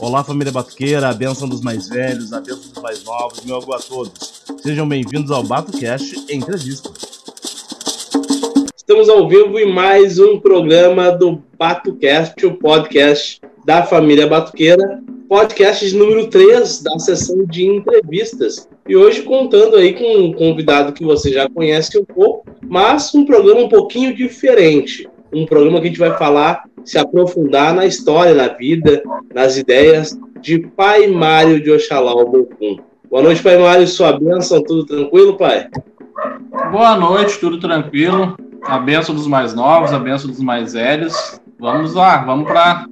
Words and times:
Olá, 0.00 0.24
família 0.24 0.52
Batuqueira, 0.52 1.08
a 1.08 1.14
bênção 1.14 1.48
dos 1.48 1.60
mais 1.60 1.88
velhos, 1.88 2.32
a 2.32 2.40
bênção 2.40 2.72
dos 2.72 2.82
mais 2.82 3.04
novos, 3.04 3.44
meu 3.44 3.54
algo 3.54 3.72
a 3.72 3.78
todos. 3.78 4.42
Sejam 4.60 4.88
bem-vindos 4.88 5.30
ao 5.30 5.44
BatoCast 5.44 6.26
Entrevista. 6.28 6.90
Estamos 8.76 9.08
ao 9.08 9.28
vivo 9.28 9.60
em 9.60 9.72
mais 9.72 10.18
um 10.18 10.40
programa 10.40 11.12
do 11.12 11.40
BatoCast, 11.56 12.44
o 12.46 12.56
podcast 12.56 13.40
da 13.64 13.84
família 13.84 14.26
Batuqueira, 14.26 15.00
podcast 15.28 15.96
número 15.96 16.26
3 16.26 16.82
da 16.82 16.98
sessão 16.98 17.46
de 17.46 17.64
entrevistas. 17.64 18.68
E 18.88 18.96
hoje 18.96 19.22
contando 19.22 19.76
aí 19.76 19.94
com 19.94 20.16
um 20.16 20.32
convidado 20.32 20.92
que 20.92 21.04
você 21.04 21.32
já 21.32 21.48
conhece 21.48 21.96
um 21.96 22.04
pouco, 22.04 22.44
mas 22.60 23.14
um 23.14 23.24
programa 23.24 23.60
um 23.60 23.68
pouquinho 23.68 24.12
diferente. 24.12 25.08
Um 25.34 25.46
programa 25.46 25.80
que 25.80 25.86
a 25.86 25.88
gente 25.88 25.98
vai 25.98 26.16
falar, 26.16 26.62
se 26.84 26.96
aprofundar 26.96 27.74
na 27.74 27.84
história, 27.84 28.32
na 28.32 28.46
vida, 28.46 29.02
nas 29.34 29.56
ideias 29.56 30.16
de 30.40 30.60
Pai 30.60 31.08
Mário 31.08 31.60
de 31.60 31.72
Oxalá 31.72 32.14
o 32.14 32.24
Bocum. 32.24 32.76
Boa 33.10 33.20
noite, 33.20 33.42
Pai 33.42 33.58
Mário, 33.58 33.84
sua 33.88 34.12
bênção, 34.12 34.62
tudo 34.62 34.86
tranquilo, 34.86 35.36
Pai? 35.36 35.68
Boa 36.70 36.96
noite, 36.96 37.40
tudo 37.40 37.58
tranquilo. 37.58 38.36
A 38.62 38.78
benção 38.78 39.12
dos 39.12 39.26
mais 39.26 39.52
novos, 39.54 39.92
a 39.92 39.98
benção 39.98 40.30
dos 40.30 40.38
mais 40.38 40.72
velhos. 40.74 41.40
Vamos 41.58 41.94
lá, 41.94 42.18
vamos 42.18 42.46
para 42.46 42.86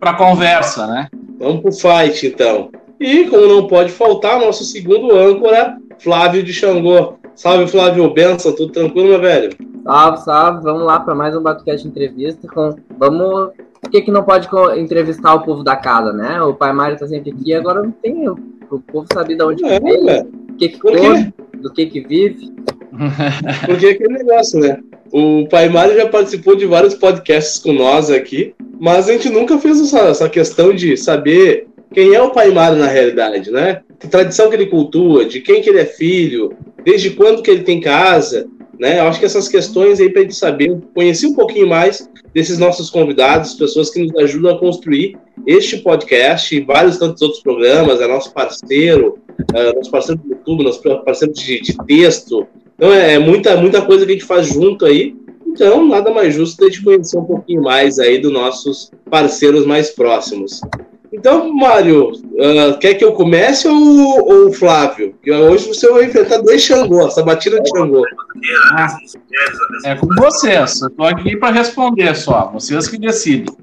a 0.00 0.14
conversa, 0.14 0.86
né? 0.86 1.08
Vamos 1.38 1.60
para 1.60 1.68
o 1.70 2.06
fight, 2.06 2.26
então. 2.28 2.70
E, 2.98 3.24
como 3.24 3.46
não 3.46 3.66
pode 3.66 3.92
faltar, 3.92 4.40
nosso 4.40 4.64
segundo 4.64 5.14
âncora, 5.14 5.76
Flávio 5.98 6.42
de 6.42 6.54
Xangô. 6.54 7.18
Salve, 7.38 7.68
Flávio 7.68 8.12
Benção, 8.12 8.52
tudo 8.52 8.72
tranquilo, 8.72 9.10
meu 9.10 9.20
velho? 9.20 9.50
Salve, 9.84 10.24
salve. 10.24 10.62
Vamos 10.64 10.82
lá 10.82 10.98
para 10.98 11.14
mais 11.14 11.36
um 11.36 11.40
Batucast 11.40 11.86
Entrevista. 11.86 12.48
Com... 12.48 12.74
Vamos. 12.98 13.52
Por 13.80 13.90
que, 13.92 14.02
que 14.02 14.10
não 14.10 14.24
pode 14.24 14.48
entrevistar 14.76 15.34
o 15.34 15.44
povo 15.44 15.62
da 15.62 15.76
casa, 15.76 16.12
né? 16.12 16.42
O 16.42 16.52
pai 16.52 16.72
Mário 16.72 16.98
tá 16.98 17.06
sempre 17.06 17.30
aqui, 17.30 17.54
agora 17.54 17.80
não 17.80 17.92
tem. 17.92 18.28
O 18.28 18.36
povo 18.80 19.06
sabe 19.12 19.36
de 19.36 19.44
onde 19.44 19.64
é, 19.64 19.78
veio, 19.78 20.22
o 20.50 20.52
que, 20.54 20.68
que 20.68 20.80
come, 20.80 21.32
do 21.62 21.72
que, 21.72 21.86
que 21.86 22.00
vive. 22.00 22.52
Porque 23.66 23.86
é 23.86 23.90
aquele 23.90 24.14
negócio, 24.14 24.58
né? 24.58 24.80
O 25.12 25.46
Pai 25.48 25.68
Mário 25.68 25.96
já 25.96 26.08
participou 26.08 26.56
de 26.56 26.66
vários 26.66 26.94
podcasts 26.94 27.62
com 27.62 27.72
nós 27.72 28.10
aqui, 28.10 28.52
mas 28.80 29.08
a 29.08 29.12
gente 29.12 29.30
nunca 29.30 29.58
fez 29.58 29.80
essa, 29.80 30.00
essa 30.00 30.28
questão 30.28 30.74
de 30.74 30.96
saber 30.96 31.68
quem 31.92 32.14
é 32.14 32.20
o 32.20 32.30
Pai 32.32 32.50
Mário 32.50 32.78
na 32.78 32.88
realidade, 32.88 33.48
né? 33.52 33.82
Que 33.98 34.08
tradição 34.08 34.50
que 34.50 34.56
ele 34.56 34.66
cultua, 34.66 35.24
de 35.24 35.40
quem 35.40 35.62
que 35.62 35.70
ele 35.70 35.80
é 35.80 35.86
filho, 35.86 36.56
desde 36.88 37.10
quando 37.10 37.42
que 37.42 37.50
ele 37.50 37.64
tem 37.64 37.82
casa, 37.82 38.48
né? 38.80 38.98
Eu 38.98 39.08
acho 39.08 39.20
que 39.20 39.26
essas 39.26 39.46
questões 39.46 40.00
aí 40.00 40.08
para 40.08 40.20
a 40.20 40.24
gente 40.24 40.34
saber, 40.34 40.74
conhecer 40.94 41.26
um 41.26 41.34
pouquinho 41.34 41.68
mais 41.68 42.08
desses 42.32 42.58
nossos 42.58 42.88
convidados, 42.88 43.52
pessoas 43.52 43.90
que 43.90 44.02
nos 44.02 44.16
ajudam 44.16 44.54
a 44.54 44.58
construir 44.58 45.18
este 45.46 45.76
podcast 45.76 46.56
e 46.56 46.60
vários 46.60 46.96
tantos 46.96 47.20
outros 47.20 47.42
programas, 47.42 48.00
é 48.00 48.08
nosso 48.08 48.32
parceiro, 48.32 49.18
é 49.52 49.74
nosso 49.74 49.90
parceiro 49.90 50.18
do 50.22 50.30
YouTube, 50.30 50.64
nosso 50.64 50.80
parceiro 51.04 51.34
de, 51.34 51.60
de 51.60 51.76
texto. 51.86 52.46
Então 52.74 52.90
é, 52.90 53.16
é 53.16 53.18
muita, 53.18 53.54
muita 53.58 53.82
coisa 53.82 54.06
que 54.06 54.12
a 54.12 54.14
gente 54.14 54.24
faz 54.24 54.46
junto 54.46 54.86
aí. 54.86 55.14
Então, 55.46 55.86
nada 55.86 56.10
mais 56.10 56.34
justo 56.34 56.64
a 56.64 56.68
gente 56.68 56.82
conhecer 56.82 57.18
um 57.18 57.24
pouquinho 57.24 57.60
mais 57.60 57.98
aí 57.98 58.18
dos 58.18 58.32
nossos 58.32 58.90
parceiros 59.10 59.66
mais 59.66 59.90
próximos. 59.90 60.62
Então, 61.12 61.54
Mário, 61.54 62.10
uh, 62.12 62.78
quer 62.78 62.94
que 62.94 63.04
eu 63.04 63.12
comece 63.12 63.66
ou, 63.66 64.48
o 64.48 64.52
Flávio? 64.52 65.14
Que 65.22 65.32
hoje 65.32 65.68
você 65.68 65.90
vai 65.90 66.04
enfrentar 66.04 66.38
dois 66.38 66.62
Xangô, 66.62 67.06
essa 67.06 67.22
batida 67.22 67.60
de 67.60 67.70
Xangô. 67.70 68.02
Ah, 68.72 68.96
é 69.84 69.94
com 69.96 70.06
vocês. 70.14 70.82
Eu 70.82 70.90
tô 70.90 71.04
aqui 71.04 71.36
para 71.36 71.54
responder 71.54 72.14
só. 72.14 72.50
Vocês 72.52 72.88
que 72.88 72.98
decidem. 72.98 73.54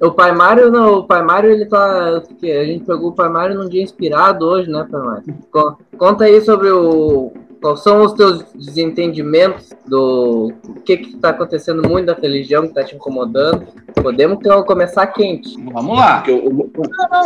O 0.00 0.10
Pai 0.10 0.32
Mário, 0.32 0.70
não, 0.70 0.98
o 0.98 1.04
Pai 1.04 1.22
Mário, 1.22 1.50
ele 1.50 1.66
tá. 1.66 2.22
A 2.42 2.64
gente 2.64 2.84
pegou 2.84 3.10
o 3.10 3.14
Pai 3.14 3.28
Mário 3.28 3.56
num 3.56 3.68
dia 3.68 3.82
inspirado 3.82 4.44
hoje, 4.44 4.70
né, 4.70 4.86
Pai 4.90 5.00
Mário? 5.00 5.76
Conta 5.96 6.24
aí 6.24 6.40
sobre 6.40 6.70
o, 6.70 7.32
Quais 7.62 7.80
são 7.80 8.04
os 8.04 8.12
teus 8.14 8.44
desentendimentos 8.56 9.70
do 9.86 10.52
que 10.84 10.96
que 10.96 11.14
está 11.14 11.28
acontecendo 11.28 11.88
muito 11.88 12.06
da 12.06 12.14
religião 12.14 12.62
que 12.62 12.70
está 12.70 12.82
te 12.82 12.96
incomodando? 12.96 13.68
Podemos 14.02 14.38
então, 14.40 14.64
começar 14.64 15.06
quente. 15.06 15.56
Vamos 15.72 15.96
lá. 15.96 16.24
o, 16.26 16.32
o, 16.32 16.70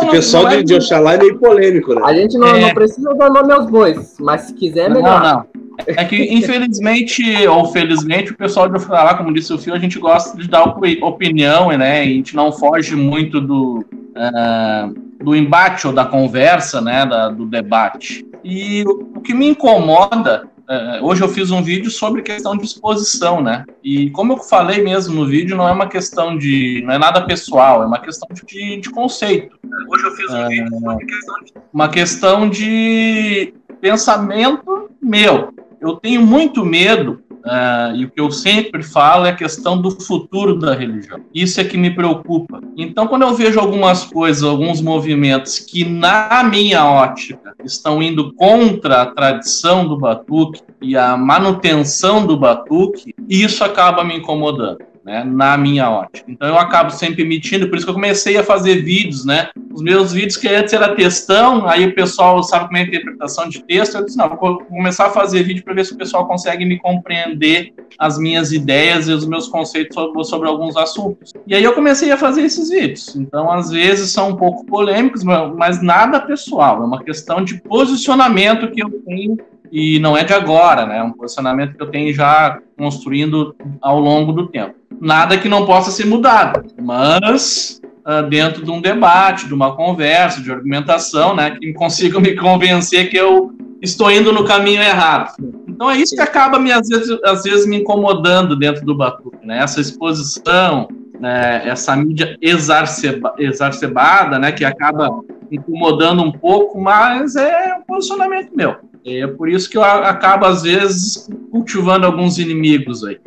o 0.04 0.10
pessoal 0.10 0.42
não, 0.42 0.50
não, 0.50 0.58
de, 0.58 0.64
de 0.64 0.74
Oxalá 0.74 1.14
é 1.14 1.18
meio 1.18 1.38
polêmico, 1.38 1.94
né? 1.94 2.02
A 2.04 2.14
gente 2.14 2.36
não, 2.36 2.48
é... 2.48 2.60
não 2.60 2.74
precisa 2.74 3.14
dar 3.14 3.30
nome 3.30 3.50
aos 3.50 3.70
bois, 3.70 4.16
mas 4.20 4.42
se 4.42 4.54
quiser, 4.54 4.90
melhor. 4.90 5.22
Não, 5.22 5.32
não. 5.32 5.66
É 5.86 6.04
que, 6.04 6.16
infelizmente, 6.34 7.22
ou 7.48 7.66
felizmente, 7.66 8.32
o 8.32 8.36
pessoal 8.36 8.68
de 8.68 8.76
Oxalá, 8.76 9.14
como 9.14 9.32
disse 9.32 9.52
o 9.54 9.58
Fio, 9.58 9.72
a 9.72 9.78
gente 9.78 9.98
gosta 9.98 10.36
de 10.36 10.48
dar 10.48 10.64
opinião, 10.64 11.68
né? 11.70 12.02
A 12.02 12.04
gente 12.04 12.36
não 12.36 12.52
foge 12.52 12.94
muito 12.94 13.40
do, 13.40 13.78
uh, 13.80 15.05
do 15.22 15.34
embate 15.34 15.86
ou 15.86 15.92
da 15.92 16.04
conversa, 16.04 16.80
né? 16.80 17.06
Da, 17.06 17.28
do 17.28 17.46
debate. 17.46 18.26
E 18.44 18.84
o 18.86 19.20
que 19.20 19.34
me 19.34 19.48
incomoda, 19.48 20.48
é, 20.68 21.00
hoje 21.02 21.22
eu 21.22 21.28
fiz 21.28 21.50
um 21.50 21.62
vídeo 21.62 21.90
sobre 21.90 22.22
questão 22.22 22.56
de 22.56 22.64
exposição, 22.64 23.40
né? 23.40 23.64
E 23.82 24.10
como 24.10 24.34
eu 24.34 24.38
falei 24.38 24.82
mesmo 24.82 25.14
no 25.14 25.26
vídeo, 25.26 25.56
não 25.56 25.68
é 25.68 25.72
uma 25.72 25.88
questão 25.88 26.36
de. 26.36 26.82
não 26.84 26.94
é 26.94 26.98
nada 26.98 27.22
pessoal, 27.22 27.82
é 27.82 27.86
uma 27.86 27.98
questão 27.98 28.28
de, 28.32 28.80
de 28.80 28.90
conceito. 28.90 29.58
Hoje 29.88 30.04
eu 30.04 30.10
fiz 30.12 30.30
um 30.30 30.36
é, 30.36 30.48
vídeo 30.48 30.80
sobre 30.80 31.06
questão 31.06 31.44
de. 31.44 31.54
Uma 31.72 31.88
questão 31.88 32.48
de 32.48 33.54
pensamento 33.80 34.90
meu. 35.02 35.54
Eu 35.80 35.96
tenho 35.96 36.22
muito 36.22 36.64
medo 36.64 37.22
Uh, 37.46 37.94
e 37.94 38.04
o 38.04 38.10
que 38.10 38.20
eu 38.20 38.30
sempre 38.32 38.82
falo 38.82 39.24
é 39.24 39.30
a 39.30 39.34
questão 39.34 39.80
do 39.80 39.92
futuro 39.92 40.58
da 40.58 40.74
religião. 40.74 41.20
Isso 41.32 41.60
é 41.60 41.64
que 41.64 41.78
me 41.78 41.94
preocupa. 41.94 42.60
Então, 42.76 43.06
quando 43.06 43.22
eu 43.22 43.34
vejo 43.34 43.60
algumas 43.60 44.04
coisas, 44.04 44.42
alguns 44.42 44.80
movimentos 44.80 45.60
que, 45.60 45.84
na 45.84 46.42
minha 46.42 46.84
ótica, 46.84 47.54
estão 47.64 48.02
indo 48.02 48.32
contra 48.34 49.02
a 49.02 49.06
tradição 49.06 49.86
do 49.86 49.96
batuque 49.96 50.60
e 50.82 50.96
a 50.96 51.16
manutenção 51.16 52.26
do 52.26 52.36
batuque, 52.36 53.14
isso 53.28 53.62
acaba 53.62 54.02
me 54.02 54.16
incomodando 54.16 54.78
né, 55.06 55.22
na 55.22 55.56
minha 55.56 55.88
ótica. 55.88 56.28
Então 56.28 56.48
eu 56.48 56.58
acabo 56.58 56.90
sempre 56.90 57.22
emitindo, 57.22 57.68
por 57.68 57.76
isso 57.76 57.86
que 57.86 57.90
eu 57.90 57.94
comecei 57.94 58.36
a 58.36 58.42
fazer 58.42 58.82
vídeos, 58.82 59.24
né? 59.24 59.50
Os 59.72 59.80
meus 59.80 60.12
vídeos 60.12 60.36
que 60.36 60.48
antes 60.48 60.72
era 60.72 60.96
textão, 60.96 61.68
aí 61.68 61.86
o 61.86 61.94
pessoal 61.94 62.42
sabe 62.42 62.66
como 62.66 62.76
é 62.76 62.80
a 62.80 62.84
interpretação 62.84 63.48
de 63.48 63.62
texto, 63.62 63.94
eu 63.94 64.04
disse, 64.04 64.18
não, 64.18 64.28
vou 64.28 64.64
começar 64.64 65.06
a 65.06 65.10
fazer 65.10 65.44
vídeo 65.44 65.62
para 65.62 65.74
ver 65.74 65.84
se 65.84 65.92
o 65.92 65.96
pessoal 65.96 66.26
consegue 66.26 66.64
me 66.64 66.76
compreender 66.80 67.72
as 68.00 68.18
minhas 68.18 68.50
ideias 68.50 69.06
e 69.06 69.12
os 69.12 69.24
meus 69.24 69.46
conceitos 69.46 69.94
sobre, 69.94 70.24
sobre 70.24 70.48
alguns 70.48 70.76
assuntos. 70.76 71.32
E 71.46 71.54
aí 71.54 71.62
eu 71.62 71.72
comecei 71.72 72.10
a 72.10 72.16
fazer 72.16 72.42
esses 72.42 72.68
vídeos. 72.68 73.14
Então, 73.14 73.48
às 73.48 73.70
vezes 73.70 74.10
são 74.10 74.30
um 74.30 74.36
pouco 74.36 74.66
polêmicos, 74.66 75.22
mas 75.22 75.80
nada 75.80 76.18
pessoal, 76.18 76.82
é 76.82 76.84
uma 76.84 77.04
questão 77.04 77.44
de 77.44 77.60
posicionamento 77.60 78.72
que 78.72 78.82
eu 78.82 78.90
tenho 79.06 79.38
e 79.70 80.00
não 80.00 80.16
é 80.16 80.24
de 80.24 80.32
agora, 80.32 80.84
né? 80.84 80.98
É 80.98 81.02
um 81.02 81.12
posicionamento 81.12 81.76
que 81.76 81.82
eu 81.82 81.90
tenho 81.90 82.12
já 82.12 82.58
construindo 82.76 83.54
ao 83.80 84.00
longo 84.00 84.32
do 84.32 84.48
tempo 84.48 84.74
nada 85.00 85.38
que 85.38 85.48
não 85.48 85.66
possa 85.66 85.90
ser 85.90 86.06
mudado, 86.06 86.64
mas 86.80 87.80
uh, 88.06 88.28
dentro 88.28 88.64
de 88.64 88.70
um 88.70 88.80
debate, 88.80 89.46
de 89.46 89.54
uma 89.54 89.74
conversa, 89.76 90.40
de 90.40 90.50
argumentação, 90.50 91.34
né, 91.34 91.56
que 91.58 91.72
consigam 91.72 92.20
me 92.20 92.34
convencer 92.36 93.10
que 93.10 93.16
eu 93.16 93.52
estou 93.82 94.10
indo 94.10 94.32
no 94.32 94.44
caminho 94.44 94.82
errado. 94.82 95.34
Então 95.68 95.90
é 95.90 95.96
isso 95.96 96.14
que 96.14 96.22
acaba 96.22 96.58
me 96.58 96.72
às 96.72 96.88
vezes, 96.88 97.18
às 97.24 97.42
vezes 97.42 97.66
me 97.66 97.76
incomodando 97.76 98.56
dentro 98.56 98.84
do 98.84 98.96
Batuque, 98.96 99.46
né? 99.46 99.58
Essa 99.58 99.80
exposição, 99.80 100.88
né? 101.20 101.68
essa 101.68 101.94
mídia 101.94 102.36
exacerba, 102.40 103.34
exacerbada, 103.38 104.38
né? 104.38 104.52
Que 104.52 104.64
acaba 104.64 105.10
incomodando 105.50 106.22
um 106.22 106.32
pouco, 106.32 106.80
mas 106.80 107.36
é 107.36 107.76
um 107.78 107.82
posicionamento 107.82 108.50
meu. 108.54 108.76
É 109.08 109.24
por 109.24 109.48
isso 109.48 109.70
que 109.70 109.78
eu 109.78 109.84
acabo, 109.84 110.46
às 110.46 110.62
vezes, 110.62 111.28
cultivando 111.52 112.04
alguns 112.04 112.38
inimigos 112.38 113.04
aí. 113.04 113.20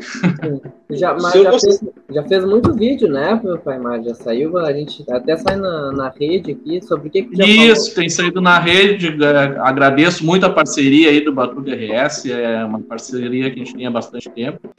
Já, 0.92 1.14
mas 1.14 1.34
já 1.34 1.52
fez, 1.58 1.84
já 2.12 2.24
fez, 2.24 2.44
muito 2.44 2.74
vídeo, 2.74 3.08
né, 3.08 3.40
meu 3.42 3.58
pai? 3.58 3.80
Mas 3.80 4.04
já 4.04 4.14
saiu, 4.14 4.58
a 4.58 4.74
gente 4.74 5.06
até 5.10 5.38
sai 5.38 5.56
na, 5.56 5.92
na 5.94 6.10
rede 6.10 6.52
aqui 6.52 6.82
sobre 6.82 7.08
o 7.08 7.12
que, 7.12 7.24
que 7.24 7.36
já 7.38 7.46
Isso, 7.46 7.92
falou. 7.92 7.96
tem 7.96 8.10
saído 8.10 8.42
na 8.42 8.60
rede. 8.60 9.08
É, 9.24 9.58
agradeço 9.60 10.26
muito 10.26 10.46
a 10.46 10.50
parceria 10.50 11.12
aí 11.12 11.24
do 11.24 11.34
Batuque 11.34 11.72
RS, 11.72 12.26
é 12.26 12.66
uma 12.66 12.82
parceria 12.82 13.50
que 13.50 13.62
a 13.62 13.64
gente 13.64 13.76
tem 13.76 13.86
há 13.86 13.92
bastante 13.92 14.30
tempo. 14.32 14.70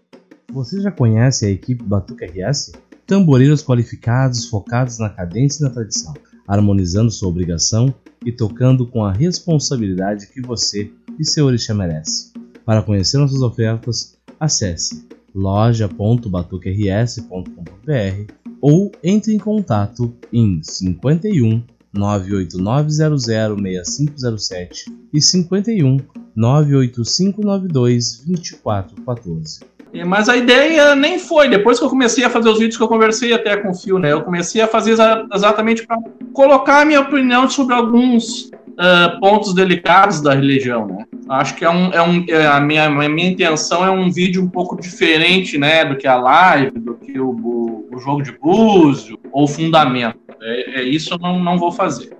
Você 0.52 0.80
já 0.82 0.90
conhece 0.90 1.46
a 1.46 1.50
equipe 1.50 1.82
Batuque 1.82 2.26
RS? 2.26 2.72
Tamboreiros 3.06 3.62
qualificados, 3.62 4.46
focados 4.46 4.98
na 4.98 5.08
cadência 5.08 5.62
e 5.62 5.68
na 5.68 5.72
tradição, 5.72 6.12
harmonizando 6.46 7.10
sua 7.10 7.28
obrigação 7.28 7.94
e 8.24 8.32
tocando 8.32 8.86
com 8.86 9.04
a 9.04 9.12
responsabilidade 9.12 10.28
que 10.28 10.40
você 10.40 10.90
e 11.18 11.24
seu 11.24 11.46
orixá 11.46 11.74
merece. 11.74 12.32
Para 12.64 12.82
conhecer 12.82 13.18
nossas 13.18 13.42
ofertas, 13.42 14.16
acesse 14.38 15.04
loja.batuquers.com.br 15.34 18.32
ou 18.60 18.92
entre 19.02 19.34
em 19.34 19.38
contato 19.38 20.14
em 20.32 20.62
51 20.62 21.64
98900 21.92 23.24
6507 23.24 24.84
e 25.12 25.20
51 25.20 25.98
98592 26.34 28.22
2414. 28.26 29.69
Mas 30.06 30.28
a 30.28 30.36
ideia 30.36 30.94
nem 30.94 31.18
foi. 31.18 31.48
Depois 31.48 31.78
que 31.78 31.84
eu 31.84 31.90
comecei 31.90 32.24
a 32.24 32.30
fazer 32.30 32.48
os 32.48 32.58
vídeos 32.58 32.76
que 32.76 32.82
eu 32.82 32.88
conversei 32.88 33.32
até 33.32 33.56
com 33.56 33.70
o 33.70 33.74
Fio, 33.74 33.98
né? 33.98 34.12
Eu 34.12 34.22
comecei 34.22 34.60
a 34.60 34.68
fazer 34.68 34.96
exatamente 35.34 35.86
para 35.86 35.98
colocar 36.32 36.82
a 36.82 36.84
minha 36.84 37.00
opinião 37.00 37.48
sobre 37.48 37.74
alguns 37.74 38.50
uh, 38.70 39.20
pontos 39.20 39.52
delicados 39.54 40.20
da 40.20 40.34
religião, 40.34 40.86
né? 40.86 41.04
Acho 41.28 41.54
que 41.54 41.64
é 41.64 41.70
um, 41.70 41.92
é 41.92 42.02
um 42.02 42.24
é 42.28 42.46
a, 42.46 42.60
minha, 42.60 42.86
a 42.86 43.08
minha 43.08 43.28
intenção 43.28 43.84
é 43.84 43.90
um 43.90 44.10
vídeo 44.10 44.42
um 44.42 44.48
pouco 44.48 44.80
diferente, 44.80 45.56
né, 45.56 45.84
do 45.84 45.96
que 45.96 46.06
a 46.06 46.16
live, 46.16 46.72
do 46.72 46.94
que 46.94 47.20
o, 47.20 47.30
o, 47.30 47.88
o 47.92 47.98
jogo 48.00 48.20
de 48.20 48.32
búzio 48.32 49.16
ou 49.30 49.46
fundamento. 49.46 50.18
É, 50.42 50.80
é, 50.80 50.82
isso 50.82 51.14
eu 51.14 51.18
não, 51.18 51.38
não 51.38 51.56
vou 51.56 51.70
fazer. 51.70 52.16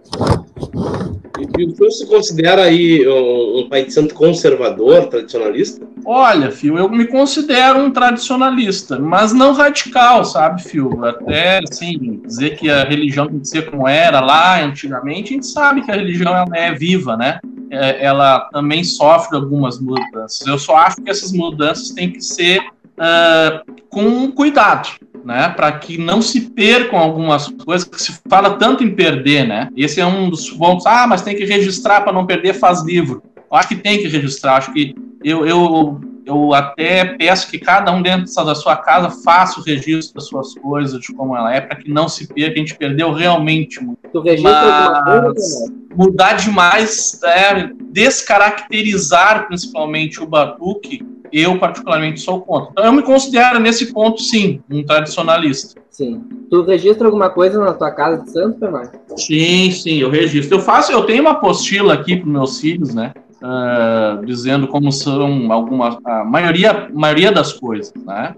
E 1.59 1.65
o 1.65 1.77
senhor 1.77 1.91
se 1.91 2.07
considera 2.07 2.63
aí 2.63 3.07
um, 3.09 3.69
pai 3.69 3.85
de 3.85 3.93
santo 3.93 4.15
conservador, 4.15 5.07
tradicionalista? 5.07 5.87
Olha, 6.05 6.51
Fio, 6.51 6.79
eu 6.79 6.89
me 6.89 7.07
considero 7.07 7.79
um 7.81 7.91
tradicionalista, 7.91 8.99
mas 8.99 9.33
não 9.33 9.53
radical, 9.53 10.25
sabe, 10.25 10.63
Fio? 10.63 11.05
Até, 11.05 11.59
assim, 11.59 12.21
dizer 12.25 12.57
que 12.57 12.71
a 12.71 12.85
religião 12.85 13.27
tem 13.27 13.41
que 13.41 13.49
ser 13.49 13.71
como 13.71 13.89
era 13.89 14.21
lá 14.21 14.63
antigamente, 14.63 15.33
a 15.33 15.35
gente 15.35 15.47
sabe 15.47 15.83
que 15.83 15.91
a 15.91 15.95
religião 15.95 16.35
ela 16.35 16.57
é 16.57 16.73
viva, 16.73 17.17
né? 17.17 17.41
É, 17.71 18.05
ela 18.05 18.49
também 18.53 18.83
sofre 18.83 19.37
algumas 19.37 19.79
mudanças. 19.79 20.45
Eu 20.47 20.59
só 20.59 20.77
acho 20.77 20.97
que 20.97 21.11
essas 21.11 21.33
mudanças 21.33 21.91
têm 21.91 22.11
que 22.11 22.21
ser 22.21 22.61
uh, 22.99 23.73
com 23.89 24.31
cuidado 24.33 24.89
né, 25.25 25.49
para 25.51 25.73
que 25.73 25.99
não 25.99 26.23
se 26.23 26.41
percam 26.51 26.99
algumas 26.99 27.49
coisas 27.49 27.87
que 27.87 28.01
se 28.01 28.21
fala 28.29 28.57
tanto 28.57 28.85
em 28.85 28.95
perder, 28.95 29.47
né? 29.47 29.69
Esse 29.77 30.01
é 30.01 30.07
um 30.07 30.31
dos 30.31 30.51
pontos. 30.51 30.87
Ah, 30.87 31.07
mas 31.07 31.23
tem 31.23 31.37
que 31.37 31.45
registrar 31.45 32.03
para 32.03 32.13
não 32.13 32.27
perder, 32.27 32.55
faz 32.55 32.83
livro. 32.83 33.23
Eu 33.37 33.57
acho 33.57 33.69
que 33.69 33.77
tem 33.77 33.99
que 33.99 34.09
registrar. 34.09 34.57
Acho 34.57 34.73
que 34.73 34.95
eu, 35.23 35.47
eu, 35.47 36.01
eu 36.25 36.55
até 36.55 37.05
peço 37.05 37.51
que 37.51 37.59
cada 37.59 37.93
um 37.93 38.03
dentro 38.03 38.33
da 38.45 38.55
sua 38.55 38.77
casa 38.77 39.11
faça 39.23 39.61
o 39.61 39.63
registro 39.63 40.15
das 40.15 40.29
suas 40.29 40.55
coisas, 40.55 41.01
de 41.01 41.13
como 41.13 41.37
ela 41.37 41.55
é, 41.55 41.61
para 41.61 41.77
que 41.77 41.91
não 41.91 42.09
se 42.09 42.27
perca. 42.27 42.55
A 42.55 42.59
gente 42.59 42.77
perdeu 42.77 43.13
realmente 43.13 43.83
muito. 43.83 44.01
Mas, 44.43 45.71
mudar 45.95 46.35
demais, 46.35 47.21
é, 47.25 47.71
descaracterizar 47.91 49.47
principalmente 49.47 50.23
o 50.23 50.27
batuque 50.27 51.05
eu 51.33 51.59
particularmente 51.59 52.21
sou 52.21 52.41
contra. 52.41 52.71
Então 52.73 52.85
eu 52.85 52.93
me 52.93 53.03
considero 53.03 53.59
nesse 53.59 53.93
ponto 53.93 54.21
sim 54.23 54.61
um 54.71 54.83
tradicionalista. 54.85 55.81
Sim. 55.91 56.23
Tu 56.49 56.63
registra 56.63 57.07
alguma 57.07 57.31
coisa 57.31 57.59
na 57.59 57.75
tua 57.75 57.91
casa 57.91 58.23
de 58.23 58.31
santo, 58.31 58.59
Fernando? 58.59 58.91
Sim, 59.17 59.71
sim, 59.71 59.99
eu 59.99 60.11
registro. 60.11 60.57
Eu 60.57 60.63
faço, 60.63 60.93
eu 60.93 61.05
tenho 61.05 61.23
uma 61.23 61.33
apostila 61.33 61.95
aqui 61.95 62.17
para 62.17 62.29
meus 62.29 62.61
filhos, 62.61 62.95
né? 62.95 63.13
Uh, 63.43 64.25
dizendo 64.27 64.69
como 64.69 64.93
são 64.93 65.51
algumas 65.51 65.97
a 66.05 66.25
maioria 66.25 66.91
maioria 66.93 67.33
das 67.33 67.55
coisas, 67.55 67.93
né? 68.05 68.35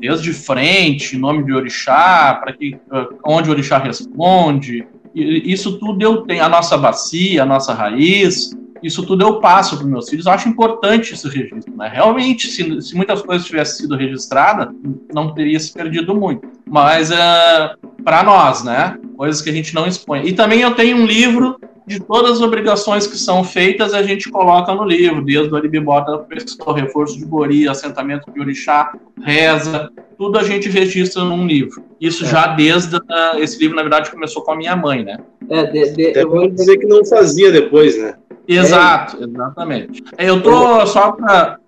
Desde 0.00 0.32
frente, 0.32 1.18
nome 1.18 1.44
de 1.44 1.52
orixá, 1.52 2.38
para 2.42 2.54
que 2.54 2.74
uh, 2.90 3.14
onde 3.26 3.50
o 3.50 3.52
orixá 3.52 3.76
responde, 3.76 4.86
isso 5.14 5.78
tudo 5.78 6.02
eu 6.02 6.22
tenho 6.22 6.44
a 6.44 6.48
nossa 6.48 6.76
bacia, 6.76 7.42
a 7.42 7.46
nossa 7.46 7.74
raiz, 7.74 8.56
isso 8.82 9.04
tudo 9.04 9.24
eu 9.24 9.40
passo 9.40 9.76
para 9.76 9.86
meus 9.86 10.08
filhos. 10.08 10.26
Eu 10.26 10.32
acho 10.32 10.48
importante 10.48 11.14
esse 11.14 11.28
registro. 11.28 11.74
Né? 11.76 11.90
Realmente, 11.92 12.48
se, 12.48 12.82
se 12.82 12.94
muitas 12.96 13.22
coisas 13.22 13.46
tivessem 13.46 13.82
sido 13.82 13.96
registradas, 13.96 14.68
não 15.12 15.34
teria 15.34 15.58
se 15.58 15.72
perdido 15.72 16.14
muito. 16.14 16.48
Mas 16.66 17.10
uh, 17.10 17.14
é, 17.14 17.74
para 18.04 18.22
nós, 18.22 18.62
né? 18.62 18.98
Coisas 19.16 19.42
que 19.42 19.50
a 19.50 19.52
gente 19.52 19.74
não 19.74 19.86
expõe. 19.86 20.26
E 20.26 20.32
também 20.32 20.60
eu 20.60 20.74
tenho 20.74 20.96
um 20.96 21.06
livro 21.06 21.58
de 21.88 21.98
todas 21.98 22.32
as 22.32 22.40
obrigações 22.42 23.06
que 23.06 23.16
são 23.16 23.42
feitas, 23.42 23.94
a 23.94 24.02
gente 24.02 24.30
coloca 24.30 24.74
no 24.74 24.84
livro, 24.84 25.24
desde 25.24 25.52
o 25.52 25.56
Aribibota 25.56 26.12
da 26.12 26.18
pessoa, 26.18 26.76
reforço 26.76 27.18
de 27.18 27.24
Gori, 27.24 27.66
assentamento 27.66 28.30
de 28.30 28.38
Orixá, 28.38 28.92
reza, 29.24 29.90
tudo 30.18 30.38
a 30.38 30.44
gente 30.44 30.68
registra 30.68 31.24
num 31.24 31.46
livro. 31.46 31.82
Isso 31.98 32.24
é. 32.24 32.28
já 32.28 32.48
desde. 32.48 32.96
Uh, 32.96 33.38
esse 33.38 33.58
livro, 33.58 33.74
na 33.74 33.82
verdade, 33.82 34.10
começou 34.10 34.42
com 34.42 34.52
a 34.52 34.56
minha 34.56 34.76
mãe, 34.76 35.02
né? 35.02 35.18
É, 35.48 35.64
de, 35.64 35.90
de, 35.92 36.18
eu 36.18 36.28
vou 36.28 36.48
dizer 36.50 36.76
que 36.76 36.86
não 36.86 37.02
fazia 37.06 37.50
depois, 37.50 37.98
né? 37.98 38.14
Exato, 38.48 39.22
exatamente. 39.22 40.02
Eu 40.16 40.42
tô 40.42 40.86
só 40.86 41.12
para 41.12 41.58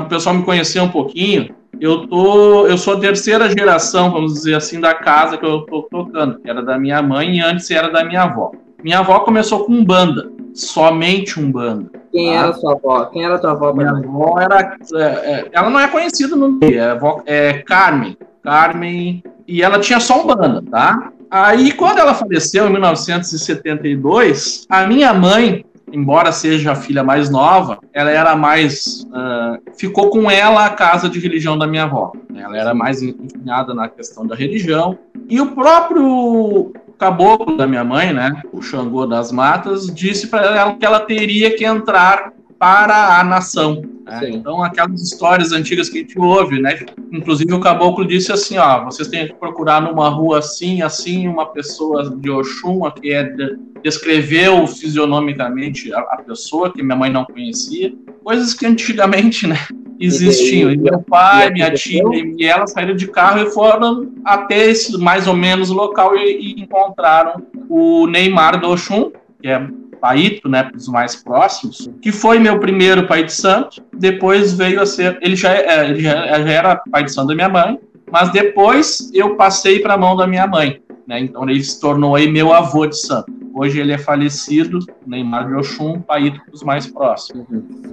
o 0.00 0.06
pessoal 0.06 0.34
me 0.34 0.42
conhecer 0.42 0.80
um 0.80 0.88
pouquinho. 0.88 1.54
Eu 1.78 2.06
tô, 2.06 2.66
eu 2.66 2.76
sou 2.78 2.94
a 2.94 3.00
terceira 3.00 3.48
geração, 3.48 4.10
vamos 4.10 4.34
dizer 4.34 4.54
assim, 4.54 4.80
da 4.80 4.94
casa 4.94 5.36
que 5.36 5.44
eu 5.44 5.60
tô 5.62 5.82
tocando, 5.82 6.38
que 6.38 6.48
era 6.48 6.62
da 6.62 6.78
minha 6.78 7.00
mãe 7.02 7.36
e 7.36 7.40
antes 7.40 7.70
era 7.70 7.90
da 7.90 8.04
minha 8.04 8.22
avó. 8.22 8.52
Minha 8.82 9.00
avó 9.00 9.20
começou 9.20 9.64
com 9.64 9.84
banda, 9.84 10.30
somente 10.54 11.38
um 11.38 11.50
banda. 11.50 11.90
Quem 12.10 12.32
tá? 12.32 12.38
era 12.38 12.52
sua 12.54 12.72
avó? 12.72 13.04
Quem 13.06 13.24
era 13.24 13.38
tua 13.38 13.52
avó? 13.52 13.72
Minha 13.72 13.90
avó 13.90 14.38
era, 14.38 14.76
é, 14.94 15.02
é, 15.02 15.48
ela 15.52 15.70
não 15.70 15.80
é 15.80 15.88
conhecida 15.88 16.36
no 16.36 16.58
dia, 16.58 16.98
é, 17.26 17.48
é 17.48 17.52
Carmen, 17.62 18.16
Carmen, 18.42 19.22
e 19.46 19.62
ela 19.62 19.78
tinha 19.78 20.00
só 20.00 20.22
um 20.22 20.26
banda, 20.26 20.62
tá? 20.70 21.12
Aí, 21.30 21.72
quando 21.72 21.98
ela 21.98 22.12
faleceu 22.12 22.66
em 22.66 22.72
1972, 22.72 24.66
a 24.68 24.86
minha 24.86 25.14
mãe 25.14 25.64
embora 25.92 26.32
seja 26.32 26.72
a 26.72 26.76
filha 26.76 27.02
mais 27.02 27.30
nova, 27.30 27.78
ela 27.92 28.10
era 28.10 28.36
mais. 28.36 29.06
Uh, 29.10 29.76
ficou 29.76 30.10
com 30.10 30.30
ela 30.30 30.66
a 30.66 30.70
casa 30.70 31.08
de 31.08 31.18
religião 31.18 31.56
da 31.58 31.66
minha 31.66 31.84
avó. 31.84 32.12
Ela 32.34 32.56
era 32.56 32.74
mais 32.74 33.02
empenhada 33.02 33.74
na 33.74 33.88
questão 33.88 34.26
da 34.26 34.34
religião. 34.34 34.98
E 35.28 35.40
o 35.40 35.52
próprio 35.54 36.72
caboclo 36.98 37.56
da 37.56 37.66
minha 37.66 37.82
mãe, 37.82 38.12
né, 38.12 38.42
o 38.52 38.60
Xangô 38.60 39.06
das 39.06 39.32
Matas, 39.32 39.86
disse 39.86 40.26
para 40.26 40.44
ela 40.44 40.74
que 40.74 40.84
ela 40.84 41.00
teria 41.00 41.56
que 41.56 41.64
entrar 41.64 42.32
para 42.60 43.18
a 43.18 43.24
nação. 43.24 43.82
Né? 44.04 44.32
Então, 44.32 44.62
aquelas 44.62 45.00
histórias 45.00 45.50
antigas 45.50 45.88
que 45.88 45.96
a 45.96 46.00
gente 46.02 46.18
ouve, 46.18 46.60
né? 46.60 46.78
Inclusive, 47.10 47.54
o 47.54 47.60
caboclo 47.60 48.06
disse 48.06 48.30
assim: 48.30 48.58
ó, 48.58 48.84
vocês 48.84 49.08
têm 49.08 49.28
que 49.28 49.32
procurar 49.32 49.80
numa 49.80 50.10
rua 50.10 50.40
assim, 50.40 50.82
assim, 50.82 51.26
uma 51.26 51.46
pessoa 51.46 52.14
de 52.14 52.28
Oxum, 52.28 52.82
que 52.90 53.14
é 53.14 53.22
de, 53.22 53.56
descreveu 53.82 54.66
fisionomicamente 54.66 55.90
a, 55.94 56.00
a, 56.00 56.16
pessoa, 56.18 56.70
que 56.70 56.82
minha 56.82 56.96
mãe 56.96 57.10
não 57.10 57.24
conhecia. 57.24 57.94
Coisas 58.22 58.52
que 58.52 58.66
antigamente, 58.66 59.46
né? 59.46 59.56
Existiam. 59.98 60.70
E, 60.70 60.76
meu 60.76 61.00
pai, 61.00 61.48
e 61.48 61.52
minha 61.52 61.72
tia 61.72 62.02
e 62.12 62.44
ela 62.44 62.66
saíram 62.66 62.94
de 62.94 63.08
carro 63.08 63.40
e 63.40 63.50
foram 63.50 64.12
até 64.22 64.66
esse 64.66 64.98
mais 64.98 65.26
ou 65.26 65.34
menos 65.34 65.70
local 65.70 66.14
e, 66.14 66.56
e 66.58 66.60
encontraram 66.60 67.42
o 67.70 68.06
Neymar 68.06 68.60
do 68.60 68.68
Oxum, 68.68 69.10
que 69.40 69.48
é 69.48 69.66
Paito, 70.00 70.48
né, 70.48 70.70
os 70.74 70.88
mais 70.88 71.16
próximos, 71.16 71.88
que 72.00 72.10
foi 72.10 72.38
meu 72.38 72.58
primeiro 72.58 73.06
pai 73.06 73.24
de 73.24 73.32
santo, 73.32 73.82
depois 73.92 74.52
veio 74.54 74.80
a 74.80 74.86
ser, 74.86 75.18
ele 75.20 75.36
já, 75.36 75.52
é, 75.52 75.90
ele 75.90 76.00
já, 76.00 76.14
já 76.42 76.50
era 76.50 76.76
pai 76.76 77.04
de 77.04 77.12
santo 77.12 77.28
da 77.28 77.34
minha 77.34 77.48
mãe, 77.48 77.78
mas 78.10 78.32
depois 78.32 79.10
eu 79.14 79.36
passei 79.36 79.80
para 79.80 79.94
a 79.94 79.98
mão 79.98 80.16
da 80.16 80.26
minha 80.26 80.46
mãe, 80.46 80.80
né, 81.06 81.20
então 81.20 81.48
ele 81.48 81.62
se 81.62 81.80
tornou 81.80 82.16
aí 82.16 82.30
meu 82.30 82.52
avô 82.52 82.86
de 82.86 82.98
santo. 82.98 83.40
Hoje 83.52 83.80
ele 83.80 83.92
é 83.92 83.98
falecido, 83.98 84.78
Neymar 85.04 85.48
de 85.48 85.54
Oxum, 85.54 86.00
Paito 86.00 86.40
dos 86.50 86.62
mais 86.62 86.86
próximos. 86.86 87.46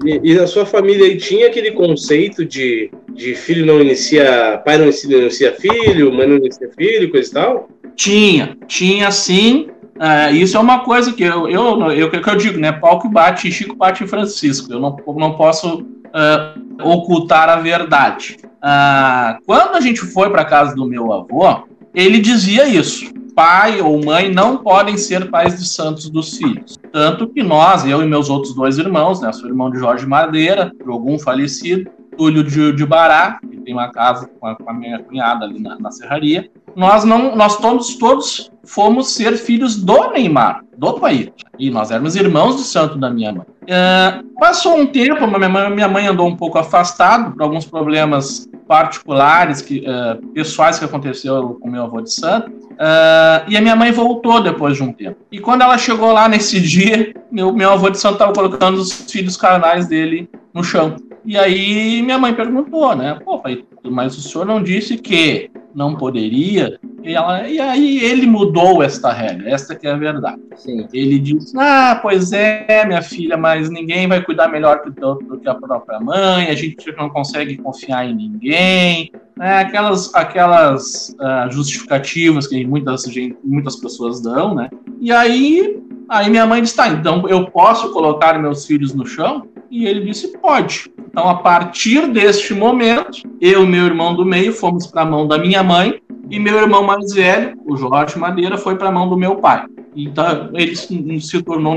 E, 0.06 0.32
e 0.32 0.40
a 0.40 0.46
sua 0.46 0.66
família 0.68 1.18
tinha 1.18 1.48
aquele 1.48 1.72
conceito 1.72 2.46
de, 2.46 2.92
de 3.14 3.34
filho 3.34 3.66
não 3.66 3.82
inicia, 3.82 4.62
pai 4.64 4.78
não 4.78 4.86
inicia 4.86 5.54
filho, 5.54 6.14
mãe 6.14 6.28
não 6.28 6.38
inicia 6.38 6.70
filho, 6.78 7.10
coisa 7.10 7.30
e 7.30 7.34
tal? 7.34 7.70
Tinha, 7.96 8.56
tinha 8.68 9.10
sim, 9.10 9.70
é, 10.00 10.32
isso 10.32 10.58
é 10.58 10.60
uma 10.60 10.80
coisa 10.80 11.14
que 11.14 11.24
eu, 11.24 11.48
eu, 11.48 11.92
eu, 11.92 12.10
que 12.10 12.30
eu 12.30 12.36
digo, 12.36 12.60
né? 12.60 12.72
Pau 12.72 13.00
que 13.00 13.08
bate, 13.08 13.52
Chico 13.52 13.76
bate 13.76 14.06
Francisco. 14.08 14.72
Eu 14.72 14.80
não, 14.80 14.98
não 15.16 15.36
posso 15.36 15.82
uh, 15.82 16.84
ocultar 16.84 17.50
a 17.50 17.58
verdade. 17.58 18.38
Uh, 18.44 19.42
quando 19.46 19.76
a 19.76 19.82
gente 19.82 20.02
foi 20.02 20.30
para 20.30 20.46
casa 20.46 20.76
do 20.76 20.86
meu 20.86 21.12
avô, 21.12 21.64
ele 21.94 22.20
dizia 22.20 22.68
isso. 22.68 23.14
Pai 23.36 23.82
ou 23.82 24.04
mãe 24.04 24.34
não 24.34 24.58
podem 24.58 24.98
ser 24.98 25.30
pais 25.30 25.60
de 25.60 25.68
santos 25.68 26.10
dos 26.10 26.38
filhos. 26.38 26.78
Tanto 26.92 27.28
que 27.28 27.44
nós, 27.44 27.86
eu 27.86 28.02
e 28.02 28.08
meus 28.08 28.30
outros 28.30 28.56
dois 28.56 28.80
irmãos, 28.80 29.22
né? 29.22 29.32
Sou 29.32 29.48
irmão 29.48 29.70
de 29.70 29.78
Jorge 29.78 30.08
Madeira, 30.08 30.72
algum 30.88 31.20
falecido, 31.20 31.90
Túlio 32.18 32.44
de, 32.44 32.74
de 32.74 32.86
Bará, 32.86 33.40
que 33.40 33.58
tem 33.58 33.74
uma 33.74 33.92
casa 33.92 34.28
com 34.40 34.48
a, 34.48 34.56
com 34.56 34.70
a 34.70 34.74
minha 34.74 35.00
cunhada 35.00 35.46
ali 35.46 35.60
na, 35.60 35.78
na 35.80 35.92
serraria, 35.92 36.50
nós 36.76 37.04
não, 37.04 37.36
nós 37.36 37.58
todos, 37.58 37.96
todos 37.96 38.52
fomos 38.64 39.14
ser 39.14 39.38
filhos 39.38 39.76
do 39.76 40.12
Neymar, 40.12 40.64
do 40.78 40.94
país. 41.00 41.30
E 41.58 41.70
nós 41.70 41.90
éramos 41.90 42.16
irmãos 42.16 42.56
do 42.56 42.62
santo 42.62 42.98
da 42.98 43.10
minha 43.10 43.32
mãe. 43.32 43.46
Uh, 43.64 44.40
passou 44.40 44.78
um 44.78 44.86
tempo, 44.86 45.26
minha 45.26 45.50
mãe, 45.50 45.70
minha 45.72 45.88
mãe 45.88 46.08
andou 46.08 46.28
um 46.28 46.36
pouco 46.36 46.58
afastado 46.58 47.34
por 47.34 47.42
alguns 47.42 47.66
problemas 47.66 48.48
particulares, 48.68 49.62
que, 49.62 49.80
uh, 49.80 50.26
pessoais 50.28 50.78
que 50.78 50.86
aconteceu 50.86 51.58
com 51.62 51.70
meu 51.70 51.84
avô 51.84 52.02
de 52.02 52.14
santo. 52.14 52.52
Uh, 52.52 53.42
e 53.48 53.58
a 53.58 53.62
minha 53.62 53.76
mãe 53.76 53.92
voltou 53.92 54.40
depois 54.42 54.76
de 54.76 54.84
um 54.84 54.94
tempo. 54.94 55.18
E 55.32 55.40
quando 55.40 55.64
ela 55.64 55.78
chegou 55.78 56.12
lá 56.12 56.30
nesse 56.30 56.62
dia, 56.62 57.14
meu, 57.32 57.52
meu 57.52 57.72
avô 57.72 57.90
de 57.90 57.98
santo 57.98 58.14
estava 58.14 58.34
colocando 58.34 58.78
os 58.78 59.12
filhos 59.12 59.36
carnais 59.36 59.88
dele 59.88 60.30
no 60.54 60.64
chão. 60.64 60.96
E 61.28 61.38
aí 61.38 62.02
minha 62.02 62.18
mãe 62.18 62.34
perguntou, 62.34 62.96
né? 62.96 63.20
Pô, 63.26 63.40
pai, 63.40 63.62
mas 63.84 64.18
o 64.18 64.22
senhor 64.22 64.46
não 64.46 64.64
disse 64.64 64.98
que 64.98 65.52
não 65.76 65.94
poderia? 65.94 66.80
E, 67.04 67.14
ela, 67.14 67.46
e 67.50 67.60
aí 67.60 68.02
ele 68.02 68.26
mudou 68.26 68.82
esta 68.82 69.12
regra, 69.12 69.50
esta 69.50 69.76
que 69.76 69.86
é 69.86 69.92
a 69.92 69.98
verdade. 69.98 70.42
Sim. 70.56 70.88
Ele 70.94 71.20
disse, 71.20 71.54
ah, 71.60 72.00
pois 72.02 72.32
é, 72.32 72.86
minha 72.86 73.02
filha, 73.02 73.36
mas 73.36 73.70
ninguém 73.70 74.08
vai 74.08 74.24
cuidar 74.24 74.48
melhor 74.48 74.82
do, 74.90 75.38
que 75.38 75.50
a 75.50 75.56
própria 75.56 76.00
mãe, 76.00 76.48
a 76.48 76.56
gente 76.56 76.90
não 76.98 77.10
consegue 77.10 77.58
confiar 77.58 78.06
em 78.06 78.16
ninguém. 78.16 79.12
É, 79.38 79.60
aquelas 79.60 80.16
aquelas 80.16 81.14
uh, 81.20 81.52
justificativas 81.52 82.48
que 82.48 82.66
muitas, 82.66 83.04
gente, 83.04 83.38
muitas 83.44 83.76
pessoas 83.76 84.22
dão, 84.22 84.56
né? 84.56 84.70
E 85.02 85.12
aí, 85.12 85.78
aí 86.08 86.30
minha 86.30 86.46
mãe 86.46 86.62
disse, 86.62 86.78
tá, 86.78 86.88
então 86.88 87.28
eu 87.28 87.52
posso 87.52 87.92
colocar 87.92 88.40
meus 88.40 88.66
filhos 88.66 88.96
no 88.96 89.06
chão? 89.06 89.46
E 89.70 89.86
ele 89.86 90.06
disse, 90.06 90.38
pode. 90.38 90.92
Então, 91.10 91.28
a 91.28 91.36
partir 91.36 92.08
deste 92.12 92.54
momento, 92.54 93.24
eu 93.42 93.64
e 93.64 93.68
meu 93.68 93.86
irmão 93.86 94.16
do 94.16 94.26
meio 94.26 94.54
fomos 94.54 94.88
para 94.88 95.02
a 95.02 95.06
mão 95.06 95.28
da 95.28 95.38
minha 95.38 95.64
mãe 95.64 96.00
e 96.30 96.40
meu 96.40 96.58
irmão 96.58 96.84
mais 96.84 97.14
velho, 97.14 97.58
o 97.66 97.76
Jorge 97.76 98.18
Madeira, 98.18 98.58
foi 98.58 98.76
para 98.76 98.90
a 98.90 98.92
mão 98.92 99.10
do 99.10 99.18
meu 99.18 99.38
pai. 99.38 99.66
Então, 99.96 100.52
ele 100.54 100.76
se 100.76 101.42
tornou, 101.42 101.76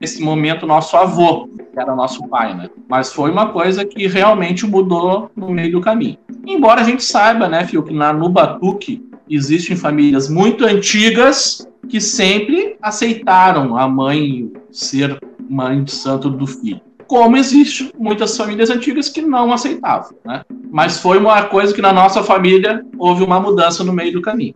nesse 0.00 0.22
momento, 0.22 0.66
nosso 0.66 0.96
avô, 0.96 1.46
que 1.48 1.78
era 1.78 1.94
nosso 1.94 2.26
pai, 2.28 2.56
né? 2.56 2.70
Mas 2.88 3.12
foi 3.12 3.30
uma 3.30 3.48
coisa 3.50 3.84
que 3.84 4.06
realmente 4.06 4.66
mudou 4.66 5.30
no 5.36 5.50
meio 5.50 5.72
do 5.72 5.80
caminho. 5.80 6.16
Embora 6.46 6.80
a 6.80 6.84
gente 6.84 7.04
saiba, 7.04 7.48
né, 7.48 7.66
Fio, 7.66 7.82
que 7.82 7.92
na, 7.92 8.12
no 8.12 8.28
Batuque 8.28 9.04
existem 9.28 9.76
famílias 9.76 10.28
muito 10.28 10.64
antigas 10.64 11.68
que 11.88 12.00
sempre 12.00 12.76
aceitaram 12.80 13.76
a 13.76 13.86
mãe 13.86 14.50
ser 14.70 15.18
mãe 15.48 15.84
de 15.84 15.90
santo 15.90 16.30
do 16.30 16.46
filho 16.46 16.80
como 17.10 17.36
existe 17.36 17.90
muitas 17.98 18.36
famílias 18.36 18.70
antigas 18.70 19.08
que 19.08 19.20
não 19.20 19.52
aceitavam, 19.52 20.16
né? 20.24 20.42
Mas 20.70 20.98
foi 20.98 21.18
uma 21.18 21.42
coisa 21.42 21.74
que 21.74 21.82
na 21.82 21.92
nossa 21.92 22.22
família 22.22 22.84
houve 22.96 23.24
uma 23.24 23.40
mudança 23.40 23.82
no 23.82 23.92
meio 23.92 24.12
do 24.12 24.22
caminho. 24.22 24.54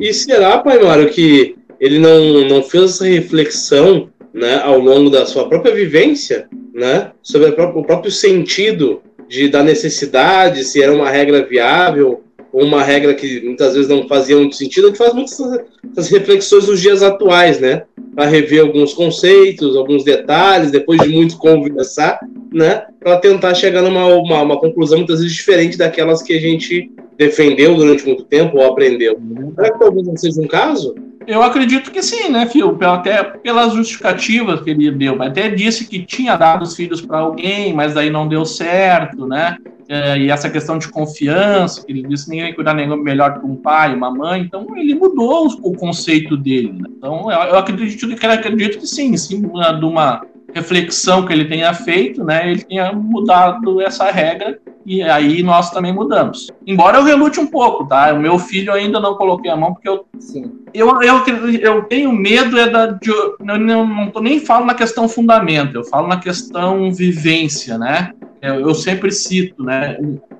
E 0.00 0.12
será, 0.12 0.58
Pai 0.58 0.82
Mário, 0.82 1.08
que 1.08 1.54
ele 1.78 2.00
não, 2.00 2.48
não 2.48 2.60
fez 2.60 2.94
essa 2.94 3.04
reflexão 3.04 4.08
né, 4.34 4.60
ao 4.64 4.80
longo 4.80 5.08
da 5.08 5.24
sua 5.26 5.48
própria 5.48 5.72
vivência, 5.72 6.48
né, 6.74 7.12
sobre 7.22 7.50
o 7.50 7.84
próprio 7.84 8.10
sentido 8.10 9.00
de, 9.28 9.48
da 9.48 9.62
necessidade, 9.62 10.64
se 10.64 10.82
era 10.82 10.92
uma 10.92 11.08
regra 11.08 11.46
viável, 11.46 12.24
ou 12.52 12.64
uma 12.64 12.82
regra 12.82 13.14
que 13.14 13.42
muitas 13.42 13.74
vezes 13.74 13.88
não 13.88 14.08
fazia 14.08 14.36
muito 14.36 14.56
sentido, 14.56 14.88
gente 14.88 14.98
faz 14.98 15.14
muitas 15.14 16.08
reflexões 16.08 16.66
nos 16.66 16.80
dias 16.80 17.00
atuais, 17.00 17.60
né? 17.60 17.84
Para 18.16 18.26
rever 18.26 18.62
alguns 18.62 18.94
conceitos, 18.94 19.76
alguns 19.76 20.02
detalhes, 20.02 20.72
depois 20.72 21.00
de 21.02 21.08
muito 21.08 21.36
conversar, 21.36 22.18
né? 22.52 22.84
Para 22.98 23.18
tentar 23.18 23.54
chegar 23.54 23.82
numa 23.82 24.06
uma, 24.06 24.42
uma, 24.42 24.58
conclusão 24.58 24.98
muitas 24.98 25.20
vezes 25.20 25.36
diferente 25.36 25.76
daquelas 25.76 26.22
que 26.22 26.34
a 26.34 26.40
gente 26.40 26.90
defendeu 27.16 27.76
durante 27.76 28.04
muito 28.06 28.24
tempo 28.24 28.56
ou 28.56 28.64
aprendeu. 28.64 29.18
Será 29.54 29.70
que 29.70 29.78
talvez 29.78 30.06
não 30.06 30.16
seja 30.16 30.40
um 30.40 30.46
caso? 30.46 30.94
Eu 31.26 31.42
acredito 31.42 31.90
que 31.90 32.02
sim, 32.02 32.28
né, 32.28 32.46
Fio? 32.46 32.78
Até 32.82 33.22
pelas 33.22 33.72
justificativas 33.72 34.60
que 34.60 34.70
ele 34.70 34.90
deu. 34.90 35.20
Até 35.22 35.48
disse 35.48 35.86
que 35.86 36.04
tinha 36.04 36.36
dado 36.36 36.62
os 36.62 36.76
filhos 36.76 37.00
para 37.00 37.18
alguém, 37.18 37.72
mas 37.72 37.94
daí 37.94 38.10
não 38.10 38.28
deu 38.28 38.44
certo, 38.44 39.26
né? 39.26 39.56
É, 39.88 40.18
e 40.18 40.30
essa 40.30 40.50
questão 40.50 40.78
de 40.78 40.88
confiança, 40.88 41.84
que 41.84 41.92
ele 41.92 42.02
disse 42.02 42.28
ninguém 42.28 42.46
vai 42.46 42.54
cuidar 42.54 42.74
nenhum 42.74 42.96
melhor 42.96 43.38
que 43.38 43.46
um 43.46 43.54
pai, 43.54 43.94
uma 43.94 44.10
mãe, 44.10 44.40
então 44.40 44.66
ele 44.76 44.94
mudou 44.94 45.46
o 45.62 45.72
conceito 45.76 46.36
dele. 46.36 46.72
Né? 46.72 46.88
Então 46.96 47.30
eu 47.30 47.56
acredito, 47.56 48.10
eu 48.10 48.30
acredito 48.32 48.78
que 48.78 48.86
sim, 48.86 49.16
sim, 49.16 49.42
de 49.42 49.84
uma 49.84 50.26
reflexão 50.56 51.26
que 51.26 51.32
ele 51.32 51.44
tenha 51.44 51.74
feito, 51.74 52.24
né, 52.24 52.50
ele 52.50 52.64
tenha 52.64 52.90
mudado 52.92 53.80
essa 53.82 54.10
regra 54.10 54.58
e 54.86 55.02
aí 55.02 55.42
nós 55.42 55.70
também 55.70 55.92
mudamos. 55.92 56.46
Embora 56.66 56.96
eu 56.96 57.04
relute 57.04 57.38
um 57.38 57.46
pouco, 57.46 57.84
tá? 57.84 58.14
O 58.14 58.20
meu 58.20 58.38
filho 58.38 58.72
ainda 58.72 58.98
não 58.98 59.16
coloquei 59.16 59.50
a 59.50 59.56
mão 59.56 59.74
porque 59.74 59.88
eu 59.88 60.06
Sim. 60.18 60.50
Eu, 60.72 61.02
eu, 61.02 61.22
eu 61.60 61.82
tenho 61.84 62.12
medo 62.12 62.58
é 62.58 62.68
da 62.68 62.86
de, 62.86 63.10
eu 63.10 63.36
não, 63.40 63.86
não 63.86 64.10
tô 64.10 64.20
nem 64.20 64.40
falo 64.40 64.64
na 64.64 64.74
questão 64.74 65.08
fundamento, 65.08 65.74
eu 65.74 65.84
falo 65.84 66.06
na 66.06 66.18
questão 66.18 66.92
vivência, 66.92 67.76
né? 67.76 68.12
Eu, 68.40 68.60
eu 68.60 68.74
sempre 68.74 69.10
cito, 69.10 69.62
né? 69.62 69.98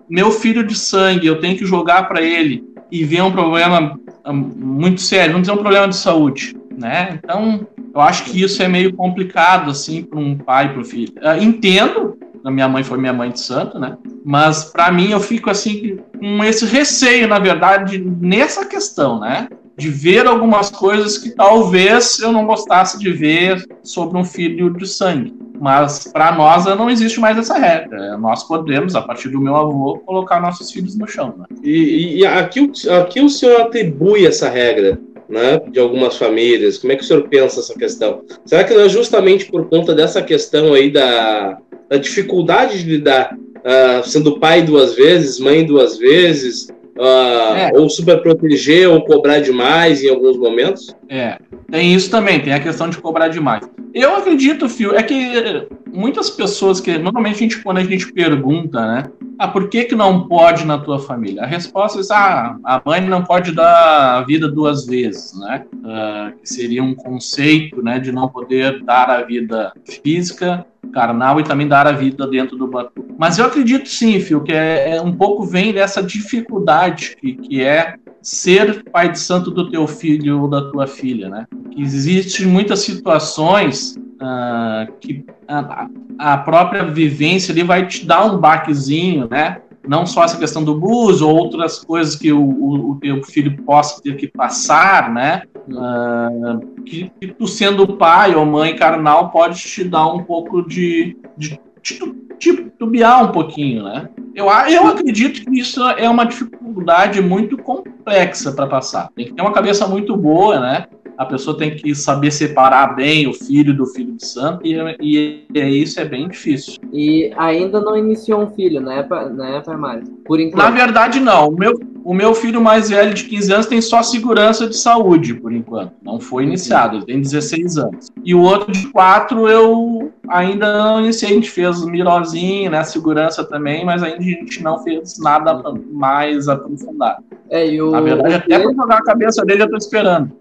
Meu 0.08 0.30
filho 0.30 0.64
de 0.64 0.76
sangue, 0.76 1.26
eu 1.26 1.40
tenho 1.40 1.58
que 1.58 1.66
jogar 1.66 2.08
para 2.08 2.22
ele 2.22 2.64
e 2.90 3.04
ver 3.04 3.22
um 3.22 3.32
problema 3.32 3.98
hum, 4.26 4.52
muito 4.56 5.00
sério, 5.00 5.32
vamos 5.32 5.48
dizer 5.48 5.58
um 5.58 5.62
problema 5.62 5.88
de 5.88 5.96
saúde, 5.96 6.56
né? 6.76 7.18
Então, 7.22 7.66
eu 7.96 8.02
acho 8.02 8.24
que 8.24 8.42
isso 8.42 8.62
é 8.62 8.68
meio 8.68 8.92
complicado 8.92 9.70
assim 9.70 10.02
para 10.02 10.18
um 10.18 10.36
pai 10.36 10.70
para 10.70 10.82
o 10.82 10.84
filho. 10.84 11.14
Eu 11.18 11.42
entendo, 11.42 12.18
a 12.44 12.50
minha 12.50 12.68
mãe 12.68 12.84
foi 12.84 12.98
minha 12.98 13.12
mãe 13.12 13.30
de 13.30 13.40
santo, 13.40 13.78
né? 13.78 13.96
Mas 14.22 14.64
para 14.64 14.92
mim 14.92 15.12
eu 15.12 15.20
fico 15.20 15.48
assim 15.48 15.98
com 16.18 16.44
esse 16.44 16.66
receio, 16.66 17.26
na 17.26 17.38
verdade, 17.38 17.98
nessa 17.98 18.66
questão, 18.66 19.18
né? 19.18 19.48
De 19.78 19.88
ver 19.88 20.26
algumas 20.26 20.68
coisas 20.68 21.16
que 21.16 21.30
talvez 21.30 22.18
eu 22.18 22.32
não 22.32 22.44
gostasse 22.44 22.98
de 22.98 23.10
ver 23.10 23.66
sobre 23.82 24.18
um 24.18 24.24
filho 24.24 24.70
de 24.74 24.86
sangue. 24.86 25.34
Mas 25.58 26.06
para 26.06 26.32
nós 26.32 26.66
não 26.66 26.90
existe 26.90 27.18
mais 27.18 27.38
essa 27.38 27.56
regra. 27.56 28.18
Nós 28.18 28.44
podemos, 28.44 28.94
a 28.94 29.00
partir 29.00 29.30
do 29.30 29.40
meu 29.40 29.56
avô, 29.56 30.02
colocar 30.04 30.38
nossos 30.38 30.70
filhos 30.70 30.98
no 30.98 31.08
chão. 31.08 31.34
Né? 31.38 31.46
E, 31.62 32.18
e 32.18 32.26
aqui, 32.26 32.70
aqui 33.00 33.22
o 33.22 33.30
senhor 33.30 33.62
atribui 33.62 34.26
essa 34.26 34.50
regra 34.50 35.00
né, 35.28 35.60
de 35.70 35.78
algumas 35.78 36.16
famílias? 36.16 36.78
Como 36.78 36.92
é 36.92 36.96
que 36.96 37.02
o 37.02 37.06
senhor 37.06 37.28
pensa 37.28 37.60
essa 37.60 37.74
questão? 37.74 38.22
Será 38.44 38.64
que 38.64 38.74
não 38.74 38.82
é 38.82 38.88
justamente 38.88 39.46
por 39.46 39.68
conta 39.68 39.94
dessa 39.94 40.22
questão 40.22 40.72
aí 40.72 40.90
da, 40.90 41.58
da 41.88 41.96
dificuldade 41.96 42.82
de 42.82 42.90
lidar, 42.90 43.36
uh, 43.36 44.06
sendo 44.06 44.38
pai 44.38 44.62
duas 44.62 44.94
vezes, 44.94 45.38
mãe 45.38 45.64
duas 45.64 45.98
vezes, 45.98 46.68
Uh, 46.98 47.54
é. 47.54 47.70
ou 47.74 47.90
super 47.90 48.22
proteger 48.22 48.88
ou 48.88 49.04
cobrar 49.04 49.40
demais 49.40 50.02
em 50.02 50.08
alguns 50.08 50.36
momentos? 50.36 50.94
É, 51.08 51.38
tem 51.70 51.94
isso 51.94 52.10
também, 52.10 52.40
tem 52.40 52.52
a 52.52 52.60
questão 52.60 52.88
de 52.88 52.98
cobrar 52.98 53.28
demais. 53.28 53.68
Eu 53.92 54.14
acredito, 54.16 54.68
Fio, 54.68 54.94
é 54.94 55.02
que 55.02 55.66
muitas 55.92 56.28
pessoas 56.28 56.80
que 56.80 56.98
normalmente 56.98 57.36
a 57.36 57.38
gente, 57.38 57.62
quando 57.62 57.78
a 57.78 57.84
gente 57.84 58.12
pergunta, 58.12 58.80
né, 58.86 59.04
ah, 59.38 59.48
por 59.48 59.68
que 59.68 59.84
que 59.84 59.94
não 59.94 60.26
pode 60.28 60.64
na 60.64 60.78
tua 60.78 60.98
família? 60.98 61.42
A 61.42 61.46
resposta 61.46 62.00
é, 62.00 62.16
ah, 62.16 62.56
a 62.64 62.82
mãe 62.84 63.00
não 63.00 63.24
pode 63.24 63.52
dar 63.52 64.18
a 64.18 64.22
vida 64.22 64.48
duas 64.48 64.86
vezes, 64.86 65.38
né, 65.38 65.64
uh, 65.74 66.38
que 66.38 66.48
seria 66.48 66.82
um 66.82 66.94
conceito, 66.94 67.82
né, 67.82 67.98
de 67.98 68.12
não 68.12 68.28
poder 68.28 68.82
dar 68.82 69.10
a 69.10 69.22
vida 69.22 69.72
física, 70.02 70.66
carnal 70.92 71.40
e 71.40 71.44
também 71.44 71.66
dar 71.66 71.86
a 71.86 71.92
vida 71.92 72.26
dentro 72.26 72.56
do 72.56 72.66
batu. 72.66 73.04
Mas 73.18 73.38
eu 73.38 73.44
acredito 73.44 73.88
sim, 73.88 74.20
Fio, 74.20 74.42
que 74.42 74.52
é, 74.52 74.96
é 74.96 75.02
um 75.02 75.12
pouco 75.12 75.44
vem 75.44 75.72
dessa 75.72 76.02
dificuldade 76.02 77.16
que, 77.20 77.34
que 77.34 77.62
é 77.62 77.96
ser 78.22 78.82
pai 78.90 79.10
de 79.10 79.20
santo 79.20 79.50
do 79.50 79.70
teu 79.70 79.86
filho 79.86 80.42
ou 80.42 80.48
da 80.48 80.70
tua 80.70 80.86
filha, 80.86 81.28
né? 81.28 81.46
Existem 81.76 82.46
muitas 82.46 82.80
situações 82.80 83.96
uh, 84.16 84.92
que 85.00 85.24
a, 85.46 85.86
a, 86.18 86.38
própria 86.38 86.84
vivência 86.84 87.52
ali 87.52 87.62
vai 87.62 87.86
te 87.86 88.04
dar 88.04 88.24
um 88.24 88.38
baquezinho, 88.38 89.28
né? 89.30 89.58
Não 89.86 90.04
só 90.04 90.24
essa 90.24 90.38
questão 90.38 90.64
do 90.64 90.74
bus 90.74 91.22
ou 91.22 91.36
outras 91.36 91.78
coisas 91.78 92.16
que 92.16 92.32
o, 92.32 92.40
o, 92.40 92.90
o 92.90 92.96
teu 92.96 93.22
filho 93.22 93.62
possa 93.62 94.02
ter 94.02 94.16
que 94.16 94.26
passar, 94.26 95.12
né? 95.12 95.42
Uh, 95.68 96.82
que, 96.82 97.10
que, 97.20 97.26
tu 97.28 97.46
sendo 97.46 97.96
pai 97.96 98.34
ou 98.34 98.46
mãe 98.46 98.76
carnal 98.76 99.30
pode 99.30 99.58
te 99.58 99.82
dar 99.82 100.06
um 100.06 100.22
pouco 100.22 100.62
de, 100.62 101.16
de, 101.36 101.60
de 101.82 101.98
titubear 102.38 103.24
um 103.24 103.32
pouquinho, 103.32 103.82
né? 103.82 104.08
Eu, 104.34 104.46
eu 104.46 104.86
acredito 104.86 105.44
que 105.44 105.58
isso 105.58 105.82
é 105.82 106.08
uma 106.08 106.24
dificuldade 106.24 107.20
muito 107.20 107.56
complexa 107.56 108.52
para 108.52 108.66
passar. 108.66 109.08
Tem 109.16 109.26
que 109.26 109.34
ter 109.34 109.42
uma 109.42 109.52
cabeça 109.52 109.86
muito 109.86 110.16
boa, 110.16 110.60
né? 110.60 110.86
A 111.16 111.24
pessoa 111.24 111.56
tem 111.56 111.74
que 111.74 111.94
saber 111.94 112.30
separar 112.30 112.94
bem 112.94 113.26
o 113.26 113.32
filho 113.32 113.74
do 113.74 113.86
filho 113.86 114.12
de 114.12 114.26
santo, 114.26 114.60
e, 114.66 114.74
e, 115.00 115.46
e 115.54 115.82
isso 115.82 115.98
é 115.98 116.04
bem 116.04 116.28
difícil. 116.28 116.74
E 116.92 117.32
ainda 117.38 117.80
não 117.80 117.96
iniciou 117.96 118.42
um 118.42 118.50
filho, 118.50 118.80
né, 118.80 119.06
né 119.32 119.62
Mário? 119.78 120.04
Por 120.26 120.38
enquanto. 120.38 120.62
Na 120.62 120.70
verdade, 120.70 121.18
não. 121.18 121.48
O 121.48 121.56
meu, 121.56 121.72
o 122.06 122.14
meu 122.14 122.36
filho 122.36 122.60
mais 122.60 122.88
velho, 122.88 123.12
de 123.12 123.24
15 123.24 123.52
anos, 123.52 123.66
tem 123.66 123.80
só 123.80 124.00
segurança 124.00 124.68
de 124.68 124.76
saúde, 124.76 125.34
por 125.34 125.52
enquanto. 125.52 125.92
Não 126.00 126.20
foi 126.20 126.44
iniciado, 126.44 126.98
ele 126.98 127.04
tem 127.04 127.20
16 127.20 127.78
anos. 127.78 128.12
E 128.24 128.32
o 128.32 128.40
outro 128.40 128.70
de 128.70 128.86
4, 128.92 129.48
eu 129.48 130.12
ainda 130.28 130.78
não 130.78 131.00
iniciei. 131.00 131.32
A 131.32 131.34
gente 131.34 131.50
fez 131.50 131.84
mirozinho, 131.84 132.70
né? 132.70 132.84
Segurança 132.84 133.42
também, 133.42 133.84
mas 133.84 134.04
ainda 134.04 134.18
a 134.18 134.22
gente 134.22 134.62
não 134.62 134.78
fez 134.84 135.18
nada 135.18 135.60
mais 135.90 136.48
aprofundado. 136.48 137.24
É, 137.50 137.66
e 137.66 137.82
o... 137.82 137.90
Na 137.90 138.00
verdade, 138.00 138.34
até 138.36 138.56
para 138.56 138.72
jogar 138.72 138.98
a 138.98 139.04
cabeça 139.04 139.44
dele, 139.44 139.64
eu 139.64 139.70
tô 139.70 139.76
esperando. 139.76 140.30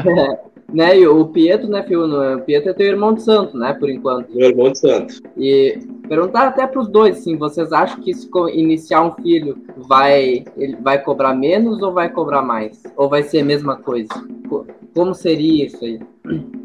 É. 0.00 0.50
Né, 0.72 0.98
e 0.98 1.06
o 1.06 1.26
Pietro, 1.26 1.68
né, 1.68 1.82
Fio? 1.82 2.04
O 2.04 2.40
Pietro 2.42 2.70
é 2.70 2.72
teu 2.72 2.86
irmão 2.86 3.12
de 3.12 3.22
santo, 3.22 3.56
né, 3.56 3.74
por 3.74 3.90
enquanto. 3.90 4.34
Meu 4.34 4.50
irmão 4.50 4.70
de 4.70 4.78
santo. 4.78 5.14
E 5.36 5.78
perguntar 6.08 6.48
até 6.48 6.66
para 6.66 6.80
os 6.80 6.88
dois, 6.88 7.18
assim, 7.18 7.36
vocês 7.36 7.72
acham 7.72 8.00
que 8.00 8.14
se 8.14 8.28
iniciar 8.52 9.02
um 9.02 9.12
filho 9.22 9.58
vai 9.76 10.44
ele 10.56 10.76
vai 10.80 11.02
cobrar 11.02 11.34
menos 11.34 11.82
ou 11.82 11.92
vai 11.92 12.08
cobrar 12.10 12.42
mais? 12.42 12.82
Ou 12.96 13.08
vai 13.08 13.22
ser 13.22 13.40
a 13.40 13.44
mesma 13.44 13.76
coisa? 13.76 14.08
Como 14.94 15.14
seria 15.14 15.66
isso 15.66 15.84
aí? 15.84 16.00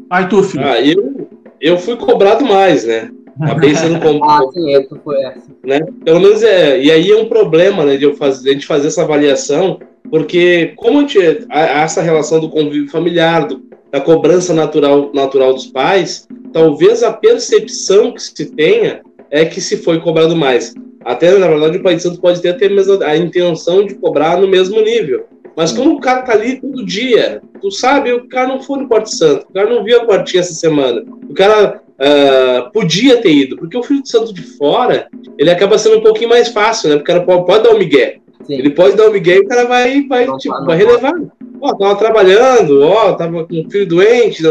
Vai 0.08 0.28
tu, 0.28 0.42
filho. 0.42 0.64
Ah, 0.64 0.80
eu, 0.80 1.28
eu 1.60 1.78
fui 1.78 1.96
cobrado 1.96 2.44
mais, 2.44 2.84
né? 2.84 3.10
Acabei 3.40 3.74
sendo 3.74 4.00
como. 4.02 4.24
ah, 4.24 4.42
sim, 4.52 4.74
essa 4.74 4.96
foi 4.96 5.20
essa. 5.22 5.50
Né? 5.64 5.80
Pelo 6.04 6.20
menos 6.20 6.42
é. 6.42 6.80
E 6.80 6.90
aí 6.90 7.10
é 7.10 7.16
um 7.16 7.28
problema, 7.28 7.84
né, 7.84 7.96
de 7.96 8.04
eu 8.04 8.14
fazer, 8.14 8.44
de 8.44 8.54
gente 8.54 8.66
fazer 8.66 8.88
essa 8.88 9.02
avaliação 9.02 9.78
Porque 10.10 10.72
como 10.76 10.98
a 10.98 11.00
gente, 11.02 11.18
há 11.50 11.82
essa 11.82 12.02
relação 12.02 12.40
do 12.40 12.48
convívio 12.48 12.90
familiar, 12.90 13.46
do, 13.46 13.62
da 13.90 14.00
cobrança 14.00 14.52
natural, 14.52 15.10
natural 15.14 15.54
dos 15.54 15.66
pais, 15.66 16.26
talvez 16.52 17.02
a 17.02 17.12
percepção 17.12 18.12
que 18.12 18.22
se 18.22 18.46
tenha 18.46 19.02
é 19.30 19.44
que 19.44 19.60
se 19.60 19.76
foi 19.76 20.00
cobrado 20.00 20.36
mais. 20.36 20.74
Até, 21.04 21.36
na 21.38 21.46
verdade, 21.46 21.78
o 21.78 21.82
Pai 21.82 21.94
de 21.94 22.02
Santo 22.02 22.20
pode 22.20 22.42
ter 22.42 22.48
até 22.48 22.66
a, 22.66 23.08
a 23.10 23.16
intenção 23.16 23.86
de 23.86 23.94
cobrar 23.94 24.40
no 24.40 24.48
mesmo 24.48 24.80
nível. 24.80 25.26
Mas 25.56 25.72
como 25.72 25.94
o 25.94 26.00
cara 26.00 26.22
tá 26.22 26.32
ali 26.32 26.60
todo 26.60 26.84
dia, 26.84 27.40
tu 27.62 27.70
sabe, 27.70 28.12
o 28.12 28.28
cara 28.28 28.48
não 28.48 28.60
foi 28.60 28.80
no 28.80 28.88
Quarto 28.88 29.08
Santo, 29.08 29.46
o 29.48 29.52
cara 29.54 29.70
não 29.70 29.82
viu 29.82 30.00
a 30.00 30.04
quartinha 30.04 30.40
essa 30.40 30.52
semana. 30.52 31.02
O 31.28 31.32
cara 31.32 31.80
uh, 31.80 32.70
podia 32.72 33.22
ter 33.22 33.32
ido, 33.32 33.56
porque 33.56 33.76
o 33.76 33.82
Filho 33.82 34.02
de 34.02 34.10
Santo 34.10 34.34
de 34.34 34.42
fora, 34.42 35.08
ele 35.38 35.50
acaba 35.50 35.78
sendo 35.78 35.98
um 35.98 36.02
pouquinho 36.02 36.28
mais 36.28 36.48
fácil, 36.48 36.90
né? 36.90 36.96
Porque 36.96 37.10
o 37.10 37.14
cara 37.14 37.26
pode, 37.26 37.46
pode 37.46 37.64
dar 37.64 37.74
um 37.74 37.78
migué. 37.78 38.18
Sim. 38.44 38.54
Ele 38.54 38.70
pode 38.70 38.96
dar 38.96 39.08
um 39.08 39.12
migué 39.12 39.36
e 39.36 39.40
o 39.40 39.48
cara 39.48 39.64
vai, 39.64 40.02
vai, 40.02 40.26
não, 40.26 40.36
tipo, 40.36 40.54
não, 40.54 40.66
vai 40.66 40.76
relevar. 40.76 41.14
Ó, 41.60 41.74
tava 41.74 41.96
trabalhando, 41.96 42.82
ó, 42.82 43.12
tava 43.14 43.44
com 43.44 43.60
um 43.60 43.70
filho 43.70 43.86
doente, 43.86 44.42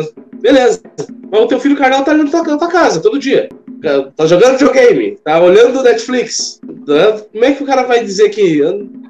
beleza. 0.42 0.82
Mas 1.32 1.42
o 1.42 1.48
teu 1.48 1.60
filho 1.60 1.76
carnal 1.76 2.04
tá 2.04 2.12
ali 2.12 2.24
na 2.24 2.30
tua, 2.30 2.58
tua 2.58 2.68
casa 2.68 3.02
todo 3.02 3.20
dia. 3.20 3.50
Tá 4.16 4.26
jogando 4.26 4.58
videogame, 4.58 5.18
tá 5.24 5.40
olhando 5.40 5.84
Netflix. 5.84 6.60
Né? 6.88 7.22
Como 7.32 7.46
é 7.46 7.52
que 7.52 7.64
o 7.64 7.66
cara 7.66 7.84
vai 7.84 8.04
dizer 8.04 8.30
que 8.30 8.62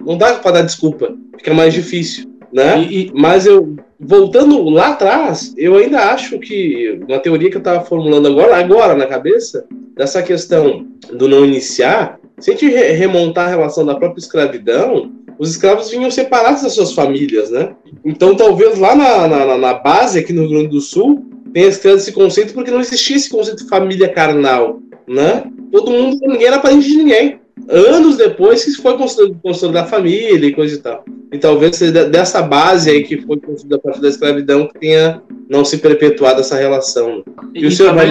não 0.01 0.17
dá 0.17 0.33
para 0.35 0.51
dar 0.51 0.61
desculpa? 0.63 1.15
Fica 1.37 1.53
mais 1.53 1.73
difícil, 1.73 2.29
né? 2.51 2.79
E, 2.79 3.07
e... 3.07 3.11
Mas 3.13 3.45
eu 3.45 3.75
voltando 3.99 4.69
lá 4.69 4.89
atrás, 4.89 5.53
eu 5.57 5.77
ainda 5.77 6.11
acho 6.11 6.39
que 6.39 6.99
uma 7.07 7.19
teoria 7.19 7.49
que 7.49 7.57
eu 7.57 7.59
estava 7.59 7.85
formulando 7.85 8.27
agora, 8.27 8.57
agora 8.57 8.95
na 8.95 9.05
cabeça, 9.05 9.65
dessa 9.95 10.21
questão 10.21 10.85
do 11.13 11.27
não 11.27 11.45
iniciar, 11.45 12.19
se 12.39 12.51
a 12.51 12.53
gente 12.53 12.67
remontar 12.67 13.47
a 13.47 13.49
relação 13.49 13.85
da 13.85 13.95
própria 13.95 14.19
escravidão, 14.19 15.11
os 15.37 15.51
escravos 15.51 15.89
vinham 15.89 16.09
separados 16.09 16.61
das 16.61 16.73
suas 16.73 16.93
famílias, 16.93 17.51
né? 17.51 17.75
Então, 18.03 18.35
talvez 18.35 18.77
lá 18.79 18.95
na, 18.95 19.27
na, 19.27 19.57
na 19.57 19.73
base, 19.73 20.19
aqui 20.19 20.33
no 20.33 20.41
Rio 20.41 20.51
Grande 20.51 20.67
do 20.69 20.81
Sul, 20.81 21.25
tenha 21.53 21.67
esse 21.67 22.11
conceito 22.11 22.53
porque 22.53 22.71
não 22.71 22.79
existia 22.79 23.15
esse 23.15 23.29
conceito 23.29 23.63
de 23.63 23.69
família 23.69 24.09
carnal, 24.09 24.79
né? 25.07 25.43
Todo 25.71 25.91
mundo, 25.91 26.19
ninguém 26.21 26.47
era 26.47 26.59
parente 26.59 26.87
de 26.87 26.97
ninguém. 26.97 27.39
Anos 27.69 28.17
depois 28.17 28.63
que 28.63 28.71
foi 28.73 28.97
construída 28.97 29.81
a 29.81 29.85
família 29.85 30.47
e 30.47 30.53
coisa 30.53 30.75
e 30.75 30.77
tal. 30.77 31.03
E 31.31 31.37
talvez 31.37 31.75
seja 31.77 32.05
dessa 32.05 32.41
base 32.41 32.89
aí 32.89 33.03
que 33.03 33.21
foi 33.21 33.37
construída 33.39 33.77
a 33.77 33.79
partir 33.79 34.01
da 34.01 34.09
escravidão 34.09 34.67
que 34.67 34.79
tenha 34.79 35.21
não 35.49 35.65
se 35.65 35.77
perpetuado 35.77 36.41
essa 36.41 36.55
relação. 36.55 37.23
E, 37.53 37.61
e 37.61 37.65
o 37.65 37.71
senhor 37.71 37.95
vai... 37.95 38.09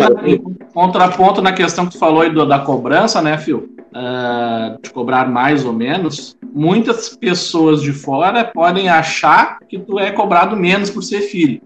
Contraponto 0.73 1.41
na 1.41 1.53
questão 1.53 1.87
que 1.87 1.93
tu 1.93 1.99
falou 1.99 2.23
aí 2.23 2.31
do, 2.31 2.45
da 2.47 2.59
cobrança, 2.59 3.23
né, 3.23 3.39
Fio? 3.39 3.69
Uh, 3.95 4.83
de 4.83 4.91
cobrar 4.91 5.31
mais 5.31 5.65
ou 5.65 5.73
menos, 5.73 6.37
muitas 6.53 7.11
pessoas 7.11 7.81
de 7.81 7.93
fora 7.93 8.45
podem 8.45 8.89
achar 8.89 9.61
que 9.69 9.79
tu 9.79 10.01
é 10.01 10.11
cobrado 10.11 10.57
menos 10.57 10.91
por 10.91 11.03
ser 11.03 11.21
filho. 11.21 11.61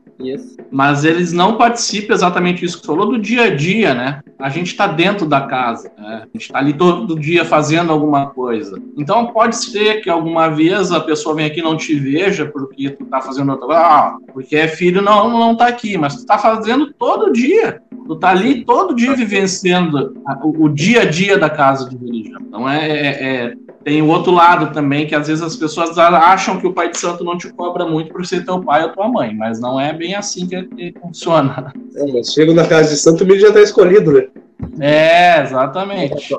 Mas 0.70 1.04
eles 1.04 1.32
não 1.32 1.56
participam 1.56 2.12
exatamente 2.12 2.64
isso 2.64 2.80
que 2.80 2.86
falou 2.86 3.06
do 3.06 3.18
dia 3.18 3.44
a 3.44 3.54
dia, 3.54 3.94
né? 3.94 4.20
A 4.38 4.48
gente 4.48 4.68
está 4.68 4.86
dentro 4.86 5.26
da 5.26 5.42
casa, 5.42 5.90
né? 5.96 6.22
a 6.22 6.26
gente 6.26 6.42
está 6.42 6.58
ali 6.58 6.72
todo 6.72 7.18
dia 7.18 7.44
fazendo 7.44 7.92
alguma 7.92 8.26
coisa. 8.26 8.80
Então 8.96 9.26
pode 9.26 9.56
ser 9.56 10.00
que 10.00 10.10
alguma 10.10 10.48
vez 10.48 10.92
a 10.92 11.00
pessoa 11.00 11.34
venha 11.34 11.48
aqui 11.48 11.60
e 11.60 11.62
não 11.62 11.76
te 11.76 11.94
veja 11.94 12.46
porque 12.46 12.90
tu 12.90 13.04
está 13.04 13.20
fazendo 13.20 13.50
outra 13.50 13.66
coisa, 13.66 13.80
ah, 13.80 14.16
porque 14.32 14.56
é 14.56 14.68
filho 14.68 15.02
não 15.02 15.28
não 15.28 15.56
tá 15.56 15.66
aqui, 15.66 15.96
mas 15.96 16.14
tu 16.14 16.20
está 16.20 16.38
fazendo 16.38 16.92
todo 16.92 17.32
dia. 17.32 17.80
Tu 18.06 18.16
tá 18.16 18.30
ali 18.30 18.64
todo 18.64 18.94
dia 18.94 19.14
vivenciando 19.14 20.14
o, 20.42 20.64
o 20.64 20.68
dia 20.68 21.02
a 21.02 21.04
dia 21.04 21.36
da 21.36 21.50
casa 21.50 21.88
de 21.88 21.96
religião. 21.96 22.40
Então 22.40 22.68
é, 22.68 22.88
é, 22.88 23.06
é 23.06 23.54
tem 23.88 24.02
o 24.02 24.08
outro 24.08 24.32
lado 24.32 24.74
também, 24.74 25.06
que 25.06 25.14
às 25.14 25.28
vezes 25.28 25.42
as 25.42 25.56
pessoas 25.56 25.96
acham 25.96 26.60
que 26.60 26.66
o 26.66 26.74
pai 26.74 26.90
de 26.90 26.98
santo 26.98 27.24
não 27.24 27.38
te 27.38 27.50
cobra 27.50 27.86
muito 27.86 28.12
por 28.12 28.26
ser 28.26 28.44
teu 28.44 28.60
pai 28.60 28.84
ou 28.84 28.90
tua 28.90 29.08
mãe, 29.08 29.34
mas 29.34 29.58
não 29.58 29.80
é 29.80 29.94
bem 29.94 30.14
assim 30.14 30.46
que, 30.46 30.92
funciona. 31.00 31.72
É, 31.96 32.12
mas 32.12 32.30
chego 32.34 32.52
na 32.52 32.66
casa 32.66 32.90
de 32.90 32.98
santo, 32.98 33.24
o 33.24 33.26
milho 33.26 33.40
já 33.40 33.48
está 33.48 33.62
escolhido, 33.62 34.12
né? 34.12 34.26
É, 34.80 35.42
exatamente. 35.42 36.34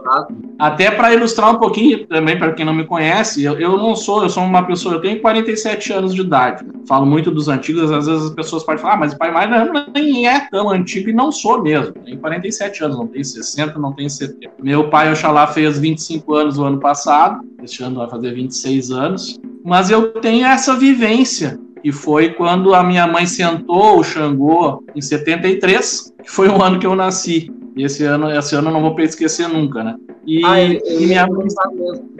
Até 0.57 0.91
para 0.91 1.13
ilustrar 1.13 1.53
um 1.53 1.59
pouquinho 1.59 2.05
também, 2.07 2.37
para 2.37 2.53
quem 2.53 2.65
não 2.65 2.73
me 2.73 2.85
conhece, 2.85 3.43
eu, 3.43 3.59
eu 3.59 3.77
não 3.77 3.95
sou, 3.95 4.23
eu 4.23 4.29
sou 4.29 4.43
uma 4.43 4.63
pessoa, 4.63 4.95
eu 4.95 5.01
tenho 5.01 5.21
47 5.21 5.93
anos 5.93 6.13
de 6.13 6.21
idade. 6.21 6.65
Falo 6.87 7.05
muito 7.05 7.31
dos 7.31 7.47
antigos, 7.47 7.91
às 7.91 8.07
vezes 8.07 8.25
as 8.25 8.33
pessoas 8.33 8.63
podem 8.63 8.81
falar, 8.81 8.95
ah, 8.95 8.97
mas 8.97 9.13
o 9.13 9.17
pai 9.17 9.31
mais 9.31 9.49
nem 9.93 10.27
é 10.27 10.39
tão 10.49 10.69
antigo 10.69 11.09
e 11.09 11.13
não 11.13 11.31
sou 11.31 11.61
mesmo. 11.61 11.93
Tenho 11.93 12.17
47 12.19 12.83
anos, 12.83 12.97
não 12.97 13.07
tenho 13.07 13.25
60, 13.25 13.79
não 13.79 13.93
tenho 13.93 14.09
70. 14.09 14.53
Meu 14.61 14.89
pai, 14.89 15.11
Oxalá, 15.11 15.47
fez 15.47 15.79
25 15.79 16.33
anos 16.33 16.57
no 16.57 16.65
ano 16.65 16.79
passado, 16.79 17.41
este 17.63 17.83
ano 17.83 17.97
vai 17.97 18.09
fazer 18.09 18.33
26 18.33 18.91
anos, 18.91 19.39
mas 19.63 19.89
eu 19.89 20.13
tenho 20.13 20.45
essa 20.45 20.75
vivência 20.75 21.59
e 21.83 21.91
foi 21.91 22.29
quando 22.33 22.73
a 22.73 22.83
minha 22.83 23.07
mãe 23.07 23.25
sentou 23.25 23.99
o 23.99 24.03
Xangô 24.03 24.83
em 24.95 25.01
73, 25.01 26.13
que 26.23 26.31
foi 26.31 26.49
o 26.49 26.61
ano 26.61 26.79
que 26.79 26.85
eu 26.85 26.95
nasci. 26.95 27.51
E 27.75 27.83
esse 27.83 28.03
ano, 28.03 28.29
esse 28.31 28.55
ano 28.55 28.69
eu 28.69 28.73
não 28.73 28.81
vou 28.81 28.99
esquecer 28.99 29.47
nunca, 29.47 29.83
né? 29.83 29.95
E, 30.25 30.43
ah, 30.45 30.61
eu, 30.61 30.79
eu 30.85 31.01
e 31.01 31.05
minha 31.07 31.27
mãe. 31.27 31.47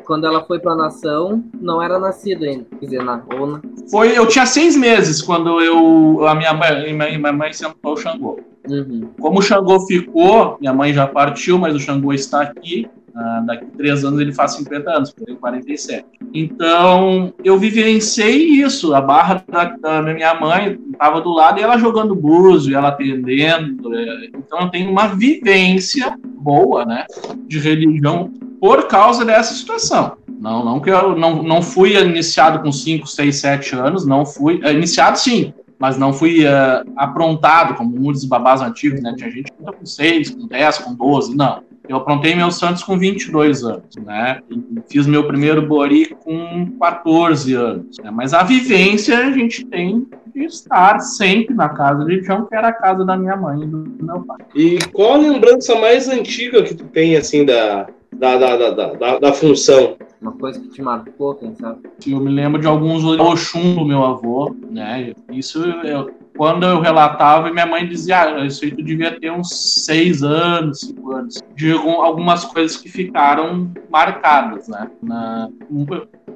Quando 0.05 0.25
ela 0.25 0.43
foi 0.43 0.59
para 0.59 0.73
a 0.73 0.75
nação, 0.75 1.43
não 1.62 1.81
era 1.81 1.99
nascida 1.99 2.45
ainda. 2.45 2.65
Quer 2.79 2.85
dizer, 2.85 3.03
na, 3.03 3.23
ou 3.38 3.45
na... 3.45 3.62
Foi, 3.91 4.17
eu 4.17 4.25
tinha 4.27 4.45
seis 4.45 4.75
meses 4.75 5.21
quando 5.21 5.62
eu, 5.62 6.25
a 6.27 6.33
minha 6.33 6.53
mãe, 6.53 6.93
minha 6.93 7.33
mãe 7.33 7.53
sentou 7.53 7.93
o 7.93 7.97
Xangô. 7.97 8.39
Uhum. 8.67 9.09
Como 9.19 9.39
o 9.39 9.41
Xangô 9.41 9.79
ficou, 9.85 10.57
minha 10.59 10.73
mãe 10.73 10.93
já 10.93 11.07
partiu, 11.07 11.57
mas 11.57 11.75
o 11.75 11.79
Xangô 11.79 12.13
está 12.13 12.41
aqui. 12.41 12.89
Ah, 13.15 13.43
daqui 13.45 13.65
a 13.65 13.78
três 13.78 14.04
anos 14.04 14.19
ele 14.19 14.34
faz 14.34 14.54
50 14.54 14.89
anos, 14.89 15.10
porque 15.10 15.24
eu 15.24 15.26
tenho 15.28 15.39
47. 15.39 16.06
Então, 16.34 17.34
eu 17.43 17.58
vivenciei 17.58 18.62
isso. 18.62 18.93
A 18.93 19.02
barra 19.02 19.43
da, 19.48 19.65
da 19.65 20.02
minha 20.02 20.34
mãe 20.36 20.80
estava 20.91 21.22
do 21.22 21.32
lado 21.32 21.60
e 21.60 21.63
ela 21.63 21.78
jogando 21.78 22.15
búzio, 22.15 22.76
ela 22.76 22.89
atendendo. 22.89 23.93
É, 23.93 24.26
então, 24.28 24.60
eu 24.62 24.69
tenho 24.69 24.91
uma 24.91 25.08
vivência 25.08 26.17
boa, 26.24 26.86
né, 26.86 27.06
de 27.48 27.60
religião 27.60 28.32
por 28.60 28.88
causa 28.88 29.26
dessa 29.26 29.54
situação. 29.54 30.17
Não, 30.39 30.63
não 30.63 30.80
que 30.80 30.89
eu 30.89 31.17
não, 31.17 31.43
não 31.43 31.62
fui 31.62 31.98
iniciado 31.98 32.60
com 32.60 32.72
5, 32.72 33.08
6, 33.08 33.36
7 33.36 33.76
anos, 33.76 34.06
não 34.06 34.26
fui. 34.26 34.62
É, 34.63 34.72
iniciado 34.72 35.17
sim, 35.17 35.54
mas 35.78 35.98
não 35.98 36.13
fui 36.13 36.45
uh, 36.45 36.86
aprontado, 36.98 37.76
como 37.76 37.98
muitos 37.98 38.26
babás 38.26 38.62
antigos, 38.62 39.02
né? 39.02 39.13
Tinha 39.17 39.32
gente 39.32 39.52
com 39.52 39.86
6, 39.86 40.32
com 40.32 40.48
10, 40.48 40.78
com 40.80 40.93
12, 40.93 41.36
não. 41.36 41.63
Eu 41.89 41.97
aprontei 41.97 42.36
meus 42.36 42.60
Santos 42.60 42.84
com 42.84 42.99
22 42.99 43.63
anos, 43.63 43.95
né? 44.06 44.43
Fiz 44.88 45.08
meu 45.08 45.25
primeiro 45.25 45.65
Bori 45.65 46.15
com 46.23 46.67
14 46.80 47.56
anos. 47.56 47.97
Né? 47.97 48.12
Mas 48.12 48.32
a 48.32 48.43
vivência 48.43 49.17
a 49.17 49.32
gente 49.32 49.65
tem 49.65 50.08
de 50.32 50.45
estar 50.45 50.99
sempre 50.99 51.56
na 51.56 51.67
casa 51.67 52.06
de 52.06 52.21
João, 52.21 52.45
que 52.45 52.56
era 52.56 52.67
a 52.67 52.73
casa 52.73 53.04
da 53.04 53.17
minha 53.17 53.36
mãe 53.36 53.63
e 53.63 53.65
do 53.65 54.06
meu 54.06 54.21
pai. 54.21 54.38
E 54.54 54.78
qual 54.93 55.13
a 55.13 55.17
lembrança 55.17 55.73
mais 55.80 56.08
antiga 56.08 56.62
que 56.62 56.75
tu 56.75 56.84
tem, 56.84 57.17
assim, 57.17 57.43
da, 57.43 57.88
da, 58.13 58.38
da, 58.38 58.69
da, 58.69 58.93
da, 58.93 59.19
da 59.19 59.34
função? 59.34 59.97
Uma 60.21 60.34
coisa 60.34 60.60
que 60.60 60.67
te 60.67 60.84
marcou, 60.84 61.34
quem 61.36 61.56
sabe? 61.56 61.80
Eu 62.06 62.19
me 62.19 62.30
lembro 62.30 62.62
de 62.62 62.67
alguns 62.67 63.04
Oxum 63.04 63.73
do 63.73 63.86
meu 63.86 64.04
avô, 64.04 64.56
né? 64.69 65.13
Isso 65.32 65.63
eu, 65.63 66.12
quando 66.38 66.65
eu 66.65 66.80
relatava, 66.80 67.52
minha 67.52 67.65
mãe 67.65 67.88
dizia, 67.88 68.23
ah, 68.23 68.45
isso 68.45 68.63
aí 68.63 68.71
tu 68.71 68.84
devia 68.84 69.19
ter 69.19 69.32
uns 69.32 69.84
seis 69.86 70.21
anos, 70.23 70.82
cinco 70.82 71.13
anos. 71.13 71.38
De 71.60 71.74
algumas 71.74 72.45
coisas 72.45 72.78
que 72.78 72.88
ficaram 72.88 73.69
marcadas, 73.89 74.69
né? 74.69 74.89
Na, 75.04 75.50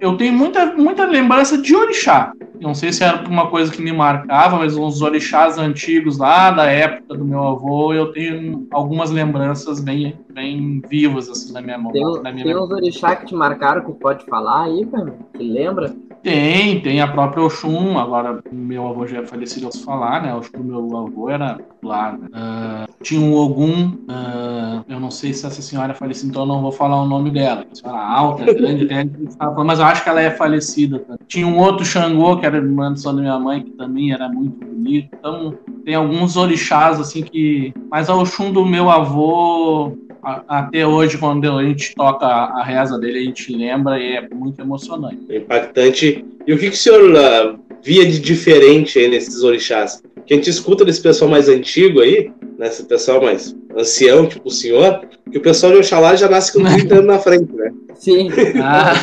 eu 0.01 0.17
tenho 0.17 0.33
muita, 0.33 0.65
muita 0.75 1.05
lembrança 1.05 1.57
de 1.57 1.73
orixá. 1.73 2.33
Não 2.59 2.75
sei 2.75 2.91
se 2.91 3.05
era 3.05 3.25
uma 3.25 3.49
coisa 3.49 3.71
que 3.71 3.81
me 3.81 3.93
marcava, 3.93 4.57
mas 4.57 4.75
uns 4.75 5.01
orixás 5.01 5.57
antigos 5.57 6.17
lá 6.17 6.51
da 6.51 6.65
época 6.65 7.15
do 7.15 7.23
meu 7.23 7.41
avô, 7.41 7.93
eu 7.93 8.11
tenho 8.11 8.67
algumas 8.69 9.11
lembranças 9.11 9.79
bem, 9.79 10.19
bem 10.29 10.81
vivas 10.89 11.29
assim 11.29 11.53
na 11.53 11.61
minha 11.61 11.77
mão. 11.77 11.93
Tem, 11.93 12.03
na 12.21 12.29
minha 12.29 12.43
tem 12.43 12.57
uns 12.57 12.69
orixás 12.69 13.19
que 13.19 13.27
te 13.27 13.33
marcaram 13.33 13.81
que 13.85 13.93
pode 13.93 14.25
falar 14.25 14.65
aí, 14.65 14.85
cara? 14.87 15.13
Que 15.37 15.43
lembra? 15.43 15.95
Tem, 16.23 16.79
tem 16.79 17.01
a 17.01 17.07
própria 17.07 17.43
Oxum, 17.43 17.97
agora 17.99 18.41
meu 18.49 18.87
avô 18.87 19.05
já 19.05 19.19
é 19.19 19.25
falecido, 19.25 19.67
eu 19.67 19.77
falar, 19.83 20.23
né? 20.23 20.33
Acho 20.33 20.49
que 20.49 20.57
o 20.57 20.63
meu 20.63 20.97
avô 20.97 21.29
era 21.29 21.59
lá. 21.83 22.13
Né? 22.13 22.27
Uh, 22.29 23.03
tinha 23.03 23.19
um 23.19 23.35
Ogum, 23.35 23.89
uh, 23.89 24.85
eu 24.87 25.01
não 25.01 25.11
sei 25.11 25.33
se 25.33 25.45
essa 25.45 25.61
senhora 25.61 25.91
é 25.91 25.95
falecida, 25.95 26.29
então 26.29 26.43
eu 26.43 26.47
não 26.47 26.61
vou 26.61 26.71
falar 26.71 27.01
o 27.01 27.05
nome 27.05 27.29
dela. 27.29 27.65
Uma 27.65 27.75
senhora 27.75 27.99
alta, 27.99 28.53
grande, 28.53 28.85
até, 28.85 29.63
mas 29.65 29.79
eu 29.79 29.85
acho 29.85 30.01
que 30.01 30.09
ela 30.09 30.21
é 30.21 30.31
falecida. 30.31 30.99
Tá? 30.99 31.17
Tinha 31.27 31.45
um 31.45 31.57
outro 31.57 31.83
Xangô, 31.83 32.37
que 32.37 32.45
era 32.45 32.55
irmã 32.55 32.93
da 32.93 33.13
minha 33.13 33.37
mãe, 33.37 33.61
que 33.61 33.71
também 33.71 34.13
era 34.13 34.29
muito 34.29 34.65
bonito. 34.65 35.09
Então, 35.19 35.57
tem 35.83 35.95
alguns 35.95 36.37
orixás, 36.37 37.01
assim, 37.01 37.21
que. 37.21 37.73
Mas 37.91 38.09
a 38.09 38.15
Oxum 38.15 38.49
do 38.49 38.65
meu 38.65 38.89
avô 38.89 39.97
até 40.23 40.87
hoje, 40.87 41.17
quando 41.17 41.51
a 41.51 41.63
gente 41.63 41.93
toca 41.95 42.25
a 42.25 42.63
reza 42.63 42.97
dele, 42.97 43.19
a 43.19 43.23
gente 43.23 43.55
lembra 43.55 43.99
e 43.99 44.15
é 44.15 44.27
muito 44.33 44.61
emocionante. 44.61 45.19
É 45.29 45.37
impactante. 45.37 46.25
E 46.47 46.53
o 46.53 46.57
que, 46.57 46.69
que 46.69 46.75
o 46.75 46.77
senhor 46.77 47.11
uh, 47.11 47.59
via 47.83 48.05
de 48.05 48.19
diferente 48.19 48.97
aí 48.99 49.09
nesses 49.09 49.43
orixás? 49.43 50.01
Que 50.25 50.33
a 50.33 50.37
gente 50.37 50.49
escuta 50.49 50.85
desse 50.85 51.01
pessoal 51.01 51.29
mais 51.29 51.49
antigo 51.49 51.99
aí, 51.99 52.31
né, 52.57 52.67
esse 52.67 52.83
pessoal 52.85 53.21
mais 53.21 53.55
ancião, 53.77 54.25
tipo 54.25 54.47
o 54.47 54.51
senhor, 54.51 55.01
que 55.29 55.37
o 55.37 55.41
pessoal 55.41 55.73
de 55.73 55.79
Oxalá 55.79 56.15
já 56.15 56.29
nasce 56.29 56.53
com 56.53 56.63
30 56.63 56.95
anos 56.95 57.07
na 57.07 57.19
frente, 57.19 57.51
né? 57.53 57.71
Sim. 57.95 58.29
Ah. 58.61 58.93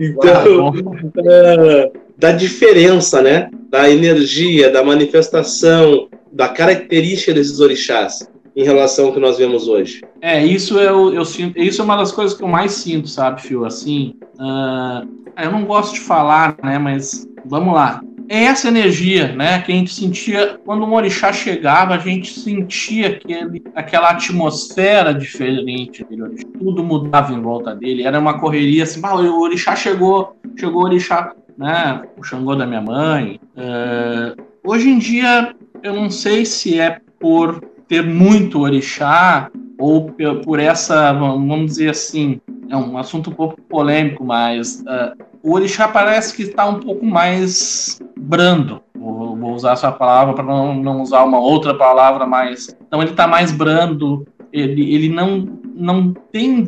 Então, 0.00 0.68
uh, 0.68 1.92
da 2.16 2.30
diferença, 2.30 3.20
né? 3.20 3.50
Da 3.68 3.90
energia, 3.90 4.70
da 4.70 4.82
manifestação, 4.82 6.08
da 6.32 6.48
característica 6.48 7.34
desses 7.34 7.58
orixás 7.58 8.28
em 8.56 8.64
relação 8.64 9.06
ao 9.06 9.12
que 9.12 9.20
nós 9.20 9.36
vemos 9.36 9.68
hoje. 9.68 10.00
É, 10.22 10.44
isso 10.44 10.78
eu, 10.78 11.12
eu 11.12 11.26
sinto, 11.26 11.58
isso 11.58 11.82
é 11.82 11.84
uma 11.84 11.96
das 11.96 12.10
coisas 12.10 12.34
que 12.34 12.42
eu 12.42 12.48
mais 12.48 12.72
sinto, 12.72 13.06
sabe, 13.06 13.42
Fio? 13.42 13.66
Assim, 13.66 14.14
uh, 14.40 15.06
eu 15.36 15.52
não 15.52 15.66
gosto 15.66 15.92
de 15.92 16.00
falar, 16.00 16.56
né? 16.64 16.78
Mas 16.78 17.28
vamos 17.44 17.74
lá. 17.74 18.00
É 18.28 18.44
essa 18.44 18.66
energia, 18.66 19.32
né, 19.36 19.60
que 19.62 19.70
a 19.70 19.74
gente 19.74 19.94
sentia 19.94 20.58
quando 20.64 20.84
um 20.84 20.94
orixá 20.94 21.32
chegava, 21.32 21.94
a 21.94 21.98
gente 21.98 22.40
sentia 22.40 23.06
aquele, 23.08 23.62
aquela 23.72 24.10
atmosfera 24.10 25.14
diferente 25.14 26.02
dele, 26.02 26.44
tudo 26.58 26.82
mudava 26.82 27.32
em 27.32 27.40
volta 27.40 27.72
dele, 27.72 28.02
era 28.02 28.18
uma 28.18 28.40
correria 28.40 28.82
assim, 28.82 29.00
ah, 29.04 29.14
o 29.14 29.40
orixá 29.40 29.76
chegou, 29.76 30.36
chegou 30.56 30.82
o 30.82 30.86
orixá, 30.86 31.34
né, 31.56 32.02
o 32.18 32.24
Xangô 32.24 32.56
da 32.56 32.66
minha 32.66 32.80
mãe. 32.80 33.38
Uh, 33.56 34.42
hoje 34.64 34.88
em 34.88 34.98
dia, 34.98 35.54
eu 35.80 35.94
não 35.94 36.10
sei 36.10 36.44
se 36.44 36.80
é 36.80 36.98
por 37.20 37.62
ter 37.88 38.02
muito 38.02 38.60
orixá 38.60 39.50
ou 39.78 40.10
por 40.44 40.58
essa, 40.58 41.12
vamos 41.12 41.66
dizer 41.66 41.90
assim, 41.90 42.40
é 42.68 42.76
um 42.76 42.96
assunto 42.98 43.30
um 43.30 43.34
pouco 43.34 43.60
polêmico, 43.62 44.24
mas 44.24 44.80
uh, 44.80 45.24
o 45.42 45.52
orixá 45.52 45.86
parece 45.86 46.34
que 46.34 46.42
está 46.42 46.66
um 46.66 46.80
pouco 46.80 47.04
mais 47.04 48.00
brando. 48.16 48.80
Vou, 48.94 49.54
usar 49.54 49.72
essa 49.72 49.92
palavra 49.92 50.34
para 50.34 50.44
não, 50.44 50.74
não 50.74 51.02
usar 51.02 51.22
uma 51.24 51.38
outra 51.38 51.74
palavra 51.74 52.26
mais. 52.26 52.76
Então 52.86 53.00
ele 53.00 53.12
está 53.12 53.26
mais 53.26 53.52
brando. 53.52 54.26
Ele, 54.52 54.94
ele 54.94 55.08
não, 55.08 55.46
não 55.74 56.12
tem 56.32 56.66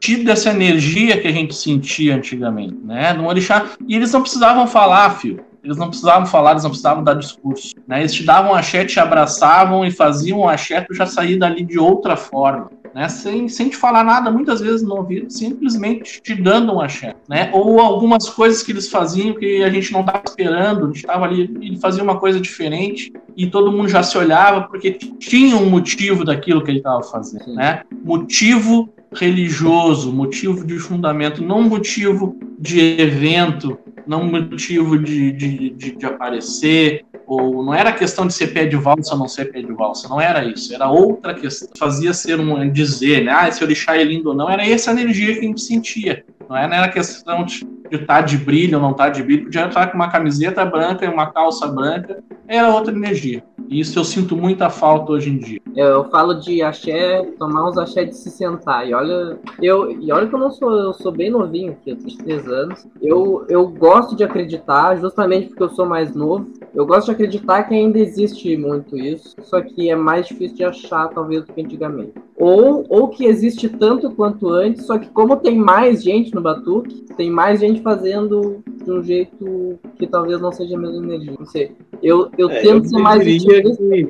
tido 0.00 0.30
essa 0.30 0.50
energia 0.50 1.20
que 1.20 1.28
a 1.28 1.32
gente 1.32 1.54
sentia 1.54 2.16
antigamente, 2.16 2.76
né? 2.82 3.12
No 3.12 3.28
orixá 3.28 3.66
e 3.86 3.94
eles 3.94 4.12
não 4.12 4.22
precisavam 4.22 4.66
falar, 4.66 5.10
filho. 5.10 5.44
Eles 5.66 5.76
não 5.76 5.88
precisavam 5.88 6.26
falar, 6.26 6.52
eles 6.52 6.62
não 6.62 6.70
precisavam 6.70 7.04
dar 7.04 7.14
discurso. 7.14 7.74
Né? 7.86 8.00
Eles 8.00 8.14
te 8.14 8.24
davam 8.24 8.54
axé, 8.54 8.84
te 8.84 8.98
abraçavam 8.98 9.84
e 9.84 9.90
faziam 9.90 10.38
o 10.38 10.48
axé, 10.48 10.80
tu 10.80 10.94
já 10.94 11.06
saía 11.06 11.38
dali 11.38 11.64
de 11.64 11.78
outra 11.78 12.16
forma 12.16 12.70
né? 12.96 13.10
Sem, 13.10 13.46
sem 13.46 13.68
te 13.68 13.76
falar 13.76 14.02
nada, 14.02 14.30
muitas 14.30 14.58
vezes 14.62 14.80
no 14.80 14.96
ouvido, 14.96 15.30
simplesmente 15.30 16.18
te 16.22 16.34
dando 16.34 16.72
um 16.72 16.80
axé, 16.80 17.14
né? 17.28 17.50
Ou 17.52 17.78
algumas 17.78 18.26
coisas 18.30 18.62
que 18.62 18.72
eles 18.72 18.88
faziam 18.88 19.34
que 19.34 19.62
a 19.62 19.68
gente 19.68 19.92
não 19.92 20.00
estava 20.00 20.22
esperando, 20.24 20.84
a 20.84 20.86
gente 20.86 20.96
estava 20.96 21.26
ali, 21.26 21.42
ele 21.60 21.78
fazia 21.78 22.02
uma 22.02 22.18
coisa 22.18 22.40
diferente 22.40 23.12
e 23.36 23.48
todo 23.48 23.70
mundo 23.70 23.86
já 23.86 24.02
se 24.02 24.16
olhava 24.16 24.62
porque 24.62 24.92
tinha 24.92 25.58
um 25.58 25.68
motivo 25.68 26.24
daquilo 26.24 26.64
que 26.64 26.70
ele 26.70 26.78
estava 26.78 27.02
fazendo, 27.02 27.44
Sim. 27.44 27.54
né? 27.54 27.82
Motivo 28.02 28.88
religioso, 29.12 30.10
motivo 30.10 30.66
de 30.66 30.78
fundamento, 30.78 31.44
não 31.44 31.60
motivo 31.60 32.34
de 32.58 32.80
evento, 32.80 33.78
não 34.06 34.24
motivo 34.24 34.98
de, 34.98 35.32
de, 35.32 35.70
de, 35.70 35.96
de 35.96 36.06
aparecer, 36.06 37.04
ou 37.26 37.62
não 37.62 37.74
era 37.74 37.92
questão 37.92 38.26
de 38.26 38.32
ser 38.32 38.48
pé 38.48 38.66
de 38.66 38.76
valsa 38.76 39.14
ou 39.14 39.18
não 39.18 39.28
ser 39.28 39.46
pé 39.46 39.60
de 39.60 39.72
valsa, 39.72 40.08
não 40.08 40.20
era 40.20 40.44
isso, 40.44 40.72
era 40.72 40.88
outra 40.88 41.34
questão. 41.34 41.68
Fazia 41.76 42.12
ser 42.12 42.38
um 42.38 42.70
dizer, 42.70 43.24
né? 43.24 43.32
Ah, 43.36 43.48
esse 43.48 43.62
orixá 43.62 43.96
é 43.96 44.04
lindo 44.04 44.28
ou 44.28 44.34
não, 44.34 44.48
era 44.48 44.66
essa 44.66 44.92
energia 44.92 45.34
que 45.34 45.40
a 45.40 45.42
gente 45.42 45.60
sentia. 45.60 46.24
Não 46.48 46.56
era 46.56 46.88
questão 46.88 47.44
de 47.44 47.66
estar 47.90 48.06
tá 48.06 48.20
de 48.20 48.38
brilho 48.38 48.76
ou 48.76 48.82
não 48.82 48.92
estar 48.92 49.04
tá 49.04 49.10
de 49.10 49.22
brilho, 49.22 49.44
podia 49.44 49.66
estar 49.66 49.88
com 49.88 49.96
uma 49.96 50.10
camiseta 50.10 50.64
branca 50.64 51.04
e 51.04 51.08
uma 51.08 51.32
calça 51.32 51.66
branca, 51.66 52.22
era 52.46 52.72
outra 52.72 52.94
energia. 52.94 53.42
E 53.68 53.80
isso 53.80 53.98
eu 53.98 54.04
sinto 54.04 54.36
muita 54.36 54.70
falta 54.70 55.12
hoje 55.12 55.30
em 55.30 55.38
dia. 55.38 55.60
Eu 55.74 56.04
falo 56.04 56.34
de 56.34 56.62
axé, 56.62 57.22
tomar 57.38 57.68
uns 57.68 57.76
axé 57.76 58.04
de 58.04 58.16
se 58.16 58.30
sentar. 58.30 58.88
E 58.88 58.94
olha, 58.94 59.38
eu, 59.60 59.90
e 59.90 60.10
olha 60.12 60.26
que 60.26 60.34
eu 60.34 60.38
não 60.38 60.50
sou, 60.50 60.72
eu 60.72 60.92
sou 60.94 61.12
bem 61.12 61.30
novinho 61.30 61.72
aqui, 61.72 61.90
eu 61.90 61.96
tenho 61.96 62.18
3 62.18 62.48
anos. 62.48 62.86
Eu, 63.02 63.44
eu 63.48 63.68
gosto 63.68 64.16
de 64.16 64.24
acreditar, 64.24 64.96
justamente 64.96 65.48
porque 65.48 65.62
eu 65.62 65.68
sou 65.68 65.86
mais 65.86 66.14
novo. 66.14 66.46
Eu 66.74 66.86
gosto 66.86 67.06
de 67.06 67.12
acreditar 67.12 67.64
que 67.64 67.74
ainda 67.74 67.98
existe 67.98 68.56
muito 68.56 68.96
isso, 68.96 69.34
só 69.42 69.60
que 69.60 69.90
é 69.90 69.96
mais 69.96 70.26
difícil 70.26 70.56
de 70.56 70.64
achar, 70.64 71.08
talvez, 71.08 71.44
do 71.44 71.52
que 71.52 71.60
antigamente. 71.60 72.12
Ou, 72.36 72.84
ou 72.88 73.08
que 73.08 73.24
existe 73.24 73.68
tanto 73.68 74.10
quanto 74.10 74.48
antes, 74.48 74.86
só 74.86 74.98
que 74.98 75.08
como 75.08 75.36
tem 75.36 75.56
mais 75.56 76.02
gente 76.02 76.34
no 76.34 76.40
Batuque, 76.40 77.06
tem 77.16 77.30
mais 77.30 77.60
gente 77.60 77.80
fazendo 77.80 78.62
de 78.84 78.90
um 78.90 79.02
jeito 79.02 79.78
que 79.98 80.06
talvez 80.06 80.40
não 80.40 80.52
seja 80.52 80.76
a 80.76 80.78
mesma 80.78 81.04
energia. 81.04 81.34
Não 81.38 81.46
sei. 81.46 81.72
Eu, 82.06 82.30
eu 82.38 82.48
é, 82.48 82.60
tento 82.60 82.84
eu 82.84 82.88
ser 82.88 82.98
mais 82.98 83.22
que... 83.24 84.08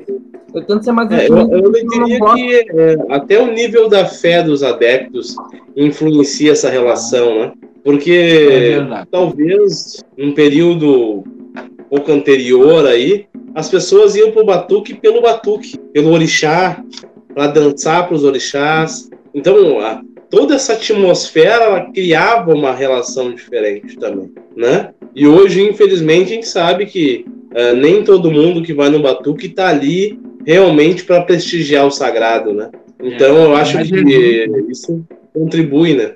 Eu 0.53 0.63
tento 0.63 0.83
ser 0.83 0.91
mais 0.91 1.11
é, 1.11 1.27
eu, 1.27 1.37
eu 1.51 1.71
diria 1.71 2.19
que 2.35 2.69
é, 2.79 2.95
até 3.09 3.41
o 3.41 3.51
nível 3.51 3.89
da 3.89 4.05
fé 4.05 4.43
dos 4.43 4.61
adeptos 4.61 5.35
influencia 5.75 6.51
essa 6.51 6.69
relação, 6.69 7.39
né? 7.39 7.53
Porque 7.83 8.81
é 8.91 9.05
talvez 9.09 10.03
um 10.15 10.31
período 10.31 11.23
pouco 11.89 12.11
anterior 12.11 12.85
aí, 12.85 13.25
as 13.55 13.67
pessoas 13.67 14.15
iam 14.15 14.31
pro 14.31 14.45
batuque 14.45 14.93
pelo 14.93 15.19
batuque, 15.19 15.75
pelo 15.91 16.11
orixá, 16.11 16.83
para 17.33 17.47
dançar 17.47 18.05
para 18.07 18.15
os 18.15 18.23
orixás. 18.23 19.09
Então, 19.33 19.79
a, 19.79 20.01
toda 20.29 20.55
essa 20.55 20.73
atmosfera 20.73 21.65
ela 21.65 21.91
criava 21.91 22.53
uma 22.53 22.73
relação 22.73 23.33
diferente 23.33 23.97
também, 23.97 24.31
né? 24.55 24.91
E 25.15 25.27
hoje, 25.27 25.61
infelizmente, 25.61 26.31
a 26.31 26.35
gente 26.35 26.47
sabe 26.47 26.85
que 26.85 27.25
uh, 27.51 27.75
nem 27.75 28.03
todo 28.03 28.31
mundo 28.31 28.61
que 28.61 28.73
vai 28.73 28.89
no 28.89 29.01
batuque 29.01 29.47
está 29.47 29.69
ali 29.69 30.19
realmente 30.45 31.03
para 31.03 31.21
prestigiar 31.21 31.85
o 31.85 31.91
sagrado, 31.91 32.53
né? 32.53 32.69
Então, 33.01 33.37
é, 33.37 33.45
eu 33.45 33.55
acho 33.55 33.77
que 33.83 34.49
isso 34.69 35.05
contribui, 35.33 35.93
né? 35.93 36.13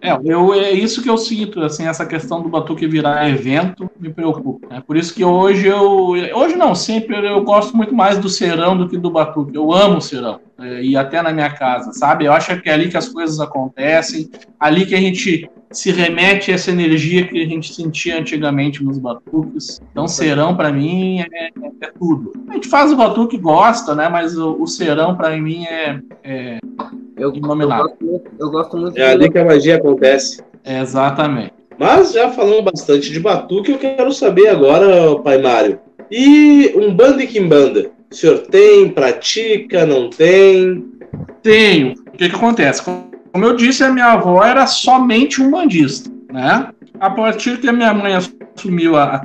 É, 0.00 0.18
eu, 0.24 0.54
é 0.54 0.72
isso 0.72 1.02
que 1.02 1.08
eu 1.08 1.16
sinto, 1.16 1.60
assim, 1.60 1.86
essa 1.86 2.06
questão 2.06 2.42
do 2.42 2.48
Batuque 2.48 2.86
virar 2.86 3.28
evento 3.28 3.88
me 4.00 4.10
preocupa. 4.10 4.74
É 4.74 4.80
por 4.80 4.96
isso 4.96 5.14
que 5.14 5.22
hoje 5.22 5.66
eu. 5.66 6.08
Hoje 6.34 6.56
não, 6.56 6.74
sempre 6.74 7.16
eu 7.16 7.42
gosto 7.44 7.76
muito 7.76 7.94
mais 7.94 8.18
do 8.18 8.28
serão 8.28 8.76
do 8.76 8.88
que 8.88 8.96
do 8.96 9.10
Batuque. 9.10 9.54
Eu 9.54 9.72
amo 9.72 9.98
o 9.98 10.02
serão. 10.02 10.40
É, 10.62 10.82
e 10.82 10.96
até 10.96 11.20
na 11.20 11.32
minha 11.32 11.50
casa, 11.50 11.92
sabe? 11.92 12.26
Eu 12.26 12.32
acho 12.32 12.60
que 12.60 12.70
é 12.70 12.72
ali 12.72 12.88
que 12.88 12.96
as 12.96 13.08
coisas 13.08 13.40
acontecem, 13.40 14.30
ali 14.60 14.86
que 14.86 14.94
a 14.94 15.00
gente 15.00 15.50
se 15.72 15.90
remete 15.90 16.50
a 16.50 16.54
essa 16.54 16.70
energia 16.70 17.26
que 17.26 17.42
a 17.42 17.46
gente 17.46 17.74
sentia 17.74 18.18
antigamente 18.18 18.84
nos 18.84 18.98
batuques. 18.98 19.80
Então, 19.90 20.06
serão 20.06 20.54
para 20.54 20.70
mim 20.70 21.20
é, 21.20 21.46
é, 21.80 21.90
tudo. 21.98 22.32
A 22.48 22.54
gente 22.54 22.68
faz 22.68 22.92
o 22.92 22.96
batuque 22.96 23.36
gosta, 23.38 23.94
né? 23.94 24.08
Mas 24.08 24.38
o, 24.38 24.62
o 24.62 24.66
serão 24.66 25.16
para 25.16 25.36
mim 25.36 25.64
é, 25.64 25.98
é 26.22 26.58
eu, 27.16 27.32
eu, 27.34 27.40
gosto, 27.40 28.22
eu 28.38 28.50
gosto 28.50 28.76
muito. 28.76 28.98
É 28.98 29.12
ali 29.12 29.30
que 29.30 29.38
a 29.38 29.44
magia 29.44 29.76
acontece. 29.76 30.42
É, 30.64 30.80
exatamente. 30.80 31.54
Mas 31.78 32.12
já 32.12 32.30
falando 32.30 32.62
bastante 32.62 33.10
de 33.10 33.18
batuque, 33.18 33.72
eu 33.72 33.78
quero 33.78 34.12
saber 34.12 34.48
agora, 34.48 35.18
Pai 35.20 35.38
Mário. 35.38 35.80
E 36.10 36.74
um 36.76 36.94
banda 36.94 37.22
e 37.22 37.26
quimbanda? 37.26 37.90
O 38.12 38.14
senhor 38.14 38.38
tem, 38.40 38.90
pratica, 38.90 39.86
não 39.86 40.10
tem? 40.10 40.84
Tenho. 41.42 41.92
O 41.92 42.10
que, 42.12 42.28
que 42.28 42.36
acontece? 42.36 42.82
Como 42.82 43.10
eu 43.42 43.56
disse, 43.56 43.82
a 43.82 43.90
minha 43.90 44.12
avó 44.12 44.44
era 44.44 44.66
somente 44.66 45.40
um 45.40 45.50
bandista, 45.50 46.10
né? 46.30 46.68
A 47.00 47.08
partir 47.08 47.58
que 47.58 47.68
a 47.70 47.72
minha 47.72 47.94
mãe 47.94 48.14
assumiu 48.14 48.96
a, 48.96 49.14
a 49.14 49.18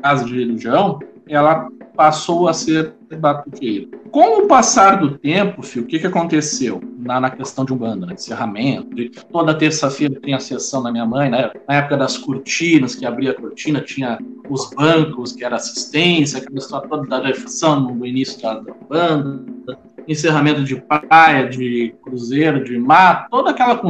casa 0.00 0.24
de 0.24 0.34
religião, 0.34 0.98
ela 1.28 1.68
passou 2.02 2.48
a 2.48 2.52
ser 2.52 2.94
batuqueiro. 3.16 3.88
Com 4.10 4.42
o 4.42 4.48
passar 4.48 4.98
do 4.98 5.16
tempo, 5.16 5.60
o 5.60 5.84
que, 5.84 6.00
que 6.00 6.06
aconteceu 6.08 6.82
na, 6.98 7.20
na 7.20 7.30
questão 7.30 7.64
de 7.64 7.72
Umbanda, 7.72 8.06
né? 8.06 8.14
encerramento? 8.14 8.92
De, 8.92 9.08
toda 9.08 9.54
terça-feira 9.54 10.18
tem 10.20 10.34
a 10.34 10.40
sessão 10.40 10.82
da 10.82 10.90
minha 10.90 11.06
mãe, 11.06 11.30
né? 11.30 11.52
na 11.68 11.76
época 11.76 11.96
das 11.96 12.18
cortinas, 12.18 12.96
que 12.96 13.06
abria 13.06 13.30
a 13.30 13.34
cortina, 13.34 13.80
tinha 13.80 14.18
os 14.50 14.68
bancos, 14.70 15.30
que 15.30 15.44
era 15.44 15.54
assistência, 15.54 16.40
aquela 16.40 16.58
história 16.58 16.88
toda 16.88 17.06
da 17.06 17.24
refeição 17.24 17.78
no 17.78 18.04
início 18.04 18.42
da, 18.42 18.54
da 18.54 18.74
banda, 18.88 19.78
encerramento 20.08 20.64
de 20.64 20.74
praia, 20.74 21.48
de 21.48 21.94
cruzeiro, 22.02 22.64
de 22.64 22.76
mar, 22.80 23.28
toda 23.30 23.50
aquela 23.50 23.80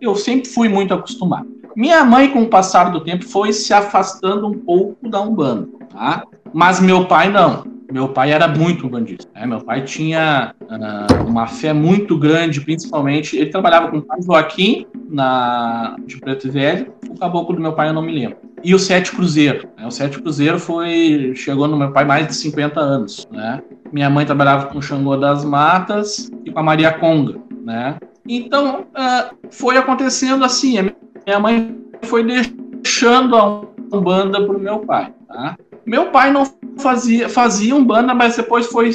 eu 0.00 0.16
sempre 0.16 0.48
fui 0.48 0.70
muito 0.70 0.94
acostumado. 0.94 1.46
Minha 1.76 2.02
mãe, 2.02 2.30
com 2.30 2.42
o 2.42 2.48
passar 2.48 2.90
do 2.90 3.00
tempo, 3.04 3.24
foi 3.24 3.52
se 3.52 3.74
afastando 3.74 4.48
um 4.48 4.58
pouco 4.58 5.08
da 5.08 5.20
Umbanda, 5.20 5.68
tá? 5.90 6.24
Mas 6.52 6.80
meu 6.80 7.06
pai 7.06 7.30
não. 7.30 7.64
Meu 7.90 8.08
pai 8.08 8.32
era 8.32 8.46
muito 8.46 8.86
umbandista. 8.86 9.30
Né? 9.34 9.46
Meu 9.46 9.60
pai 9.62 9.82
tinha 9.82 10.54
uh, 10.60 11.24
uma 11.26 11.46
fé 11.46 11.72
muito 11.72 12.18
grande, 12.18 12.60
principalmente. 12.60 13.36
Ele 13.36 13.50
trabalhava 13.50 13.88
com 13.90 13.98
o 13.98 14.02
pai 14.02 14.20
Joaquim, 14.20 14.86
na, 15.08 15.96
de 16.06 16.18
Preto 16.18 16.52
Velho. 16.52 16.92
O 17.08 17.18
caboclo 17.18 17.56
do 17.56 17.62
meu 17.62 17.72
pai 17.72 17.88
eu 17.88 17.94
não 17.94 18.02
me 18.02 18.12
lembro. 18.12 18.36
E 18.62 18.74
o 18.74 18.78
Sete 18.78 19.12
Cruzeiro. 19.12 19.66
Né? 19.76 19.86
O 19.86 19.90
Sete 19.90 20.20
Cruzeiro 20.20 20.58
foi 20.58 21.32
chegou 21.34 21.66
no 21.66 21.78
meu 21.78 21.90
pai 21.90 22.04
mais 22.04 22.26
de 22.26 22.34
50 22.34 22.78
anos. 22.78 23.26
Né? 23.32 23.62
Minha 23.90 24.10
mãe 24.10 24.26
trabalhava 24.26 24.66
com 24.66 24.78
o 24.78 24.82
Xangô 24.82 25.16
das 25.16 25.42
Matas 25.42 26.30
e 26.44 26.50
com 26.50 26.58
a 26.58 26.62
Maria 26.62 26.92
Conga. 26.92 27.38
Né? 27.64 27.96
Então, 28.28 28.80
uh, 28.82 29.34
foi 29.50 29.78
acontecendo 29.78 30.44
assim. 30.44 30.76
Minha 31.26 31.40
mãe 31.40 31.74
foi 32.02 32.22
deixando 32.22 33.34
a 33.34 33.62
Umbanda 33.90 34.44
para 34.44 34.56
o 34.56 34.60
meu 34.60 34.80
pai. 34.80 35.14
Tá? 35.26 35.56
Meu 35.88 36.10
pai 36.10 36.30
não 36.30 36.44
fazia, 36.76 37.30
fazia 37.30 37.74
Umbanda, 37.74 38.12
mas 38.14 38.36
depois 38.36 38.66
foi 38.66 38.90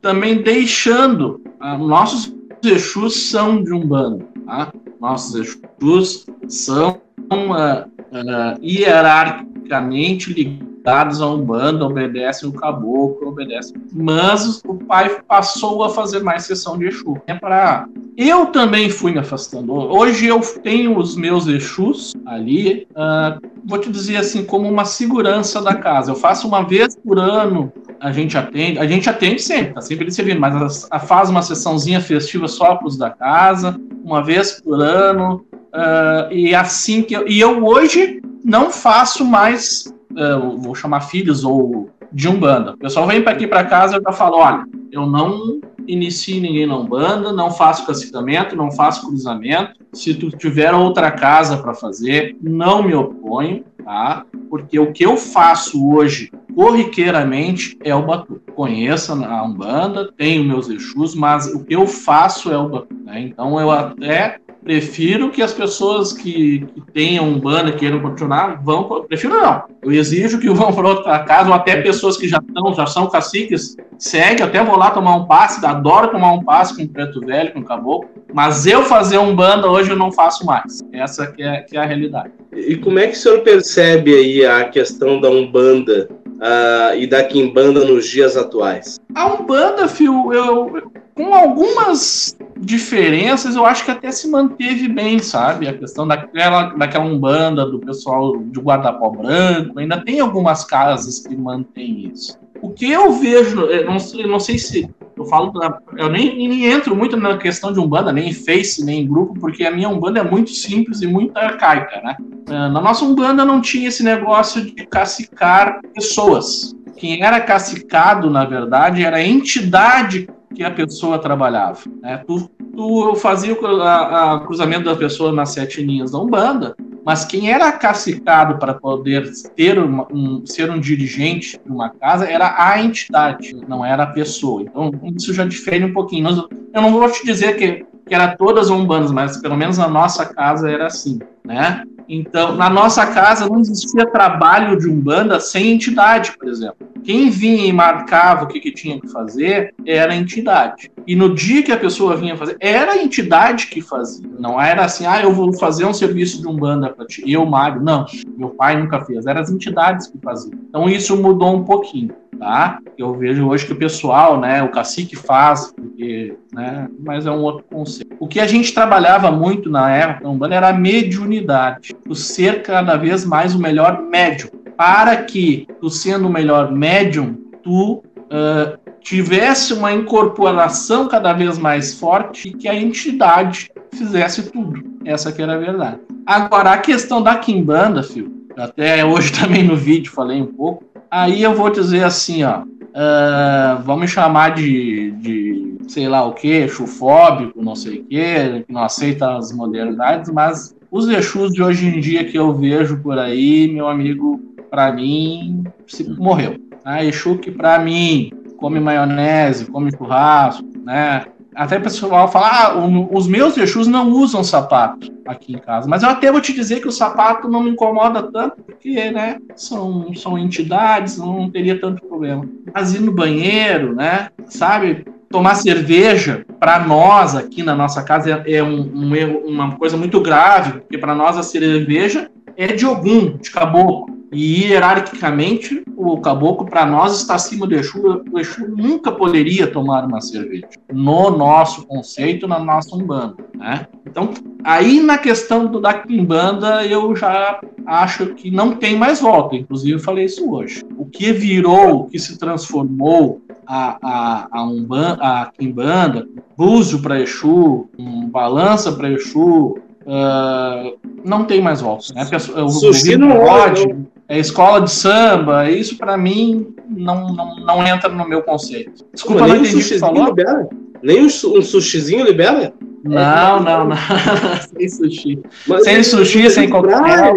também 0.00 0.42
deixando. 0.42 1.40
Ah, 1.60 1.78
nossos 1.78 2.34
Exus 2.60 3.30
são 3.30 3.62
de 3.62 3.72
Umbanda. 3.72 4.26
Tá? 4.44 4.72
Nossos 5.00 5.56
Exus 5.80 6.26
são 6.48 7.00
uh, 7.32 7.86
uh, 7.86 8.60
hierarquicamente 8.60 10.32
ligados 10.32 10.71
a 10.84 11.26
Umbanda, 11.26 11.84
obedecem 11.86 12.48
o 12.48 12.52
caboclo, 12.52 13.28
obedecem. 13.28 13.74
Mas 13.92 14.60
o 14.66 14.74
pai 14.74 15.20
passou 15.26 15.84
a 15.84 15.90
fazer 15.90 16.22
mais 16.22 16.44
sessão 16.44 16.78
de 16.78 16.86
Exu. 16.86 17.20
É 17.26 17.34
para 17.34 17.86
eu 18.16 18.46
também 18.46 18.90
fui 18.90 19.12
me 19.12 19.18
afastando. 19.18 19.72
Hoje 19.72 20.26
eu 20.26 20.40
tenho 20.40 20.98
os 20.98 21.16
meus 21.16 21.46
Exus 21.46 22.12
ali, 22.26 22.86
uh, 22.90 23.40
vou 23.64 23.78
te 23.78 23.90
dizer 23.90 24.18
assim, 24.18 24.44
como 24.44 24.68
uma 24.68 24.84
segurança 24.84 25.62
da 25.62 25.74
casa. 25.74 26.10
Eu 26.10 26.16
faço 26.16 26.46
uma 26.46 26.62
vez 26.62 26.94
por 26.96 27.18
ano, 27.18 27.72
a 28.00 28.12
gente 28.12 28.36
atende, 28.36 28.78
a 28.78 28.86
gente 28.86 29.08
atende 29.08 29.40
sempre, 29.40 29.74
tá 29.74 29.80
sempre 29.80 30.04
ele 30.04 30.10
servindo, 30.10 30.40
mas 30.40 30.86
a, 30.90 30.96
a 30.96 30.98
faz 30.98 31.30
uma 31.30 31.40
sessãozinha 31.40 32.00
festiva 32.00 32.48
só 32.48 32.74
para 32.74 32.88
os 32.88 32.98
da 32.98 33.08
casa, 33.08 33.80
uma 34.04 34.22
vez 34.22 34.60
por 34.60 34.80
ano, 34.82 35.46
uh, 35.72 36.32
e 36.32 36.54
assim 36.54 37.02
que 37.02 37.14
eu, 37.14 37.26
e 37.26 37.40
eu 37.40 37.64
hoje 37.64 38.20
não 38.44 38.70
faço 38.70 39.24
mais, 39.24 39.92
uh, 40.12 40.58
vou 40.58 40.74
chamar 40.74 41.02
filhos 41.02 41.44
ou 41.44 41.90
de 42.12 42.28
umbanda. 42.28 42.72
O 42.72 42.78
pessoal 42.78 43.06
vem 43.06 43.22
para 43.22 43.32
aqui 43.32 43.46
para 43.46 43.64
casa 43.64 43.96
e 43.96 44.02
já 44.02 44.12
falo, 44.12 44.36
olha, 44.36 44.64
eu 44.90 45.06
não 45.06 45.60
inicio 45.86 46.40
ninguém 46.40 46.66
na 46.66 46.76
umbanda, 46.76 47.32
não 47.32 47.50
faço 47.50 47.86
cacicamento, 47.86 48.54
não 48.54 48.70
faço 48.70 49.06
cruzamento. 49.06 49.80
Se 49.92 50.14
tu 50.14 50.30
tiver 50.30 50.72
outra 50.72 51.10
casa 51.10 51.56
para 51.56 51.74
fazer, 51.74 52.36
não 52.40 52.82
me 52.82 52.94
oponho, 52.94 53.64
tá? 53.84 54.24
Porque 54.48 54.78
o 54.78 54.92
que 54.92 55.04
eu 55.04 55.16
faço 55.16 55.90
hoje 55.90 56.30
corriqueiramente 56.54 57.78
é 57.82 57.94
o 57.94 58.04
batu. 58.04 58.40
Conheço 58.54 59.12
a 59.12 59.42
Umbanda, 59.42 60.12
tenho 60.16 60.44
meus 60.44 60.68
Exus, 60.68 61.14
mas 61.14 61.46
o 61.46 61.64
que 61.64 61.74
eu 61.74 61.86
faço 61.86 62.52
é 62.52 62.58
o 62.58 62.68
batu. 62.68 62.94
Né? 63.04 63.22
Então 63.22 63.58
eu 63.58 63.70
até 63.70 64.38
prefiro 64.64 65.30
que 65.30 65.42
as 65.42 65.52
pessoas 65.52 66.12
que, 66.12 66.66
que 66.74 66.80
tenham 66.92 67.28
um 67.28 67.38
banda 67.38 67.72
queiram 67.72 68.00
continuar 68.00 68.62
vão. 68.62 68.84
Prefiro 69.06 69.34
não. 69.34 69.64
Eu 69.82 69.92
exijo 69.92 70.38
que 70.38 70.48
vão 70.48 70.72
para 70.72 70.88
outra 70.88 71.18
casa, 71.20 71.48
ou 71.48 71.54
até 71.54 71.80
pessoas 71.82 72.16
que 72.16 72.28
já 72.28 72.38
estão, 72.38 72.74
já 72.74 72.86
são 72.86 73.08
caciques, 73.08 73.76
segue, 73.98 74.42
até 74.42 74.62
vou 74.62 74.76
lá 74.76 74.90
tomar 74.90 75.16
um 75.16 75.26
passe, 75.26 75.64
adoro 75.64 76.08
tomar 76.08 76.32
um 76.32 76.44
passe 76.44 76.76
com 76.76 76.82
o 76.82 76.88
preto 76.88 77.20
velho, 77.20 77.52
com 77.52 77.60
o 77.60 77.64
caboclo, 77.64 78.08
mas 78.32 78.66
eu 78.66 78.84
fazer 78.84 79.18
um 79.18 79.34
banda 79.34 79.70
hoje 79.70 79.90
eu 79.90 79.96
não 79.96 80.12
faço 80.12 80.46
mais. 80.46 80.80
Essa 80.92 81.26
que 81.26 81.42
é, 81.42 81.60
que 81.62 81.76
é 81.76 81.80
a 81.80 81.86
realidade. 81.86 82.32
E 82.52 82.76
como 82.76 82.98
é 82.98 83.06
que 83.06 83.14
o 83.14 83.16
senhor 83.16 83.40
percebe 83.40 84.14
aí 84.14 84.44
a 84.44 84.64
questão 84.64 85.20
da 85.20 85.28
Umbanda 85.28 86.08
uh, 86.10 86.96
e 86.96 87.06
da 87.06 87.24
Kimbanda 87.24 87.84
nos 87.84 88.06
dias 88.06 88.36
atuais? 88.36 89.00
A 89.14 89.34
Umbanda, 89.34 89.88
Fio, 89.88 90.32
eu, 90.32 90.82
com 91.14 91.34
algumas 91.34 92.36
diferenças, 92.58 93.54
eu 93.54 93.66
acho 93.66 93.84
que 93.84 93.90
até 93.90 94.10
se 94.10 94.28
manteve 94.28 94.88
bem, 94.88 95.18
sabe? 95.18 95.68
A 95.68 95.76
questão 95.76 96.06
daquela, 96.06 96.74
daquela 96.74 97.04
Umbanda, 97.04 97.66
do 97.66 97.78
pessoal 97.78 98.38
de 98.38 98.60
guarda-pó 98.60 99.10
branco, 99.10 99.78
ainda 99.78 100.02
tem 100.02 100.20
algumas 100.20 100.64
casas 100.64 101.20
que 101.20 101.36
mantêm 101.36 102.10
isso. 102.12 102.38
O 102.62 102.70
que 102.70 102.90
eu 102.90 103.12
vejo, 103.12 103.62
eu 103.62 103.86
não, 103.86 103.96
eu 104.14 104.28
não 104.28 104.38
sei 104.38 104.58
se 104.58 104.88
eu 105.16 105.24
falo, 105.26 105.52
eu 105.98 106.08
nem, 106.08 106.48
nem, 106.48 106.64
entro 106.66 106.96
muito 106.96 107.16
na 107.16 107.36
questão 107.36 107.72
de 107.72 107.80
Umbanda, 107.80 108.12
nem 108.12 108.30
em 108.30 108.32
Face, 108.32 108.84
nem 108.84 109.02
em 109.02 109.06
grupo, 109.06 109.38
porque 109.38 109.64
a 109.64 109.70
minha 109.70 109.88
Umbanda 109.88 110.20
é 110.20 110.24
muito 110.24 110.50
simples 110.50 111.02
e 111.02 111.06
muito 111.06 111.36
arcaica, 111.36 112.00
né? 112.02 112.16
Na 112.48 112.80
nossa 112.80 113.04
Umbanda 113.04 113.44
não 113.44 113.60
tinha 113.60 113.88
esse 113.88 114.02
negócio 114.02 114.62
de 114.62 114.86
cacicar 114.86 115.80
pessoas. 115.92 116.74
Quem 116.96 117.22
era 117.22 117.40
cacicado, 117.40 118.30
na 118.30 118.44
verdade, 118.44 119.04
era 119.04 119.16
a 119.16 119.24
entidade 119.24 120.28
que 120.54 120.62
a 120.62 120.70
pessoa 120.70 121.18
trabalhava. 121.18 121.80
Né? 122.00 122.22
Tu, 122.26 122.50
tu 122.74 123.14
fazia 123.16 123.52
o 123.52 124.40
cruzamento 124.46 124.84
da 124.84 124.96
pessoa 124.96 125.32
nas 125.32 125.50
sete 125.50 125.82
linhas 125.82 126.12
da 126.12 126.18
Umbanda, 126.18 126.74
mas 127.04 127.24
quem 127.24 127.50
era 127.50 127.72
cacicado 127.72 128.58
para 128.58 128.74
poder 128.74 129.28
ter 129.56 129.78
uma, 129.78 130.06
um, 130.12 130.46
ser 130.46 130.70
um 130.70 130.78
dirigente 130.78 131.58
de 131.64 131.70
uma 131.70 131.90
casa 131.90 132.30
era 132.30 132.54
a 132.56 132.80
entidade, 132.80 133.56
não 133.66 133.84
era 133.84 134.04
a 134.04 134.06
pessoa. 134.06 134.62
Então, 134.62 134.90
isso 135.16 135.34
já 135.34 135.44
difere 135.44 135.84
um 135.84 135.92
pouquinho. 135.92 136.48
Eu 136.72 136.82
não 136.82 136.92
vou 136.92 137.10
te 137.10 137.24
dizer 137.24 137.56
que, 137.56 137.84
que 138.06 138.14
era 138.14 138.36
todas 138.36 138.70
umbandas, 138.70 139.10
mas 139.10 139.36
pelo 139.38 139.56
menos 139.56 139.78
na 139.78 139.88
nossa 139.88 140.24
casa 140.26 140.70
era 140.70 140.86
assim, 140.86 141.18
né? 141.44 141.82
Então, 142.08 142.54
na 142.54 142.68
nossa 142.68 143.06
casa 143.06 143.48
não 143.48 143.60
existia 143.60 144.06
trabalho 144.06 144.78
de 144.78 144.88
umbanda 144.88 145.40
sem 145.40 145.72
entidade, 145.72 146.36
por 146.38 146.48
exemplo. 146.48 146.91
Quem 147.04 147.30
vinha 147.30 147.66
e 147.66 147.72
marcava 147.72 148.44
o 148.44 148.46
que, 148.46 148.60
que 148.60 148.72
tinha 148.72 149.00
que 149.00 149.08
fazer 149.08 149.74
era 149.84 150.12
a 150.12 150.16
entidade. 150.16 150.90
E 151.06 151.16
no 151.16 151.34
dia 151.34 151.62
que 151.62 151.72
a 151.72 151.76
pessoa 151.76 152.16
vinha 152.16 152.36
fazer, 152.36 152.56
era 152.60 152.92
a 152.92 153.02
entidade 153.02 153.66
que 153.66 153.80
fazia. 153.80 154.28
Não 154.38 154.60
era 154.60 154.84
assim, 154.84 155.06
ah, 155.06 155.20
eu 155.22 155.32
vou 155.32 155.52
fazer 155.52 155.84
um 155.84 155.94
serviço 155.94 156.40
de 156.40 156.46
umbanda 156.46 156.90
para 156.90 157.06
ti. 157.06 157.22
Eu, 157.26 157.44
Mário, 157.44 157.82
não. 157.82 158.06
Meu 158.36 158.50
pai 158.50 158.80
nunca 158.80 159.00
fez. 159.04 159.26
Eram 159.26 159.40
as 159.40 159.50
entidades 159.50 160.06
que 160.06 160.18
faziam. 160.18 160.58
Então 160.68 160.88
isso 160.88 161.16
mudou 161.16 161.56
um 161.56 161.64
pouquinho 161.64 162.14
tá? 162.42 162.80
Eu 162.98 163.14
vejo 163.14 163.46
hoje 163.46 163.64
que 163.64 163.72
o 163.72 163.78
pessoal, 163.78 164.40
né, 164.40 164.62
o 164.64 164.70
cacique 164.70 165.14
faz, 165.14 165.72
porque, 165.72 166.36
né, 166.52 166.88
mas 166.98 167.24
é 167.24 167.30
um 167.30 167.40
outro 167.40 167.64
conceito. 167.70 168.16
O 168.18 168.26
que 168.26 168.40
a 168.40 168.46
gente 168.48 168.74
trabalhava 168.74 169.30
muito 169.30 169.70
na 169.70 169.94
época 169.94 170.28
Umbanda 170.28 170.56
era 170.56 170.68
a 170.68 170.72
mediunidade, 170.72 171.94
o 172.08 172.16
ser 172.16 172.62
cada 172.62 172.96
vez 172.96 173.24
mais 173.24 173.54
o 173.54 173.60
melhor 173.60 174.02
médium, 174.02 174.50
para 174.76 175.16
que 175.16 175.66
tu 175.80 175.90
sendo 175.90 176.28
o 176.28 176.32
melhor 176.32 176.72
médium, 176.72 177.34
tu 177.62 177.94
uh, 177.94 178.78
tivesse 179.00 179.72
uma 179.72 179.92
incorporação 179.92 181.08
cada 181.08 181.32
vez 181.32 181.58
mais 181.58 181.94
forte 181.94 182.48
e 182.48 182.52
que 182.52 182.68
a 182.68 182.74
entidade 182.74 183.70
fizesse 183.92 184.50
tudo. 184.50 184.82
Essa 185.04 185.32
que 185.32 185.42
era 185.42 185.54
a 185.54 185.58
verdade. 185.58 185.98
Agora, 186.24 186.72
a 186.72 186.78
questão 186.78 187.20
da 187.22 187.36
Kimbanda, 187.36 188.02
filho, 188.02 188.32
até 188.56 189.04
hoje 189.04 189.32
também 189.38 189.64
no 189.64 189.76
vídeo 189.76 190.12
falei 190.12 190.40
um 190.40 190.46
pouco, 190.46 190.84
Aí 191.12 191.42
eu 191.42 191.54
vou 191.54 191.68
dizer 191.68 192.04
assim, 192.04 192.42
ó. 192.42 192.60
Uh, 192.62 193.82
vamos 193.84 194.10
chamar 194.10 194.54
de, 194.54 195.10
de 195.12 195.76
sei 195.86 196.08
lá 196.08 196.24
o 196.24 196.32
que, 196.32 196.66
chufóbico, 196.68 197.62
não 197.62 197.74
sei 197.74 197.98
o 197.98 198.04
que, 198.04 198.64
que 198.66 198.72
não 198.72 198.82
aceita 198.82 199.36
as 199.36 199.52
modernidades, 199.52 200.30
mas 200.30 200.74
os 200.90 201.08
Exus 201.08 201.52
de 201.52 201.62
hoje 201.62 201.86
em 201.86 202.00
dia 202.00 202.24
que 202.24 202.38
eu 202.38 202.54
vejo 202.54 202.98
por 202.98 203.18
aí, 203.18 203.70
meu 203.70 203.88
amigo, 203.88 204.40
para 204.72 204.90
mim, 204.90 205.64
se 205.86 206.08
morreu. 206.08 206.56
Ah, 206.82 207.04
Exu 207.04 207.36
que 207.36 207.50
para 207.50 207.78
mim 207.78 208.32
come 208.56 208.80
maionese, 208.80 209.66
come 209.66 209.94
churrasco, 209.94 210.66
né? 210.82 211.26
Até 211.54 211.76
o 211.76 211.82
pessoal 211.82 212.26
fala, 212.32 212.48
ah, 212.48 212.74
os 213.12 213.28
meus 213.28 213.58
Exus 213.58 213.86
não 213.86 214.10
usam 214.10 214.42
sapato 214.42 215.12
aqui 215.26 215.52
em 215.52 215.58
casa. 215.58 215.86
Mas 215.86 216.02
eu 216.02 216.08
até 216.08 216.32
vou 216.32 216.40
te 216.40 216.54
dizer 216.54 216.80
que 216.80 216.88
o 216.88 216.92
sapato 216.92 217.50
não 217.50 217.62
me 217.62 217.68
incomoda 217.68 218.22
tanto, 218.22 218.62
porque, 218.62 219.10
né, 219.10 219.38
são, 219.54 220.14
são 220.14 220.38
entidades, 220.38 221.18
não 221.18 221.50
teria 221.50 221.78
tanto 221.78 222.06
problema. 222.06 222.48
Mas 222.74 222.94
ir 222.94 223.00
no 223.00 223.12
banheiro, 223.12 223.94
né, 223.94 224.30
sabe, 224.46 225.04
tomar 225.28 225.56
cerveja, 225.56 226.46
para 226.58 226.78
nós 226.78 227.36
aqui 227.36 227.62
na 227.62 227.74
nossa 227.74 228.02
casa 228.02 228.42
é, 228.46 228.54
é 228.54 228.62
um, 228.62 228.90
um 228.94 229.14
erro, 229.14 229.42
uma 229.44 229.76
coisa 229.76 229.98
muito 229.98 230.18
grave, 230.22 230.80
porque 230.80 230.96
para 230.96 231.14
nós 231.14 231.36
a 231.36 231.42
cerveja 231.42 232.30
é 232.56 232.68
de 232.68 232.86
algum, 232.86 233.36
de 233.36 233.50
caboclo. 233.50 234.21
E 234.32 234.64
hierarquicamente, 234.64 235.84
o 235.94 236.18
caboclo, 236.18 236.66
para 236.66 236.86
nós, 236.86 237.20
está 237.20 237.34
acima 237.34 237.66
do 237.66 237.74
Exu. 237.74 238.24
O 238.32 238.38
Exu 238.38 238.66
nunca 238.66 239.12
poderia 239.12 239.66
tomar 239.66 240.06
uma 240.06 240.22
cerveja, 240.22 240.68
no 240.90 241.30
nosso 241.30 241.86
conceito, 241.86 242.48
na 242.48 242.58
nossa 242.58 242.96
Umbanda. 242.96 243.36
Né? 243.54 243.86
Então, 244.06 244.30
aí 244.64 245.00
na 245.00 245.18
questão 245.18 245.66
do, 245.66 245.78
da 245.78 245.92
Kimbanda, 245.92 246.86
eu 246.86 247.14
já 247.14 247.60
acho 247.84 248.28
que 248.28 248.50
não 248.50 248.74
tem 248.74 248.96
mais 248.96 249.20
volta. 249.20 249.54
Inclusive, 249.54 249.96
eu 249.96 250.00
falei 250.00 250.24
isso 250.24 250.50
hoje. 250.50 250.82
O 250.96 251.04
que 251.04 251.30
virou, 251.30 252.00
o 252.00 252.06
que 252.08 252.18
se 252.18 252.38
transformou 252.38 253.42
a, 253.66 253.98
a, 254.02 254.48
a, 254.50 254.64
Umbanda, 254.64 255.22
a 255.22 255.52
Kimbanda, 255.58 256.26
búzio 256.56 257.02
para 257.02 257.20
Exu, 257.20 257.86
um 257.98 258.30
balança 258.30 258.92
para 258.92 259.10
Exu, 259.10 259.78
uh, 260.06 260.98
não 261.22 261.44
tem 261.44 261.60
mais 261.60 261.82
volta. 261.82 262.14
Né? 262.14 262.26
O, 262.62 262.68
Sushi 262.70 263.18
não 263.18 263.38
pode 263.38 264.10
é 264.28 264.38
escola 264.38 264.80
de 264.80 264.90
samba, 264.90 265.70
isso 265.70 265.96
para 265.98 266.16
mim 266.16 266.74
não, 266.88 267.32
não, 267.34 267.56
não 267.56 267.86
entra 267.86 268.08
no 268.08 268.28
meu 268.28 268.42
conceito. 268.42 269.04
Desculpa, 269.12 269.46
não 269.46 269.56
entendi 269.56 269.76
o 269.76 269.88
que 269.88 269.98
falou. 269.98 270.26
Libera? 270.26 270.68
Nem 271.02 271.22
um, 271.22 271.26
um 271.26 271.62
sushizinho 271.62 272.24
libera? 272.24 272.72
Não, 273.04 273.60
não, 273.60 273.88
não. 273.88 273.96
sem 274.78 274.88
sushi. 274.88 275.42
Mas 275.66 275.84
sem 275.84 276.02
sushi, 276.02 276.48
sem 276.50 276.70
coquetel. 276.70 277.36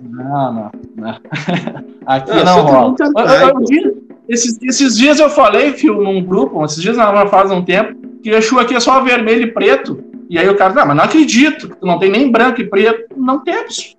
Não, 0.00 0.54
não, 0.54 0.70
não. 0.96 1.20
Aqui 2.06 2.30
ah, 2.30 2.44
não 2.44 2.62
rola. 2.62 2.94
esses, 4.28 4.60
esses 4.62 4.96
dias 4.96 5.20
eu 5.20 5.28
falei, 5.28 5.72
fio, 5.72 6.02
num 6.02 6.24
grupo, 6.24 6.64
esses 6.64 6.80
dias 6.80 6.96
não, 6.96 7.28
faz 7.28 7.50
um 7.50 7.62
tempo, 7.62 7.94
que 8.22 8.30
o 8.30 8.36
Exu 8.36 8.58
aqui 8.58 8.74
é 8.74 8.80
só 8.80 9.02
vermelho 9.02 9.42
e 9.42 9.52
preto. 9.52 10.02
E 10.30 10.38
aí 10.38 10.48
o 10.48 10.56
cara, 10.56 10.72
não, 10.72 10.86
mas 10.86 10.96
não 10.96 11.04
acredito, 11.04 11.76
não 11.82 11.98
tem 11.98 12.10
nem 12.10 12.30
branco 12.30 12.60
e 12.60 12.64
preto. 12.64 13.14
Não 13.14 13.40
temos. 13.44 13.93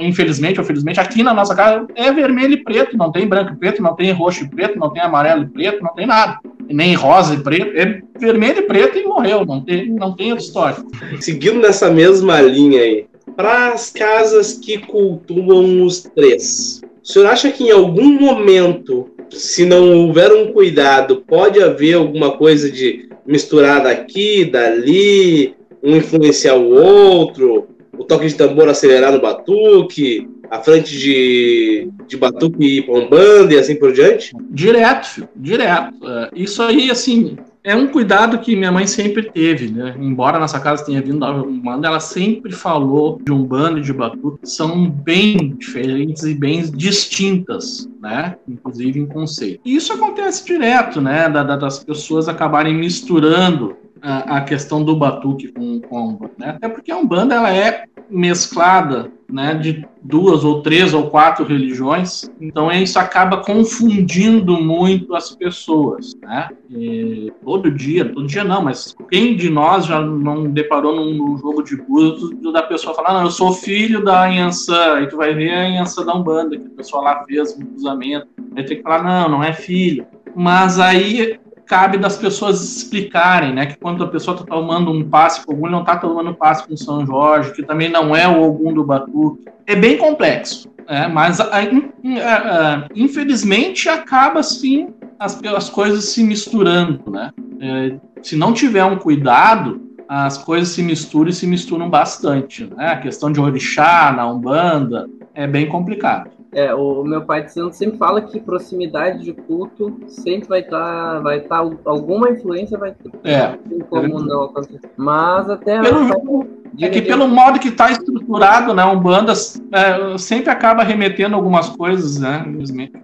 Infelizmente 0.00 0.58
ou 0.58 0.66
felizmente, 0.66 0.98
aqui 0.98 1.22
na 1.22 1.32
nossa 1.32 1.54
casa 1.54 1.86
é 1.94 2.10
vermelho 2.12 2.54
e 2.54 2.64
preto, 2.64 2.96
não 2.96 3.12
tem 3.12 3.26
branco 3.26 3.52
e 3.52 3.56
preto, 3.56 3.82
não 3.82 3.94
tem 3.94 4.10
roxo 4.12 4.44
e 4.44 4.48
preto, 4.48 4.78
não 4.78 4.90
tem 4.90 5.02
amarelo 5.02 5.44
e 5.44 5.46
preto, 5.46 5.82
não 5.82 5.94
tem 5.94 6.06
nada. 6.06 6.38
Nem 6.68 6.94
rosa 6.94 7.34
e 7.34 7.40
preto, 7.40 7.76
é 7.76 8.00
vermelho 8.18 8.58
e 8.58 8.62
preto 8.62 8.98
e 8.98 9.04
morreu, 9.04 9.46
não 9.46 9.60
tem, 9.60 9.88
não 9.90 10.12
tem 10.16 10.32
outra 10.32 10.44
história. 10.44 10.76
Seguindo 11.20 11.60
nessa 11.60 11.90
mesma 11.90 12.40
linha 12.40 12.80
aí, 12.80 13.06
para 13.36 13.72
as 13.72 13.90
casas 13.90 14.54
que 14.54 14.78
cultuam 14.78 15.84
os 15.84 16.02
três. 16.02 16.80
O 17.02 17.06
senhor 17.06 17.28
acha 17.28 17.50
que 17.50 17.64
em 17.64 17.70
algum 17.70 18.18
momento, 18.18 19.10
se 19.30 19.64
não 19.66 20.06
houver 20.06 20.32
um 20.32 20.52
cuidado, 20.52 21.22
pode 21.26 21.62
haver 21.62 21.94
alguma 21.94 22.32
coisa 22.32 22.70
de 22.70 23.08
misturar 23.26 23.82
daqui, 23.82 24.44
dali, 24.44 25.54
um 25.82 25.96
influenciar 25.96 26.54
o 26.54 26.72
outro, 26.72 27.68
o 27.98 28.04
toque 28.04 28.26
de 28.26 28.34
tambor 28.34 28.68
acelerar 28.68 29.12
no 29.12 29.20
batuque, 29.20 30.28
a 30.50 30.60
frente 30.60 30.96
de, 30.96 31.88
de 32.06 32.16
batuque 32.16 32.82
para 32.82 32.94
um 32.94 33.08
banda 33.08 33.54
e 33.54 33.58
assim 33.58 33.76
por 33.76 33.92
diante? 33.92 34.32
Direto, 34.50 35.06
filho, 35.06 35.28
direto. 35.36 35.94
Uh, 35.96 36.28
isso 36.34 36.62
aí, 36.62 36.90
assim, 36.90 37.36
é 37.62 37.74
um 37.74 37.86
cuidado 37.86 38.38
que 38.38 38.54
minha 38.54 38.70
mãe 38.70 38.86
sempre 38.86 39.22
teve, 39.22 39.70
né? 39.70 39.96
Embora 39.98 40.38
nossa 40.38 40.60
casa 40.60 40.84
tenha 40.84 41.00
vindo 41.00 41.20
da 41.20 41.32
Umbanda, 41.32 41.88
ela 41.88 41.98
sempre 41.98 42.52
falou 42.52 43.18
de 43.24 43.32
Umbanda 43.32 43.78
e 43.78 43.82
de 43.82 43.92
Batuque, 43.92 44.40
são 44.44 44.88
bem 44.88 45.56
diferentes 45.56 46.24
e 46.24 46.34
bem 46.34 46.62
distintas, 46.70 47.88
né? 48.02 48.36
Inclusive 48.46 49.00
em 49.00 49.06
conceito. 49.06 49.60
E 49.64 49.74
isso 49.74 49.94
acontece 49.94 50.44
direto, 50.44 51.00
né? 51.00 51.26
Da, 51.30 51.42
da, 51.42 51.56
das 51.56 51.82
pessoas 51.82 52.28
acabarem 52.28 52.74
misturando 52.74 53.76
a, 54.04 54.40
questão 54.42 54.84
do 54.84 54.94
batuque 54.94 55.48
com, 55.48 55.80
com 55.80 55.98
a 55.98 56.02
Umbanda, 56.02 56.34
né? 56.36 56.48
Até 56.50 56.68
porque 56.68 56.92
a 56.92 56.96
Umbanda, 56.96 57.34
ela 57.34 57.54
é 57.54 57.84
mesclada 58.10 59.10
né, 59.32 59.54
de 59.54 59.86
duas 60.02 60.44
ou 60.44 60.60
três 60.60 60.92
ou 60.92 61.08
quatro 61.08 61.44
religiões, 61.46 62.30
então 62.38 62.70
isso 62.70 62.98
acaba 62.98 63.38
confundindo 63.38 64.60
muito 64.60 65.14
as 65.14 65.34
pessoas, 65.34 66.14
né? 66.22 66.50
E 66.70 67.32
todo 67.42 67.70
dia, 67.70 68.04
todo 68.04 68.26
dia 68.26 68.44
não, 68.44 68.62
mas 68.62 68.94
quem 69.10 69.34
de 69.34 69.48
nós 69.48 69.86
já 69.86 70.00
não 70.02 70.44
deparou 70.44 70.94
num, 70.94 71.14
num 71.14 71.38
jogo 71.38 71.62
de 71.62 71.76
búzios 71.76 72.30
da 72.52 72.62
pessoa 72.62 72.94
falar, 72.94 73.14
não, 73.14 73.22
eu 73.22 73.30
sou 73.30 73.54
filho 73.54 74.04
da 74.04 74.26
Anhançã, 74.26 75.00
e 75.00 75.08
tu 75.08 75.16
vai 75.16 75.34
ver 75.34 75.50
a 75.50 75.66
Anhançã 75.66 76.04
da 76.04 76.14
Umbanda, 76.14 76.58
que 76.58 76.66
a 76.66 76.76
pessoa 76.76 77.02
lá 77.02 77.24
fez 77.24 77.56
um 77.56 77.64
cruzamento, 77.64 78.28
aí 78.54 78.64
tem 78.64 78.76
que 78.76 78.82
falar, 78.82 79.02
não, 79.02 79.38
não 79.38 79.42
é 79.42 79.54
filho. 79.54 80.06
Mas 80.36 80.80
aí 80.80 81.38
cabe 81.66 81.98
das 81.98 82.16
pessoas 82.16 82.62
explicarem, 82.62 83.52
né? 83.52 83.66
Que 83.66 83.76
quando 83.76 84.04
a 84.04 84.08
pessoa 84.08 84.36
está 84.36 84.46
tomando 84.46 84.90
um 84.90 85.08
passe 85.08 85.44
com 85.44 85.52
Ogum, 85.52 85.68
não 85.68 85.80
está 85.80 85.96
tomando 85.96 86.30
um 86.30 86.34
passe 86.34 86.66
com 86.66 86.76
São 86.76 87.06
Jorge, 87.06 87.52
que 87.52 87.62
também 87.62 87.88
não 87.88 88.14
é 88.14 88.26
o 88.28 88.42
Ogum 88.42 88.72
do 88.72 88.84
Batuque. 88.84 89.44
É 89.66 89.74
bem 89.74 89.96
complexo, 89.96 90.70
né? 90.88 91.08
mas 91.08 91.40
a, 91.40 91.46
a, 91.46 91.60
a, 91.60 92.88
infelizmente 92.94 93.88
acaba 93.88 94.40
assim 94.40 94.88
as, 95.18 95.42
as 95.42 95.70
coisas 95.70 96.04
se 96.04 96.22
misturando, 96.22 97.10
né? 97.10 97.30
É, 97.60 97.96
se 98.22 98.36
não 98.36 98.52
tiver 98.52 98.84
um 98.84 98.96
cuidado, 98.96 99.80
as 100.08 100.38
coisas 100.38 100.68
se 100.68 100.82
misturam 100.82 101.30
e 101.30 101.32
se 101.32 101.46
misturam 101.46 101.88
bastante. 101.88 102.64
Né? 102.76 102.88
A 102.88 102.96
questão 102.98 103.32
de 103.32 103.40
orixá 103.40 104.12
na 104.14 104.30
Umbanda 104.30 105.08
é 105.34 105.46
bem 105.46 105.66
complicado. 105.66 106.30
É, 106.54 106.74
o 106.74 107.02
meu 107.04 107.24
pai 107.24 107.44
de 107.44 107.52
santo 107.52 107.74
sempre 107.74 107.98
fala 107.98 108.22
que 108.22 108.38
proximidade 108.38 109.24
de 109.24 109.32
culto 109.32 109.98
sempre 110.06 110.48
vai 110.48 110.60
estar, 110.60 110.78
tá, 110.78 111.20
vai 111.20 111.38
estar 111.38 111.68
tá, 111.68 111.76
alguma 111.84 112.30
influência 112.30 112.78
vai 112.78 112.92
ter. 112.92 113.10
É. 113.24 113.58
como 113.88 114.20
não 114.20 114.44
acontecer. 114.44 114.90
Mas 114.96 115.50
até 115.50 115.80
pelo, 115.82 116.63
é 116.80 116.88
que 116.88 117.02
pelo 117.02 117.28
modo 117.28 117.58
que 117.58 117.68
está 117.68 117.90
estruturado, 117.90 118.74
né, 118.74 118.84
um 118.84 118.98
banda 118.98 119.32
é, 119.32 120.18
sempre 120.18 120.50
acaba 120.50 120.82
remetendo 120.82 121.34
algumas 121.34 121.68
coisas, 121.68 122.18
né, 122.18 122.44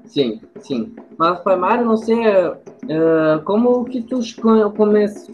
Sim, 0.06 0.40
sim. 0.58 0.92
Mas, 1.16 1.38
Pai 1.40 1.56
Mário, 1.56 1.84
não 1.84 1.96
sei 1.96 2.16
uh, 2.16 3.42
como 3.44 3.84
que 3.84 4.00
tu 4.00 4.20
come, 4.40 4.62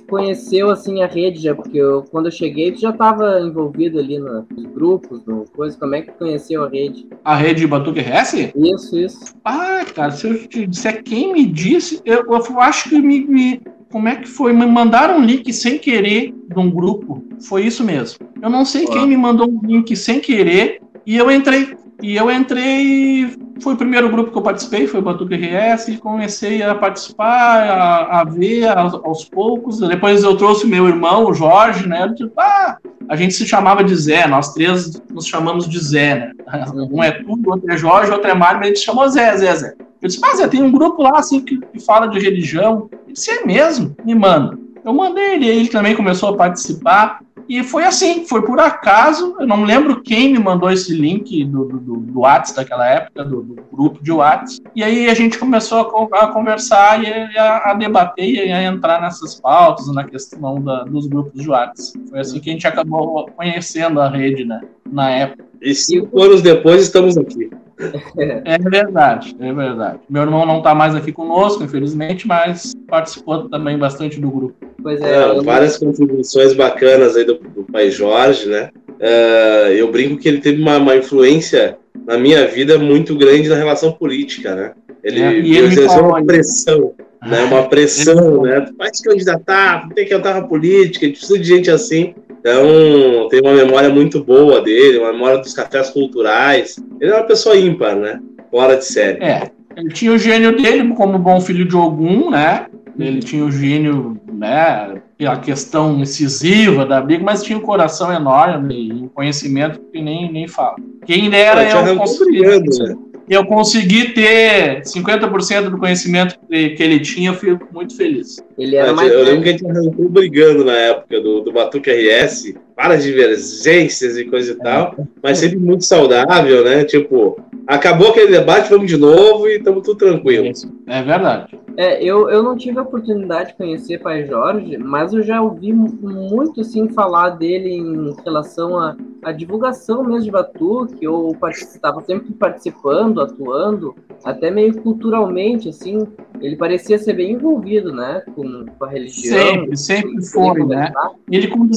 conheceu, 0.08 0.68
assim, 0.68 1.02
a 1.02 1.06
rede, 1.06 1.40
já? 1.40 1.54
Porque 1.54 1.78
eu, 1.78 2.02
quando 2.10 2.26
eu 2.26 2.32
cheguei, 2.32 2.72
tu 2.72 2.80
já 2.80 2.90
estava 2.90 3.40
envolvido 3.40 3.98
ali 3.98 4.18
nos 4.18 4.44
grupos, 4.74 5.24
no 5.24 5.44
coisa. 5.54 5.78
Como 5.78 5.94
é 5.94 6.02
que 6.02 6.10
tu 6.10 6.18
conheceu 6.18 6.64
a 6.64 6.68
rede? 6.68 7.06
A 7.24 7.36
rede 7.36 7.66
Batuque 7.66 8.00
RS? 8.00 8.52
Isso, 8.54 8.98
isso. 8.98 9.34
Ah, 9.44 9.84
cara, 9.94 10.10
se 10.10 10.26
eu 10.26 10.48
te 10.48 10.66
disser 10.66 11.02
quem 11.02 11.32
me 11.32 11.46
disse, 11.46 12.02
eu, 12.04 12.26
eu 12.26 12.60
acho 12.60 12.90
que 12.90 13.00
me, 13.00 13.24
me 13.24 13.62
como 13.90 14.08
é 14.08 14.16
que 14.16 14.28
foi? 14.28 14.52
Me 14.52 14.66
mandaram 14.66 15.18
um 15.18 15.24
link 15.24 15.52
sem 15.52 15.78
querer 15.78 16.34
de 16.48 16.58
um 16.58 16.70
grupo. 16.70 17.24
Foi 17.48 17.64
isso 17.64 17.84
mesmo. 17.84 18.18
Eu 18.42 18.50
não 18.50 18.64
sei 18.64 18.86
quem 18.86 19.06
me 19.06 19.16
mandou 19.16 19.48
um 19.48 19.60
link 19.62 19.94
sem 19.96 20.20
querer 20.20 20.80
e 21.06 21.16
eu 21.16 21.30
entrei. 21.30 21.76
E 22.02 22.14
eu 22.14 22.30
entrei, 22.30 23.34
foi 23.58 23.72
o 23.72 23.76
primeiro 23.76 24.10
grupo 24.10 24.30
que 24.30 24.36
eu 24.36 24.42
participei, 24.42 24.86
foi 24.86 25.00
o 25.00 25.02
Batuque 25.02 25.34
RS, 25.34 25.88
e 25.88 25.96
comecei 25.96 26.62
a 26.62 26.74
participar, 26.74 27.62
a, 27.62 28.20
a 28.20 28.24
ver 28.24 28.68
aos, 28.68 28.92
aos, 28.92 29.24
poucos. 29.24 29.78
Depois 29.78 30.22
eu 30.22 30.36
trouxe 30.36 30.66
meu 30.66 30.86
irmão, 30.86 31.24
o 31.24 31.32
Jorge, 31.32 31.88
né? 31.88 32.12
Tipo, 32.14 32.38
ah, 32.38 32.76
a 33.08 33.16
gente 33.16 33.32
se 33.32 33.46
chamava 33.46 33.82
de 33.82 33.96
Zé, 33.96 34.26
nós 34.26 34.52
três 34.52 35.00
nos 35.10 35.26
chamamos 35.26 35.66
de 35.66 35.78
Zé, 35.78 36.16
né? 36.16 36.32
Um 36.92 37.02
é 37.02 37.12
tudo, 37.12 37.50
outro 37.50 37.72
é 37.72 37.78
Jorge, 37.78 38.12
outro 38.12 38.30
é 38.30 38.34
Mário, 38.34 38.58
mas 38.58 38.66
a 38.66 38.74
gente 38.74 38.84
chamou 38.84 39.08
Zé, 39.08 39.34
Zé, 39.38 39.54
Zé. 39.56 39.74
Eu 40.06 40.08
disse, 40.08 40.20
mas 40.20 40.38
Zé, 40.38 40.46
tem 40.46 40.62
um 40.62 40.70
grupo 40.70 41.02
lá 41.02 41.18
assim 41.18 41.40
que, 41.40 41.58
que 41.58 41.80
fala 41.80 42.06
de 42.06 42.20
religião. 42.20 42.88
Ele 43.04 43.12
disse, 43.12 43.28
é 43.28 43.44
mesmo? 43.44 43.96
Me 44.04 44.14
manda. 44.14 44.56
Eu 44.84 44.94
mandei 44.94 45.34
ele, 45.34 45.48
ele 45.48 45.68
também 45.68 45.96
começou 45.96 46.28
a 46.28 46.36
participar. 46.36 47.18
E 47.48 47.64
foi 47.64 47.84
assim, 47.84 48.24
foi 48.24 48.42
por 48.42 48.60
acaso, 48.60 49.36
eu 49.38 49.46
não 49.46 49.64
lembro 49.64 50.02
quem 50.02 50.32
me 50.32 50.38
mandou 50.38 50.70
esse 50.70 50.92
link 50.92 51.44
do, 51.44 51.64
do, 51.64 51.78
do, 51.78 51.96
do 51.96 52.20
WhatsApp 52.20 52.56
daquela 52.56 52.88
época, 52.88 53.24
do, 53.24 53.42
do, 53.42 53.54
grupo 53.72 54.02
de 54.02 54.10
WhatsApp, 54.10 54.68
e 54.74 54.82
aí 54.82 55.08
a 55.08 55.14
gente 55.14 55.38
começou 55.38 56.08
a, 56.12 56.24
a 56.24 56.26
conversar 56.32 57.04
e 57.04 57.38
a, 57.38 57.70
a, 57.70 57.74
debater 57.74 58.48
e 58.48 58.52
a 58.52 58.64
entrar 58.64 59.00
nessas 59.00 59.40
pautas, 59.40 59.86
na 59.94 60.02
questão 60.02 60.60
da, 60.60 60.82
dos 60.82 61.06
grupos 61.06 61.40
de 61.40 61.48
WhatsApp. 61.48 62.08
Foi 62.10 62.18
assim 62.18 62.40
que 62.40 62.50
a 62.50 62.52
gente 62.52 62.66
acabou 62.66 63.30
conhecendo 63.36 64.00
a 64.00 64.08
rede, 64.08 64.44
né, 64.44 64.60
na 64.84 65.08
época. 65.10 65.44
E 65.62 65.72
cinco 65.72 66.20
anos 66.20 66.42
depois 66.42 66.82
estamos 66.82 67.16
aqui. 67.16 67.48
É 67.78 68.58
verdade, 68.58 69.36
é 69.38 69.52
verdade. 69.52 70.00
Meu 70.08 70.22
irmão 70.22 70.46
não 70.46 70.58
está 70.58 70.74
mais 70.74 70.94
aqui 70.94 71.12
conosco, 71.12 71.62
infelizmente, 71.62 72.26
mas 72.26 72.74
participou 72.88 73.48
também 73.48 73.78
bastante 73.78 74.18
do 74.18 74.30
grupo. 74.30 74.54
Pois 74.82 75.00
é. 75.00 75.14
é 75.14 75.42
várias 75.42 75.76
contribuições 75.76 76.54
bacanas 76.54 77.16
aí 77.16 77.24
do, 77.24 77.34
do 77.34 77.64
pai 77.64 77.90
Jorge, 77.90 78.48
né? 78.48 78.70
Uh, 78.88 79.72
eu 79.72 79.92
brinco 79.92 80.16
que 80.16 80.26
ele 80.26 80.40
teve 80.40 80.62
uma, 80.62 80.78
uma, 80.78 80.96
influência 80.96 81.76
na 82.06 82.16
minha 82.16 82.46
vida 82.46 82.78
muito 82.78 83.14
grande 83.14 83.48
na 83.48 83.56
relação 83.56 83.92
política, 83.92 84.54
né? 84.54 84.72
Ele, 85.04 85.20
é, 85.20 85.32
ele 85.34 85.58
exerceu 85.58 86.06
uma 86.06 86.24
pressão, 86.24 86.94
né? 87.22 87.42
Uma 87.44 87.64
pressão, 87.68 88.42
né? 88.42 88.66
Vai 88.78 88.88
se 88.94 89.02
candidatar, 89.02 89.86
tem 89.94 90.06
que 90.06 90.14
entrar 90.14 90.34
na 90.40 90.48
política, 90.48 91.04
a 91.04 91.08
gente 91.08 91.18
precisa 91.18 91.38
de 91.38 91.44
gente 91.44 91.70
assim. 91.70 92.14
Então, 92.46 93.28
tem 93.28 93.40
uma 93.40 93.54
memória 93.54 93.90
muito 93.90 94.22
boa 94.22 94.60
dele, 94.60 94.98
uma 94.98 95.12
memória 95.12 95.38
dos 95.38 95.52
cafés 95.52 95.90
culturais. 95.90 96.76
Ele 97.00 97.10
é 97.10 97.14
uma 97.16 97.24
pessoa 97.24 97.56
ímpar, 97.56 97.96
né? 97.96 98.20
Fora 98.52 98.76
de 98.76 98.84
série. 98.84 99.20
É. 99.20 99.50
Ele 99.76 99.88
tinha 99.88 100.12
o 100.12 100.18
gênio 100.18 100.56
dele 100.56 100.94
como 100.94 101.18
bom 101.18 101.40
filho 101.40 101.66
de 101.66 101.74
algum, 101.74 102.30
né? 102.30 102.66
Ele 102.96 103.18
tinha 103.18 103.44
o 103.44 103.50
gênio, 103.50 104.16
né? 104.32 104.94
A 105.26 105.36
questão 105.38 105.98
incisiva 105.98 106.86
da 106.86 107.00
briga, 107.00 107.24
mas 107.24 107.42
tinha 107.42 107.58
um 107.58 107.62
coração 107.62 108.12
enorme 108.12 108.90
e 108.90 108.92
um 108.92 109.08
conhecimento 109.08 109.80
que 109.92 110.00
nem, 110.00 110.30
nem 110.30 110.46
fala. 110.46 110.76
Quem 111.04 111.28
dera 111.28 111.68
eu 111.68 111.96
conseguir. 111.96 112.42
Né? 112.42 112.96
Eu 113.28 113.44
consegui 113.44 114.12
ter 114.12 114.82
50% 114.82 115.70
do 115.70 115.78
conhecimento 115.78 116.38
que 116.48 116.76
ele 116.78 117.00
tinha, 117.00 117.30
eu 117.30 117.34
fico 117.34 117.68
muito 117.72 117.96
feliz. 117.96 118.36
Ele 118.56 118.76
era 118.76 118.92
mais 118.92 119.10
eu 119.12 119.24
lembro 119.24 119.42
que 119.42 119.48
a 119.48 119.52
gente 119.52 119.66
arrancou 119.66 120.08
brigando 120.08 120.64
na 120.64 120.76
época 120.76 121.20
do, 121.20 121.40
do 121.40 121.52
Batuque 121.52 121.90
RS, 121.90 122.54
várias 122.76 123.02
divergências 123.02 124.18
e 124.18 124.24
coisa 124.26 124.52
e 124.52 124.56
tal, 124.56 124.94
mas 125.22 125.38
sempre 125.38 125.56
muito 125.56 125.84
saudável, 125.84 126.62
né? 126.62 126.84
Tipo, 126.84 127.40
acabou 127.66 128.10
aquele 128.10 128.32
debate, 128.32 128.68
vamos 128.68 128.86
de 128.86 128.98
novo 128.98 129.48
e 129.48 129.56
estamos 129.56 129.82
tudo 129.82 129.96
tranquilo. 129.96 130.52
É 130.86 131.02
verdade. 131.02 131.58
É, 131.78 132.02
eu, 132.02 132.30
eu 132.30 132.42
não 132.42 132.56
tive 132.56 132.78
a 132.78 132.82
oportunidade 132.82 133.50
de 133.50 133.56
conhecer 133.56 134.00
Pai 134.00 134.26
Jorge, 134.26 134.78
mas 134.78 135.12
eu 135.12 135.22
já 135.22 135.42
ouvi 135.42 135.74
muito 135.74 136.62
assim 136.62 136.88
falar 136.88 137.30
dele 137.30 137.70
em 137.70 138.14
relação 138.24 138.78
à, 138.78 138.96
à 139.22 139.30
divulgação 139.30 140.02
mesmo 140.02 140.22
de 140.22 140.30
Batuque, 140.30 141.06
ou 141.06 141.36
estava 141.50 142.02
sempre 142.02 142.32
participando, 142.32 143.20
atuando, 143.20 143.94
até 144.24 144.50
meio 144.50 144.80
culturalmente, 144.80 145.68
assim, 145.68 146.06
ele 146.40 146.56
parecia 146.56 146.98
ser 146.98 147.12
bem 147.12 147.32
envolvido, 147.32 147.92
né, 147.92 148.22
com, 148.34 148.64
com 148.64 148.84
a 148.84 148.88
religião. 148.88 149.38
Sempre, 149.38 149.76
sempre 149.76 150.26
foi, 150.26 150.64
né? 150.64 150.90
Ele 151.30 151.48
com, 151.48 151.68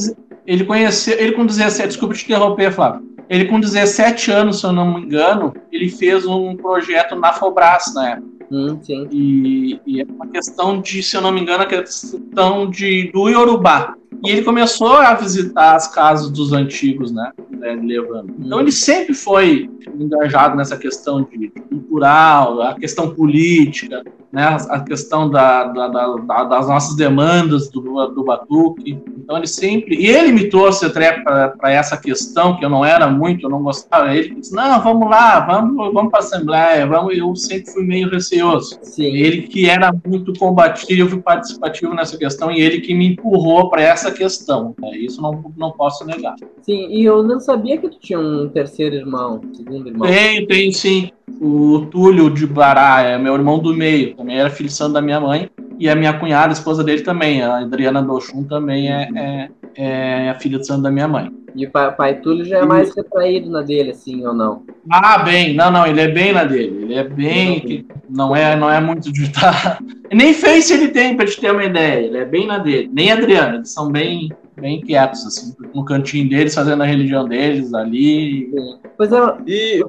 ele 0.46 0.64
conheceu, 0.64 1.18
ele 1.18 1.32
com 1.32 1.46
17, 1.46 1.88
desculpa 1.88 2.14
te 2.14 2.24
interromper, 2.24 2.72
Flávio. 2.72 3.08
Ele 3.28 3.44
com 3.44 3.60
17 3.60 4.30
anos, 4.32 4.60
se 4.60 4.66
eu 4.66 4.72
não 4.72 4.94
me 4.94 5.06
engano, 5.06 5.54
ele 5.70 5.88
fez 5.88 6.26
um 6.26 6.56
projeto 6.56 7.14
na 7.14 7.32
Fobras 7.32 7.94
na 7.94 8.10
época 8.10 8.40
Hum. 8.50 8.80
E, 9.12 9.80
e, 9.86 10.00
é 10.00 10.04
uma 10.04 10.26
questão 10.26 10.80
de, 10.80 11.02
se 11.02 11.16
eu 11.16 11.20
não 11.20 11.30
me 11.30 11.40
engano, 11.40 11.62
a 11.62 11.66
questão 11.66 12.68
de, 12.68 13.10
do 13.12 13.28
Yorubá. 13.28 13.94
E 14.24 14.30
ele 14.30 14.42
começou 14.42 14.92
a 14.92 15.14
visitar 15.14 15.76
as 15.76 15.88
casas 15.88 16.30
dos 16.30 16.52
antigos, 16.52 17.10
né? 17.10 17.32
né 17.50 17.74
levando. 17.74 18.34
Então 18.38 18.58
hum. 18.58 18.60
ele 18.60 18.72
sempre 18.72 19.14
foi 19.14 19.70
engajado 19.98 20.56
nessa 20.56 20.76
questão 20.76 21.22
de 21.22 21.48
cultural, 21.68 22.62
a 22.62 22.74
questão 22.74 23.14
política. 23.14 24.02
né, 24.32 24.56
a 24.68 24.80
questão 24.80 25.28
da, 25.28 25.64
da, 25.64 25.88
da, 25.88 26.44
das 26.44 26.68
nossas 26.68 26.94
demandas 26.94 27.68
do, 27.68 27.80
do 28.08 28.24
Batuque. 28.24 28.98
Então 29.18 29.36
ele 29.36 29.46
sempre. 29.46 29.96
E 29.96 30.06
ele 30.06 30.32
me 30.32 30.48
trouxe 30.48 30.86
até 30.86 31.20
para 31.20 31.72
essa 31.72 31.96
questão, 31.96 32.56
que 32.56 32.64
eu 32.64 32.70
não 32.70 32.84
era 32.84 33.08
muito, 33.08 33.46
eu 33.46 33.50
não 33.50 33.62
gostava. 33.62 34.14
Ele 34.14 34.36
disse: 34.36 34.54
não, 34.54 34.80
vamos 34.82 35.10
lá, 35.10 35.40
vamos, 35.40 35.92
vamos 35.92 36.10
para 36.10 36.20
a 36.20 36.22
Assembleia, 36.22 36.86
vamos. 36.86 37.16
Eu 37.16 37.34
sempre 37.34 37.72
fui 37.72 37.84
meio 37.84 38.08
receoso. 38.08 38.78
Sim. 38.82 39.16
Ele 39.16 39.42
que 39.42 39.68
era 39.68 39.92
muito 40.06 40.32
combativo 40.38 41.16
e 41.16 41.22
participativo 41.22 41.94
nessa 41.94 42.16
questão, 42.16 42.50
e 42.52 42.60
ele 42.60 42.80
que 42.80 42.94
me 42.94 43.12
empurrou 43.12 43.68
para 43.68 43.82
essa 44.00 44.10
questão. 44.10 44.74
Né? 44.80 44.96
Isso 44.96 45.20
não, 45.20 45.52
não 45.56 45.70
posso 45.72 46.04
negar. 46.04 46.34
Sim, 46.62 46.88
e 46.90 47.04
eu 47.04 47.22
não 47.22 47.38
sabia 47.38 47.78
que 47.78 47.88
tu 47.88 47.98
tinha 47.98 48.18
um 48.18 48.48
terceiro 48.48 48.96
irmão, 48.96 49.40
segundo 49.52 49.88
irmão. 49.88 50.08
Tenho, 50.08 50.46
tenho 50.46 50.72
sim 50.72 51.10
o 51.40 51.86
Túlio 51.90 52.28
de 52.30 52.46
Bará, 52.46 53.02
é 53.02 53.18
meu 53.18 53.34
irmão 53.34 53.58
do 53.58 53.74
meio, 53.74 54.14
também 54.14 54.38
era 54.38 54.50
filho 54.50 54.70
santo 54.70 54.94
da 54.94 55.00
minha 55.00 55.20
mãe, 55.20 55.50
e 55.78 55.88
a 55.88 55.94
minha 55.94 56.12
cunhada, 56.12 56.48
a 56.48 56.52
esposa 56.52 56.84
dele 56.84 57.02
também, 57.02 57.42
a 57.42 57.60
Adriana 57.60 58.02
Dochum 58.02 58.44
também 58.44 58.92
é, 58.92 59.08
é, 59.14 59.50
é 59.76 60.30
a 60.30 60.34
filha 60.34 60.58
de 60.58 60.66
santo 60.66 60.82
da 60.82 60.90
minha 60.90 61.08
mãe. 61.08 61.32
E 61.54 61.66
o 61.66 61.70
pai, 61.70 61.94
pai 61.96 62.14
Túlio 62.20 62.44
já 62.44 62.58
é 62.58 62.64
mais 62.64 62.94
retraído 62.94 63.50
na 63.50 63.62
dele, 63.62 63.90
assim, 63.90 64.24
ou 64.24 64.34
não? 64.34 64.62
Ah, 64.90 65.18
bem, 65.18 65.54
não, 65.54 65.70
não, 65.70 65.86
ele 65.86 66.00
é 66.00 66.08
bem 66.08 66.32
na 66.32 66.44
dele, 66.44 66.84
ele 66.84 66.94
é 66.94 67.04
bem, 67.04 67.86
não 68.08 68.36
é, 68.36 68.54
não 68.56 68.70
é 68.70 68.80
muito 68.80 69.12
de 69.12 69.24
estar... 69.24 69.78
Nem 70.12 70.34
face 70.34 70.72
ele 70.72 70.88
tem, 70.88 71.16
pra 71.16 71.24
te 71.24 71.40
ter 71.40 71.52
uma 71.52 71.64
ideia, 71.64 72.06
ele 72.06 72.18
é 72.18 72.24
bem 72.24 72.46
na 72.46 72.58
dele, 72.58 72.90
nem 72.92 73.12
a 73.12 73.14
Adriana, 73.14 73.56
eles 73.56 73.70
são 73.70 73.90
bem, 73.90 74.30
bem 74.60 74.80
quietos, 74.80 75.24
assim, 75.24 75.54
no 75.72 75.84
cantinho 75.84 76.28
deles, 76.28 76.54
fazendo 76.54 76.82
a 76.82 76.86
religião 76.86 77.28
deles 77.28 77.72
ali. 77.72 78.50
Pois 78.96 79.12
é. 79.12 79.18
E, 79.46 79.84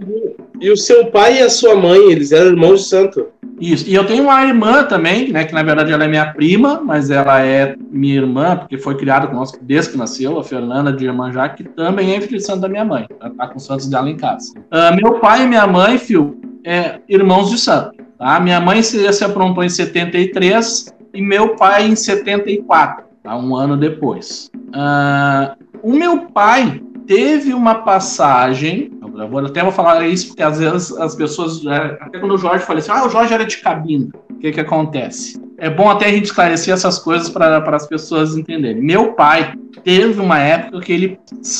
e 0.59 0.69
o 0.69 0.77
seu 0.77 1.07
pai 1.07 1.39
e 1.39 1.41
a 1.41 1.49
sua 1.49 1.75
mãe, 1.75 2.11
eles 2.11 2.31
eram 2.31 2.51
irmãos 2.51 2.81
de 2.81 2.87
santo. 2.87 3.27
Isso. 3.59 3.87
E 3.87 3.93
eu 3.93 4.05
tenho 4.05 4.23
uma 4.23 4.43
irmã 4.43 4.83
também, 4.83 5.31
né, 5.31 5.43
que 5.43 5.53
na 5.53 5.61
verdade 5.61 5.91
ela 5.91 6.03
é 6.03 6.07
minha 6.07 6.33
prima, 6.33 6.81
mas 6.83 7.11
ela 7.11 7.43
é 7.45 7.75
minha 7.91 8.15
irmã, 8.15 8.57
porque 8.57 8.77
foi 8.77 8.97
criada 8.97 9.27
conosco 9.27 9.59
desde 9.61 9.91
que 9.91 9.97
nasceu, 9.97 10.39
a 10.39 10.43
Fernanda 10.43 10.91
de 10.91 11.05
Irmanjá, 11.05 11.47
que 11.49 11.63
também 11.63 12.15
é 12.15 12.21
filha 12.21 12.37
de 12.37 12.43
santo 12.43 12.61
da 12.61 12.67
minha 12.67 12.83
mãe. 12.83 13.07
Ela 13.19 13.29
tá 13.29 13.47
com 13.47 13.57
os 13.57 13.65
santos 13.65 13.87
dela 13.87 14.09
em 14.09 14.17
casa. 14.17 14.51
Uh, 14.57 14.95
meu 14.95 15.19
pai 15.19 15.43
e 15.43 15.47
minha 15.47 15.67
mãe, 15.67 15.99
filho, 15.99 16.39
é 16.63 16.99
irmãos 17.07 17.51
de 17.51 17.59
santo. 17.59 18.00
Tá? 18.21 18.39
Minha 18.39 18.61
mãe 18.61 18.83
se, 18.83 19.11
se 19.11 19.23
aprontou 19.23 19.63
em 19.63 19.69
73 19.69 20.93
e 21.11 21.21
meu 21.23 21.55
pai 21.55 21.87
em 21.87 21.95
74 21.95 23.03
tá? 23.23 23.35
um 23.35 23.55
ano 23.55 23.75
depois. 23.75 24.51
Uh, 24.55 25.57
o 25.81 25.91
meu 25.91 26.27
pai 26.27 26.79
teve 27.07 27.51
uma 27.51 27.73
passagem, 27.73 28.91
eu 29.01 29.27
vou, 29.27 29.39
até 29.39 29.63
vou 29.63 29.71
falar 29.71 30.07
isso 30.07 30.27
porque 30.27 30.43
às 30.43 30.59
vezes 30.59 30.91
as 30.97 31.15
pessoas, 31.15 31.65
é, 31.65 31.97
até 31.99 32.19
quando 32.19 32.35
o 32.35 32.37
Jorge 32.37 32.63
assim, 32.63 32.91
ah, 32.91 33.07
o 33.07 33.09
Jorge 33.09 33.33
era 33.33 33.43
de 33.43 33.57
cabina, 33.57 34.07
o 34.29 34.35
que 34.35 34.51
que 34.51 34.59
acontece? 34.59 35.41
É 35.61 35.69
bom 35.69 35.87
até 35.87 36.07
a 36.07 36.11
gente 36.11 36.25
esclarecer 36.25 36.73
essas 36.73 36.97
coisas 36.97 37.29
para 37.29 37.63
as 37.75 37.85
pessoas 37.85 38.35
entenderem. 38.35 38.81
Meu 38.81 39.13
pai 39.13 39.53
teve 39.83 40.19
uma 40.19 40.39
época 40.39 40.81
que 40.81 40.91
ele, 40.91 41.19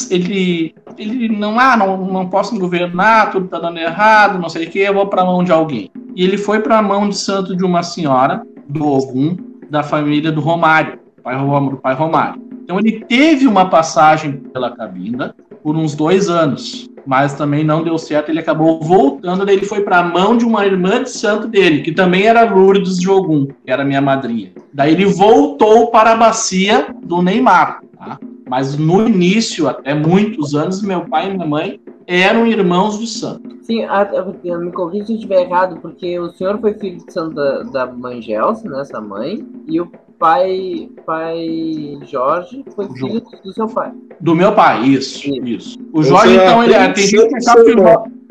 ele, 0.09 0.75
ele 0.97 1.29
não, 1.29 1.59
ah, 1.59 1.77
não, 1.77 1.97
não 1.97 2.27
posso 2.27 2.57
governar, 2.57 3.31
tudo 3.31 3.45
está 3.45 3.59
dando 3.59 3.77
errado, 3.77 4.39
não 4.39 4.49
sei 4.49 4.65
o 4.65 4.69
que, 4.71 4.79
eu 4.79 4.95
vou 4.95 5.05
para 5.05 5.21
a 5.21 5.25
mão 5.25 5.43
de 5.43 5.51
alguém. 5.51 5.91
E 6.15 6.23
ele 6.23 6.35
foi 6.35 6.61
para 6.61 6.79
a 6.79 6.81
mão 6.81 7.07
de 7.07 7.15
santo 7.15 7.55
de 7.55 7.63
uma 7.63 7.83
senhora, 7.83 8.41
do 8.67 8.87
Ogum, 8.87 9.37
da 9.69 9.83
família 9.83 10.31
do 10.31 10.41
Romário 10.41 10.97
pai, 11.21 11.37
do 11.69 11.77
pai 11.77 11.93
Romário. 11.93 12.41
Então 12.63 12.79
ele 12.79 13.05
teve 13.05 13.47
uma 13.47 13.69
passagem 13.69 14.33
pela 14.33 14.71
cabina 14.71 15.35
por 15.63 15.75
uns 15.75 15.95
dois 15.95 16.29
anos, 16.29 16.89
mas 17.05 17.33
também 17.33 17.63
não 17.63 17.83
deu 17.83 17.97
certo. 17.97 18.29
Ele 18.29 18.39
acabou 18.39 18.79
voltando, 18.79 19.45
daí 19.45 19.55
ele 19.55 19.65
foi 19.65 19.81
para 19.81 19.99
a 19.99 20.03
mão 20.03 20.37
de 20.37 20.45
uma 20.45 20.65
irmã 20.65 21.03
de 21.03 21.09
santo 21.09 21.47
dele, 21.47 21.81
que 21.81 21.91
também 21.91 22.23
era 22.23 22.49
Lourdes 22.53 22.97
de 22.97 23.09
Ogum, 23.09 23.45
que 23.45 23.71
era 23.71 23.83
minha 23.83 24.01
madrinha. 24.01 24.51
Daí 24.73 24.93
ele 24.93 25.05
voltou 25.05 25.87
para 25.87 26.13
a 26.13 26.15
bacia 26.15 26.87
do 27.03 27.21
Neymar. 27.21 27.81
Tá? 27.97 28.19
Mas 28.49 28.77
no 28.77 29.07
início, 29.07 29.67
até 29.67 29.93
muitos 29.93 30.55
anos, 30.55 30.81
meu 30.81 31.05
pai 31.05 31.29
e 31.29 31.33
minha 31.33 31.47
mãe 31.47 31.79
eram 32.05 32.45
irmãos 32.45 32.99
de 32.99 33.07
santo. 33.07 33.57
Sim, 33.61 33.85
a, 33.85 34.01
a, 34.01 34.57
me 34.57 34.71
corrija 34.71 35.05
se 35.05 35.13
eu 35.13 35.15
estiver 35.15 35.43
errado, 35.43 35.79
porque 35.81 36.19
o 36.19 36.29
senhor 36.31 36.59
foi 36.59 36.73
filho 36.73 36.97
de 36.97 37.13
santo 37.13 37.35
da, 37.35 37.63
da 37.63 37.85
mãe 37.85 38.21
Gelson, 38.21 38.67
né, 38.67 38.81
essa 38.81 38.99
mãe, 38.99 39.45
e 39.67 39.79
o 39.79 39.89
pai, 40.21 40.87
pai 41.03 41.97
Jorge 42.05 42.63
foi 42.75 42.87
filho 42.93 43.21
do 43.43 43.51
seu 43.51 43.67
pai. 43.67 43.91
Do 44.19 44.35
meu 44.35 44.53
pai, 44.53 44.83
isso, 44.85 45.27
isso. 45.27 45.41
isso. 45.43 45.79
O 45.91 46.03
Jorge, 46.03 46.35
então, 46.35 46.63
ele 46.63 46.75
é, 46.75 46.87
tem 46.89 47.07
gente 47.07 47.27
que 47.27 47.43
tá 47.43 47.55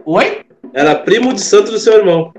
Oi? 0.06 0.38
Era 0.72 0.94
primo 0.94 1.34
de 1.34 1.40
santo 1.40 1.72
do 1.72 1.78
seu 1.78 1.94
irmão. 1.94 2.32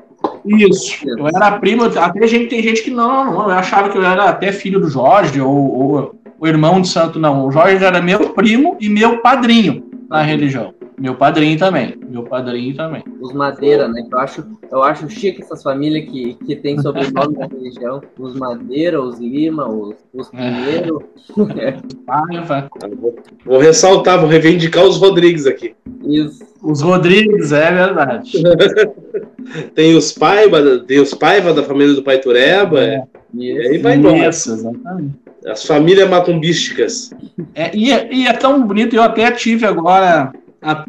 Isso. 0.45 1.05
Eu 1.05 1.27
era 1.27 1.59
primo, 1.59 1.83
até 1.83 2.25
gente, 2.27 2.47
tem 2.47 2.63
gente 2.63 2.81
que 2.81 2.89
não, 2.89 3.25
não, 3.25 3.43
eu 3.43 3.51
achava 3.51 3.89
que 3.89 3.97
eu 3.97 4.05
era 4.05 4.29
até 4.29 4.53
filho 4.53 4.79
do 4.79 4.89
Jorge, 4.89 5.41
ou, 5.41 5.49
ou 5.51 6.15
o 6.39 6.47
irmão 6.47 6.79
de 6.79 6.87
santo, 6.87 7.19
não. 7.19 7.45
O 7.45 7.51
Jorge 7.51 7.83
era 7.83 8.01
meu 8.01 8.29
primo 8.29 8.77
e 8.79 8.87
meu 8.87 9.17
padrinho 9.17 9.83
na 10.09 10.21
religião. 10.21 10.73
Meu 11.01 11.15
padrinho 11.15 11.57
também. 11.57 11.95
Meu 12.07 12.21
padrinho 12.21 12.75
também. 12.75 13.03
Os 13.19 13.33
Madeira, 13.33 13.87
né? 13.87 14.05
Eu 14.09 14.19
acho, 14.19 14.45
eu 14.71 14.83
acho 14.83 15.09
chique 15.09 15.41
essas 15.41 15.63
famílias 15.63 16.07
que, 16.07 16.35
que 16.45 16.55
tem 16.55 16.79
sobrenome 16.79 17.39
da 17.39 17.47
religião. 17.47 18.03
Os 18.19 18.35
Madeira, 18.35 19.01
os 19.01 19.19
Lima, 19.19 19.67
os, 19.67 19.95
os 20.13 20.29
é. 20.31 20.37
Pinheiro. 20.37 21.03
É. 21.57 21.71
vou, 22.95 23.15
vou 23.43 23.59
ressaltar, 23.59 24.19
vou 24.19 24.29
reivindicar 24.29 24.85
os 24.85 24.97
Rodrigues 24.97 25.47
aqui. 25.47 25.73
Isso. 26.03 26.43
Os 26.61 26.81
Rodrigues, 26.81 27.51
é 27.51 27.71
verdade. 27.71 28.33
tem 29.73 29.95
os 29.95 30.11
Paiva, 30.11 30.61
tem 30.85 30.99
os 30.99 31.15
Paiva 31.15 31.51
da 31.51 31.63
família 31.63 31.95
do 31.95 32.03
Pai 32.03 32.19
Tureba. 32.19 32.79
É. 32.79 33.03
E 33.33 33.51
aí 33.57 33.77
vai 33.79 33.95
embora. 33.95 34.29
Isso, 34.29 34.51
exatamente. 34.53 35.15
As 35.47 35.65
famílias 35.65 36.07
macumbísticas. 36.07 37.09
É, 37.55 37.75
e, 37.75 37.91
é, 37.91 38.13
e 38.13 38.27
é 38.27 38.33
tão 38.33 38.67
bonito, 38.67 38.95
eu 38.95 39.01
até 39.01 39.31
tive 39.31 39.65
agora 39.65 40.31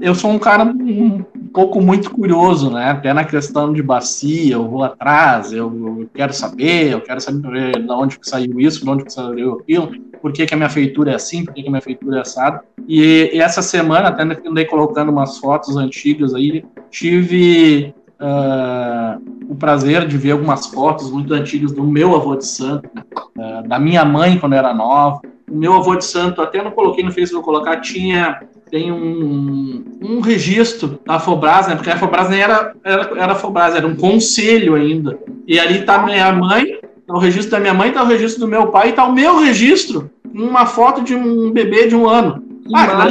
eu 0.00 0.14
sou 0.14 0.30
um 0.30 0.38
cara 0.38 0.64
um 0.64 1.24
pouco 1.52 1.80
muito 1.80 2.10
curioso, 2.10 2.70
né? 2.70 2.90
Até 2.90 3.12
na 3.14 3.24
questão 3.24 3.72
de 3.72 3.82
bacia, 3.82 4.54
eu 4.54 4.68
vou 4.68 4.84
atrás, 4.84 5.52
eu, 5.52 6.08
quero 6.14 6.34
saber, 6.34 6.92
eu 6.92 7.00
quero 7.00 7.20
saber 7.20 7.80
de 7.80 7.90
onde 7.90 8.18
que 8.18 8.28
saiu 8.28 8.60
isso, 8.60 8.84
de 8.84 8.90
onde 8.90 9.04
que 9.04 9.12
saiu 9.12 9.60
aquilo, 9.60 9.92
por 10.20 10.30
que, 10.30 10.44
que 10.44 10.52
a 10.52 10.56
minha 10.56 10.68
feitura 10.68 11.12
é 11.12 11.14
assim, 11.14 11.44
por 11.44 11.54
que, 11.54 11.62
que 11.62 11.68
a 11.68 11.70
minha 11.70 11.80
feitura 11.80 12.18
é 12.18 12.20
assada. 12.20 12.62
E, 12.86 13.30
e 13.32 13.40
essa 13.40 13.62
semana, 13.62 14.08
até 14.08 14.22
andei 14.22 14.66
colocando 14.66 15.10
umas 15.10 15.38
fotos 15.38 15.74
antigas 15.76 16.34
aí, 16.34 16.62
tive 16.90 17.94
uh, 18.20 19.20
o 19.48 19.54
prazer 19.54 20.06
de 20.06 20.18
ver 20.18 20.32
algumas 20.32 20.66
fotos 20.66 21.10
muito 21.10 21.32
antigas 21.32 21.72
do 21.72 21.82
meu 21.82 22.14
avô 22.14 22.36
de 22.36 22.46
santo, 22.46 22.90
uh, 23.38 23.66
da 23.66 23.78
minha 23.78 24.04
mãe 24.04 24.38
quando 24.38 24.52
era 24.52 24.74
nova. 24.74 25.22
O 25.50 25.56
meu 25.56 25.74
avô 25.74 25.96
de 25.96 26.04
santo, 26.04 26.42
até 26.42 26.62
não 26.62 26.70
coloquei 26.70 27.02
no 27.02 27.10
Facebook, 27.10 27.44
vou 27.44 27.54
colocar, 27.54 27.80
tinha 27.80 28.40
tem 28.72 28.90
um, 28.90 29.84
um 30.00 30.20
registro 30.20 30.98
da 31.04 31.20
Fobras, 31.20 31.68
né? 31.68 31.76
Porque 31.76 31.90
a 31.90 31.98
Fobras 31.98 32.30
nem 32.30 32.40
era, 32.40 32.72
era, 32.82 33.12
era 33.16 33.34
Fobras, 33.34 33.74
era 33.74 33.86
um 33.86 33.94
conselho 33.94 34.74
ainda. 34.74 35.18
E 35.46 35.60
ali 35.60 35.82
tá 35.82 36.02
minha 36.02 36.32
mãe, 36.32 36.80
tá 37.06 37.12
o 37.12 37.18
registro 37.18 37.50
da 37.50 37.60
minha 37.60 37.74
mãe, 37.74 37.92
tá 37.92 38.02
o 38.02 38.06
registro 38.06 38.40
do 38.40 38.48
meu 38.48 38.68
pai, 38.68 38.94
tá 38.94 39.04
o 39.04 39.12
meu 39.12 39.40
registro, 39.40 40.10
uma 40.34 40.64
foto 40.64 41.02
de 41.02 41.14
um 41.14 41.50
bebê 41.50 41.86
de 41.86 41.94
um 41.94 42.08
ano. 42.08 42.42
Ah, 42.74 43.06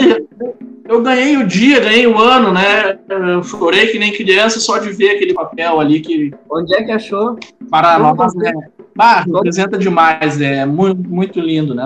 eu 0.90 1.04
ganhei 1.04 1.38
o 1.38 1.46
dia, 1.46 1.80
ganhei 1.80 2.08
o 2.08 2.18
ano, 2.18 2.52
né? 2.52 2.98
Eu 3.08 3.44
chorei 3.44 3.86
que 3.88 4.00
nem 4.00 4.12
criança 4.12 4.60
só 4.60 4.80
de 4.80 4.92
ver 4.92 5.12
aquele 5.12 5.36
papel 5.36 5.80
ali 5.80 6.00
que. 6.00 6.34
Onde 6.50 6.74
é 6.74 6.84
que 6.84 6.92
achou? 6.92 7.38
Para 7.70 8.00
nós, 8.00 8.34
né? 8.34 8.52
Ah, 8.98 9.22
representa 9.22 9.78
demais, 9.78 10.40
é 10.42 10.66
muito, 10.66 11.10
muito 11.10 11.40
lindo, 11.40 11.74
né? 11.74 11.86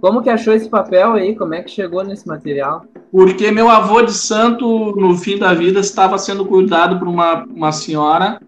Como 0.00 0.22
que 0.22 0.30
achou 0.30 0.54
esse 0.54 0.68
papel 0.68 1.12
aí? 1.12 1.34
Como 1.34 1.54
é 1.54 1.62
que 1.62 1.70
chegou 1.70 2.02
nesse 2.04 2.26
material? 2.26 2.84
Porque 3.10 3.50
meu 3.50 3.68
avô 3.68 4.02
de 4.02 4.12
santo, 4.12 4.94
no 4.96 5.16
fim 5.16 5.38
da 5.38 5.54
vida, 5.54 5.80
estava 5.80 6.18
sendo 6.18 6.44
cuidado 6.44 6.98
por 6.98 7.08
uma, 7.08 7.44
uma 7.44 7.72
senhora, 7.72 8.40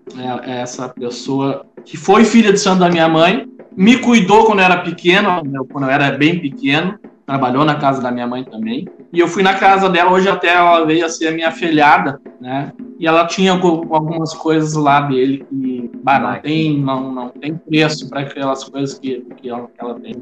é, 0.45 0.61
essa 0.61 0.89
pessoa 0.89 1.67
que 1.85 1.97
foi 1.97 2.25
filha 2.25 2.53
de 2.53 2.59
santo 2.59 2.81
da 2.81 2.89
minha 2.89 3.09
mãe, 3.09 3.47
me 3.77 3.99
cuidou 3.99 4.45
quando 4.45 4.59
eu 4.59 4.65
era 4.65 4.79
pequeno, 4.79 5.43
quando 5.71 5.85
eu 5.85 5.91
era 5.91 6.11
bem 6.11 6.41
pequeno, 6.41 6.99
trabalhou 7.29 7.63
na 7.63 7.75
casa 7.75 8.01
da 8.01 8.11
minha 8.11 8.27
mãe 8.27 8.43
também. 8.43 8.89
E 9.13 9.21
eu 9.21 9.29
fui 9.29 9.43
na 9.43 9.53
casa 9.53 9.91
dela, 9.91 10.11
hoje 10.11 10.31
até 10.31 10.49
ela 10.49 10.87
veio 10.87 11.05
a 11.05 11.11
ser 11.11 11.29
a 11.29 11.33
minha 11.33 11.53
filhada, 11.53 12.19
né? 12.41 12.73
E 12.99 13.07
ela 13.07 13.27
tinha 13.27 13.53
algumas 13.53 14.33
coisas 14.33 14.73
lá 14.73 15.03
dele 15.03 15.45
que 15.47 15.91
bah, 16.03 16.19
não, 16.19 16.41
tem, 16.41 16.79
não, 16.79 17.13
não 17.13 17.29
tem 17.29 17.55
preço 17.55 18.09
para 18.09 18.21
aquelas 18.21 18.65
coisas 18.65 18.99
que, 18.99 19.27
que, 19.37 19.51
ela, 19.51 19.69
que 19.69 19.79
ela 19.79 20.01
tem. 20.01 20.15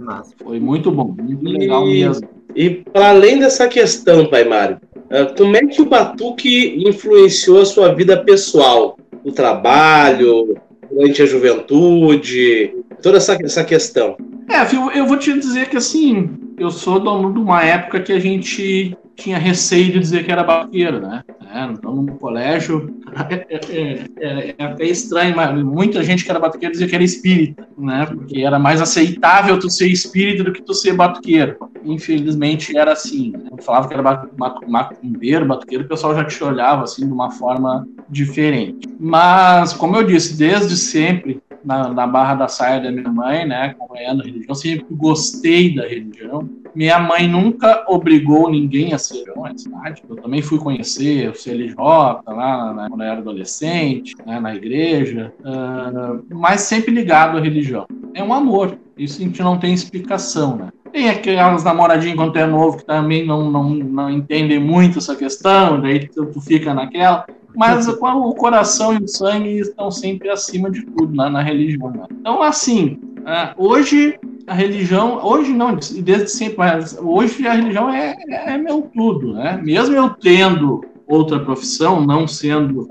Foi 0.43 0.59
muito 0.59 0.91
bom, 0.91 1.15
muito 1.17 1.45
legal 1.45 1.87
e, 1.87 2.01
mesmo. 2.01 2.29
E 2.57 2.71
para 2.71 3.11
além 3.11 3.39
dessa 3.39 3.69
questão, 3.69 4.27
Pai 4.27 4.43
Mário, 4.43 4.81
ah, 5.09 5.33
como 5.39 5.57
é 5.57 5.61
que 5.61 5.81
o 5.81 5.87
Batuque 5.87 6.83
influenciou 6.89 7.61
a 7.61 7.67
sua 7.67 7.95
vida 7.95 8.17
pessoal? 8.17 8.99
O 9.25 9.31
trabalho, 9.31 10.57
durante 10.91 11.23
a 11.23 11.27
juventude, 11.27 12.75
toda 13.01 13.19
essa, 13.19 13.39
essa 13.41 13.63
questão. 13.63 14.17
É, 14.51 14.99
eu 14.99 15.07
vou 15.07 15.17
te 15.17 15.33
dizer 15.33 15.69
que 15.69 15.77
assim, 15.77 16.46
eu 16.59 16.71
sou 16.71 17.01
dono 17.01 17.33
de 17.33 17.39
uma 17.39 17.63
época 17.63 18.01
que 18.01 18.13
a 18.13 18.19
gente 18.19 18.97
tinha 19.15 19.39
receio 19.39 19.93
de 19.93 19.99
dizer 19.99 20.25
que 20.25 20.31
era 20.31 20.45
batuqueiro, 20.45 21.01
né? 21.01 21.25
É, 21.53 21.65
então, 21.65 21.95
no 21.95 22.19
colégio, 22.19 22.95
é, 23.31 23.47
é, 23.49 24.05
é, 24.19 24.55
é, 24.59 24.65
até 24.65 24.85
estranho, 24.85 25.35
mas 25.35 25.63
muita 25.63 26.03
gente 26.03 26.25
que 26.25 26.31
era 26.31 26.39
batuqueiro 26.39 26.73
dizia 26.73 26.87
que 26.87 26.95
era 26.95 27.05
espírita, 27.05 27.67
né? 27.79 28.05
Porque 28.07 28.43
era 28.43 28.59
mais 28.59 28.81
aceitável 28.81 29.59
tu 29.59 29.71
ser 29.71 29.89
espírita 29.89 30.45
do 30.45 30.53
que 30.53 30.63
tu 30.63 30.75
ser 30.75 30.93
batuqueiro. 30.93 31.57
Infelizmente 31.83 32.77
era 32.77 32.93
assim. 32.93 33.31
Né? 33.33 33.49
Eu 33.51 33.63
falava 33.63 33.89
que 33.89 33.95
era 33.95 34.29
macumbeiro, 34.67 35.47
batuqueiro, 35.47 35.85
o 35.85 35.89
pessoal 35.89 36.15
já 36.15 36.25
te 36.25 36.43
olhava 36.45 36.83
assim 36.83 37.07
de 37.07 37.13
uma 37.13 37.31
forma 37.31 37.89
diferente. 38.09 38.89
Mas, 39.01 39.73
como 39.73 39.97
eu 39.97 40.03
disse, 40.03 40.37
desde 40.37 40.77
sempre, 40.77 41.41
na, 41.67 41.89
na 41.89 42.07
barra 42.07 42.37
da 42.37 42.49
saia 42.49 42.81
da 42.81 42.93
minha 42.93 43.11
mãe, 43.11 43.45
né, 43.45 43.65
acompanhando 43.65 44.23
a 44.23 44.25
religião, 44.25 44.55
sempre 44.55 44.87
gostei 44.91 45.75
da 45.75 45.83
religião. 45.83 46.49
Minha 46.75 46.99
mãe 46.99 47.27
nunca 47.27 47.85
obrigou 47.89 48.51
ninguém 48.51 48.93
a 48.93 48.99
ser 48.99 49.25
cidade. 49.57 50.03
Eu 50.09 50.17
também 50.17 50.43
fui 50.43 50.59
conhecer 50.59 51.31
o 51.31 51.35
CLJ 51.35 51.75
lá 51.77 52.75
né, 52.75 52.87
quando 52.89 53.03
eu 53.03 53.07
era 53.07 53.19
adolescente, 53.19 54.15
né, 54.25 54.39
na 54.39 54.55
igreja, 54.55 55.33
uh, 55.41 56.25
mas 56.35 56.61
sempre 56.63 56.95
ligado 56.95 57.39
à 57.39 57.41
religião. 57.41 57.87
É 58.15 58.23
um 58.23 58.33
amor. 58.33 58.79
Isso 58.97 59.21
a 59.21 59.25
gente 59.25 59.43
não 59.43 59.59
tem 59.59 59.75
explicação, 59.75 60.57
né? 60.57 60.69
Tem 60.93 61.11
aquelas 61.11 61.63
namoradinhas 61.63 62.17
quando 62.17 62.33
tu 62.33 62.39
é 62.39 62.47
novo 62.47 62.79
que 62.79 62.87
também 62.87 63.27
não, 63.27 63.51
não, 63.51 63.69
não 63.69 64.11
entendem 64.11 64.59
muito 64.59 64.99
essa 64.99 65.15
questão, 65.15 65.81
daí 65.81 66.09
tu, 66.09 66.25
tu 66.27 66.41
fica 66.41 66.73
naquela 66.73 67.27
mas 67.57 67.89
o 67.89 67.97
coração 68.35 68.95
e 68.95 69.03
o 69.03 69.09
sangue 69.09 69.59
estão 69.61 69.91
sempre 69.91 70.29
acima 70.29 70.71
de 70.71 70.83
tudo 70.85 71.17
né, 71.17 71.29
na 71.29 71.43
religião. 71.43 71.91
Né? 71.91 72.07
Então, 72.21 72.43
assim, 72.43 72.99
uh, 73.21 73.55
hoje 73.57 74.19
a 74.47 74.55
religião, 74.55 75.19
hoje 75.25 75.53
não, 75.53 75.75
desde 75.75 76.29
sempre, 76.29 76.59
mas 76.59 76.97
hoje 77.01 77.47
a 77.49 77.55
religião 77.55 77.91
é, 77.91 78.15
é 78.29 78.57
meu 78.57 78.83
tudo, 78.95 79.33
né? 79.33 79.61
Mesmo 79.63 79.97
eu 79.97 80.11
tendo 80.11 80.85
outra 81.07 81.41
profissão, 81.41 82.01
não 82.05 82.29
sendo 82.29 82.89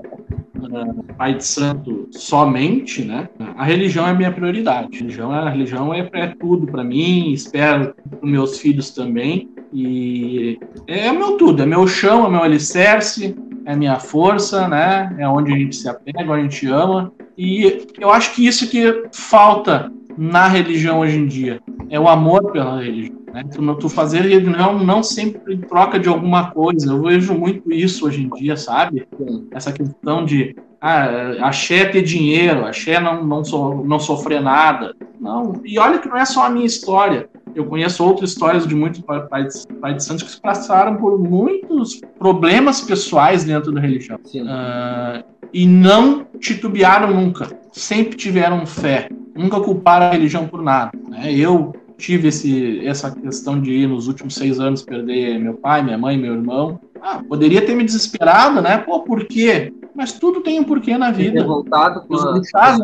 uh, 0.58 1.14
pai 1.14 1.34
de 1.34 1.44
santo 1.44 2.08
somente, 2.10 3.04
né? 3.04 3.28
A 3.56 3.64
religião 3.64 4.06
é 4.06 4.14
minha 4.14 4.32
prioridade. 4.32 4.88
A 4.92 4.98
religião, 4.98 5.32
a 5.32 5.50
religião 5.50 5.94
é, 5.94 6.08
é 6.12 6.26
tudo 6.28 6.66
para 6.66 6.84
mim, 6.84 7.32
espero 7.32 7.94
para 8.10 8.28
meus 8.28 8.58
filhos 8.58 8.90
também. 8.90 9.50
E 9.72 10.58
é 10.86 11.12
meu 11.12 11.36
tudo, 11.36 11.62
é 11.62 11.66
meu 11.66 11.86
chão, 11.86 12.26
é 12.26 12.30
meu 12.30 12.42
alicerce, 12.42 13.36
é 13.64 13.74
minha 13.76 13.98
força, 13.98 14.68
né? 14.68 15.14
É 15.18 15.28
onde 15.28 15.52
a 15.52 15.56
gente 15.56 15.76
se 15.76 15.88
apega, 15.88 16.22
onde 16.22 16.32
a 16.32 16.42
gente 16.42 16.66
ama. 16.66 17.12
E 17.36 17.86
eu 17.98 18.10
acho 18.10 18.34
que 18.34 18.46
isso 18.46 18.70
que 18.70 19.04
falta 19.12 19.92
na 20.16 20.48
religião 20.48 21.00
hoje 21.00 21.18
em 21.18 21.26
dia 21.26 21.60
é 21.90 22.00
o 22.00 22.08
amor 22.08 22.52
pela 22.52 22.80
religião. 22.80 23.25
Né? 23.36 23.44
Tu, 23.52 23.74
tu 23.76 23.88
fazer 23.88 24.22
religião 24.22 24.78
não 24.78 25.02
sempre 25.02 25.54
em 25.54 25.60
troca 25.60 25.98
de 25.98 26.08
alguma 26.08 26.50
coisa. 26.50 26.90
Eu 26.90 27.02
vejo 27.02 27.34
muito 27.34 27.70
isso 27.70 28.06
hoje 28.06 28.22
em 28.22 28.30
dia, 28.30 28.56
sabe? 28.56 29.06
Essa 29.50 29.72
questão 29.72 30.24
de 30.24 30.56
ah, 30.80 31.46
axé 31.46 31.84
ter 31.84 32.02
dinheiro, 32.02 32.64
axé 32.64 32.98
não, 32.98 33.22
não, 33.22 33.44
so, 33.44 33.84
não 33.84 33.98
sofrer 33.98 34.40
nada. 34.40 34.94
Não, 35.20 35.60
e 35.64 35.78
olha 35.78 35.98
que 35.98 36.08
não 36.08 36.16
é 36.16 36.24
só 36.24 36.46
a 36.46 36.50
minha 36.50 36.66
história 36.66 37.28
eu 37.56 37.64
conheço 37.64 38.04
outras 38.04 38.30
histórias 38.30 38.66
de 38.66 38.74
muitos 38.74 39.00
pais, 39.00 39.66
pais 39.80 39.96
de 39.96 40.04
santos 40.04 40.34
que 40.34 40.40
passaram 40.42 40.96
por 40.96 41.18
muitos 41.18 42.02
problemas 42.18 42.82
pessoais 42.82 43.44
dentro 43.44 43.72
da 43.72 43.80
religião. 43.80 44.18
Uh, 44.18 45.24
e 45.54 45.66
não 45.66 46.26
titubearam 46.38 47.14
nunca. 47.14 47.48
Sempre 47.72 48.14
tiveram 48.14 48.66
fé. 48.66 49.08
Nunca 49.34 49.58
culparam 49.58 50.06
a 50.06 50.10
religião 50.10 50.46
por 50.46 50.62
nada. 50.62 50.92
Né? 51.08 51.32
Eu 51.32 51.74
tive 51.96 52.28
esse, 52.28 52.86
essa 52.86 53.10
questão 53.10 53.60
de 53.60 53.72
ir 53.72 53.88
nos 53.88 54.08
últimos 54.08 54.34
seis 54.34 54.60
anos 54.60 54.82
perder 54.82 55.38
meu 55.38 55.54
pai, 55.54 55.82
minha 55.82 55.98
mãe, 55.98 56.16
meu 56.16 56.34
irmão. 56.34 56.80
Ah, 57.00 57.20
poderia 57.26 57.64
ter 57.64 57.74
me 57.74 57.84
desesperado, 57.84 58.60
né? 58.60 58.78
Pô, 58.78 59.00
por 59.00 59.24
quê? 59.26 59.72
Mas 59.94 60.12
tudo 60.12 60.40
tem 60.40 60.60
um 60.60 60.64
porquê 60.64 60.98
na 60.98 61.10
vida. 61.10 61.44
Voltado 61.44 62.04
os 62.08 62.24
orixás, 62.24 62.78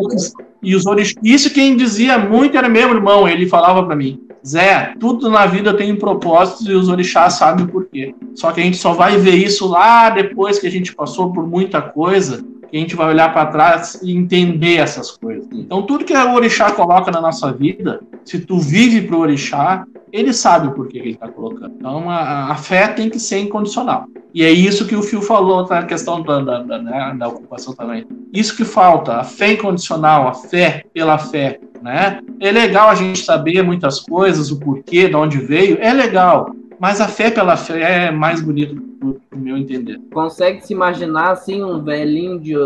e 0.63 0.75
os 0.75 0.87
orixás, 0.87 1.17
isso 1.23 1.53
quem 1.53 1.77
dizia 1.77 2.19
muito 2.19 2.57
era 2.57 2.69
meu 2.69 2.91
irmão, 2.91 3.29
ele 3.29 3.47
falava 3.47 3.85
para 3.85 3.97
mim. 3.97 4.21
Zé, 4.45 4.95
tudo 4.99 5.31
na 5.31 5.47
vida 5.47 5.75
tem 5.75 5.93
um 5.93 5.97
propósito 5.97 6.71
e 6.71 6.75
os 6.75 6.89
orixás 6.89 7.35
sabem 7.35 7.65
o 7.65 7.69
porquê. 7.69 8.15
Só 8.35 8.51
que 8.51 8.61
a 8.61 8.65
gente 8.65 8.77
só 8.77 8.93
vai 8.93 9.17
ver 9.19 9.37
isso 9.37 9.69
lá 9.69 10.11
depois 10.11 10.59
que 10.59 10.67
a 10.67 10.71
gente 10.71 10.95
passou 10.95 11.33
por 11.33 11.47
muita 11.47 11.81
coisa, 11.81 12.45
que 12.73 12.79
a 12.79 12.81
gente 12.81 12.97
vai 12.97 13.09
olhar 13.09 13.31
para 13.35 13.51
trás 13.51 14.01
e 14.03 14.17
entender 14.17 14.79
essas 14.79 15.11
coisas. 15.11 15.47
Então, 15.53 15.83
tudo 15.83 16.07
que 16.07 16.15
o 16.15 16.35
orixá 16.35 16.73
coloca 16.73 17.11
na 17.11 17.21
nossa 17.21 17.53
vida, 17.53 18.01
se 18.25 18.41
tu 18.41 18.59
vive 18.59 19.03
pro 19.03 19.19
orixá, 19.19 19.85
ele 20.11 20.33
sabe 20.33 20.69
o 20.69 20.73
porquê 20.73 20.99
que 20.99 21.09
ele 21.09 21.15
está 21.15 21.29
colocando. 21.29 21.75
Então, 21.79 22.09
a, 22.09 22.51
a, 22.51 22.55
fé 22.55 22.89
tem 22.89 23.11
que 23.11 23.19
ser 23.19 23.41
incondicional. 23.41 24.07
E 24.33 24.43
é 24.43 24.51
isso 24.51 24.87
que 24.87 24.97
o 24.97 25.03
Fio 25.03 25.21
falou 25.21 25.69
na 25.69 25.83
questão 25.83 26.23
da, 26.23 26.41
da, 26.41 26.63
da, 26.63 26.79
né, 26.79 27.15
da 27.19 27.29
ocupação 27.29 27.75
também. 27.75 28.07
Isso 28.33 28.57
que 28.57 28.65
falta, 28.65 29.19
a 29.19 29.25
fé 29.25 29.53
incondicional, 29.53 30.27
a 30.27 30.33
fé 30.33 30.83
pela 30.95 31.19
fé 31.19 31.61
né? 31.83 32.21
É 32.41 32.51
legal 32.53 32.89
a 32.89 32.95
gente 32.95 33.19
saber 33.19 33.63
muitas 33.63 33.99
coisas, 34.01 34.51
o 34.51 34.59
porquê, 34.59 35.09
de 35.09 35.17
onde 35.17 35.39
veio, 35.39 35.79
é 35.81 35.93
legal. 35.93 36.55
Mas 36.79 37.01
a 37.01 37.09
fé 37.09 37.31
pela 37.31 37.57
fé 37.57 38.07
é 38.07 38.11
mais 38.11 38.41
bonito, 38.41 38.81
do 39.03 39.21
meu 39.35 39.57
entender. 39.57 40.01
Consegue 40.13 40.65
se 40.65 40.73
imaginar, 40.73 41.33
assim, 41.33 41.63
um 41.63 41.83
velhinho 41.83 42.39
de 42.39 42.57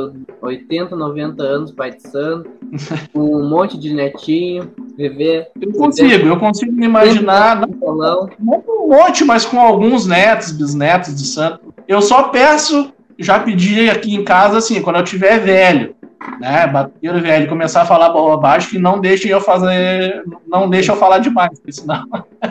80, 0.40 0.94
90 0.94 1.42
anos, 1.42 1.72
pai 1.72 1.92
de 1.92 2.02
santo, 2.02 2.50
com 3.12 3.36
um 3.36 3.48
monte 3.48 3.78
de 3.78 3.94
netinho, 3.94 4.70
viver... 4.96 5.48
Eu 5.60 5.72
consigo, 5.72 6.26
eu 6.26 6.38
consigo 6.38 6.72
me 6.72 6.86
imaginar... 6.86 7.66
Não, 7.66 8.28
um 8.38 8.88
monte, 8.88 9.24
mas 9.24 9.44
com 9.44 9.60
alguns 9.60 10.06
netos, 10.06 10.52
bisnetos 10.52 11.14
de 11.14 11.26
santo. 11.26 11.74
Eu 11.88 12.02
só 12.02 12.24
peço, 12.24 12.92
já 13.18 13.40
pedi 13.40 13.88
aqui 13.88 14.14
em 14.14 14.24
casa, 14.24 14.58
assim, 14.58 14.82
quando 14.82 14.96
eu 14.96 15.04
tiver 15.04 15.38
velho, 15.40 15.94
né, 16.40 16.66
bater 16.66 17.20
velho, 17.20 17.48
começar 17.48 17.82
a 17.82 17.86
falar 17.86 18.10
bobagem 18.10 18.68
que 18.70 18.78
não 18.78 19.00
deixe 19.00 19.28
eu 19.28 19.40
fazer, 19.40 20.24
não 20.46 20.68
deixa 20.68 20.92
eu 20.92 20.96
falar 20.96 21.18
demais, 21.18 21.60
senão, 21.70 22.04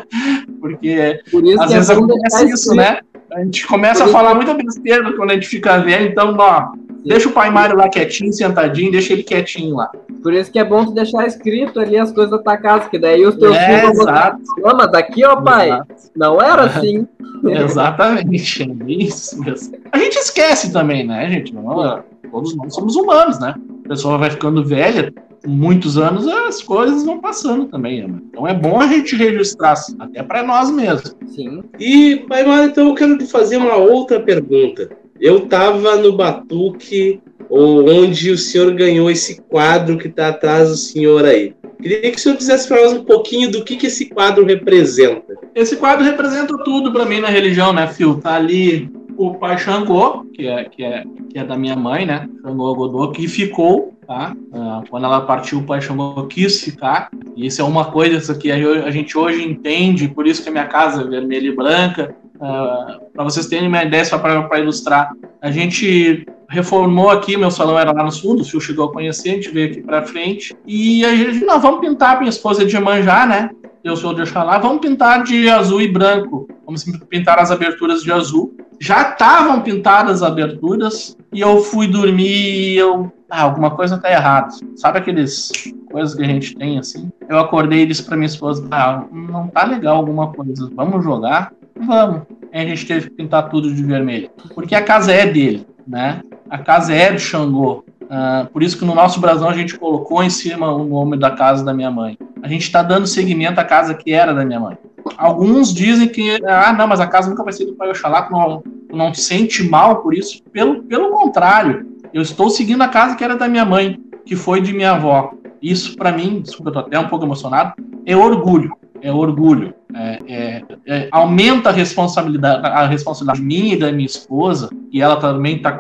porque 0.60 1.20
Por 1.30 1.44
às 1.60 1.72
vezes 1.72 1.90
é 1.90 1.94
acontece 1.94 2.50
isso, 2.50 2.74
né? 2.74 3.00
A 3.36 3.44
gente 3.44 3.68
começa 3.68 4.06
a 4.06 4.08
falar 4.08 4.34
muita 4.34 4.54
besteira 4.54 5.12
quando 5.14 5.32
a 5.32 5.34
gente 5.34 5.48
fica 5.48 5.78
velho, 5.80 6.08
então, 6.08 6.34
ó, 6.40 6.72
deixa 7.04 7.28
o 7.28 7.34
pai 7.34 7.50
Mário 7.50 7.76
lá 7.76 7.90
quietinho, 7.90 8.32
sentadinho, 8.32 8.94
deixa 8.94 9.12
ele 9.12 9.24
quietinho 9.24 9.76
lá. 9.76 9.92
Por 10.24 10.34
isso 10.34 10.50
que 10.50 10.58
é 10.58 10.64
bom 10.64 10.86
tu 10.86 10.94
deixar 10.94 11.28
escrito 11.28 11.82
ali 11.82 11.98
as 11.98 12.14
coisas 12.14 12.32
da 12.32 12.38
tua 12.38 12.56
casa, 12.56 12.90
que 12.90 12.98
daí 12.98 13.26
os 13.26 13.36
teus 13.36 13.54
é, 13.54 13.66
filhos 13.66 13.98
vão 13.98 14.06
botar, 14.06 14.38
mas 14.78 14.90
daqui, 14.90 15.26
ó 15.26 15.36
pai, 15.36 15.68
exato. 15.68 16.12
não 16.16 16.42
era 16.42 16.64
assim. 16.64 17.06
Exatamente, 17.44 18.64
é 18.64 19.04
isso 19.04 19.44
mesmo. 19.44 19.78
A 19.92 20.00
gente 20.00 20.16
esquece 20.16 20.72
também, 20.72 21.06
né, 21.06 21.30
gente? 21.30 21.54
Não, 21.54 22.04
todos 22.32 22.56
nós 22.56 22.74
somos 22.74 22.96
humanos, 22.96 23.38
né? 23.38 23.54
A 23.84 23.90
pessoa 23.90 24.18
vai 24.18 24.30
ficando 24.30 24.64
velha, 24.64 25.14
muitos 25.46 25.98
anos 25.98 26.28
as 26.28 26.62
coisas 26.62 27.04
vão 27.04 27.20
passando 27.20 27.66
também. 27.66 28.08
Né? 28.08 28.20
Então 28.30 28.48
é 28.48 28.54
bom 28.54 28.80
a 28.80 28.88
gente 28.88 29.16
registrar, 29.16 29.76
até 30.00 30.24
para 30.24 30.44
nós 30.44 30.72
mesmos. 30.72 31.16
Sim. 31.28 31.64
E, 31.80 32.18
Pai 32.28 32.46
Mário, 32.46 32.70
então 32.70 32.88
eu 32.90 32.96
quero 32.96 33.18
te 33.18 33.26
fazer 33.26 33.58
uma 33.58 33.76
outra 33.76 34.20
pergunta. 34.20 34.90
Eu 35.20 35.40
estava 35.40 35.96
no 35.96 36.14
Batuque, 36.14 37.22
onde 37.50 38.32
o 38.32 38.38
senhor 38.38 38.74
ganhou 38.74 39.10
esse 39.10 39.42
quadro 39.42 39.98
que 39.98 40.08
está 40.08 40.30
atrás 40.30 40.70
do 40.70 40.76
senhor 40.76 41.26
aí. 41.26 41.54
Queria 41.82 42.12
que 42.12 42.18
o 42.18 42.20
senhor 42.20 42.38
dissesse 42.38 42.68
para 42.68 42.82
nós 42.82 42.94
um 42.94 43.04
pouquinho 43.04 43.52
do 43.52 43.64
que, 43.64 43.76
que 43.76 43.88
esse 43.88 44.06
quadro 44.06 44.46
representa. 44.46 45.36
Esse 45.54 45.76
quadro 45.76 46.04
representa 46.04 46.58
tudo 46.64 46.92
para 46.92 47.06
mim 47.06 47.20
na 47.20 47.28
religião, 47.28 47.72
né, 47.74 47.88
Phil? 47.88 48.20
Tá 48.20 48.36
ali 48.36 48.90
o 49.18 49.36
pai 49.36 49.58
Xangô, 49.58 50.26
que 50.34 50.48
é, 50.48 50.66
que 50.66 50.84
é, 50.84 51.04
que 51.30 51.40
é 51.40 51.46
da 51.46 51.58
minha 51.58 51.76
mãe, 51.76 52.06
né? 52.06 52.28
Xangô 52.42 52.76
Godô, 52.76 53.12
que 53.12 53.28
ficou, 53.28 53.94
tá? 54.08 54.36
Uh, 54.52 54.84
quando 54.90 55.06
ela 55.06 55.22
partiu, 55.22 55.60
o 55.60 55.64
pai 55.64 55.82
Xangô 55.82 56.26
quis 56.28 56.62
ficar. 56.62 57.10
E 57.36 57.48
isso 57.48 57.62
é 57.62 57.64
uma 57.64 57.86
coisa 57.86 58.36
que 58.36 58.52
a 58.52 58.92
gente 58.92 59.18
hoje 59.18 59.44
entende, 59.44 60.08
por 60.08 60.26
isso 60.26 60.44
que 60.44 60.50
a 60.50 60.52
minha 60.52 60.68
casa 60.68 61.02
é 61.02 61.06
vermelha 61.06 61.48
e 61.48 61.56
branca. 61.56 62.16
Ah, 62.40 63.00
para 63.14 63.24
vocês 63.24 63.48
terem 63.48 63.68
uma 63.68 63.84
ideia, 63.84 64.04
só 64.04 64.18
para 64.18 64.60
ilustrar, 64.60 65.12
a 65.42 65.50
gente 65.52 66.26
reformou 66.50 67.10
aqui, 67.10 67.38
meu 67.38 67.50
salão 67.50 67.80
era 67.80 67.92
lá 67.92 68.04
no 68.04 68.12
fundo, 68.12 68.42
o 68.42 68.46
Fio 68.46 68.62
chegou 68.62 68.86
a 68.86 68.94
conhecer, 68.94 69.30
a 69.30 69.34
gente 69.34 69.50
veio 69.50 69.72
aqui 69.72 69.82
para 69.82 70.04
frente. 70.04 70.56
E 70.66 71.04
a 71.06 71.16
gente, 71.16 71.46
não, 71.46 71.60
vamos 71.60 71.82
pintar, 71.82 72.20
minha 72.20 72.30
esposa 72.30 72.64
é 72.64 72.66
de 72.66 72.78
manjar, 72.80 73.28
né? 73.28 73.50
Eu 73.84 73.96
sou 73.96 74.14
de 74.14 74.22
Oxalá, 74.22 74.58
vamos 74.58 74.82
pintar 74.82 75.24
de 75.24 75.48
azul 75.50 75.82
e 75.82 75.88
branco. 75.88 76.48
Vamos 76.66 76.84
pintar 77.08 77.38
as 77.38 77.52
aberturas 77.52 78.02
de 78.02 78.12
azul 78.12 78.56
já 78.80 79.12
estavam 79.12 79.62
pintadas 79.62 80.22
as 80.22 80.24
aberturas 80.24 81.18
e 81.34 81.42
eu 81.42 81.60
fui 81.62 81.88
dormir 81.88 82.74
e 82.74 82.78
eu. 82.78 83.12
Ah, 83.30 83.42
alguma 83.42 83.72
coisa 83.72 83.98
tá 83.98 84.12
errada. 84.12 84.50
Sabe 84.76 85.00
aqueles 85.00 85.52
coisas 85.92 86.16
que 86.16 86.24
a 86.24 86.28
gente 86.28 86.56
tem 86.56 86.78
assim? 86.78 87.12
Eu 87.28 87.40
acordei 87.40 87.82
e 87.82 87.86
disse 87.86 88.04
pra 88.04 88.16
minha 88.16 88.28
esposa: 88.28 88.68
Ah, 88.72 89.04
não 89.12 89.48
tá 89.48 89.64
legal 89.64 89.98
alguma 89.98 90.32
coisa. 90.32 90.70
Vamos 90.76 91.04
jogar? 91.04 91.52
Vamos. 91.76 92.22
Aí 92.54 92.66
a 92.66 92.68
gente 92.68 92.86
teve 92.86 93.10
que 93.10 93.16
pintar 93.16 93.50
tudo 93.50 93.74
de 93.74 93.84
vermelho. 93.84 94.30
Porque 94.54 94.76
a 94.76 94.84
casa 94.84 95.12
é 95.12 95.26
dele, 95.26 95.68
né? 95.86 96.22
A 96.50 96.58
casa 96.58 96.94
é 96.94 97.12
do 97.12 97.20
Xangô. 97.20 97.84
Uh, 98.04 98.48
por 98.54 98.62
isso 98.62 98.78
que 98.78 98.86
no 98.86 98.94
nosso 98.94 99.20
brasão 99.20 99.50
a 99.50 99.54
gente 99.54 99.78
colocou 99.78 100.24
em 100.24 100.30
cima 100.30 100.72
o 100.72 100.86
nome 100.86 101.18
da 101.18 101.32
casa 101.32 101.66
da 101.66 101.74
minha 101.74 101.90
mãe. 101.90 102.18
A 102.44 102.48
gente 102.48 102.62
está 102.62 102.84
dando 102.84 103.08
seguimento 103.08 103.60
à 103.60 103.64
casa 103.64 103.96
que 103.96 104.14
era 104.14 104.34
da 104.34 104.46
minha 104.46 104.60
mãe. 104.60 104.78
Alguns 105.18 105.74
dizem 105.74 106.08
que, 106.08 106.42
ah, 106.46 106.74
não, 106.74 106.88
mas 106.88 107.00
a 107.00 107.08
casa 107.08 107.30
nunca 107.30 107.44
vai 107.44 107.54
ser 107.54 107.66
do 107.66 107.76
Pai 107.76 107.90
Oxalá, 107.90 108.24
tu 108.24 108.32
não, 108.32 108.62
tu 108.62 108.96
não 108.96 109.14
sente 109.14 109.68
mal 109.68 110.02
por 110.02 110.14
isso. 110.14 110.42
Pelo, 110.52 110.84
pelo 110.84 111.10
contrário, 111.12 111.86
eu 112.14 112.22
estou 112.22 112.50
seguindo 112.50 112.82
a 112.82 112.88
casa 112.88 113.16
que 113.16 113.24
era 113.24 113.36
da 113.36 113.48
minha 113.48 113.66
mãe, 113.66 114.00
que 114.26 114.36
foi 114.36 114.62
de 114.62 114.74
minha 114.74 114.92
avó. 114.92 115.34
Isso, 115.62 115.96
para 115.96 116.12
mim, 116.12 116.42
desculpa, 116.42 116.70
eu 116.70 116.74
tô 116.74 116.80
até 116.80 117.00
um 117.00 117.08
pouco 117.08 117.26
emocionado, 117.26 117.74
é 118.06 118.16
orgulho. 118.16 118.76
É 119.02 119.12
orgulho. 119.12 119.74
É, 119.94 120.20
é, 120.28 120.64
é, 120.86 121.08
aumenta 121.12 121.70
a 121.70 121.72
responsabilidade, 121.72 122.66
a 122.66 122.88
responsabilidade 122.88 123.42
minha 123.42 123.76
e 123.76 123.80
da 123.80 123.92
minha 123.92 124.06
esposa, 124.06 124.70
e 124.92 125.02
ela 125.02 125.16
também 125.18 125.62
tá, 125.62 125.78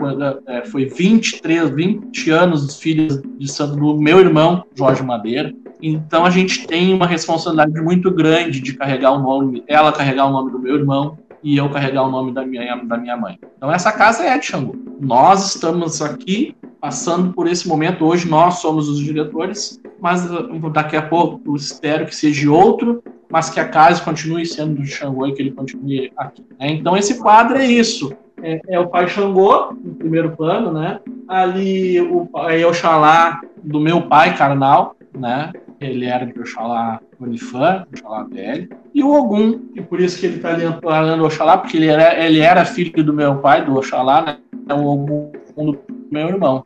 é, 0.47 0.65
foi 0.65 0.85
23, 0.85 1.69
20 1.69 2.29
anos 2.29 2.79
filhos 2.79 3.21
de 3.37 3.47
santo 3.47 3.75
do 3.75 3.99
meu 3.99 4.19
irmão, 4.19 4.63
Jorge 4.75 5.03
Madeira. 5.03 5.53
Então 5.87 6.25
a 6.25 6.31
gente 6.31 6.65
tem 6.65 6.91
uma 6.93 7.05
responsabilidade 7.05 7.79
muito 7.79 8.09
grande 8.09 8.59
de 8.59 8.73
carregar 8.73 9.11
o 9.11 9.19
nome, 9.19 9.63
ela 9.67 9.91
carregar 9.91 10.25
o 10.25 10.31
nome 10.31 10.51
do 10.51 10.57
meu 10.57 10.75
irmão 10.75 11.19
e 11.43 11.57
eu 11.57 11.69
carregar 11.69 12.01
o 12.01 12.09
nome 12.09 12.33
da 12.33 12.43
minha, 12.43 12.75
da 12.77 12.97
minha 12.97 13.15
mãe. 13.15 13.37
Então 13.55 13.71
essa 13.71 13.91
casa 13.91 14.23
é 14.23 14.35
de 14.35 14.47
Xangô. 14.47 14.75
Nós 14.99 15.53
estamos 15.53 16.01
aqui 16.01 16.55
passando 16.81 17.33
por 17.33 17.47
esse 17.47 17.67
momento. 17.67 18.03
Hoje 18.03 18.27
nós 18.27 18.55
somos 18.55 18.89
os 18.89 18.97
diretores, 18.97 19.79
mas 20.01 20.25
uh, 20.25 20.69
daqui 20.71 20.97
a 20.97 21.03
pouco 21.03 21.55
espero 21.55 22.07
que 22.07 22.15
seja 22.15 22.51
outro, 22.51 23.03
mas 23.29 23.51
que 23.51 23.59
a 23.59 23.67
casa 23.67 24.03
continue 24.03 24.43
sendo 24.43 24.81
do 24.81 24.85
Xangô 24.87 25.27
e 25.27 25.33
que 25.33 25.41
ele 25.43 25.51
continue 25.51 26.11
aqui. 26.17 26.43
Né? 26.59 26.71
Então 26.71 26.97
esse 26.97 27.19
quadro 27.19 27.57
é 27.57 27.65
isso. 27.65 28.11
É, 28.41 28.59
é, 28.69 28.79
o 28.79 28.87
pai 28.87 29.07
Xangô, 29.07 29.71
no 29.71 29.93
primeiro 29.93 30.35
plano, 30.35 30.71
né? 30.71 30.99
Ali 31.27 32.01
o 32.01 32.25
pai 32.25 32.65
Oxalá 32.65 33.39
do 33.63 33.79
meu 33.79 34.01
pai 34.01 34.35
carnal, 34.35 34.95
né? 35.13 35.51
Ele 35.79 36.05
era 36.05 36.25
de 36.25 36.39
Oxalá 36.39 36.99
Unifã, 37.19 37.85
Oxalá 37.93 38.23
velho. 38.23 38.69
E 38.93 39.03
o 39.03 39.11
Ogum, 39.13 39.61
e 39.75 39.81
por 39.81 39.99
isso 39.99 40.19
que 40.19 40.25
ele 40.25 40.37
está 40.37 40.57
falando 40.81 41.25
Oxalá, 41.25 41.57
porque 41.57 41.77
ele 41.77 41.87
era, 41.87 42.23
ele 42.23 42.39
era 42.39 42.65
filho 42.65 43.03
do 43.03 43.13
meu 43.13 43.37
pai, 43.37 43.65
do 43.65 43.75
Oxalá, 43.75 44.21
né? 44.21 44.73
O 44.73 44.85
Ogum 44.85 45.31
do 45.55 45.79
meu 46.11 46.29
irmão. 46.29 46.63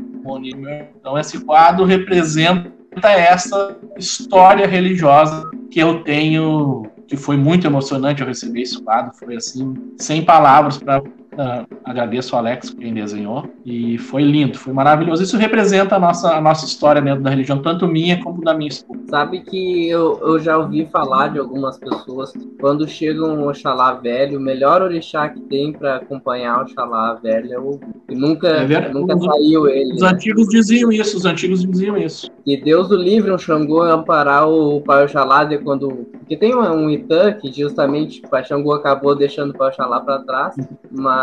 Então 0.99 1.17
esse 1.17 1.43
quadro 1.43 1.85
representa 1.85 2.71
essa 3.09 3.77
história 3.97 4.67
religiosa 4.67 5.49
que 5.71 5.79
eu 5.79 6.03
tenho, 6.03 6.85
que 7.07 7.15
foi 7.15 7.37
muito 7.37 7.65
emocionante 7.65 8.21
eu 8.21 8.27
receber 8.27 8.61
esse 8.61 8.81
quadro, 8.81 9.13
foi 9.13 9.35
assim, 9.35 9.73
sem 9.97 10.23
palavras 10.23 10.77
para 10.77 11.01
Uh, 11.33 11.65
agradeço 11.85 12.35
ao 12.35 12.41
Alex, 12.41 12.71
quem 12.71 12.93
desenhou, 12.93 13.47
e 13.63 13.97
foi 13.97 14.23
lindo, 14.23 14.57
foi 14.57 14.73
maravilhoso. 14.73 15.23
Isso 15.23 15.37
representa 15.37 15.95
a 15.95 15.99
nossa, 15.99 16.35
a 16.35 16.41
nossa 16.41 16.65
história 16.65 17.01
dentro 17.01 17.21
da 17.21 17.29
religião, 17.29 17.61
tanto 17.61 17.87
minha 17.87 18.21
como 18.21 18.43
da 18.43 18.53
minha 18.53 18.67
esposa. 18.67 18.99
Sabe 19.09 19.41
que 19.41 19.87
eu, 19.87 20.19
eu 20.21 20.39
já 20.39 20.57
ouvi 20.57 20.87
falar 20.91 21.29
de 21.29 21.39
algumas 21.39 21.77
pessoas, 21.77 22.33
quando 22.59 22.87
chega 22.87 23.23
um 23.23 23.47
Oxalá 23.47 23.93
velho, 23.93 24.37
o 24.37 24.41
melhor 24.41 24.81
orixá 24.81 25.29
que 25.29 25.39
tem 25.41 25.71
para 25.71 25.97
acompanhar 25.97 26.59
o 26.59 26.61
Oxalá 26.63 27.13
velho 27.15 27.53
é 27.53 27.59
o 27.59 27.79
e 28.09 28.15
nunca, 28.15 28.47
é 28.47 28.91
nunca 28.91 29.17
saiu 29.17 29.67
ele. 29.67 29.93
Os 29.93 30.01
né? 30.01 30.09
antigos 30.09 30.47
diziam 30.47 30.91
isso, 30.91 31.15
os 31.15 31.25
antigos 31.25 31.63
diziam 31.63 31.95
isso. 31.95 32.29
Que 32.43 32.57
Deus 32.57 32.89
o 32.89 32.95
livre 32.95 33.31
um 33.31 33.37
Xangô 33.37 33.83
amparar 33.83 34.49
o 34.49 34.81
Pai 34.81 35.05
Oxalá 35.05 35.43
de 35.43 35.59
quando. 35.59 36.07
Porque 36.17 36.35
tem 36.35 36.55
um, 36.55 36.59
um 36.59 36.89
Itã 36.89 37.31
que 37.33 37.51
justamente 37.51 38.21
o 38.25 38.29
Pai 38.29 38.43
Xangô 38.43 38.73
acabou 38.73 39.15
deixando 39.15 39.51
o 39.51 39.57
Pai 39.57 39.69
Oxalá 39.69 39.99
para 39.99 40.19
trás, 40.19 40.55
mas 40.91 41.18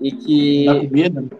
e 0.00 0.12
que 0.12 0.66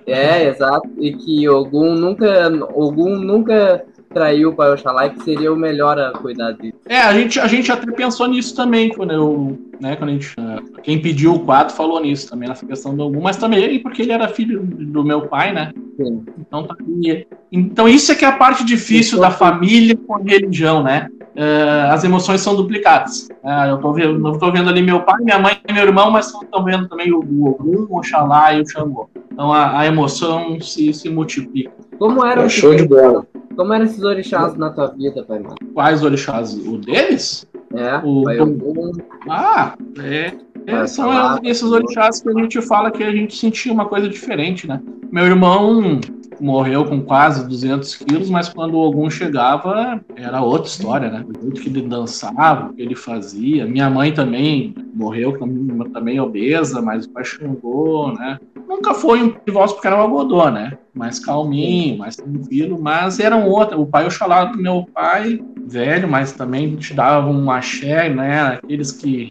é 0.07 0.49
exato 0.49 0.89
e 0.99 1.13
que 1.13 1.49
Ogum 1.49 1.95
nunca 1.95 2.51
Ogum 2.75 3.17
nunca 3.17 3.85
traiu 4.13 4.51
o 4.51 4.55
Pai 4.55 4.71
Oxalá 4.73 5.07
e 5.07 5.11
que 5.11 5.25
seria 5.25 5.53
o 5.53 5.57
melhor 5.57 5.99
a 5.99 6.13
cuidar 6.13 6.53
dele. 6.53 6.75
É, 6.87 7.01
a 7.01 7.13
gente, 7.13 7.41
a 7.41 7.47
gente 7.47 7.73
até 7.73 7.91
pensou 7.91 8.29
nisso 8.29 8.55
também, 8.55 8.91
quando 8.91 9.13
eu, 9.13 9.59
né, 9.81 9.97
quando 9.97 10.11
a 10.11 10.13
gente, 10.13 10.35
quem 10.83 11.01
pediu 11.01 11.35
o 11.35 11.41
quadro 11.41 11.75
falou 11.75 12.01
nisso 12.01 12.29
também, 12.29 12.49
nessa 12.49 12.67
questão 12.67 12.95
do 12.95 13.05
Ogum, 13.05 13.23
mas 13.23 13.37
também 13.37 13.79
porque 13.81 14.03
ele 14.03 14.13
era 14.13 14.29
filho 14.29 14.61
do 14.63 15.03
meu 15.03 15.23
pai, 15.23 15.53
né? 15.53 15.73
Sim. 15.97 16.25
Então, 16.39 16.65
tá, 16.65 16.77
então 17.51 17.89
isso 17.89 18.13
é 18.13 18.15
que 18.15 18.25
é 18.25 18.29
a 18.29 18.37
parte 18.37 18.65
difícil 18.65 19.19
da 19.19 19.31
família 19.31 19.97
com 19.97 20.17
a 20.17 20.19
religião, 20.19 20.83
né? 20.83 21.09
Uh, 21.37 21.93
as 21.93 22.05
emoções 22.05 22.41
são 22.41 22.55
duplicadas. 22.55 23.29
Uh, 23.43 23.69
eu 23.69 23.77
estou 23.77 23.93
vendo, 23.93 24.29
eu 24.29 24.39
tô 24.39 24.53
vendo 24.53 24.69
ali 24.69 24.83
meu 24.83 25.01
pai, 25.01 25.21
minha 25.21 25.39
mãe 25.39 25.59
e 25.69 25.73
meu 25.73 25.85
irmão, 25.85 26.11
mas 26.11 26.33
estão 26.33 26.65
vendo 26.65 26.89
também 26.89 27.13
o, 27.13 27.19
Ogum, 27.19 27.87
o 27.89 27.99
Oxalá 27.99 28.55
e 28.55 28.63
o 28.63 28.69
Xangô. 28.69 29.09
Então 29.33 29.53
a, 29.53 29.81
a 29.81 29.87
emoção 29.87 30.61
se, 30.61 30.93
se 30.93 31.09
multiplica. 31.09 31.73
Como 31.99 32.25
era 32.25 32.43
é 32.43 32.49
show 32.49 32.75
de 32.75 32.87
bola. 32.87 33.27
Como 33.57 33.73
eram 33.73 33.85
esses 33.85 34.03
orixás 34.03 34.57
na 34.57 34.71
tua 34.71 34.89
vida, 34.89 35.25
pai? 35.25 35.43
Quais 35.75 36.03
orixás? 36.03 36.55
O 36.55 36.79
deles? 36.79 37.47
É, 37.75 37.99
o, 38.03 38.29
Ogum. 38.43 38.93
Ah, 39.29 39.75
é. 40.03 40.33
é 40.67 40.87
são 40.87 41.39
esses 41.43 41.71
orixás 41.71 42.21
que 42.21 42.29
a 42.29 42.33
gente 42.33 42.61
fala 42.63 42.91
que 42.91 43.03
a 43.03 43.11
gente 43.11 43.37
sentia 43.37 43.73
uma 43.73 43.87
coisa 43.87 44.09
diferente, 44.09 44.67
né? 44.67 44.81
Meu 45.11 45.27
irmão 45.27 46.01
morreu 46.43 46.85
com 46.85 47.01
quase 47.01 47.47
200 47.47 47.95
quilos, 47.97 48.29
mas 48.29 48.49
quando 48.49 48.77
algum 48.77 49.09
chegava, 49.09 50.01
era 50.17 50.43
outra 50.43 50.69
história, 50.69 51.09
né? 51.09 51.25
O 51.27 51.41
jeito 51.41 51.61
que 51.61 51.69
ele 51.69 51.83
dançava, 51.83 52.71
o 52.71 52.75
que 52.75 52.83
ele 52.83 52.97
fazia. 52.97 53.65
Minha 53.65 53.89
mãe 53.89 54.13
também 54.13 54.75
morreu 54.93 55.39
também 55.93 56.19
obesa, 56.19 56.83
mas 56.83 57.07
apaixonou, 57.07 58.13
né? 58.13 58.39
Nunca 58.69 58.93
foi 58.93 59.23
um 59.23 59.35
divórcio 59.47 59.77
porque 59.77 59.87
era 59.87 59.97
um 59.97 60.05
agodô, 60.05 60.51
né? 60.51 60.77
Mais 60.93 61.19
calminho, 61.19 61.99
mais 61.99 62.17
tranquilo, 62.17 62.79
mas 62.81 63.21
eram 63.21 63.49
outros. 63.49 63.81
O 63.81 63.87
pai 63.87 64.07
Oxalá 64.07 64.45
do 64.45 64.59
meu 64.59 64.87
pai, 64.93 65.41
velho, 65.65 66.09
mas 66.09 66.33
também 66.33 66.75
te 66.77 66.93
dava 66.93 67.31
um 67.31 67.51
axé, 67.51 68.09
né? 68.09 68.43
Aqueles 68.55 68.91
que 68.91 69.31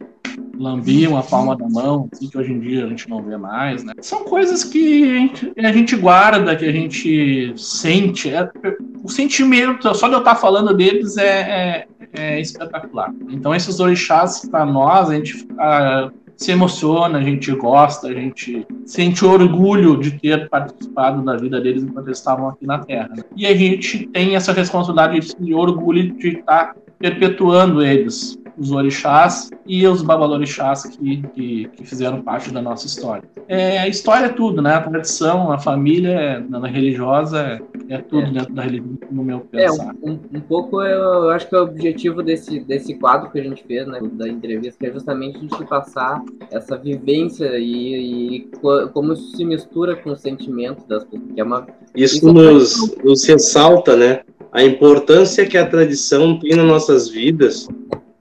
lambiam 0.61 1.17
a 1.17 1.23
palma 1.23 1.55
da 1.55 1.67
mão, 1.67 2.07
assim, 2.11 2.29
que 2.29 2.37
hoje 2.37 2.53
em 2.53 2.59
dia 2.59 2.85
a 2.85 2.87
gente 2.89 3.09
não 3.09 3.21
vê 3.21 3.35
mais, 3.35 3.83
né? 3.83 3.93
São 3.99 4.23
coisas 4.23 4.63
que 4.63 5.03
a 5.03 5.17
gente, 5.17 5.53
a 5.57 5.71
gente 5.71 5.95
guarda, 5.95 6.55
que 6.55 6.65
a 6.65 6.71
gente 6.71 7.53
sente. 7.57 8.29
É, 8.29 8.49
o 9.03 9.09
sentimento, 9.09 9.93
só 9.95 10.07
de 10.07 10.13
eu 10.13 10.19
estar 10.19 10.35
falando 10.35 10.73
deles 10.73 11.17
é, 11.17 11.41
é, 11.41 11.87
é 12.13 12.39
espetacular. 12.39 13.11
Então, 13.29 13.55
esses 13.55 13.79
orixás, 13.79 14.47
para 14.49 14.65
nós, 14.65 15.09
a 15.09 15.15
gente 15.15 15.47
a, 15.57 16.11
se 16.37 16.51
emociona, 16.51 17.17
a 17.17 17.23
gente 17.23 17.51
gosta, 17.53 18.07
a 18.07 18.13
gente 18.13 18.65
sente 18.85 19.25
orgulho 19.25 19.97
de 19.97 20.11
ter 20.19 20.49
participado 20.49 21.23
da 21.23 21.37
vida 21.37 21.59
deles 21.59 21.83
enquanto 21.83 22.07
eles 22.07 22.19
estavam 22.19 22.49
aqui 22.49 22.65
na 22.65 22.79
Terra. 22.79 23.09
Né? 23.15 23.23
E 23.35 23.47
a 23.47 23.55
gente 23.55 24.07
tem 24.07 24.35
essa 24.35 24.53
responsabilidade, 24.53 25.17
esse 25.17 25.53
orgulho 25.53 26.13
de 26.13 26.39
estar 26.39 26.75
perpetuando 26.99 27.83
eles 27.83 28.37
os 28.57 28.71
orixás 28.71 29.49
e 29.65 29.85
os 29.87 30.01
babalorixás 30.01 30.83
que, 30.83 31.21
que, 31.33 31.67
que, 31.69 31.85
fizeram 31.85 32.21
parte 32.21 32.51
da 32.51 32.61
nossa 32.61 32.85
história. 32.85 33.23
É, 33.47 33.79
a 33.79 33.87
história 33.87 34.25
é 34.27 34.29
tudo, 34.29 34.61
né? 34.61 34.73
A 34.73 34.81
tradição, 34.81 35.51
a 35.51 35.59
família, 35.59 36.45
na 36.49 36.67
religiosa, 36.67 37.61
é, 37.89 37.97
tudo 37.99 38.27
é. 38.27 38.31
dentro 38.31 38.53
da 38.53 38.63
religião, 38.63 38.97
no 39.11 39.23
meu 39.23 39.45
é, 39.53 39.65
pensar. 39.65 39.95
É, 40.03 40.09
um, 40.09 40.19
um 40.33 40.41
pouco 40.41 40.81
eu 40.81 41.29
acho 41.29 41.47
que 41.47 41.55
é 41.55 41.59
o 41.59 41.63
objetivo 41.63 42.21
desse, 42.21 42.59
desse 42.59 42.93
quadro 42.95 43.29
que 43.29 43.39
a 43.39 43.43
gente 43.43 43.63
fez, 43.63 43.87
né, 43.87 43.99
da 44.13 44.27
entrevista, 44.27 44.77
que 44.79 44.87
é 44.87 44.93
justamente 44.93 45.37
a 45.37 45.41
gente 45.41 45.65
passar 45.65 46.23
essa 46.49 46.77
vivência 46.77 47.57
e, 47.57 48.35
e 48.35 48.51
como 48.93 49.13
isso 49.13 49.35
se 49.35 49.45
mistura 49.45 49.95
com 49.95 50.11
o 50.11 50.15
sentimento 50.15 50.87
das 50.87 51.03
pessoas. 51.03 51.31
Que 51.33 51.41
é 51.41 51.43
uma, 51.43 51.67
isso, 51.95 52.15
isso 52.17 52.33
nos, 52.33 52.95
nos 53.03 53.25
ressalta, 53.25 53.95
né? 53.95 54.21
A 54.51 54.63
importância 54.63 55.45
que 55.45 55.57
a 55.57 55.65
tradição 55.65 56.37
tem 56.37 56.55
nas 56.55 56.65
nossas 56.65 57.07
vidas 57.07 57.67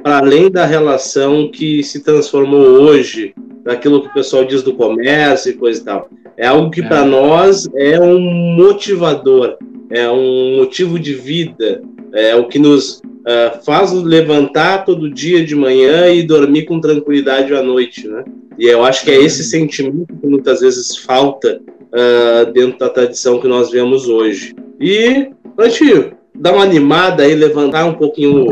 para 0.02 0.18
além 0.18 0.50
da 0.50 0.64
relação 0.64 1.50
que 1.50 1.82
se 1.82 2.02
transformou 2.02 2.60
hoje, 2.60 3.34
daquilo 3.62 4.02
que 4.02 4.08
o 4.08 4.14
pessoal 4.14 4.44
diz 4.44 4.62
do 4.62 4.74
comércio 4.74 5.50
e 5.50 5.54
coisa 5.54 5.80
e 5.80 5.84
tal. 5.84 6.08
É 6.36 6.46
algo 6.46 6.70
que 6.70 6.80
é. 6.80 6.88
para 6.88 7.04
nós 7.04 7.68
é 7.74 8.00
um 8.00 8.18
motivador, 8.56 9.56
é 9.90 10.08
um 10.10 10.56
motivo 10.56 10.98
de 10.98 11.12
vida, 11.12 11.82
é 12.12 12.34
o 12.34 12.48
que 12.48 12.58
nos 12.58 12.98
uh, 12.98 13.62
faz 13.64 13.92
levantar 13.92 14.84
todo 14.84 15.10
dia 15.10 15.44
de 15.44 15.54
manhã 15.54 16.08
e 16.08 16.22
dormir 16.22 16.64
com 16.64 16.80
tranquilidade 16.80 17.54
à 17.54 17.62
noite, 17.62 18.08
né? 18.08 18.24
E 18.58 18.66
eu 18.66 18.84
acho 18.84 19.04
que 19.04 19.10
é 19.10 19.22
esse 19.22 19.44
sentimento 19.44 20.14
que 20.20 20.26
muitas 20.26 20.60
vezes 20.60 20.96
falta 20.96 21.60
uh, 21.60 22.52
dentro 22.52 22.78
da 22.78 22.88
tradição 22.88 23.40
que 23.40 23.48
nós 23.48 23.70
vemos 23.70 24.08
hoje. 24.08 24.54
E, 24.80 25.28
antes 25.58 26.10
dar 26.34 26.54
uma 26.54 26.62
animada 26.62 27.26
e 27.26 27.34
levantar 27.34 27.84
um 27.84 27.94
pouquinho 27.94 28.46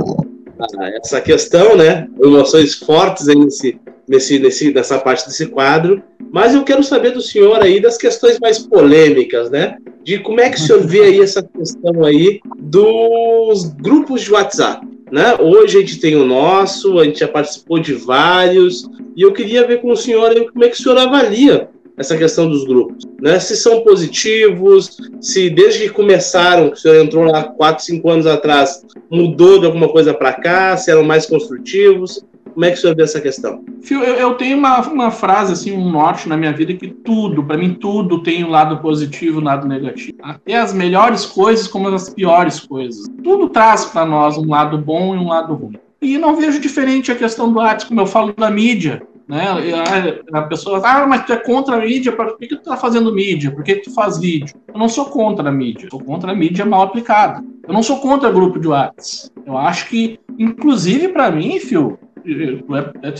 essa 0.96 1.20
questão, 1.20 1.76
né? 1.76 2.08
Emoções 2.20 2.74
fortes 2.74 3.28
aí 3.28 3.36
nesse, 3.36 3.80
nesse, 4.06 4.38
nesse, 4.38 4.72
nessa 4.72 4.98
parte 4.98 5.26
desse 5.26 5.46
quadro. 5.46 6.02
Mas 6.30 6.54
eu 6.54 6.64
quero 6.64 6.82
saber 6.82 7.12
do 7.12 7.20
senhor 7.20 7.62
aí 7.62 7.80
das 7.80 7.96
questões 7.96 8.38
mais 8.38 8.58
polêmicas, 8.58 9.50
né? 9.50 9.76
De 10.02 10.18
como 10.18 10.40
é 10.40 10.50
que 10.50 10.56
o 10.56 10.60
senhor 10.60 10.80
vê 10.80 11.02
aí 11.02 11.20
essa 11.20 11.42
questão 11.42 12.04
aí 12.04 12.40
dos 12.58 13.64
grupos 13.80 14.22
de 14.22 14.32
WhatsApp. 14.32 14.86
Né? 15.10 15.36
Hoje 15.40 15.78
a 15.78 15.80
gente 15.80 16.00
tem 16.00 16.16
o 16.16 16.26
nosso, 16.26 16.98
a 16.98 17.04
gente 17.04 17.20
já 17.20 17.28
participou 17.28 17.78
de 17.78 17.94
vários, 17.94 18.88
e 19.16 19.22
eu 19.22 19.32
queria 19.32 19.66
ver 19.66 19.80
com 19.80 19.90
o 19.90 19.96
senhor 19.96 20.30
aí 20.30 20.46
como 20.46 20.64
é 20.64 20.68
que 20.68 20.78
o 20.78 20.82
senhor 20.82 20.98
avalia 20.98 21.70
essa 21.98 22.16
questão 22.16 22.48
dos 22.48 22.64
grupos, 22.64 23.04
né? 23.20 23.38
Se 23.40 23.56
são 23.56 23.82
positivos, 23.82 24.96
se 25.20 25.50
desde 25.50 25.84
que 25.84 25.90
começaram, 25.90 26.70
que 26.70 26.76
o 26.76 26.78
senhor 26.78 27.04
entrou 27.04 27.24
lá 27.24 27.42
quatro, 27.42 27.84
cinco 27.84 28.08
anos 28.10 28.26
atrás, 28.26 28.86
mudou 29.10 29.58
de 29.58 29.66
alguma 29.66 29.88
coisa 29.88 30.14
para 30.14 30.32
cá, 30.32 30.76
se 30.76 30.90
eram 30.90 31.02
mais 31.02 31.26
construtivos. 31.26 32.24
Como 32.54 32.64
é 32.64 32.70
que 32.70 32.78
o 32.78 32.80
senhor 32.80 32.96
vê 32.96 33.02
essa 33.02 33.20
questão? 33.20 33.64
Fio, 33.82 34.02
eu, 34.02 34.14
eu, 34.14 34.34
tenho 34.34 34.56
uma, 34.58 34.80
uma 34.88 35.10
frase, 35.10 35.52
assim, 35.52 35.72
um 35.72 35.90
norte 35.90 36.28
na 36.28 36.36
minha 36.36 36.52
vida 36.52 36.74
que 36.74 36.88
tudo, 36.88 37.44
para 37.44 37.56
mim, 37.56 37.74
tudo 37.74 38.22
tem 38.22 38.42
um 38.42 38.50
lado 38.50 38.78
positivo 38.78 39.38
e 39.38 39.42
um 39.42 39.44
lado 39.44 39.68
negativo. 39.68 40.18
Até 40.20 40.56
as 40.56 40.72
melhores 40.72 41.24
coisas 41.24 41.68
como 41.68 41.88
as 41.88 42.08
piores 42.08 42.58
coisas. 42.58 43.06
Tudo 43.22 43.48
traz 43.48 43.84
para 43.84 44.04
nós 44.04 44.36
um 44.36 44.48
lado 44.48 44.76
bom 44.76 45.14
e 45.14 45.18
um 45.18 45.28
lado 45.28 45.54
ruim. 45.54 45.78
E 46.00 46.16
não 46.18 46.36
vejo 46.36 46.60
diferente 46.60 47.12
a 47.12 47.16
questão 47.16 47.52
do 47.52 47.60
arte, 47.60 47.86
como 47.86 48.00
eu 48.00 48.06
falo 48.06 48.32
da 48.32 48.50
mídia. 48.50 49.02
Né? 49.28 49.44
A, 50.32 50.42
pessoa, 50.42 50.80
ah, 50.82 51.06
mas 51.06 51.26
tu 51.26 51.34
é 51.34 51.36
contra 51.36 51.76
a 51.76 51.80
mídia, 51.80 52.12
por 52.12 52.38
que, 52.38 52.48
tu 52.48 52.62
tá 52.62 52.78
fazendo 52.78 53.14
mídia? 53.14 53.50
Por 53.50 53.62
que, 53.62 53.76
tu 53.76 53.92
faz 53.92 54.18
vídeo? 54.18 54.56
Eu 54.66 54.78
não 54.78 54.88
sou 54.88 55.04
contra 55.04 55.50
a 55.50 55.52
mídia, 55.52 55.88
sou 55.90 56.02
contra 56.02 56.32
a 56.32 56.34
mídia 56.34 56.64
mal 56.64 56.82
aplicada. 56.82 57.44
Eu 57.66 57.74
não 57.74 57.82
sou 57.82 57.98
contra 57.98 58.32
grupo 58.32 58.58
de 58.58 58.68
WhatsApp. 58.68 59.30
Eu 59.46 59.58
acho 59.58 59.86
que, 59.90 60.18
inclusive 60.38 61.08
para 61.08 61.30
mim, 61.30 61.60
Fio, 61.60 61.98
é, 62.24 63.08
é 63.08 63.14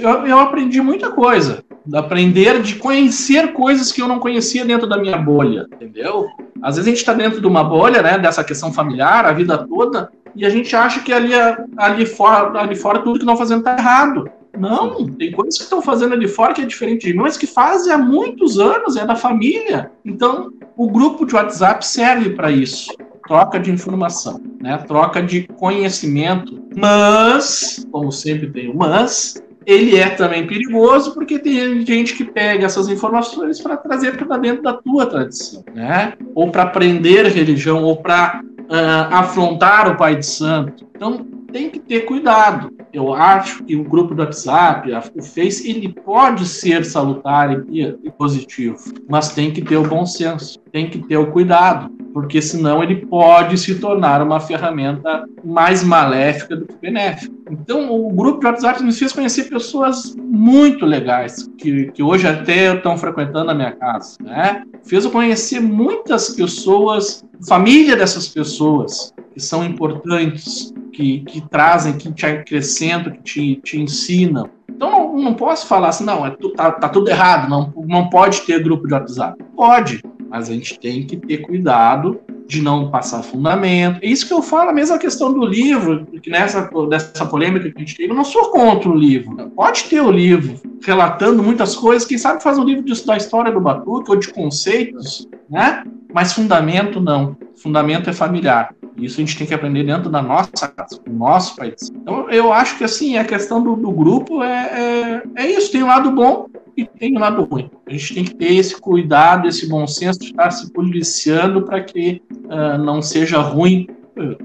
eu, 0.00 0.26
eu 0.26 0.38
aprendi 0.40 0.80
muita 0.80 1.10
coisa. 1.12 1.62
Aprender 1.94 2.60
de 2.60 2.74
conhecer 2.76 3.52
coisas 3.52 3.92
que 3.92 4.02
eu 4.02 4.08
não 4.08 4.18
conhecia 4.18 4.64
dentro 4.64 4.88
da 4.88 4.98
minha 4.98 5.16
bolha, 5.16 5.68
entendeu? 5.72 6.26
Às 6.60 6.74
vezes 6.74 6.88
a 6.88 6.90
gente 6.90 7.00
está 7.00 7.14
dentro 7.14 7.40
de 7.40 7.46
uma 7.46 7.62
bolha, 7.62 8.02
né, 8.02 8.18
dessa 8.18 8.42
questão 8.42 8.72
familiar, 8.72 9.26
a 9.26 9.32
vida 9.32 9.58
toda, 9.58 10.10
e 10.34 10.44
a 10.44 10.50
gente 10.50 10.74
acha 10.74 11.00
que 11.00 11.12
ali, 11.12 11.32
ali, 11.76 12.06
fora, 12.06 12.60
ali 12.60 12.74
fora 12.74 13.00
tudo 13.00 13.20
que 13.20 13.26
não 13.26 13.36
fazendo 13.36 13.60
está 13.60 13.76
errado. 13.76 14.28
Não, 14.58 15.06
tem 15.06 15.32
coisas 15.32 15.56
que 15.56 15.64
estão 15.64 15.80
fazendo 15.80 16.12
ali 16.14 16.28
fora 16.28 16.52
que 16.52 16.62
é 16.62 16.66
diferente 16.66 17.06
de 17.06 17.14
mim, 17.14 17.22
mas 17.22 17.36
que 17.36 17.46
fazem 17.46 17.92
há 17.92 17.98
muitos 17.98 18.58
anos, 18.58 18.96
é 18.96 19.06
da 19.06 19.16
família. 19.16 19.90
Então, 20.04 20.52
o 20.76 20.90
grupo 20.90 21.24
de 21.24 21.34
WhatsApp 21.34 21.86
serve 21.86 22.30
para 22.30 22.50
isso. 22.50 22.92
Troca 23.26 23.58
de 23.58 23.70
informação, 23.70 24.40
né? 24.60 24.76
troca 24.78 25.22
de 25.22 25.46
conhecimento. 25.46 26.62
Mas, 26.76 27.86
como 27.90 28.12
sempre 28.12 28.50
tem 28.50 28.68
o 28.68 28.76
mas, 28.76 29.42
ele 29.64 29.96
é 29.96 30.10
também 30.10 30.46
perigoso 30.46 31.14
porque 31.14 31.38
tem 31.38 31.84
gente 31.86 32.14
que 32.14 32.24
pega 32.24 32.66
essas 32.66 32.88
informações 32.88 33.60
para 33.60 33.76
trazer 33.76 34.16
para 34.16 34.36
dentro 34.36 34.62
da 34.62 34.74
tua 34.74 35.06
tradição, 35.06 35.64
né? 35.74 36.14
Ou 36.34 36.50
para 36.50 36.64
aprender 36.64 37.26
religião, 37.26 37.82
ou 37.84 37.96
para 37.96 38.42
uh, 38.42 38.64
ah, 38.68 39.20
afrontar 39.20 39.90
o 39.90 39.96
Pai 39.96 40.16
de 40.16 40.26
Santo. 40.26 40.86
Então, 40.94 41.24
tem 41.52 41.70
que 41.70 41.78
ter 41.78 42.00
cuidado. 42.00 42.72
Eu 42.92 43.14
acho 43.14 43.64
que 43.64 43.74
o 43.74 43.84
grupo 43.84 44.14
do 44.14 44.22
WhatsApp, 44.22 44.90
o 45.16 45.22
Face, 45.22 45.68
ele 45.68 45.88
pode 45.88 46.46
ser 46.46 46.84
salutar 46.84 47.64
e, 47.70 47.80
e 48.02 48.10
positivo, 48.10 48.76
mas 49.08 49.30
tem 49.30 49.50
que 49.50 49.62
ter 49.62 49.76
o 49.76 49.88
bom 49.88 50.04
senso, 50.04 50.60
tem 50.70 50.90
que 50.90 50.98
ter 50.98 51.16
o 51.16 51.32
cuidado, 51.32 51.90
porque 52.12 52.42
senão 52.42 52.82
ele 52.82 53.06
pode 53.06 53.56
se 53.56 53.76
tornar 53.76 54.20
uma 54.20 54.38
ferramenta 54.40 55.24
mais 55.42 55.82
maléfica 55.82 56.54
do 56.54 56.66
que 56.66 56.74
benéfica. 56.76 57.32
Então, 57.50 57.90
o 57.90 58.10
grupo 58.12 58.40
de 58.40 58.46
WhatsApp 58.46 58.82
me 58.82 58.92
fez 58.92 59.12
conhecer 59.12 59.44
pessoas 59.44 60.14
muito 60.18 60.84
legais, 60.84 61.48
que, 61.56 61.90
que 61.92 62.02
hoje 62.02 62.26
até 62.26 62.74
estão 62.74 62.98
frequentando 62.98 63.50
a 63.50 63.54
minha 63.54 63.72
casa. 63.72 64.16
Né? 64.22 64.62
Fez 64.84 65.04
eu 65.04 65.10
conhecer 65.10 65.60
muitas 65.60 66.30
pessoas, 66.30 67.24
família 67.48 67.96
dessas 67.96 68.28
pessoas, 68.28 69.14
que 69.32 69.40
são 69.40 69.64
importantes, 69.64 70.72
que, 70.92 71.20
que 71.20 71.40
trazem, 71.48 71.96
que 71.96 72.12
te 72.12 72.26
acrescentam, 72.26 73.12
que 73.12 73.22
te, 73.22 73.56
te 73.56 73.80
ensinam. 73.80 74.48
Então 74.68 74.90
não, 74.90 75.16
não 75.16 75.34
posso 75.34 75.66
falar 75.66 75.88
assim, 75.88 76.04
não, 76.04 76.26
é, 76.26 76.36
tá, 76.56 76.72
tá 76.72 76.88
tudo 76.88 77.08
errado, 77.08 77.48
não, 77.48 77.72
não 77.86 78.08
pode 78.08 78.42
ter 78.42 78.62
grupo 78.62 78.86
de 78.86 78.94
WhatsApp. 78.94 79.42
Pode, 79.56 80.02
mas 80.28 80.48
a 80.48 80.52
gente 80.52 80.78
tem 80.78 81.06
que 81.06 81.16
ter 81.16 81.38
cuidado 81.38 82.20
de 82.46 82.60
não 82.60 82.90
passar 82.90 83.22
fundamento. 83.22 84.00
É 84.02 84.06
isso 84.06 84.26
que 84.26 84.32
eu 84.34 84.42
falo, 84.42 84.70
a 84.70 84.74
mesma 84.74 84.98
questão 84.98 85.32
do 85.32 85.44
livro, 85.44 86.06
que 86.22 86.30
nessa 86.30 86.68
dessa 86.88 87.24
polêmica 87.24 87.70
que 87.70 87.76
a 87.76 87.80
gente 87.80 87.96
teve, 87.96 88.10
eu 88.10 88.16
não 88.16 88.24
sou 88.24 88.50
contra 88.50 88.88
o 88.88 88.94
livro. 88.94 89.50
Pode 89.50 89.84
ter 89.84 90.00
o 90.00 90.10
livro 90.10 90.60
relatando 90.84 91.42
muitas 91.42 91.76
coisas, 91.76 92.06
quem 92.06 92.18
sabe 92.18 92.42
faz 92.42 92.58
um 92.58 92.64
livro 92.64 92.84
disso, 92.84 93.06
da 93.06 93.16
história 93.16 93.52
do 93.52 93.60
Batuque 93.60 94.10
ou 94.10 94.16
de 94.16 94.32
conceitos, 94.32 95.28
né? 95.48 95.84
Mas 96.12 96.32
fundamento 96.32 97.00
não. 97.00 97.36
Fundamento 97.62 98.10
é 98.10 98.12
familiar. 98.12 98.74
Isso 98.96 99.20
a 99.20 99.24
gente 99.24 99.38
tem 99.38 99.46
que 99.46 99.54
aprender 99.54 99.84
dentro 99.84 100.10
da 100.10 100.20
nossa 100.20 100.66
casa, 100.68 101.00
do 101.00 101.12
nosso 101.12 101.54
país. 101.54 101.92
Então, 101.94 102.28
eu 102.28 102.52
acho 102.52 102.76
que 102.76 102.82
assim, 102.82 103.16
a 103.16 103.24
questão 103.24 103.62
do, 103.62 103.76
do 103.76 103.92
grupo 103.92 104.42
é, 104.42 105.22
é, 105.36 105.44
é, 105.44 105.50
isso, 105.50 105.70
tem 105.70 105.84
um 105.84 105.86
lado 105.86 106.10
bom 106.10 106.48
e 106.76 106.84
tem 106.84 107.16
um 107.16 107.20
lado 107.20 107.44
ruim. 107.44 107.70
A 107.86 107.92
gente 107.92 108.14
tem 108.14 108.24
que 108.24 108.34
ter 108.34 108.54
esse 108.54 108.80
cuidado, 108.80 109.46
esse 109.46 109.68
bom 109.68 109.86
senso 109.86 110.18
de 110.18 110.26
estar 110.26 110.50
se 110.50 110.72
policiando 110.72 111.62
para 111.62 111.80
que 111.80 112.20
uh, 112.46 112.78
não 112.82 113.00
seja 113.00 113.38
ruim 113.38 113.86
uh, 114.16 114.36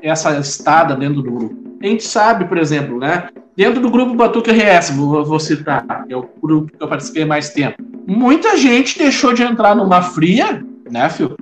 essa 0.00 0.38
estada 0.38 0.96
dentro 0.96 1.22
do 1.22 1.30
grupo. 1.30 1.54
A 1.82 1.86
gente 1.86 2.04
sabe, 2.04 2.46
por 2.46 2.56
exemplo, 2.56 2.98
né? 2.98 3.28
Dentro 3.54 3.80
do 3.80 3.90
grupo 3.90 4.14
Batuque 4.14 4.50
RS, 4.50 4.90
vou, 4.96 5.22
vou 5.22 5.38
citar, 5.38 5.84
é 6.08 6.16
o 6.16 6.26
grupo 6.42 6.72
que 6.76 6.82
eu 6.82 6.88
participei 6.88 7.24
mais 7.24 7.50
tempo, 7.50 7.76
muita 8.06 8.56
gente 8.56 8.98
deixou 8.98 9.34
de 9.34 9.42
entrar 9.42 9.76
numa 9.76 10.00
fria, 10.00 10.64
né, 10.90 11.08
Fio? 11.10 11.36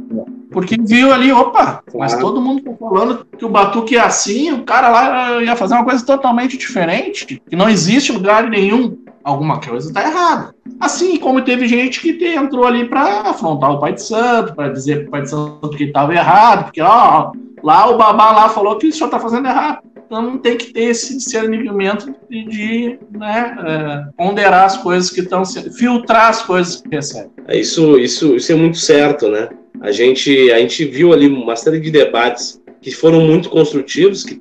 Porque 0.53 0.77
viu 0.81 1.13
ali, 1.13 1.33
opa, 1.33 1.83
mas 1.95 2.17
todo 2.17 2.41
mundo 2.41 2.63
tá 2.63 2.73
falando 2.79 3.27
que 3.37 3.45
o 3.45 3.49
Batuque 3.49 3.97
é 3.97 4.01
assim, 4.01 4.53
o 4.53 4.63
cara 4.63 4.89
lá 4.89 5.43
ia 5.43 5.57
fazer 5.57 5.75
uma 5.75 5.85
coisa 5.85 6.05
totalmente 6.05 6.57
diferente, 6.57 7.41
que 7.49 7.57
não 7.57 7.69
existe 7.69 8.13
lugar 8.13 8.49
nenhum. 8.49 8.99
Alguma 9.25 9.61
coisa 9.61 9.89
está 9.89 10.03
errada. 10.03 10.55
Assim 10.81 11.17
como 11.17 11.43
teve 11.43 11.69
gente 11.69 12.01
que 12.01 12.27
entrou 12.27 12.67
ali 12.67 12.89
para 12.89 13.31
afrontar 13.31 13.71
o 13.71 13.79
Pai 13.79 13.93
de 13.93 14.03
Santo, 14.03 14.55
para 14.55 14.69
dizer 14.69 15.03
para 15.03 15.09
o 15.09 15.11
Pai 15.13 15.23
de 15.23 15.31
Santo 15.31 15.71
que 15.71 15.85
estava 15.85 16.13
errado, 16.13 16.65
porque 16.65 16.83
ó, 16.83 17.31
lá 17.63 17.89
o 17.89 17.97
babá 17.97 18.33
lá 18.33 18.49
falou 18.49 18.77
que 18.77 18.89
o 18.89 18.93
senhor 18.93 19.07
está 19.07 19.21
fazendo 19.21 19.47
errado. 19.47 19.79
Então 20.13 20.37
tem 20.37 20.59
que 20.59 20.75
ter 20.75 20.91
esse 20.91 21.17
discernimento 21.17 22.15
de, 22.29 22.45
de 22.45 22.99
né, 23.13 23.57
é, 23.67 24.13
ponderar 24.15 24.65
as 24.65 24.77
coisas 24.77 25.09
que 25.09 25.21
estão 25.21 25.43
filtrar 25.47 26.29
as 26.29 26.43
coisas 26.43 26.83
que 26.83 26.89
recebe. 26.95 27.31
É 27.47 27.59
isso, 27.59 27.99
isso, 27.99 28.37
isso 28.37 28.53
é 28.53 28.55
muito 28.55 28.77
certo, 28.77 29.29
né? 29.29 29.49
A 29.83 29.91
gente, 29.91 30.53
a 30.53 30.59
gente 30.59 30.85
viu 30.85 31.13
ali 31.13 31.27
uma 31.27 31.57
série 31.57 31.81
de 31.81 31.91
debates 31.91 32.63
que 32.81 32.93
foram 32.93 33.21
muito 33.21 33.51
construtivos, 33.51 34.23
que, 34.23 34.41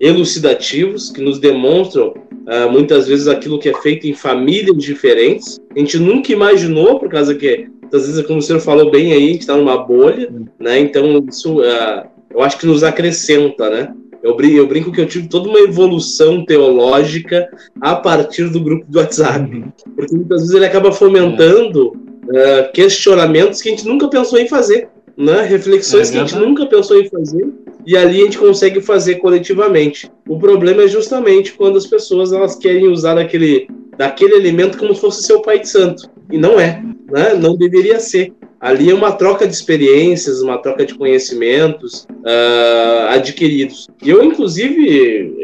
elucidativos, 0.00 1.10
que 1.10 1.20
nos 1.20 1.38
demonstram 1.38 2.08
uh, 2.08 2.70
muitas 2.70 3.06
vezes 3.06 3.28
aquilo 3.28 3.58
que 3.58 3.68
é 3.68 3.74
feito 3.74 4.06
em 4.06 4.14
famílias 4.14 4.76
diferentes. 4.82 5.60
A 5.76 5.78
gente 5.78 5.98
nunca 5.98 6.32
imaginou, 6.32 6.98
por 6.98 7.10
causa 7.10 7.34
que, 7.34 7.68
às 7.92 8.06
vezes, 8.06 8.26
como 8.26 8.38
o 8.38 8.42
senhor 8.42 8.60
falou 8.60 8.90
bem 8.90 9.12
aí, 9.12 9.24
a 9.24 9.32
gente 9.32 9.40
está 9.40 9.56
numa 9.56 9.76
bolha, 9.76 10.32
né? 10.58 10.78
Então, 10.80 11.22
isso 11.28 11.60
uh, 11.60 12.06
eu 12.30 12.40
acho 12.40 12.58
que 12.58 12.66
nos 12.66 12.82
acrescenta, 12.82 13.68
né? 13.68 13.92
Eu 14.22 14.36
brinco, 14.36 14.56
eu 14.56 14.66
brinco 14.66 14.92
que 14.92 15.00
eu 15.00 15.06
tive 15.06 15.28
toda 15.28 15.48
uma 15.48 15.58
evolução 15.58 16.44
teológica 16.44 17.48
a 17.80 17.94
partir 17.96 18.48
do 18.48 18.60
grupo 18.60 18.86
do 18.88 18.98
WhatsApp. 18.98 19.64
Porque 19.96 20.14
muitas 20.14 20.42
vezes 20.42 20.54
ele 20.54 20.64
acaba 20.64 20.92
fomentando 20.92 21.92
uh, 22.24 22.72
questionamentos 22.72 23.60
que 23.60 23.68
a 23.68 23.72
gente 23.72 23.86
nunca 23.86 24.08
pensou 24.08 24.38
em 24.38 24.48
fazer, 24.48 24.88
né? 25.16 25.42
reflexões 25.42 26.08
é 26.08 26.12
que 26.12 26.18
a 26.18 26.24
gente 26.24 26.38
nunca 26.38 26.66
pensou 26.66 27.00
em 27.00 27.08
fazer 27.08 27.46
e 27.86 27.96
ali 27.96 28.20
a 28.20 28.24
gente 28.24 28.38
consegue 28.38 28.80
fazer 28.80 29.16
coletivamente. 29.16 30.10
O 30.28 30.38
problema 30.38 30.82
é 30.82 30.88
justamente 30.88 31.52
quando 31.52 31.76
as 31.76 31.86
pessoas 31.86 32.32
elas 32.32 32.56
querem 32.56 32.88
usar 32.88 33.14
daquele, 33.14 33.68
daquele 33.96 34.34
elemento 34.34 34.78
como 34.78 34.94
se 34.94 35.00
fosse 35.00 35.22
seu 35.22 35.40
pai 35.42 35.60
de 35.60 35.68
santo 35.68 36.08
e 36.30 36.38
não 36.38 36.58
é, 36.58 36.82
né? 37.10 37.34
não 37.34 37.56
deveria 37.56 37.98
ser. 37.98 38.32
Ali 38.60 38.90
é 38.90 38.94
uma 38.94 39.10
troca 39.10 39.46
de 39.46 39.52
experiências, 39.52 40.40
uma 40.40 40.56
troca 40.56 40.86
de 40.86 40.94
conhecimentos 40.94 42.06
uh, 42.08 43.08
adquiridos. 43.08 43.88
E 44.00 44.08
eu, 44.08 44.22
inclusive, 44.22 45.34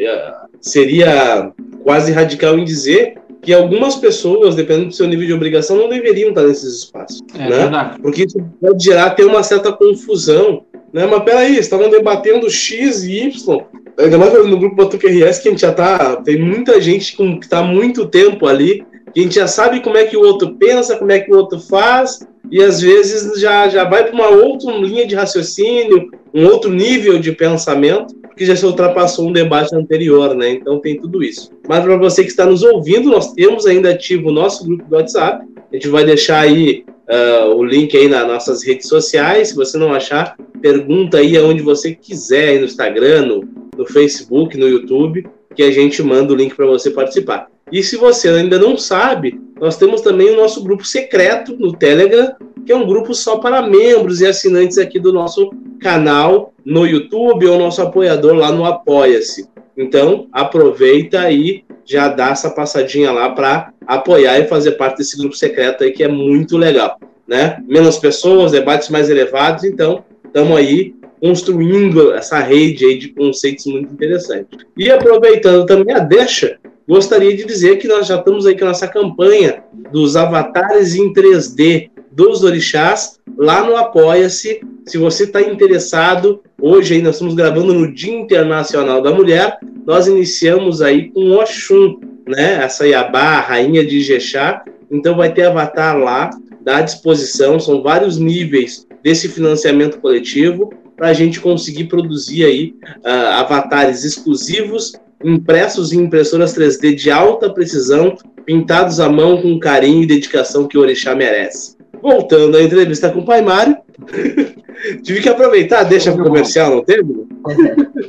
seria 0.60 1.52
quase 1.82 2.12
radical 2.12 2.56
em 2.56 2.64
dizer 2.64 3.16
que 3.42 3.52
algumas 3.52 3.96
pessoas, 3.96 4.54
dependendo 4.54 4.88
do 4.88 4.94
seu 4.94 5.06
nível 5.06 5.26
de 5.26 5.32
obrigação, 5.32 5.76
não 5.76 5.88
deveriam 5.88 6.30
estar 6.30 6.42
nesses 6.42 6.82
espaços. 6.82 7.20
É, 7.34 7.48
né? 7.48 7.58
Verdade. 7.58 8.00
Porque 8.00 8.24
isso 8.24 8.38
pode 8.60 8.84
gerar 8.84 9.06
até 9.06 9.24
uma 9.24 9.42
certa 9.42 9.72
confusão. 9.72 10.64
Né? 10.92 11.06
Mas 11.06 11.22
peraí, 11.22 11.56
estavam 11.56 11.90
debatendo 11.90 12.50
X 12.50 13.04
e 13.04 13.24
Y. 13.24 13.60
Ainda 13.98 14.18
mais 14.18 14.32
no 14.46 14.58
grupo 14.58 14.76
Batuque 14.76 15.06
RS, 15.06 15.40
que 15.40 15.48
a 15.48 15.50
gente 15.50 15.60
já 15.60 15.72
tá. 15.72 16.16
Tem 16.16 16.38
muita 16.38 16.80
gente 16.80 17.16
com, 17.16 17.38
que 17.38 17.46
está 17.46 17.62
muito 17.62 18.06
tempo 18.06 18.46
ali, 18.46 18.84
que 19.12 19.20
a 19.20 19.22
gente 19.22 19.34
já 19.34 19.46
sabe 19.46 19.80
como 19.80 19.96
é 19.96 20.04
que 20.04 20.16
o 20.16 20.20
outro 20.20 20.54
pensa, 20.54 20.96
como 20.96 21.10
é 21.10 21.18
que 21.18 21.32
o 21.32 21.36
outro 21.36 21.58
faz, 21.58 22.20
e 22.50 22.62
às 22.62 22.80
vezes 22.80 23.40
já, 23.40 23.68
já 23.68 23.84
vai 23.84 24.04
para 24.04 24.14
uma 24.14 24.28
outra 24.28 24.72
linha 24.72 25.06
de 25.06 25.14
raciocínio, 25.14 26.10
um 26.32 26.46
outro 26.46 26.70
nível 26.70 27.18
de 27.18 27.32
pensamento, 27.32 28.14
que 28.38 28.46
já 28.46 28.56
se 28.56 28.64
ultrapassou 28.64 29.28
um 29.28 29.32
debate 29.32 29.74
anterior, 29.74 30.34
né? 30.34 30.50
Então 30.50 30.80
tem 30.80 30.98
tudo 30.98 31.22
isso. 31.22 31.50
Mas 31.68 31.84
para 31.84 31.96
você 31.96 32.22
que 32.22 32.30
está 32.30 32.46
nos 32.46 32.62
ouvindo, 32.62 33.10
nós 33.10 33.32
temos 33.32 33.66
ainda 33.66 33.90
ativo 33.90 34.28
o 34.28 34.32
nosso 34.32 34.64
grupo 34.64 34.84
do 34.84 34.96
WhatsApp. 34.96 35.44
A 35.70 35.74
gente 35.74 35.88
vai 35.88 36.04
deixar 36.04 36.40
aí 36.40 36.84
uh, 37.08 37.54
o 37.54 37.64
link 37.64 37.96
aí 37.96 38.08
nas 38.08 38.26
nossas 38.26 38.64
redes 38.64 38.88
sociais. 38.88 39.48
Se 39.48 39.56
você 39.56 39.76
não 39.76 39.92
achar, 39.92 40.36
pergunta 40.62 41.18
aí 41.18 41.36
aonde 41.36 41.62
você 41.62 41.94
quiser, 41.94 42.60
no 42.60 42.66
Instagram, 42.66 43.26
no, 43.26 43.48
no 43.76 43.86
Facebook, 43.86 44.56
no 44.56 44.68
YouTube, 44.68 45.26
que 45.54 45.62
a 45.62 45.70
gente 45.70 46.02
manda 46.02 46.32
o 46.32 46.36
link 46.36 46.54
para 46.54 46.66
você 46.66 46.90
participar. 46.90 47.48
E 47.70 47.82
se 47.82 47.96
você 47.96 48.28
ainda 48.28 48.58
não 48.58 48.76
sabe, 48.76 49.40
nós 49.60 49.76
temos 49.76 50.00
também 50.00 50.30
o 50.30 50.36
nosso 50.36 50.62
grupo 50.62 50.84
secreto 50.84 51.56
no 51.58 51.72
Telegram, 51.72 52.34
que 52.64 52.72
é 52.72 52.76
um 52.76 52.86
grupo 52.86 53.14
só 53.14 53.38
para 53.38 53.62
membros 53.62 54.20
e 54.20 54.26
assinantes 54.26 54.78
aqui 54.78 54.98
do 54.98 55.12
nosso 55.12 55.50
canal 55.80 56.52
no 56.64 56.86
YouTube 56.86 57.46
ou 57.46 57.58
nosso 57.58 57.80
apoiador 57.82 58.34
lá 58.34 58.52
no 58.52 58.64
Apoia-se. 58.64 59.48
Então, 59.76 60.26
aproveita 60.32 61.30
e 61.30 61.64
já 61.84 62.08
dá 62.08 62.30
essa 62.30 62.50
passadinha 62.50 63.10
lá 63.12 63.30
para 63.30 63.72
apoiar 63.86 64.38
e 64.38 64.46
fazer 64.46 64.72
parte 64.72 64.98
desse 64.98 65.16
grupo 65.16 65.34
secreto 65.34 65.84
aí 65.84 65.92
que 65.92 66.04
é 66.04 66.08
muito 66.08 66.58
legal, 66.58 66.98
né? 67.26 67.62
Menos 67.66 67.96
pessoas, 67.96 68.52
debates 68.52 68.90
mais 68.90 69.08
elevados, 69.08 69.64
então 69.64 70.04
estamos 70.24 70.56
aí 70.56 70.94
construindo 71.20 72.12
essa 72.12 72.38
rede 72.38 72.84
aí 72.84 72.98
de 72.98 73.08
conceitos 73.08 73.66
muito 73.66 73.92
interessantes. 73.92 74.66
E 74.76 74.90
aproveitando 74.90 75.64
também 75.64 75.94
a 75.94 76.00
deixa, 76.00 76.58
gostaria 76.88 77.36
de 77.36 77.44
dizer 77.44 77.76
que 77.76 77.86
nós 77.86 78.06
já 78.06 78.16
estamos 78.16 78.46
aí 78.46 78.56
com 78.56 78.64
a 78.64 78.68
nossa 78.68 78.88
campanha 78.88 79.62
dos 79.92 80.16
avatares 80.16 80.94
em 80.94 81.12
3D 81.12 81.90
dos 82.10 82.42
orixás 82.42 83.20
lá 83.36 83.62
no 83.62 83.76
Apoia-se. 83.76 84.60
Se 84.86 84.96
você 84.96 85.24
está 85.24 85.42
interessado, 85.42 86.40
hoje 86.60 86.94
aí 86.94 87.02
nós 87.02 87.16
estamos 87.16 87.34
gravando 87.34 87.74
no 87.74 87.92
Dia 87.94 88.14
Internacional 88.14 89.02
da 89.02 89.12
Mulher, 89.12 89.58
nós 89.86 90.06
iniciamos 90.06 90.80
aí 90.80 91.10
com 91.10 91.32
Oxum, 91.32 92.00
né? 92.26 92.64
Essa 92.64 92.86
Iabá, 92.86 93.36
a 93.36 93.40
rainha 93.40 93.84
de 93.84 93.98
Ijexá. 93.98 94.64
Então 94.90 95.14
vai 95.14 95.32
ter 95.32 95.44
avatar 95.44 95.98
lá, 95.98 96.30
à 96.66 96.80
disposição, 96.80 97.60
são 97.60 97.82
vários 97.82 98.18
níveis 98.18 98.86
desse 99.02 99.28
financiamento 99.28 100.00
coletivo 100.00 100.72
para 100.96 101.08
a 101.08 101.12
gente 101.12 101.40
conseguir 101.40 101.84
produzir 101.84 102.44
aí 102.44 102.74
uh, 103.04 103.38
avatares 103.38 104.04
exclusivos, 104.04 104.92
impressos 105.24 105.92
em 105.92 106.00
impressoras 106.00 106.56
3D 106.56 106.94
de 106.94 107.10
alta 107.10 107.50
precisão, 107.50 108.16
pintados 108.44 109.00
à 109.00 109.08
mão 109.08 109.42
com 109.42 109.58
carinho 109.58 110.02
e 110.02 110.06
dedicação 110.06 110.66
que 110.66 110.78
o 110.78 110.80
Orixá 110.80 111.14
merece. 111.14 111.76
Voltando 112.00 112.56
à 112.56 112.62
entrevista 112.62 113.10
com 113.10 113.20
o 113.20 113.24
Pai 113.24 113.42
Mário, 113.42 113.76
tive 115.02 115.20
que 115.20 115.28
aproveitar, 115.28 115.82
deixa 115.82 116.12
o 116.12 116.22
comercial, 116.22 116.76
não 116.76 116.84
teve? 116.84 117.26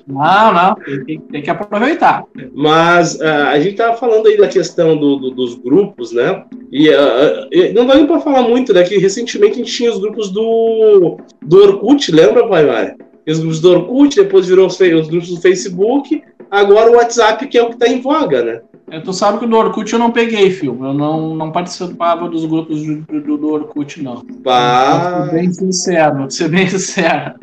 Não, 0.08 0.54
não, 0.54 0.76
tem, 1.06 1.20
tem 1.20 1.42
que 1.42 1.50
aproveitar. 1.50 2.24
Mas 2.54 3.16
uh, 3.16 3.48
a 3.48 3.60
gente 3.60 3.72
estava 3.72 3.98
falando 3.98 4.28
aí 4.28 4.38
da 4.38 4.48
questão 4.48 4.96
do, 4.96 5.18
do, 5.18 5.32
dos 5.32 5.56
grupos, 5.56 6.12
né? 6.12 6.44
E 6.72 6.90
uh, 6.90 7.74
não 7.74 7.88
vai 7.88 8.06
para 8.06 8.20
falar 8.20 8.44
muito, 8.44 8.74
né? 8.74 8.84
Que 8.84 8.98
recentemente 8.98 9.54
a 9.54 9.58
gente 9.58 9.74
tinha 9.74 9.92
os 9.92 10.00
grupos 10.00 10.30
do, 10.30 11.18
do 11.42 11.58
Orkut, 11.64 12.12
lembra, 12.12 12.48
Pai 12.48 12.66
Mário? 12.66 12.96
Os 13.28 13.40
grupos 13.40 13.60
do 13.60 13.72
Orkut, 13.72 14.16
depois 14.16 14.48
virou 14.48 14.68
os, 14.68 14.80
os 14.80 15.08
grupos 15.08 15.30
do 15.30 15.42
Facebook, 15.42 16.22
agora 16.50 16.92
o 16.92 16.96
WhatsApp, 16.96 17.48
que 17.48 17.58
é 17.58 17.64
o 17.64 17.68
que 17.68 17.74
está 17.74 17.88
em 17.88 18.02
voga, 18.02 18.44
né? 18.44 18.62
É, 18.92 19.00
tu 19.00 19.14
sabe 19.14 19.38
que 19.40 19.46
do 19.46 19.56
Orkut 19.56 19.92
eu 19.94 20.00
não 20.00 20.12
peguei, 20.12 20.50
filho. 20.50 20.78
Eu 20.84 20.94
não, 20.94 21.36
não 21.36 21.52
participava 21.52 22.28
dos 22.28 22.46
grupos 22.46 22.82
do, 22.82 23.22
do, 23.22 23.38
do 23.38 23.48
Orkut, 23.52 24.02
não. 24.02 24.26
Bah. 24.42 25.20
Vou 25.20 25.26
ser 25.26 25.32
bem 25.32 25.54
sincero, 25.54 26.18
vou 26.18 26.30
ser 26.30 26.50
bem 26.50 26.68
sincero. 26.68 27.36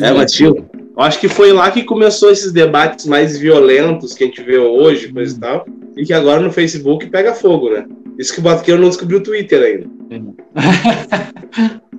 É, 0.00 0.12
mas 0.12 0.32
tio, 0.32 0.66
eu 0.96 1.02
acho 1.02 1.18
que 1.18 1.28
foi 1.28 1.52
lá 1.52 1.70
que 1.70 1.82
começou 1.84 2.30
esses 2.30 2.52
debates 2.52 3.06
mais 3.06 3.38
violentos 3.38 4.12
que 4.12 4.24
a 4.24 4.26
gente 4.26 4.42
vê 4.42 4.58
hoje, 4.58 5.12
coisa 5.12 5.34
e 5.34 5.40
tal, 5.40 5.66
e 5.96 6.04
que 6.04 6.12
agora 6.12 6.40
no 6.40 6.52
Facebook 6.52 7.08
pega 7.08 7.34
fogo, 7.34 7.70
né? 7.70 7.86
Isso 8.18 8.34
que 8.34 8.40
o 8.40 8.42
Batuqueiro 8.42 8.80
não 8.80 8.88
descobriu 8.88 9.18
o 9.18 9.22
Twitter 9.22 9.62
ainda. 9.62 9.86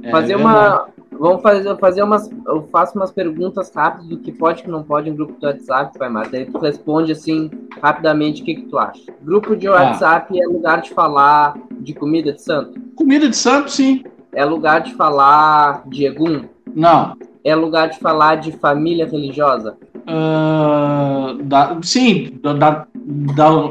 É, 0.03 0.11
fazer 0.11 0.36
uma. 0.36 0.88
Vamos 1.20 1.41
fazer, 1.41 1.78
fazer 1.78 2.03
umas. 2.03 2.30
Eu 2.47 2.68
faço 2.72 2.97
umas 2.97 3.11
perguntas 3.11 3.72
rápidas 3.74 4.07
do 4.07 4.18
que 4.18 4.32
pode 4.32 4.61
e 4.61 4.64
que 4.64 4.70
não 4.70 4.84
pode 4.84 5.09
em 5.09 5.16
grupo 5.16 5.39
do 5.39 5.47
WhatsApp, 5.47 5.97
Pai 5.97 6.09
Marta. 6.09 6.32
Daí 6.32 6.45
tu 6.45 6.57
responde 6.57 7.11
assim, 7.11 7.49
rapidamente, 7.82 8.41
o 8.41 8.45
que, 8.45 8.55
que 8.55 8.61
tu 8.64 8.78
acha. 8.78 9.14
Grupo 9.22 9.55
de 9.55 9.68
ah. 9.68 9.72
WhatsApp 9.72 10.34
ah. 10.34 10.43
é 10.43 10.47
lugar 10.47 10.82
de 10.82 10.89
falar 10.91 11.55
de 11.80 11.93
comida 11.93 12.34
de 12.34 12.41
santo? 12.41 12.80
Comida 12.95 13.30
de 13.30 13.36
santo, 13.36 13.72
sim. 13.72 14.03
É 14.34 14.43
lugar 14.43 14.82
de 14.82 14.93
falar 14.95 15.84
de 15.88 16.05
egum? 16.05 16.45
Não. 16.76 17.16
É 17.43 17.55
lugar 17.55 17.89
de 17.89 17.99
falar 17.99 18.36
de 18.36 18.51
família 18.53 19.05
religiosa? 19.05 19.78
Uh, 20.03 21.41
da, 21.43 21.78
sim, 21.82 22.39
da, 22.41 22.53
da, 22.53 22.88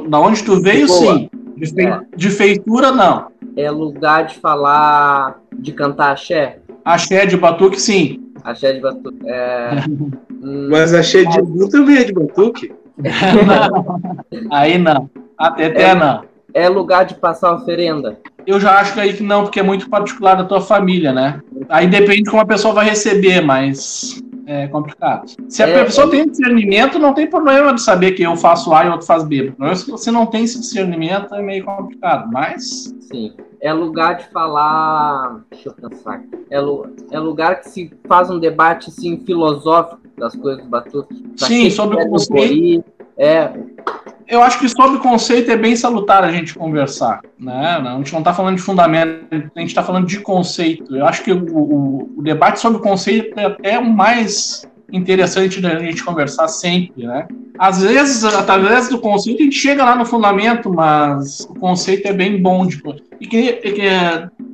da 0.09 0.20
onde 0.20 0.43
tu 0.45 0.61
veio, 0.61 0.88
sim. 0.88 1.28
De, 1.57 1.66
fe, 1.66 1.86
é. 1.86 2.01
de, 2.16 2.30
feitura, 2.30 2.93
não. 2.93 3.28
É 3.57 3.70
lugar 3.70 4.26
de 4.26 4.38
falar 4.38 5.40
de 5.53 5.72
cantar 5.72 6.12
axé? 6.12 6.59
Axé 6.85 7.26
de 7.26 7.37
batuque, 7.37 7.80
sim. 7.80 8.33
Axé 8.45 8.72
de 8.72 8.80
batuque. 8.80 9.18
É... 9.26 9.70
Mas 10.70 10.93
axé 10.93 11.24
de 11.24 11.41
Gu 11.41 11.68
também 11.68 11.99
é 11.99 12.05
de 12.05 12.12
batuque? 12.12 12.72
não. 12.99 14.01
Aí 14.51 14.78
não. 14.78 15.09
Até 15.39 15.66
até 15.66 15.83
é, 15.83 15.95
não. 15.95 16.24
É 16.55 16.68
lugar 16.68 17.05
de 17.05 17.14
passar 17.14 17.55
oferenda? 17.55 18.18
Eu 18.47 18.61
já 18.61 18.78
acho 18.78 18.95
que 18.95 19.01
aí 19.01 19.14
que 19.14 19.22
não, 19.22 19.45
porque 19.45 19.61
é 19.61 19.62
muito 19.62 19.89
particular 19.89 20.35
da 20.35 20.45
tua 20.45 20.61
família, 20.61 21.12
né? 21.12 21.41
Aí 21.68 21.87
depende 21.87 22.24
de 22.24 22.30
como 22.30 22.43
a 22.43 22.47
pessoa 22.47 22.74
vai 22.74 22.85
receber, 22.85 23.41
mas 23.41 24.20
é 24.53 24.68
complicado. 24.68 25.30
Se 25.48 25.62
a 25.62 25.68
é, 25.68 25.84
pessoa 25.84 26.07
é... 26.09 26.11
tem 26.11 26.28
discernimento, 26.28 26.98
não 26.98 27.14
tem 27.14 27.26
problema 27.26 27.72
de 27.72 27.80
saber 27.80 28.12
que 28.12 28.22
eu 28.22 28.36
faço 28.36 28.72
A 28.72 28.84
e 28.84 28.88
outro 28.90 29.07
faz 29.07 29.24
B. 29.24 29.53
Se 29.74 29.90
você 29.90 30.11
não 30.11 30.26
tem 30.26 30.44
esse 30.44 30.61
discernimento, 30.61 31.34
é 31.34 31.42
meio 31.42 31.64
complicado, 31.64 32.30
mas. 32.30 32.94
Sim. 33.00 33.32
É 33.61 33.72
lugar 33.72 34.16
de 34.16 34.24
falar. 34.30 35.40
Deixa 35.50 35.68
eu 35.68 35.72
pensar. 35.74 36.22
É, 36.50 36.57
é 36.57 37.18
lugar 37.18 37.61
que 37.61 37.70
se 37.70 37.90
faz 38.09 38.28
um 38.28 38.38
debate 38.38 38.90
assim, 38.90 39.18
filosófico 39.24 40.00
das 40.18 40.34
coisas 40.34 40.64
do 40.64 40.68
Batuque. 40.68 41.24
Sim, 41.36 41.70
sobre 41.70 42.03
o 42.03 42.09
conceito. 42.09 42.84
É, 43.16 43.53
eu 44.33 44.43
acho 44.43 44.59
que 44.59 44.66
sobre 44.66 44.99
conceito 44.99 45.51
é 45.51 45.57
bem 45.59 45.76
salutar 45.76 46.24
a 46.24 46.33
gente 46.33 46.55
conversar. 46.55 47.20
Né? 47.39 47.53
A 47.53 47.97
gente 47.99 48.12
não 48.14 48.20
está 48.20 48.33
falando 48.33 48.57
de 48.57 48.62
fundamento, 48.62 49.26
a 49.30 49.61
gente 49.61 49.68
está 49.68 49.83
falando 49.83 50.07
de 50.07 50.20
conceito. 50.20 50.97
Eu 50.97 51.05
acho 51.05 51.22
que 51.22 51.30
o, 51.30 52.09
o, 52.16 52.22
debate 52.22 52.59
sobre 52.59 52.80
conceito 52.80 53.39
é 53.39 53.45
até 53.45 53.78
o 53.78 53.85
mais 53.85 54.66
interessante 54.91 55.61
da 55.61 55.78
gente 55.78 56.03
conversar 56.03 56.49
sempre. 56.49 57.05
Né? 57.07 57.28
Às 57.59 57.83
vezes, 57.83 58.24
através 58.24 58.89
do 58.89 58.99
conceito, 58.99 59.43
a 59.43 59.45
gente 59.45 59.57
chega 59.57 59.85
lá 59.85 59.95
no 59.95 60.07
fundamento, 60.07 60.72
mas 60.72 61.41
o 61.41 61.55
conceito 61.55 62.09
é 62.09 62.12
bem 62.14 62.41
bom. 62.41 62.66
De, 62.66 62.83
e 63.20 63.26
que, 63.26 63.61
e 63.62 63.72
que 63.72 63.83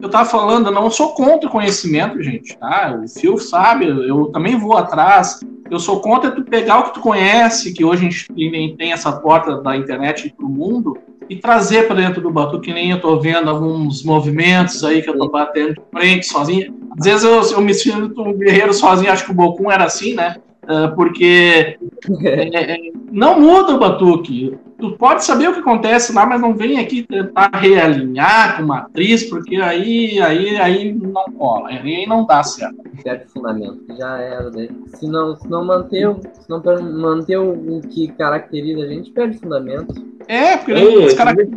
eu 0.01 0.07
estava 0.07 0.29
falando, 0.29 0.66
eu 0.66 0.72
não 0.72 0.91
sou 0.91 1.14
contra 1.14 1.49
o 1.49 1.53
conhecimento, 1.53 2.20
gente. 2.20 2.59
Tá? 2.59 2.99
O 3.01 3.09
Phil 3.09 3.39
sabe, 3.39 3.87
eu 3.87 4.26
também 4.26 4.59
vou 4.59 4.76
atrás. 4.76 5.39
Eu 5.71 5.79
sou 5.79 6.01
contra 6.01 6.31
tu 6.31 6.43
pegar 6.43 6.79
o 6.79 6.83
que 6.85 6.95
tu 6.95 7.01
conhece, 7.01 7.73
que 7.73 7.85
hoje 7.85 8.07
a 8.07 8.11
gente 8.11 8.77
tem 8.77 8.93
essa 8.93 9.12
porta 9.12 9.61
da 9.61 9.77
internet 9.77 10.33
para 10.37 10.47
o 10.47 10.49
mundo, 10.49 10.99
e 11.29 11.37
trazer 11.37 11.87
para 11.87 11.97
dentro 11.97 12.23
do 12.23 12.31
Batu, 12.31 12.61
que 12.61 12.73
nem 12.73 12.91
eu 12.91 12.97
estou 12.97 13.21
vendo 13.21 13.51
alguns 13.51 14.03
movimentos 14.03 14.83
aí 14.83 15.03
que 15.03 15.11
eu 15.11 15.12
estou 15.12 15.31
batendo 15.31 15.75
de 15.75 15.81
frente 15.91 16.27
sozinho. 16.27 16.75
Às 16.99 17.05
vezes 17.05 17.25
eu, 17.25 17.59
eu 17.59 17.61
me 17.61 17.75
sinto 17.75 18.23
um 18.23 18.33
guerreiro 18.33 18.73
sozinho, 18.73 19.12
acho 19.12 19.27
que 19.27 19.31
o 19.31 19.35
Bocum 19.35 19.71
era 19.71 19.85
assim, 19.85 20.14
né? 20.14 20.37
Uh, 20.69 20.95
porque 20.95 21.79
é, 22.23 22.75
é, 22.75 22.79
não 23.11 23.41
muda 23.41 23.75
o 23.75 23.79
batuque. 23.79 24.59
Tu 24.79 24.93
pode 24.99 25.25
saber 25.25 25.49
o 25.49 25.55
que 25.55 25.61
acontece 25.61 26.12
lá, 26.12 26.27
mas 26.27 26.41
não 26.41 26.55
vem 26.55 26.79
aqui 26.79 27.03
tentar 27.03 27.51
realinhar 27.55 28.59
com 28.59 28.64
uma 28.64 28.81
atriz, 28.81 29.25
porque 29.25 29.57
aí, 29.57 30.21
aí, 30.21 30.57
aí 30.59 30.93
não 30.93 31.25
cola, 31.39 31.71
aí 31.71 32.07
não 32.07 32.27
dá 32.27 32.45
certo. 32.45 32.77
Perde 33.03 33.25
fundamento, 33.33 33.83
já 33.97 34.19
era. 34.19 34.51
Né? 34.51 34.69
Se 34.95 35.09
não, 35.09 35.35
se 35.37 35.49
não 35.49 35.64
manter, 35.64 36.14
se 36.35 36.51
não 36.51 36.62
manter 36.83 37.39
o 37.39 37.81
que 37.89 38.09
caracteriza 38.09 38.83
a 38.83 38.87
gente, 38.89 39.11
perde 39.11 39.39
fundamento. 39.39 39.95
É, 40.29 40.59
porque 40.59 40.73
Ei, 40.73 41.07
os 41.07 41.14
caras. 41.14 41.49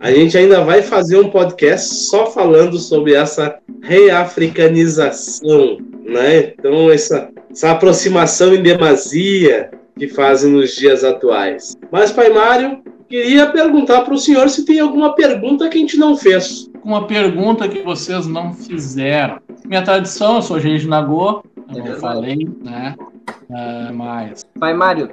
A 0.00 0.10
gente 0.10 0.36
ainda 0.36 0.62
vai 0.62 0.82
fazer 0.82 1.18
um 1.18 1.30
podcast 1.30 1.94
só 1.94 2.26
falando 2.26 2.76
sobre 2.78 3.14
essa 3.14 3.58
reafricanização, 3.82 5.78
né? 6.04 6.52
Então, 6.58 6.90
essa, 6.90 7.30
essa 7.54 7.70
aproximação 7.70 8.52
em 8.52 8.60
demasia 8.60 9.70
que 9.96 10.08
fazem 10.08 10.50
nos 10.50 10.74
dias 10.74 11.04
atuais. 11.04 11.76
Mas, 11.88 12.10
Pai 12.10 12.28
Mário, 12.28 12.82
queria 13.08 13.46
perguntar 13.46 14.00
para 14.00 14.12
o 14.12 14.18
senhor 14.18 14.50
se 14.50 14.64
tem 14.64 14.80
alguma 14.80 15.14
pergunta 15.14 15.68
que 15.68 15.78
a 15.78 15.80
gente 15.80 15.96
não 15.96 16.16
fez. 16.16 16.68
Uma 16.82 17.06
pergunta 17.06 17.68
que 17.68 17.80
vocês 17.80 18.26
não 18.26 18.52
fizeram. 18.52 19.38
Minha 19.64 19.82
tradição, 19.82 20.36
eu 20.36 20.42
sou 20.42 20.58
Gengis 20.58 20.84
Nagô, 20.84 21.44
como 21.72 21.86
eu 21.86 21.98
falei, 22.00 22.36
né? 22.60 22.96
Uh, 23.48 23.94
mas... 23.94 24.44
Pai 24.58 24.74
Mário, 24.74 25.10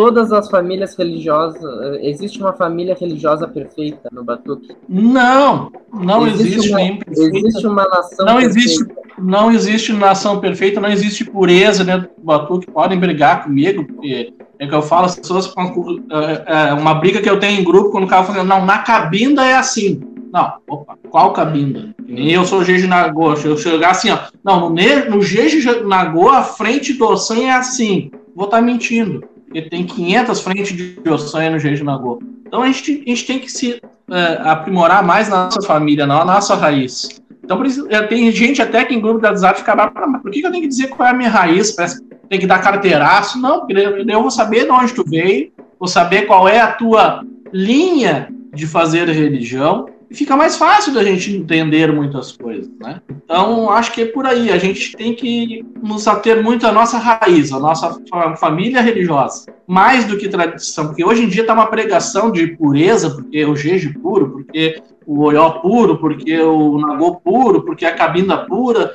todas 0.00 0.32
as 0.32 0.48
famílias 0.48 0.96
religiosas. 0.96 1.62
Existe 2.00 2.40
uma 2.40 2.54
família 2.54 2.96
religiosa 2.98 3.46
perfeita 3.46 4.08
no 4.10 4.24
Batuque? 4.24 4.74
Não, 4.88 5.70
não 5.92 6.26
existe. 6.26 6.56
Existe 6.56 6.70
uma, 6.70 6.80
existe 7.10 7.66
uma 7.66 7.84
nação 7.84 8.24
não 8.24 8.36
perfeita. 8.36 8.58
existe 8.58 8.94
Não 9.18 9.52
existe 9.52 9.92
nação 9.92 10.40
perfeita, 10.40 10.80
não 10.80 10.88
existe 10.88 11.22
pureza 11.26 11.84
dentro 11.84 12.08
do 12.16 12.24
Batuque. 12.24 12.70
Podem 12.70 12.98
brigar 12.98 13.44
comigo, 13.44 13.84
porque 13.84 14.32
é 14.58 14.66
que 14.66 14.74
eu 14.74 14.80
falo, 14.80 15.04
as 15.04 15.16
pessoas. 15.16 15.52
É, 16.46 16.70
é 16.70 16.72
uma 16.72 16.94
briga 16.94 17.20
que 17.20 17.28
eu 17.28 17.38
tenho 17.38 17.60
em 17.60 17.64
grupo 17.64 17.90
quando 17.90 18.04
o 18.04 18.08
cara 18.08 18.24
fala, 18.24 18.42
não, 18.42 18.64
na 18.64 18.78
cabinda 18.78 19.44
é 19.44 19.52
assim. 19.52 20.00
Não, 20.32 20.54
opa, 20.66 20.96
qual 21.10 21.34
cabinda? 21.34 21.94
Nem 22.08 22.30
eu 22.30 22.46
sou 22.46 22.64
Jeje 22.64 22.86
Nagô. 22.86 23.36
Se 23.36 23.46
eu 23.46 23.58
chegar 23.58 23.90
assim, 23.90 24.08
ó, 24.10 24.18
não, 24.42 24.70
no, 24.70 25.10
no 25.10 25.20
Jeje 25.20 25.62
a 25.68 26.42
frente 26.42 26.94
do 26.94 27.04
Ossan 27.04 27.40
é 27.40 27.50
assim. 27.50 28.10
Vou 28.34 28.46
estar 28.46 28.60
tá 28.60 28.62
mentindo 28.62 29.28
porque 29.50 29.62
tem 29.62 29.84
500 29.84 30.40
frentes 30.40 30.76
de 30.76 31.10
ossanha 31.10 31.50
no 31.50 31.58
Jeju 31.58 31.84
Nagô. 31.84 32.20
Então 32.46 32.62
a 32.62 32.66
gente, 32.66 33.02
a 33.04 33.10
gente 33.10 33.26
tem 33.26 33.38
que 33.40 33.50
se 33.50 33.82
é, 34.08 34.40
aprimorar 34.44 35.02
mais 35.02 35.28
na 35.28 35.46
nossa 35.46 35.60
família, 35.62 36.06
na 36.06 36.24
nossa 36.24 36.54
raiz. 36.54 37.20
Então, 37.42 37.64
isso, 37.64 37.88
tem 38.08 38.30
gente 38.30 38.62
até 38.62 38.84
que 38.84 38.94
em 38.94 39.00
grupo 39.00 39.18
da 39.18 39.30
WhatsApp 39.30 39.58
fica, 39.58 39.90
por 40.22 40.30
que, 40.30 40.40
que 40.40 40.46
eu 40.46 40.52
tenho 40.52 40.62
que 40.62 40.68
dizer 40.68 40.86
qual 40.86 41.08
é 41.08 41.10
a 41.10 41.14
minha 41.14 41.28
raiz? 41.28 41.74
Tem 42.28 42.38
que 42.38 42.46
dar 42.46 42.60
carteiraço. 42.60 43.40
Não, 43.40 43.66
porque 43.66 43.72
eu 43.72 44.22
vou 44.22 44.30
saber 44.30 44.66
de 44.66 44.70
onde 44.70 44.94
tu 44.94 45.02
veio, 45.04 45.50
vou 45.76 45.88
saber 45.88 46.26
qual 46.26 46.48
é 46.48 46.60
a 46.60 46.70
tua 46.70 47.24
linha 47.52 48.28
de 48.54 48.68
fazer 48.68 49.08
religião, 49.08 49.86
fica 50.12 50.36
mais 50.36 50.56
fácil 50.56 50.92
da 50.92 51.04
gente 51.04 51.34
entender 51.34 51.92
muitas 51.92 52.32
coisas, 52.32 52.70
né? 52.80 53.00
Então, 53.24 53.70
acho 53.70 53.92
que 53.92 54.02
é 54.02 54.06
por 54.06 54.26
aí. 54.26 54.50
A 54.50 54.58
gente 54.58 54.96
tem 54.96 55.14
que 55.14 55.64
nos 55.82 56.06
ater 56.06 56.42
muito 56.42 56.66
à 56.66 56.72
nossa 56.72 56.98
raiz, 56.98 57.52
à 57.52 57.58
nossa 57.58 58.00
família 58.36 58.80
religiosa, 58.80 59.46
mais 59.66 60.04
do 60.04 60.18
que 60.18 60.28
tradição, 60.28 60.88
porque 60.88 61.04
hoje 61.04 61.24
em 61.24 61.28
dia 61.28 61.42
está 61.42 61.54
uma 61.54 61.66
pregação 61.66 62.30
de 62.30 62.48
pureza, 62.48 63.10
porque 63.10 63.44
o 63.44 63.54
jeje 63.54 63.92
puro, 63.94 64.30
porque 64.30 64.82
o 65.06 65.22
oió 65.22 65.50
puro, 65.60 65.98
porque 65.98 66.40
o 66.40 66.78
nagô 66.78 67.16
puro, 67.16 67.62
porque 67.62 67.84
a 67.86 67.94
cabinda 67.94 68.38
pura. 68.38 68.94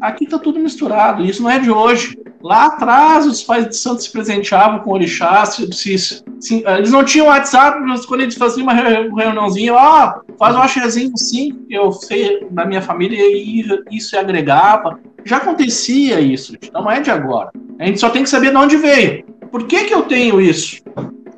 Aqui 0.00 0.24
está 0.24 0.38
tudo 0.38 0.58
misturado. 0.58 1.24
Isso 1.24 1.42
não 1.42 1.50
é 1.50 1.58
de 1.58 1.70
hoje. 1.70 2.18
Lá 2.42 2.66
atrás, 2.66 3.26
os 3.26 3.42
pais 3.42 3.68
de 3.68 3.76
santos 3.76 4.04
se 4.04 4.12
presenteavam 4.12 4.80
com 4.80 4.92
orixás. 4.92 5.54
Se, 5.54 5.72
se, 5.72 6.22
se, 6.38 6.64
eles 6.66 6.90
não 6.90 7.04
tinham 7.04 7.28
WhatsApp, 7.28 7.80
mas 7.80 8.04
quando 8.04 8.20
eles 8.20 8.34
faziam 8.34 8.64
uma 8.64 8.74
reuniãozinha, 8.74 9.74
ó, 9.74 10.12
oh, 10.12 10.36
faz 10.38 10.54
um 10.54 10.60
axezinho 10.60 11.12
sim, 11.16 11.64
eu 11.70 11.90
sei, 11.92 12.46
na 12.50 12.64
minha 12.64 12.82
família, 12.82 13.18
e 13.18 13.64
isso 13.90 14.10
se 14.10 14.16
agregava. 14.16 14.98
Já 15.24 15.38
acontecia 15.38 16.20
isso, 16.20 16.54
não 16.72 16.90
é 16.90 17.00
de 17.00 17.10
agora. 17.10 17.50
A 17.78 17.86
gente 17.86 17.98
só 17.98 18.10
tem 18.10 18.22
que 18.22 18.30
saber 18.30 18.50
de 18.50 18.56
onde 18.56 18.76
veio. 18.76 19.24
Por 19.50 19.66
que, 19.66 19.84
que 19.84 19.94
eu 19.94 20.02
tenho 20.02 20.40
isso? 20.40 20.82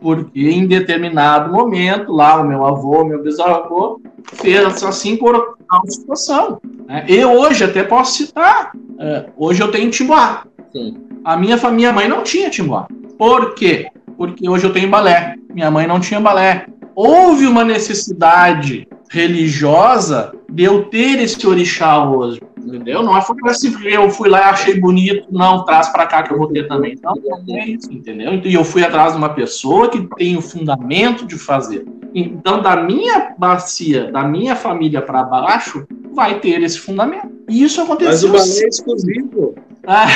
porque 0.01 0.49
em 0.49 0.67
determinado 0.67 1.53
momento, 1.53 2.13
lá 2.13 2.41
o 2.41 2.45
meu 2.45 2.65
avô, 2.65 3.05
meu 3.05 3.23
bisavô, 3.23 4.01
fez 4.35 4.83
assim 4.83 5.17
por 5.17 5.57
tal 5.69 5.83
situação. 5.89 6.61
Né? 6.87 7.05
Eu 7.09 7.33
hoje 7.33 7.65
até 7.65 7.83
posso 7.83 8.19
citar, 8.19 8.73
é, 8.99 9.27
hoje 9.37 9.63
eu 9.63 9.71
tenho 9.71 9.91
Timbuá. 9.91 10.45
Sim. 10.73 10.97
A 11.25 11.37
minha 11.37 11.59
família, 11.59 11.93
mãe 11.93 12.09
não 12.09 12.23
tinha 12.23 12.51
Timbuá. 12.51 12.87
Por 13.19 13.55
quê? 13.55 13.89
Porque 14.17 14.49
hoje 14.49 14.67
eu 14.67 14.73
tenho 14.73 14.89
balé. 14.89 15.35
Minha 15.53 15.71
mãe 15.71 15.87
não 15.87 16.01
tinha 16.01 16.21
balé. 16.21 16.67
Houve 16.95 17.47
uma 17.47 17.65
necessidade 17.65 18.89
religiosa 19.11 20.33
de 20.51 20.65
eu 20.65 20.85
ter 20.85 21.21
esse 21.21 21.47
orixá 21.47 22.05
hoje. 22.05 22.41
Entendeu? 22.69 23.03
Não 23.03 23.17
é 23.17 23.21
assim 23.47 23.75
que 23.75 23.89
eu 23.89 24.11
fui 24.11 24.29
lá 24.29 24.41
e 24.41 24.43
achei 24.45 24.79
bonito, 24.79 25.27
não, 25.31 25.65
traz 25.65 25.89
para 25.89 26.07
cá 26.07 26.23
que 26.23 26.33
eu 26.33 26.39
vou 26.39 26.49
ter 26.49 26.69
também. 26.69 26.95
Não, 27.03 27.15
não 27.15 27.57
é 27.57 27.67
isso, 27.67 27.91
entendeu? 27.91 28.35
E 28.45 28.55
eu 28.55 28.65
fui 28.65 28.85
atrás 28.85 29.13
de 29.13 29.19
uma 29.19 29.31
pessoa 29.31 29.89
que 29.89 30.07
tem 30.17 30.37
o 30.37 30.43
fundamento 30.43 31.27
de 31.27 31.39
fazer. 31.39 31.87
Então, 32.15 32.61
da 32.61 32.77
minha 32.77 33.35
bacia, 33.39 34.11
da 34.11 34.23
minha 34.23 34.55
família 34.55 35.01
para 35.01 35.23
baixo, 35.23 35.87
vai 36.13 36.41
ter 36.41 36.63
esse 36.63 36.79
fundamento. 36.79 37.31
E 37.49 37.63
isso 37.63 37.81
aconteceu. 37.81 38.11
Mas 38.11 38.25
o 38.25 38.29
balé 38.29 38.65
é 38.65 38.69
exclusivo. 38.69 39.55
Ah. 39.91 40.07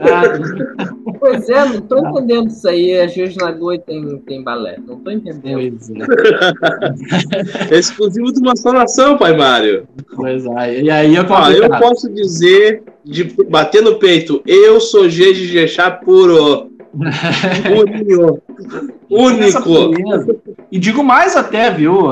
pois 1.20 1.48
é, 1.50 1.66
não 1.66 1.74
estou 1.80 1.98
entendendo 1.98 2.48
isso 2.48 2.66
aí. 2.66 2.98
A 2.98 3.06
Juiz 3.06 3.36
Lagoa 3.36 3.78
tem, 3.78 4.18
tem 4.20 4.42
balé. 4.42 4.78
Não 4.86 4.96
estou 4.96 5.12
entendendo. 5.12 5.60
É. 7.70 7.74
é 7.74 7.78
exclusivo 7.78 8.32
de 8.32 8.40
uma 8.40 8.56
só 8.56 8.72
nação, 8.72 9.18
pai 9.18 9.36
Mário. 9.36 9.86
Pois 10.16 10.46
é. 10.46 10.80
E 10.80 10.90
aí 10.90 11.14
eu, 11.14 11.26
ah, 11.28 11.52
eu 11.52 11.68
posso 11.78 12.08
dizer, 12.08 12.82
de 13.04 13.24
bater 13.50 13.82
no 13.82 13.96
peito, 13.96 14.42
eu 14.46 14.80
sou 14.80 15.10
G 15.10 15.34
de 15.34 15.46
Jexá 15.48 15.90
puro. 15.90 16.72
Único. 17.76 18.42
Único. 19.10 20.42
E 20.70 20.78
digo 20.78 21.04
mais 21.04 21.36
até, 21.36 21.70
viu? 21.70 22.10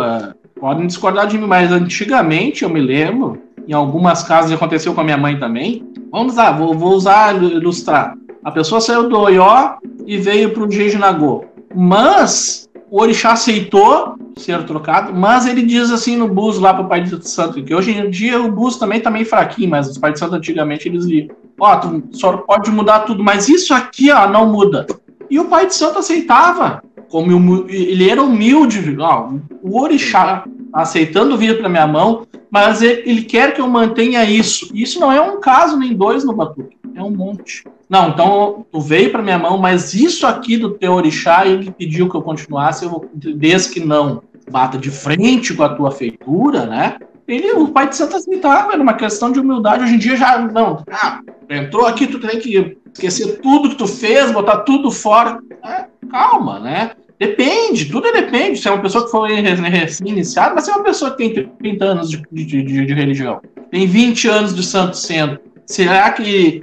Podem 0.60 0.86
discordar 0.86 1.26
de 1.26 1.38
mim, 1.38 1.46
mas 1.46 1.72
antigamente 1.72 2.64
eu 2.64 2.68
me 2.68 2.80
lembro, 2.80 3.40
em 3.66 3.72
algumas 3.72 4.22
casas 4.22 4.52
aconteceu 4.52 4.92
com 4.92 5.00
a 5.00 5.04
minha 5.04 5.16
mãe 5.16 5.38
também. 5.38 5.88
Vamos 6.12 6.36
lá, 6.36 6.52
vou, 6.52 6.74
vou 6.74 6.92
usar, 6.92 7.34
ilustrar. 7.42 8.14
A 8.44 8.50
pessoa 8.50 8.80
saiu 8.80 9.08
do 9.08 9.18
Oió 9.18 9.76
e 10.06 10.18
veio 10.18 10.52
para 10.52 10.62
o 10.62 10.70
Jejinagô. 10.70 11.44
Mas 11.74 12.68
o 12.90 13.00
Orixá 13.00 13.32
aceitou 13.32 14.16
ser 14.36 14.64
trocado, 14.64 15.14
mas 15.14 15.46
ele 15.46 15.62
diz 15.62 15.90
assim 15.90 16.16
no 16.16 16.26
bus 16.26 16.58
lá 16.58 16.74
para 16.74 16.84
o 16.84 16.88
Pai 16.88 17.02
de 17.02 17.28
Santo, 17.28 17.62
que 17.62 17.74
hoje 17.74 17.92
em 17.92 18.10
dia 18.10 18.40
o 18.40 18.50
bus 18.50 18.76
também 18.76 19.00
tá 19.00 19.10
meio 19.10 19.26
fraquinho, 19.26 19.70
mas 19.70 19.88
os 19.88 19.98
Pai 19.98 20.12
de 20.12 20.18
Santo 20.18 20.34
antigamente 20.34 20.88
eles 20.88 21.04
liam. 21.04 21.28
Ó, 21.58 21.80
só 22.12 22.38
pode 22.38 22.70
mudar 22.70 23.00
tudo, 23.00 23.22
mas 23.22 23.48
isso 23.48 23.72
aqui, 23.72 24.10
ó, 24.10 24.28
não 24.28 24.50
muda. 24.50 24.86
E 25.30 25.38
o 25.38 25.44
Pai 25.44 25.66
de 25.66 25.74
Santo 25.74 25.98
aceitava. 26.00 26.82
Como 27.10 27.66
ele 27.68 28.08
era 28.08 28.22
humilde, 28.22 28.96
ó, 28.98 29.30
o 29.62 29.80
Orixá 29.80 30.44
aceitando 30.72 31.36
vir 31.36 31.58
para 31.58 31.68
minha 31.68 31.86
mão, 31.86 32.26
mas 32.50 32.82
ele, 32.82 33.22
quer 33.22 33.52
que 33.52 33.60
eu 33.60 33.68
mantenha 33.68 34.24
isso. 34.24 34.70
Isso 34.72 35.00
não 35.00 35.10
é 35.10 35.20
um 35.20 35.40
caso 35.40 35.76
nem 35.76 35.94
dois 35.94 36.24
no 36.24 36.32
Batuque, 36.32 36.76
é 36.94 37.02
um 37.02 37.10
monte. 37.10 37.64
Não, 37.88 38.10
então 38.10 38.64
tu 38.70 38.80
veio 38.80 39.10
para 39.10 39.22
minha 39.22 39.38
mão, 39.38 39.58
mas 39.58 39.92
isso 39.92 40.26
aqui 40.26 40.56
do 40.56 40.70
teu 40.70 40.92
orixá, 40.92 41.44
ele 41.44 41.72
pediu 41.72 42.08
que 42.08 42.16
eu 42.16 42.22
continuasse, 42.22 42.84
eu 42.84 42.90
vou, 42.90 43.10
desde 43.12 43.70
que 43.70 43.80
não 43.80 44.22
bata 44.48 44.78
de 44.78 44.90
frente 44.90 45.54
com 45.54 45.62
a 45.62 45.74
tua 45.74 45.90
feitura, 45.90 46.66
né? 46.66 46.96
Ele, 47.26 47.52
o 47.52 47.68
pai 47.68 47.88
de 47.88 47.96
Santa 47.96 48.16
aceitava, 48.16 48.72
era 48.72 48.82
uma 48.82 48.94
questão 48.94 49.30
de 49.30 49.38
humildade. 49.38 49.84
Hoje 49.84 49.94
em 49.94 49.98
dia 49.98 50.16
já, 50.16 50.38
não, 50.38 50.82
ah, 50.90 51.20
entrou 51.48 51.86
aqui, 51.86 52.08
tu 52.08 52.18
tem 52.18 52.40
que 52.40 52.76
esquecer 52.92 53.40
tudo 53.40 53.70
que 53.70 53.76
tu 53.76 53.86
fez, 53.86 54.30
botar 54.32 54.58
tudo 54.58 54.90
fora. 54.90 55.38
É, 55.64 55.86
calma, 56.10 56.58
né? 56.58 56.92
Depende, 57.18 57.84
tudo 57.86 58.10
depende. 58.12 58.58
Se 58.58 58.68
é 58.68 58.70
uma 58.70 58.82
pessoa 58.82 59.04
que 59.04 59.10
foi 59.10 59.34
recém-iniciada, 59.34 60.54
mas 60.54 60.64
se 60.64 60.70
é 60.70 60.74
uma 60.74 60.84
pessoa 60.84 61.10
que 61.10 61.28
tem 61.28 61.46
30 61.58 61.84
anos 61.84 62.10
de, 62.10 62.22
de, 62.32 62.44
de, 62.44 62.86
de 62.86 62.94
religião, 62.94 63.40
tem 63.70 63.86
20 63.86 64.28
anos 64.28 64.54
de 64.54 64.62
santo 64.62 64.96
sendo, 64.96 65.38
será 65.66 66.10
que 66.10 66.62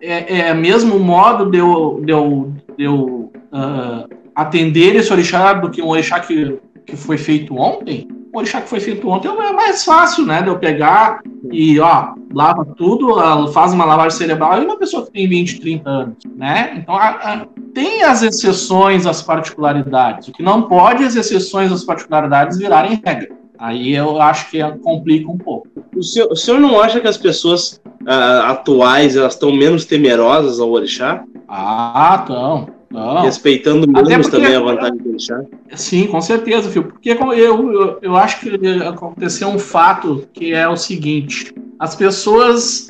é, 0.00 0.48
é 0.48 0.54
mesmo 0.54 0.98
modo 0.98 1.50
de 1.50 1.58
eu, 1.58 2.00
de 2.04 2.12
eu, 2.12 2.52
de 2.76 2.84
eu 2.84 3.32
uh, 3.52 4.08
atender 4.34 4.96
esse 4.96 5.10
orixá 5.10 5.54
do 5.54 5.70
que 5.70 5.80
um 5.80 5.88
orixá 5.88 6.20
que, 6.20 6.58
que 6.84 6.94
foi 6.94 7.16
feito 7.16 7.56
ontem? 7.56 8.06
O 8.36 8.40
orixá 8.40 8.60
que 8.60 8.68
foi 8.68 8.80
feito 8.80 9.08
ontem 9.08 9.28
é 9.28 9.52
mais 9.54 9.82
fácil, 9.82 10.26
né? 10.26 10.42
De 10.42 10.48
eu 10.48 10.58
pegar 10.58 11.22
e, 11.50 11.80
ó, 11.80 12.12
lava 12.34 12.66
tudo, 12.76 13.16
faz 13.50 13.72
uma 13.72 13.86
lavagem 13.86 14.18
cerebral 14.18 14.60
e 14.60 14.66
uma 14.66 14.76
pessoa 14.76 15.06
que 15.06 15.10
tem 15.10 15.26
20, 15.26 15.58
30 15.58 15.88
anos, 15.88 16.16
né? 16.36 16.74
Então, 16.76 16.94
a, 16.94 17.08
a, 17.08 17.46
tem 17.72 18.02
as 18.02 18.22
exceções 18.22 19.06
às 19.06 19.22
particularidades. 19.22 20.28
O 20.28 20.32
que 20.32 20.42
não 20.42 20.60
pode 20.60 21.02
as 21.02 21.16
exceções 21.16 21.72
às 21.72 21.82
particularidades 21.82 22.58
virarem 22.58 23.00
regra. 23.02 23.34
Aí 23.58 23.94
eu 23.94 24.20
acho 24.20 24.50
que 24.50 24.62
complica 24.82 25.30
um 25.30 25.38
pouco. 25.38 25.68
O 25.96 26.02
senhor, 26.02 26.30
o 26.30 26.36
senhor 26.36 26.60
não 26.60 26.78
acha 26.78 27.00
que 27.00 27.08
as 27.08 27.16
pessoas 27.16 27.80
uh, 28.02 28.50
atuais 28.50 29.16
elas 29.16 29.32
estão 29.32 29.50
menos 29.50 29.86
temerosas 29.86 30.60
ao 30.60 30.70
orixá? 30.70 31.24
Ah, 31.48 32.18
estão. 32.20 32.75
Respeitando 33.22 33.86
menos 33.90 34.28
também 34.28 34.54
a 34.54 34.60
vantagem 34.60 34.96
do 34.98 35.08
orixá? 35.10 35.42
Sim, 35.74 36.06
com 36.06 36.20
certeza, 36.20 36.70
Fio. 36.70 36.84
Porque 36.84 37.10
eu, 37.10 37.32
eu, 37.32 37.98
eu 38.00 38.16
acho 38.16 38.40
que 38.40 38.82
aconteceu 38.82 39.48
um 39.48 39.58
fato 39.58 40.26
que 40.32 40.52
é 40.52 40.68
o 40.68 40.76
seguinte: 40.76 41.52
as 41.78 41.94
pessoas, 41.94 42.88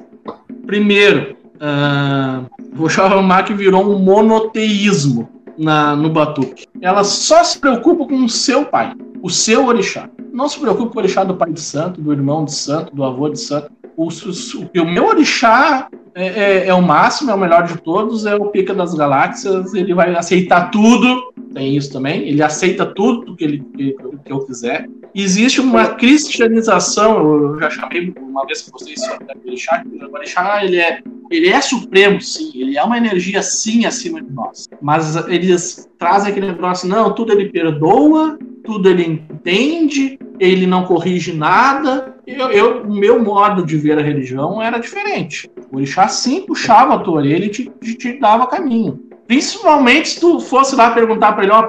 primeiro, 0.66 1.36
uh, 1.56 2.46
vou 2.72 2.88
chamar 2.88 3.44
que 3.44 3.54
virou 3.54 3.82
um 3.82 3.98
monoteísmo 3.98 5.28
na, 5.58 5.96
no 5.96 6.10
Batuque. 6.10 6.66
Elas 6.80 7.08
só 7.08 7.42
se 7.42 7.58
preocupam 7.58 8.06
com 8.06 8.24
o 8.24 8.28
seu 8.28 8.64
pai, 8.66 8.92
o 9.22 9.30
seu 9.30 9.66
orixá. 9.66 10.08
Não 10.32 10.48
se 10.48 10.60
preocupe 10.60 10.92
com 10.92 10.98
o 10.98 11.02
orixá 11.02 11.24
do 11.24 11.34
pai 11.34 11.50
de 11.50 11.60
santo, 11.60 12.00
do 12.00 12.12
irmão 12.12 12.44
de 12.44 12.52
santo, 12.52 12.94
do 12.94 13.02
avô 13.02 13.28
de 13.28 13.40
santo. 13.40 13.72
O, 13.96 14.08
o, 14.08 14.84
meu 14.84 15.06
orixá 15.06 15.88
é, 16.14 16.26
é, 16.26 16.68
é, 16.68 16.74
o 16.74 16.82
máximo, 16.82 17.30
é 17.30 17.34
o 17.34 17.38
melhor 17.38 17.66
de 17.66 17.78
todos, 17.78 18.26
é 18.26 18.34
o 18.34 18.46
pica 18.46 18.74
das 18.74 18.94
galáxias, 18.94 19.72
ele 19.74 19.94
vai 19.94 20.14
aceitar 20.14 20.70
tudo, 20.70 21.32
tem 21.54 21.76
isso 21.76 21.92
também, 21.92 22.28
ele 22.28 22.42
aceita 22.42 22.84
tudo 22.84 23.34
que, 23.34 23.44
ele, 23.44 23.64
que, 23.74 23.96
que 24.24 24.32
eu 24.32 24.40
quiser. 24.40 24.86
Existe 25.14 25.62
uma 25.62 25.86
cristianização, 25.94 27.54
eu 27.54 27.58
já 27.58 27.70
chamei 27.70 28.12
uma 28.20 28.44
vez 28.44 28.62
que 28.62 28.70
vocês 28.70 29.00
o 29.00 29.48
orixá, 29.48 29.82
o 29.86 30.14
orixá 30.14 30.62
ele 30.62 30.76
é, 30.76 31.00
ele 31.30 31.48
é 31.48 31.60
supremo, 31.62 32.20
sim, 32.20 32.52
ele 32.54 32.76
é 32.76 32.82
uma 32.82 32.98
energia, 32.98 33.42
sim, 33.42 33.86
acima 33.86 34.20
de 34.20 34.30
nós. 34.30 34.68
Mas 34.82 35.16
eles 35.28 35.88
trazem 35.98 36.30
aquele 36.30 36.48
negócio, 36.48 36.86
não, 36.86 37.14
tudo 37.14 37.32
ele 37.32 37.48
perdoa, 37.48 38.38
tudo 38.62 38.90
ele 38.90 39.04
entende, 39.04 40.18
ele 40.38 40.66
não 40.66 40.84
corrige 40.84 41.32
nada. 41.32 42.15
Eu, 42.26 42.50
eu, 42.50 42.82
o 42.82 42.92
meu 42.92 43.22
modo 43.22 43.64
de 43.64 43.76
ver 43.76 43.98
a 43.98 44.02
religião 44.02 44.60
era 44.60 44.78
diferente. 44.78 45.48
O 45.70 45.76
orixá 45.76 46.08
sim 46.08 46.42
puxava 46.42 46.94
a 46.94 46.98
tua 46.98 47.18
orelha 47.18 47.44
e 47.44 47.50
te, 47.50 47.70
te, 47.94 48.18
dava 48.18 48.46
caminho. 48.46 49.00
Principalmente 49.26 50.10
se 50.10 50.20
tu 50.20 50.40
fosse 50.40 50.74
lá 50.74 50.90
perguntar 50.90 51.32
para 51.32 51.44
ele, 51.44 51.52
ó, 51.52 51.64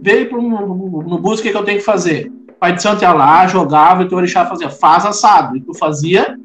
veio 0.00 0.28
pro, 0.28 0.40
no, 0.40 1.02
no 1.02 1.18
bus, 1.18 1.40
o 1.40 1.42
que, 1.42 1.50
que 1.50 1.56
eu 1.56 1.64
tenho 1.64 1.78
que 1.78 1.84
fazer? 1.84 2.32
pai 2.58 2.72
de 2.72 2.82
santo 2.82 3.02
ia 3.02 3.12
lá, 3.12 3.46
jogava, 3.46 4.02
e 4.02 4.06
o 4.06 4.16
orixá 4.16 4.44
fazia, 4.46 4.68
faz 4.68 5.06
assado. 5.06 5.56
E 5.56 5.60
tu 5.60 5.74
fazia 5.74 6.36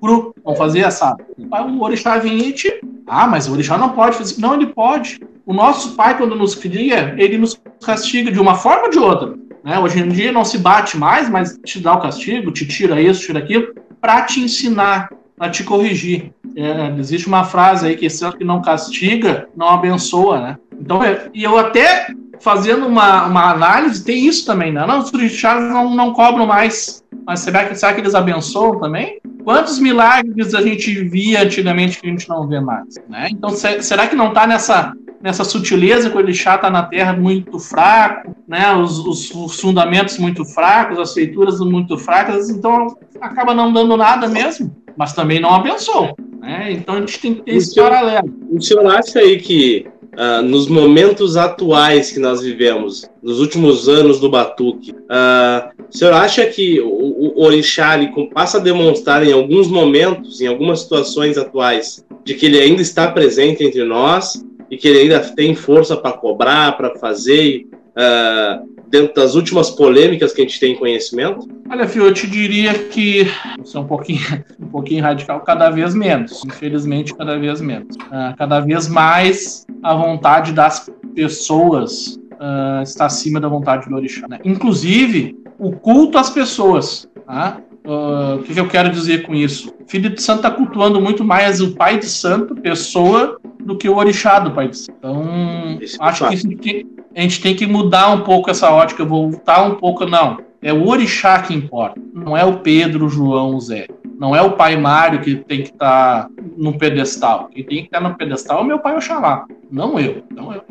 cru, 0.00 0.32
não 0.44 0.54
fazia 0.54 0.86
assado. 0.86 1.24
O 1.36 1.82
orixá 1.82 2.18
vinha 2.18 2.48
e 2.48 2.52
te... 2.52 2.80
Ah, 3.06 3.26
mas 3.26 3.48
o 3.48 3.52
orixá 3.52 3.76
não 3.76 3.90
pode 3.90 4.16
fazer. 4.16 4.40
Não, 4.40 4.54
ele 4.54 4.66
pode. 4.66 5.18
O 5.44 5.52
nosso 5.52 5.96
pai, 5.96 6.16
quando 6.16 6.36
nos 6.36 6.54
cria, 6.54 7.14
ele 7.18 7.38
nos 7.38 7.60
castiga 7.84 8.30
de 8.30 8.38
uma 8.38 8.54
forma 8.54 8.84
ou 8.84 8.90
de 8.90 8.98
outra. 8.98 9.34
Né? 9.68 9.78
Hoje 9.78 10.00
em 10.00 10.08
dia 10.08 10.32
não 10.32 10.46
se 10.46 10.56
bate 10.56 10.96
mais, 10.96 11.28
mas 11.28 11.60
te 11.62 11.78
dá 11.78 11.92
o 11.92 12.00
castigo, 12.00 12.50
te 12.50 12.66
tira 12.66 13.02
isso, 13.02 13.26
tira 13.26 13.38
aquilo, 13.38 13.74
para 14.00 14.22
te 14.22 14.40
ensinar, 14.40 15.10
para 15.36 15.50
te 15.50 15.62
corrigir. 15.62 16.32
É, 16.56 16.98
existe 16.98 17.28
uma 17.28 17.44
frase 17.44 17.86
aí 17.86 17.94
que 17.94 18.08
santo 18.08 18.38
que 18.38 18.44
não 18.44 18.62
castiga, 18.62 19.46
não 19.54 19.68
abençoa, 19.68 20.40
né? 20.40 20.56
Então, 20.80 21.04
é, 21.04 21.28
e 21.34 21.44
eu 21.44 21.58
até 21.58 22.06
fazendo 22.40 22.86
uma, 22.86 23.26
uma 23.26 23.50
análise, 23.50 24.02
tem 24.02 24.26
isso 24.26 24.46
também, 24.46 24.72
né? 24.72 24.86
Não, 24.86 25.00
os 25.00 25.12
orixás 25.12 25.62
não, 25.62 25.94
não 25.94 26.14
cobram 26.14 26.46
mais. 26.46 27.04
Mas 27.26 27.40
será 27.40 27.66
que, 27.66 27.74
será 27.74 27.92
que 27.92 28.00
eles 28.00 28.14
abençoam 28.14 28.80
também? 28.80 29.20
Quantos 29.48 29.78
milagres 29.78 30.54
a 30.54 30.60
gente 30.60 30.92
via 31.04 31.42
antigamente 31.42 31.98
que 31.98 32.06
a 32.06 32.10
gente 32.10 32.28
não 32.28 32.46
vê 32.46 32.60
mais? 32.60 32.96
Né? 33.08 33.28
Então, 33.30 33.48
será 33.48 34.06
que 34.06 34.14
não 34.14 34.28
está 34.28 34.46
nessa, 34.46 34.92
nessa 35.22 35.42
sutileza 35.42 36.10
que 36.10 36.16
o 36.16 36.18
Orixá 36.18 36.56
está 36.56 36.68
na 36.68 36.82
Terra 36.82 37.14
muito 37.14 37.58
fraco, 37.58 38.36
né? 38.46 38.74
Os, 38.74 38.98
os, 38.98 39.30
os, 39.34 39.58
fundamentos 39.58 40.18
muito 40.18 40.44
fracos, 40.44 40.98
as 40.98 41.14
feituras 41.14 41.60
muito 41.60 41.96
fracas, 41.96 42.50
então 42.50 42.94
acaba 43.22 43.54
não 43.54 43.72
dando 43.72 43.96
nada 43.96 44.28
mesmo, 44.28 44.70
mas 44.94 45.14
também 45.14 45.40
não 45.40 45.54
abençoa. 45.54 46.14
Né? 46.40 46.72
Então 46.72 46.96
a 46.96 47.00
gente 47.00 47.18
tem 47.18 47.34
que 47.36 47.40
ter 47.40 47.52
o 47.52 47.56
esse 47.56 47.72
senhor, 47.72 47.88
paralelo. 47.88 48.30
O 48.50 48.60
senhor 48.60 48.86
acha 48.86 49.18
aí 49.18 49.38
que 49.38 49.86
uh, 50.18 50.42
nos 50.42 50.66
momentos 50.66 51.36
atuais 51.36 52.10
que 52.10 52.18
nós 52.18 52.42
vivemos, 52.42 53.08
nos 53.22 53.38
últimos 53.38 53.88
anos 53.88 54.18
do 54.18 54.28
Batuque, 54.28 54.90
uh, 54.90 55.70
o 55.88 55.96
senhor 55.96 56.12
acha 56.12 56.44
que 56.46 56.80
o, 56.80 56.88
o 57.36 57.44
Orixá 57.44 57.96
passa 58.34 58.58
a 58.58 58.60
demonstrar 58.60 59.24
em 59.24 59.32
alguns 59.32 59.68
momentos, 59.68 60.40
em 60.40 60.48
algumas 60.48 60.80
situações 60.80 61.38
atuais, 61.38 62.04
de 62.24 62.34
que 62.34 62.46
ele 62.46 62.58
ainda 62.58 62.82
está 62.82 63.10
presente 63.10 63.64
entre 63.64 63.84
nós 63.84 64.44
e 64.70 64.76
que 64.76 64.88
ele 64.88 64.98
ainda 64.98 65.20
tem 65.20 65.54
força 65.54 65.96
para 65.96 66.12
cobrar, 66.12 66.76
para 66.76 66.98
fazer, 66.98 67.66
uh, 67.96 68.68
dentro 68.90 69.14
das 69.14 69.34
últimas 69.34 69.70
polêmicas 69.70 70.32
que 70.32 70.40
a 70.40 70.44
gente 70.44 70.58
tem 70.58 70.76
conhecimento? 70.76 71.46
Olha, 71.70 71.86
Fio, 71.86 72.04
eu 72.04 72.14
te 72.14 72.26
diria 72.26 72.74
que 72.74 73.26
isso 73.62 73.76
é 73.76 73.80
um 73.80 73.86
pouquinho, 73.86 74.20
um 74.60 74.68
pouquinho 74.68 75.02
radical, 75.02 75.40
cada 75.40 75.70
vez 75.70 75.94
menos. 75.94 76.42
Infelizmente, 76.44 77.14
cada 77.14 77.38
vez 77.38 77.60
menos. 77.60 77.96
Uh, 77.96 78.36
cada 78.36 78.60
vez 78.60 78.88
mais 78.88 79.66
a 79.82 79.94
vontade 79.94 80.52
das 80.52 80.90
pessoas 81.14 82.18
uh, 82.34 82.82
está 82.82 83.06
acima 83.06 83.40
da 83.40 83.48
vontade 83.48 83.88
do 83.88 83.94
orixá. 83.94 84.26
Né? 84.28 84.38
Inclusive, 84.44 85.36
o 85.58 85.72
culto 85.72 86.18
às 86.18 86.30
pessoas. 86.30 87.08
Tá? 87.26 87.60
Uh, 87.84 88.36
o 88.36 88.42
que, 88.42 88.54
que, 88.54 88.60
eu 88.60 88.68
quero 88.68 88.90
dizer 88.90 89.22
com 89.26 89.34
isso? 89.34 89.72
O 89.80 89.88
filho 89.88 90.10
de 90.10 90.20
santo 90.20 90.38
está 90.38 90.50
cultuando 90.50 91.00
muito 91.00 91.24
mais 91.24 91.60
o 91.60 91.74
pai 91.74 91.98
de 91.98 92.06
santo, 92.06 92.54
pessoa, 92.54 93.38
do 93.60 93.76
que 93.76 93.88
o 93.88 93.96
orixá 93.96 94.38
do 94.38 94.50
pai 94.50 94.68
de 94.68 94.78
santo. 94.78 94.96
Então, 94.98 95.78
Esse 95.80 96.00
é 96.00 96.04
acho 96.04 96.24
é 96.26 96.36
que 96.36 96.86
a 97.18 97.22
gente 97.22 97.40
tem 97.40 97.56
que 97.56 97.66
mudar 97.66 98.10
um 98.10 98.20
pouco 98.20 98.48
essa 98.48 98.70
ótica, 98.70 99.04
voltar 99.04 99.64
um 99.64 99.74
pouco, 99.74 100.06
não. 100.06 100.38
É 100.62 100.72
o 100.72 100.86
orixá 100.86 101.42
que 101.42 101.52
importa, 101.52 102.00
não 102.14 102.36
é 102.36 102.44
o 102.44 102.60
Pedro, 102.60 103.06
o 103.06 103.08
João, 103.08 103.56
o 103.56 103.60
Zé. 103.60 103.88
Não 104.16 104.36
é 104.36 104.42
o 104.42 104.52
pai 104.52 104.76
Mário 104.76 105.20
que 105.20 105.34
tem 105.34 105.62
que 105.62 105.70
estar 105.70 106.24
tá 106.24 106.30
no 106.56 106.78
pedestal. 106.78 107.48
Quem 107.52 107.64
tem 107.64 107.78
que 107.78 107.84
estar 107.86 108.00
tá 108.00 108.08
no 108.08 108.16
pedestal 108.16 108.60
é 108.60 108.62
o 108.62 108.64
meu 108.64 108.78
pai 108.78 108.96
Oxalá, 108.96 109.46
não 109.68 109.98
eu. 109.98 110.22
Então, 110.30 110.52
eu, 110.52 110.62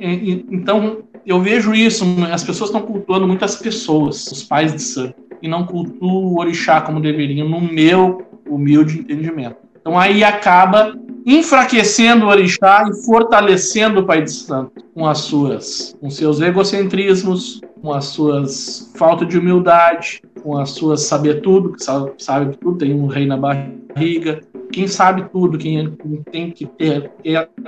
então, 0.50 0.98
eu 1.26 1.42
vejo 1.42 1.74
isso, 1.74 2.06
as 2.32 2.46
pessoas 2.46 2.70
estão 2.70 2.82
cultuando 2.82 3.28
muitas 3.28 3.58
pessoas, 3.58 4.26
os 4.28 4.44
pais 4.44 4.74
de 4.74 4.82
santo, 4.82 5.16
e 5.42 5.50
não 5.50 5.66
cultuam 5.66 6.28
o 6.28 6.40
orixá 6.40 6.80
como 6.80 7.02
deveriam, 7.02 7.48
no 7.48 7.60
meu 7.60 8.26
humilde 8.50 9.00
entendimento. 9.00 9.58
Então 9.82 10.00
aí 10.00 10.24
acaba 10.24 10.94
enfraquecendo 11.28 12.26
o 12.26 12.30
orixá 12.30 12.90
e 12.90 13.06
fortalecendo 13.06 14.00
o 14.00 14.06
pai 14.06 14.24
de 14.24 14.32
santo 14.32 14.72
com 14.94 15.06
as 15.06 15.18
suas, 15.18 15.94
com 16.00 16.10
seus 16.10 16.40
egocentrismos, 16.40 17.60
com 17.82 17.92
as 17.92 18.06
suas 18.06 18.90
falta 18.96 19.26
de 19.26 19.38
humildade, 19.38 20.22
com 20.42 20.58
as 20.58 20.70
suas 20.70 21.02
saber 21.02 21.42
tudo, 21.42 21.74
que 21.74 21.84
sabe, 21.84 22.14
sabe 22.18 22.58
tudo, 22.58 22.78
tem 22.78 22.94
um 22.94 23.08
rei 23.08 23.26
na 23.26 23.36
barriga. 23.36 24.40
Quem 24.72 24.88
sabe 24.88 25.26
tudo, 25.30 25.58
quem 25.58 25.98
tem 26.32 26.50
que 26.50 26.66
ter 26.66 27.12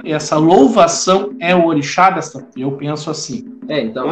essa 0.05 0.37
louvação 0.37 1.35
é 1.41 1.53
o 1.53 1.65
orixá 1.65 2.09
dessa. 2.09 2.47
Eu 2.55 2.71
penso 2.71 3.11
assim. 3.11 3.58
É, 3.69 3.81
então 3.81 4.07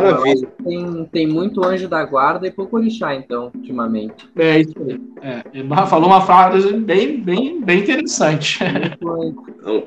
tem, 0.63 1.05
tem 1.11 1.27
muito 1.27 1.65
anjo 1.65 1.87
da 1.87 2.05
guarda 2.05 2.45
e 2.45 2.51
pouco 2.51 2.77
orixá, 2.77 3.15
então, 3.15 3.51
ultimamente. 3.55 4.29
É 4.37 4.59
isso 4.59 4.75
aí. 4.87 5.01
É, 5.21 5.87
falou 5.87 6.07
uma 6.07 6.21
frase 6.21 6.71
bem, 6.73 7.19
bem, 7.19 7.59
bem 7.59 7.79
interessante. 7.79 8.59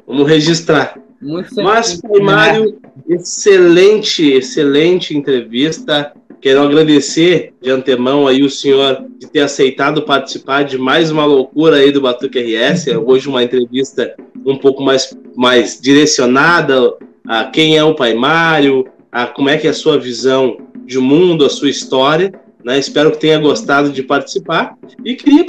Vamos 0.04 0.28
registrar. 0.28 0.98
Muito 1.22 1.54
Mas, 1.62 2.00
Mário, 2.20 2.80
excelente, 3.08 4.32
excelente 4.32 5.16
entrevista. 5.16 6.12
Quero 6.40 6.62
agradecer 6.62 7.52
de 7.60 7.70
antemão 7.70 8.26
aí 8.26 8.42
o 8.42 8.50
senhor 8.50 9.04
de 9.18 9.28
ter 9.28 9.40
aceitado 9.40 10.02
participar 10.02 10.64
de 10.64 10.78
mais 10.78 11.12
uma 11.12 11.24
loucura 11.24 11.76
aí 11.76 11.92
do 11.92 12.00
Batuque 12.00 12.40
RS. 12.40 12.88
Hoje 13.04 13.28
uma 13.28 13.44
entrevista 13.44 14.16
um 14.44 14.56
pouco 14.56 14.82
mais, 14.82 15.16
mais 15.36 15.78
direcionada 15.80 16.94
a 17.28 17.44
quem 17.44 17.76
é 17.76 17.84
o 17.84 17.94
Pai 17.94 18.14
Mário, 18.14 18.86
a 19.12 19.26
como 19.26 19.48
é 19.48 19.56
que 19.56 19.66
é 19.66 19.70
a 19.70 19.74
sua 19.74 19.98
visão 19.98 20.58
de 20.84 20.98
mundo, 20.98 21.44
a 21.44 21.50
sua 21.50 21.68
história. 21.68 22.32
Né? 22.64 22.78
Espero 22.78 23.10
que 23.10 23.18
tenha 23.18 23.38
gostado 23.38 23.90
de 23.90 24.02
participar. 24.02 24.76
E 25.04 25.14
queria 25.14 25.44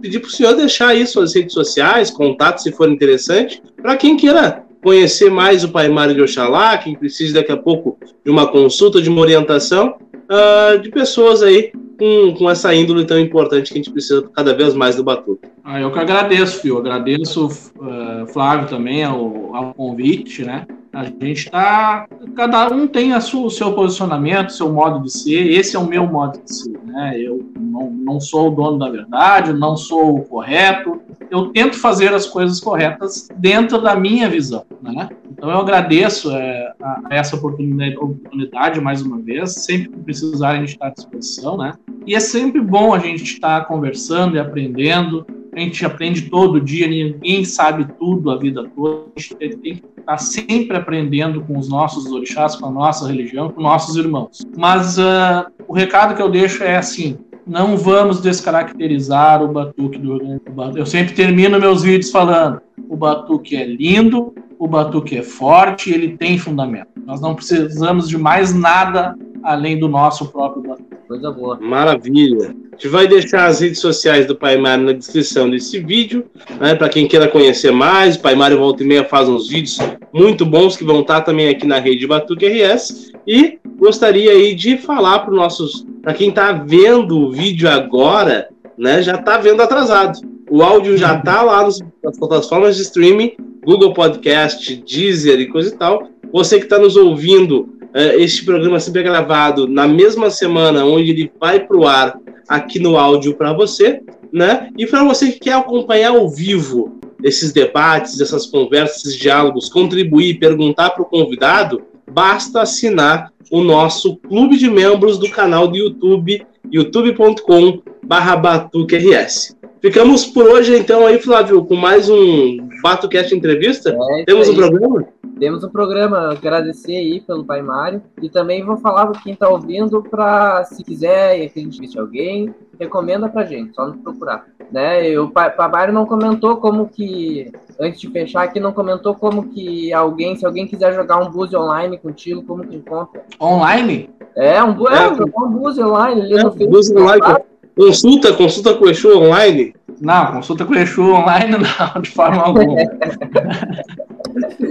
pedir 0.00 0.20
para 0.20 0.28
o 0.28 0.32
senhor 0.32 0.54
deixar 0.54 0.88
aí 0.88 1.06
suas 1.06 1.34
redes 1.34 1.52
sociais, 1.52 2.10
contatos, 2.10 2.62
se 2.62 2.72
for 2.72 2.90
interessante, 2.90 3.62
para 3.80 3.96
quem 3.96 4.16
queira 4.16 4.64
conhecer 4.82 5.30
mais 5.30 5.64
o 5.64 5.70
Pai 5.70 5.88
Mário 5.88 6.14
de 6.14 6.20
Oxalá, 6.20 6.76
quem 6.76 6.94
precisa 6.94 7.34
daqui 7.34 7.50
a 7.50 7.56
pouco 7.56 7.98
de 8.22 8.30
uma 8.30 8.46
consulta, 8.46 9.00
de 9.00 9.08
uma 9.08 9.22
orientação, 9.22 9.96
uh, 10.24 10.78
de 10.78 10.90
pessoas 10.90 11.42
aí 11.42 11.72
com, 11.98 12.34
com 12.36 12.50
essa 12.50 12.74
índole 12.74 13.06
tão 13.06 13.18
importante 13.18 13.72
que 13.72 13.78
a 13.78 13.82
gente 13.82 13.90
precisa 13.90 14.28
cada 14.34 14.54
vez 14.54 14.74
mais 14.74 14.96
do 14.96 15.02
Batuque. 15.02 15.48
Ah, 15.64 15.80
eu 15.80 15.90
que 15.90 15.98
agradeço, 15.98 16.60
Fio. 16.60 16.76
Agradeço, 16.76 17.46
uh, 17.46 18.26
Flávio, 18.30 18.68
também 18.68 19.02
ao, 19.02 19.54
ao 19.56 19.72
convite, 19.72 20.44
né? 20.44 20.66
A 20.94 21.04
gente 21.04 21.46
está. 21.46 22.06
Cada 22.36 22.72
um 22.72 22.86
tem 22.86 23.12
a 23.12 23.20
sua, 23.20 23.46
o 23.46 23.50
seu 23.50 23.72
posicionamento, 23.72 24.52
seu 24.52 24.72
modo 24.72 25.02
de 25.02 25.10
ser. 25.10 25.50
Esse 25.50 25.76
é 25.76 25.78
o 25.78 25.86
meu 25.86 26.06
modo 26.06 26.40
de 26.42 26.54
ser. 26.54 26.78
Né? 26.84 27.18
Eu 27.18 27.44
não, 27.58 27.90
não 27.90 28.20
sou 28.20 28.48
o 28.48 28.54
dono 28.54 28.78
da 28.78 28.88
verdade, 28.88 29.52
não 29.52 29.76
sou 29.76 30.18
o 30.18 30.24
correto. 30.24 31.00
Eu 31.30 31.48
tento 31.48 31.76
fazer 31.76 32.14
as 32.14 32.26
coisas 32.26 32.60
corretas 32.60 33.28
dentro 33.36 33.80
da 33.82 33.96
minha 33.96 34.28
visão. 34.28 34.64
Né? 34.80 35.08
Então 35.30 35.50
eu 35.50 35.58
agradeço 35.58 36.30
é, 36.30 36.72
a, 36.80 37.00
a 37.10 37.14
essa 37.14 37.34
oportunidade, 37.34 37.96
oportunidade, 37.96 38.80
mais 38.80 39.02
uma 39.02 39.18
vez. 39.18 39.52
Sempre 39.52 39.88
que 39.88 39.98
precisar, 39.98 40.50
a 40.50 40.56
gente 40.56 40.70
está 40.70 40.86
à 40.86 40.90
disposição. 40.90 41.56
Né? 41.56 41.72
E 42.06 42.14
é 42.14 42.20
sempre 42.20 42.60
bom 42.60 42.94
a 42.94 42.98
gente 43.00 43.24
estar 43.24 43.60
tá 43.60 43.66
conversando 43.66 44.36
e 44.36 44.38
aprendendo 44.38 45.26
a 45.56 45.60
gente 45.60 45.86
aprende 45.86 46.22
todo 46.22 46.60
dia, 46.60 46.88
ninguém 46.88 47.44
sabe 47.44 47.86
tudo 47.96 48.28
a 48.30 48.36
vida 48.36 48.68
toda, 48.74 49.04
a 49.16 49.20
gente 49.20 49.36
tem 49.36 49.50
que 49.76 49.84
estar 50.04 50.18
sempre 50.18 50.76
aprendendo 50.76 51.42
com 51.42 51.58
os 51.58 51.68
nossos 51.68 52.06
orixás, 52.06 52.54
com 52.54 52.66
a 52.66 52.70
nossa 52.70 53.08
religião, 53.08 53.50
com 53.50 53.60
nossos 53.60 53.96
irmãos. 53.96 54.46
Mas 54.56 54.98
uh, 54.98 55.46
o 55.66 55.72
recado 55.72 56.14
que 56.14 56.22
eu 56.22 56.30
deixo 56.30 56.62
é 56.62 56.76
assim: 56.76 57.18
não 57.46 57.76
vamos 57.76 58.20
descaracterizar 58.20 59.42
o 59.42 59.48
batuque 59.48 59.98
do 59.98 60.40
Eu 60.76 60.86
sempre 60.86 61.14
termino 61.14 61.58
meus 61.58 61.82
vídeos 61.82 62.10
falando: 62.10 62.60
o 62.88 62.96
batuque 62.96 63.56
é 63.56 63.66
lindo, 63.66 64.34
o 64.58 64.68
batuque 64.68 65.18
é 65.18 65.22
forte, 65.22 65.90
ele 65.90 66.16
tem 66.16 66.38
fundamento. 66.38 66.88
Nós 67.04 67.20
não 67.20 67.34
precisamos 67.34 68.08
de 68.08 68.16
mais 68.16 68.54
nada 68.54 69.16
além 69.42 69.78
do 69.78 69.88
nosso 69.88 70.30
próprio 70.30 70.62
batuque. 70.62 70.94
Coisa 71.06 71.30
boa. 71.30 71.58
Maravilha. 71.60 72.56
A 72.74 72.76
gente 72.76 72.88
vai 72.88 73.06
deixar 73.06 73.46
as 73.46 73.60
redes 73.60 73.78
sociais 73.78 74.26
do 74.26 74.34
Pai 74.34 74.56
Mário 74.56 74.84
na 74.84 74.92
descrição 74.92 75.48
desse 75.48 75.78
vídeo, 75.78 76.26
né, 76.60 76.74
para 76.74 76.88
quem 76.88 77.06
queira 77.06 77.28
conhecer 77.28 77.70
mais. 77.70 78.16
O 78.16 78.20
Pai 78.20 78.34
Mário 78.34 78.58
volta 78.58 78.82
e 78.82 78.86
meia 78.86 79.04
faz 79.04 79.28
uns 79.28 79.48
vídeos 79.48 79.78
muito 80.12 80.44
bons 80.44 80.76
que 80.76 80.82
vão 80.82 81.00
estar 81.00 81.20
também 81.20 81.48
aqui 81.48 81.68
na 81.68 81.78
rede 81.78 82.04
Batuque 82.04 82.48
RS. 82.48 83.12
E 83.28 83.60
gostaria 83.78 84.32
aí 84.32 84.56
de 84.56 84.76
falar 84.76 85.20
para 85.20 85.32
nossos, 85.32 85.86
para 86.02 86.14
quem 86.14 86.30
está 86.30 86.50
vendo 86.50 87.16
o 87.16 87.30
vídeo 87.30 87.70
agora, 87.70 88.48
né, 88.76 89.00
já 89.02 89.14
está 89.14 89.38
vendo 89.38 89.62
atrasado. 89.62 90.18
O 90.50 90.60
áudio 90.60 90.96
já 90.96 91.14
está 91.14 91.42
lá 91.42 91.62
nas 91.62 92.18
plataformas 92.18 92.74
de 92.74 92.82
streaming, 92.82 93.34
Google 93.64 93.94
Podcast, 93.94 94.82
Deezer 94.84 95.38
e 95.38 95.46
coisa 95.46 95.72
e 95.72 95.78
tal. 95.78 96.08
Você 96.32 96.58
que 96.58 96.64
está 96.64 96.80
nos 96.80 96.96
ouvindo, 96.96 97.68
eh, 97.94 98.16
este 98.16 98.44
programa 98.44 98.80
sempre 98.80 99.02
é 99.02 99.04
gravado 99.04 99.68
na 99.68 99.86
mesma 99.86 100.28
semana 100.28 100.84
onde 100.84 101.12
ele 101.12 101.32
vai 101.40 101.60
para 101.60 101.76
o 101.76 101.86
ar 101.86 102.18
aqui 102.48 102.78
no 102.78 102.96
áudio 102.96 103.34
para 103.34 103.52
você, 103.52 104.02
né? 104.32 104.70
E 104.76 104.86
para 104.86 105.04
você 105.04 105.32
que 105.32 105.40
quer 105.40 105.54
acompanhar 105.54 106.10
ao 106.10 106.28
vivo 106.28 106.98
esses 107.22 107.52
debates, 107.52 108.20
essas 108.20 108.46
conversas, 108.46 108.98
esses 108.98 109.16
diálogos, 109.16 109.68
contribuir, 109.68 110.38
perguntar 110.38 110.90
para 110.90 111.02
o 111.02 111.06
convidado, 111.06 111.82
basta 112.10 112.60
assinar 112.60 113.32
o 113.50 113.62
nosso 113.62 114.16
clube 114.16 114.56
de 114.56 114.68
membros 114.68 115.18
do 115.18 115.30
canal 115.30 115.68
do 115.68 115.76
YouTube, 115.76 116.44
youtube.com 116.70 117.82
batuquers. 118.02 119.56
Ficamos 119.80 120.24
por 120.24 120.46
hoje, 120.46 120.76
então, 120.76 121.06
aí, 121.06 121.18
Flávio, 121.18 121.64
com 121.64 121.76
mais 121.76 122.08
um 122.08 122.58
BatuCast 122.84 123.34
Entrevista. 123.34 123.96
É, 124.18 124.24
Temos 124.24 124.46
um 124.46 124.54
programa? 124.54 125.06
temos 125.38 125.64
um 125.64 125.70
programa, 125.70 126.32
agradecer 126.32 126.96
aí 126.96 127.20
pelo 127.20 127.44
Pai 127.44 127.62
Mário. 127.62 128.02
E 128.20 128.28
também 128.28 128.62
vou 128.62 128.76
falar 128.76 129.06
para 129.06 129.20
quem 129.22 129.32
está 129.32 129.48
ouvindo 129.48 130.02
para, 130.02 130.64
se 130.64 130.84
quiser 130.84 131.48
que 131.48 131.60
a 131.60 131.62
gente 131.62 131.80
visse 131.80 131.98
alguém, 131.98 132.54
recomenda 132.78 133.26
pra 133.26 133.46
gente, 133.46 133.74
só 133.74 133.86
nos 133.86 133.96
procurar. 133.96 134.46
Né? 134.70 135.10
E 135.10 135.18
o 135.18 135.30
Pai, 135.30 135.52
Mário 135.56 135.94
não 135.94 136.04
comentou 136.04 136.58
como 136.58 136.86
que, 136.86 137.50
antes 137.80 138.00
de 138.00 138.10
fechar 138.10 138.42
aqui, 138.42 138.60
não 138.60 138.72
comentou 138.72 139.14
como 139.14 139.48
que 139.48 139.90
alguém, 139.92 140.36
se 140.36 140.44
alguém 140.44 140.66
quiser 140.66 140.94
jogar 140.94 141.16
um 141.16 141.30
buzz 141.30 141.54
online 141.54 141.96
contigo, 141.96 142.42
como 142.42 142.66
que 142.66 142.76
encontra. 142.76 143.24
Online? 143.40 144.10
É, 144.36 144.62
um, 144.62 144.88
é, 144.88 145.04
é, 145.04 145.08
um 145.08 145.50
buzz 145.50 145.78
online 145.78 146.20
ali 146.20 146.34
é, 146.34 146.42
no 146.42 146.52
Facebook. 146.52 147.00
Online, 147.00 147.44
consulta, 147.74 148.32
consulta 148.34 148.74
com 148.74 148.84
o 148.84 148.90
Exu 148.90 149.16
online. 149.16 149.74
Não, 150.00 150.32
consulta 150.32 150.64
com 150.64 150.72
o 150.72 150.76
Exu 150.76 151.02
online 151.02 151.52
não, 151.58 152.02
de 152.02 152.10
forma 152.10 152.42
alguma. 152.42 152.76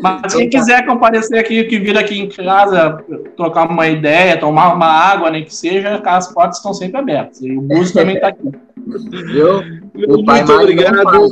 Mas 0.02 0.34
quem 0.34 0.50
quiser 0.50 0.86
comparecer 0.86 1.40
aqui, 1.40 1.64
que 1.64 1.80
vir 1.80 1.98
aqui 1.98 2.20
em 2.20 2.30
casa, 2.30 3.04
trocar 3.36 3.70
uma 3.70 3.88
ideia, 3.88 4.40
tomar 4.40 4.74
uma 4.74 4.88
água, 4.88 5.30
nem 5.30 5.44
que 5.44 5.56
seja, 5.56 6.02
as 6.04 6.32
portas 6.34 6.58
estão 6.58 6.74
sempre 6.74 7.00
abertas. 7.00 7.42
E 7.42 7.56
o 7.56 7.62
Búzio 7.62 7.94
também 7.96 8.16
está 8.16 8.28
aqui. 8.30 8.52
Viu? 8.86 9.64
Muito 9.94 10.52
obrigado. 10.52 11.30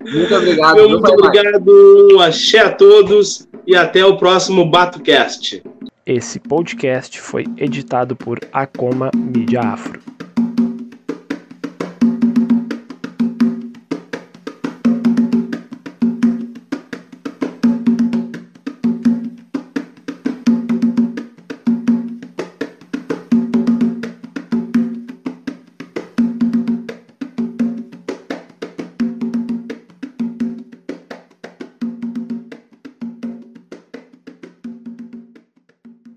Muito 0.00 0.34
obrigado. 0.34 0.76
Meu, 0.76 0.88
muito 0.88 1.12
obrigado. 1.12 2.20
Axé 2.20 2.60
a 2.60 2.70
todos 2.70 3.48
e 3.66 3.76
até 3.76 4.04
o 4.04 4.16
próximo 4.16 4.64
BatoCast. 4.64 5.62
Esse 6.06 6.40
podcast 6.40 7.20
foi 7.20 7.44
editado 7.58 8.16
por 8.16 8.38
Acoma 8.52 9.10
Mídia 9.14 9.60
Afro. 9.60 10.00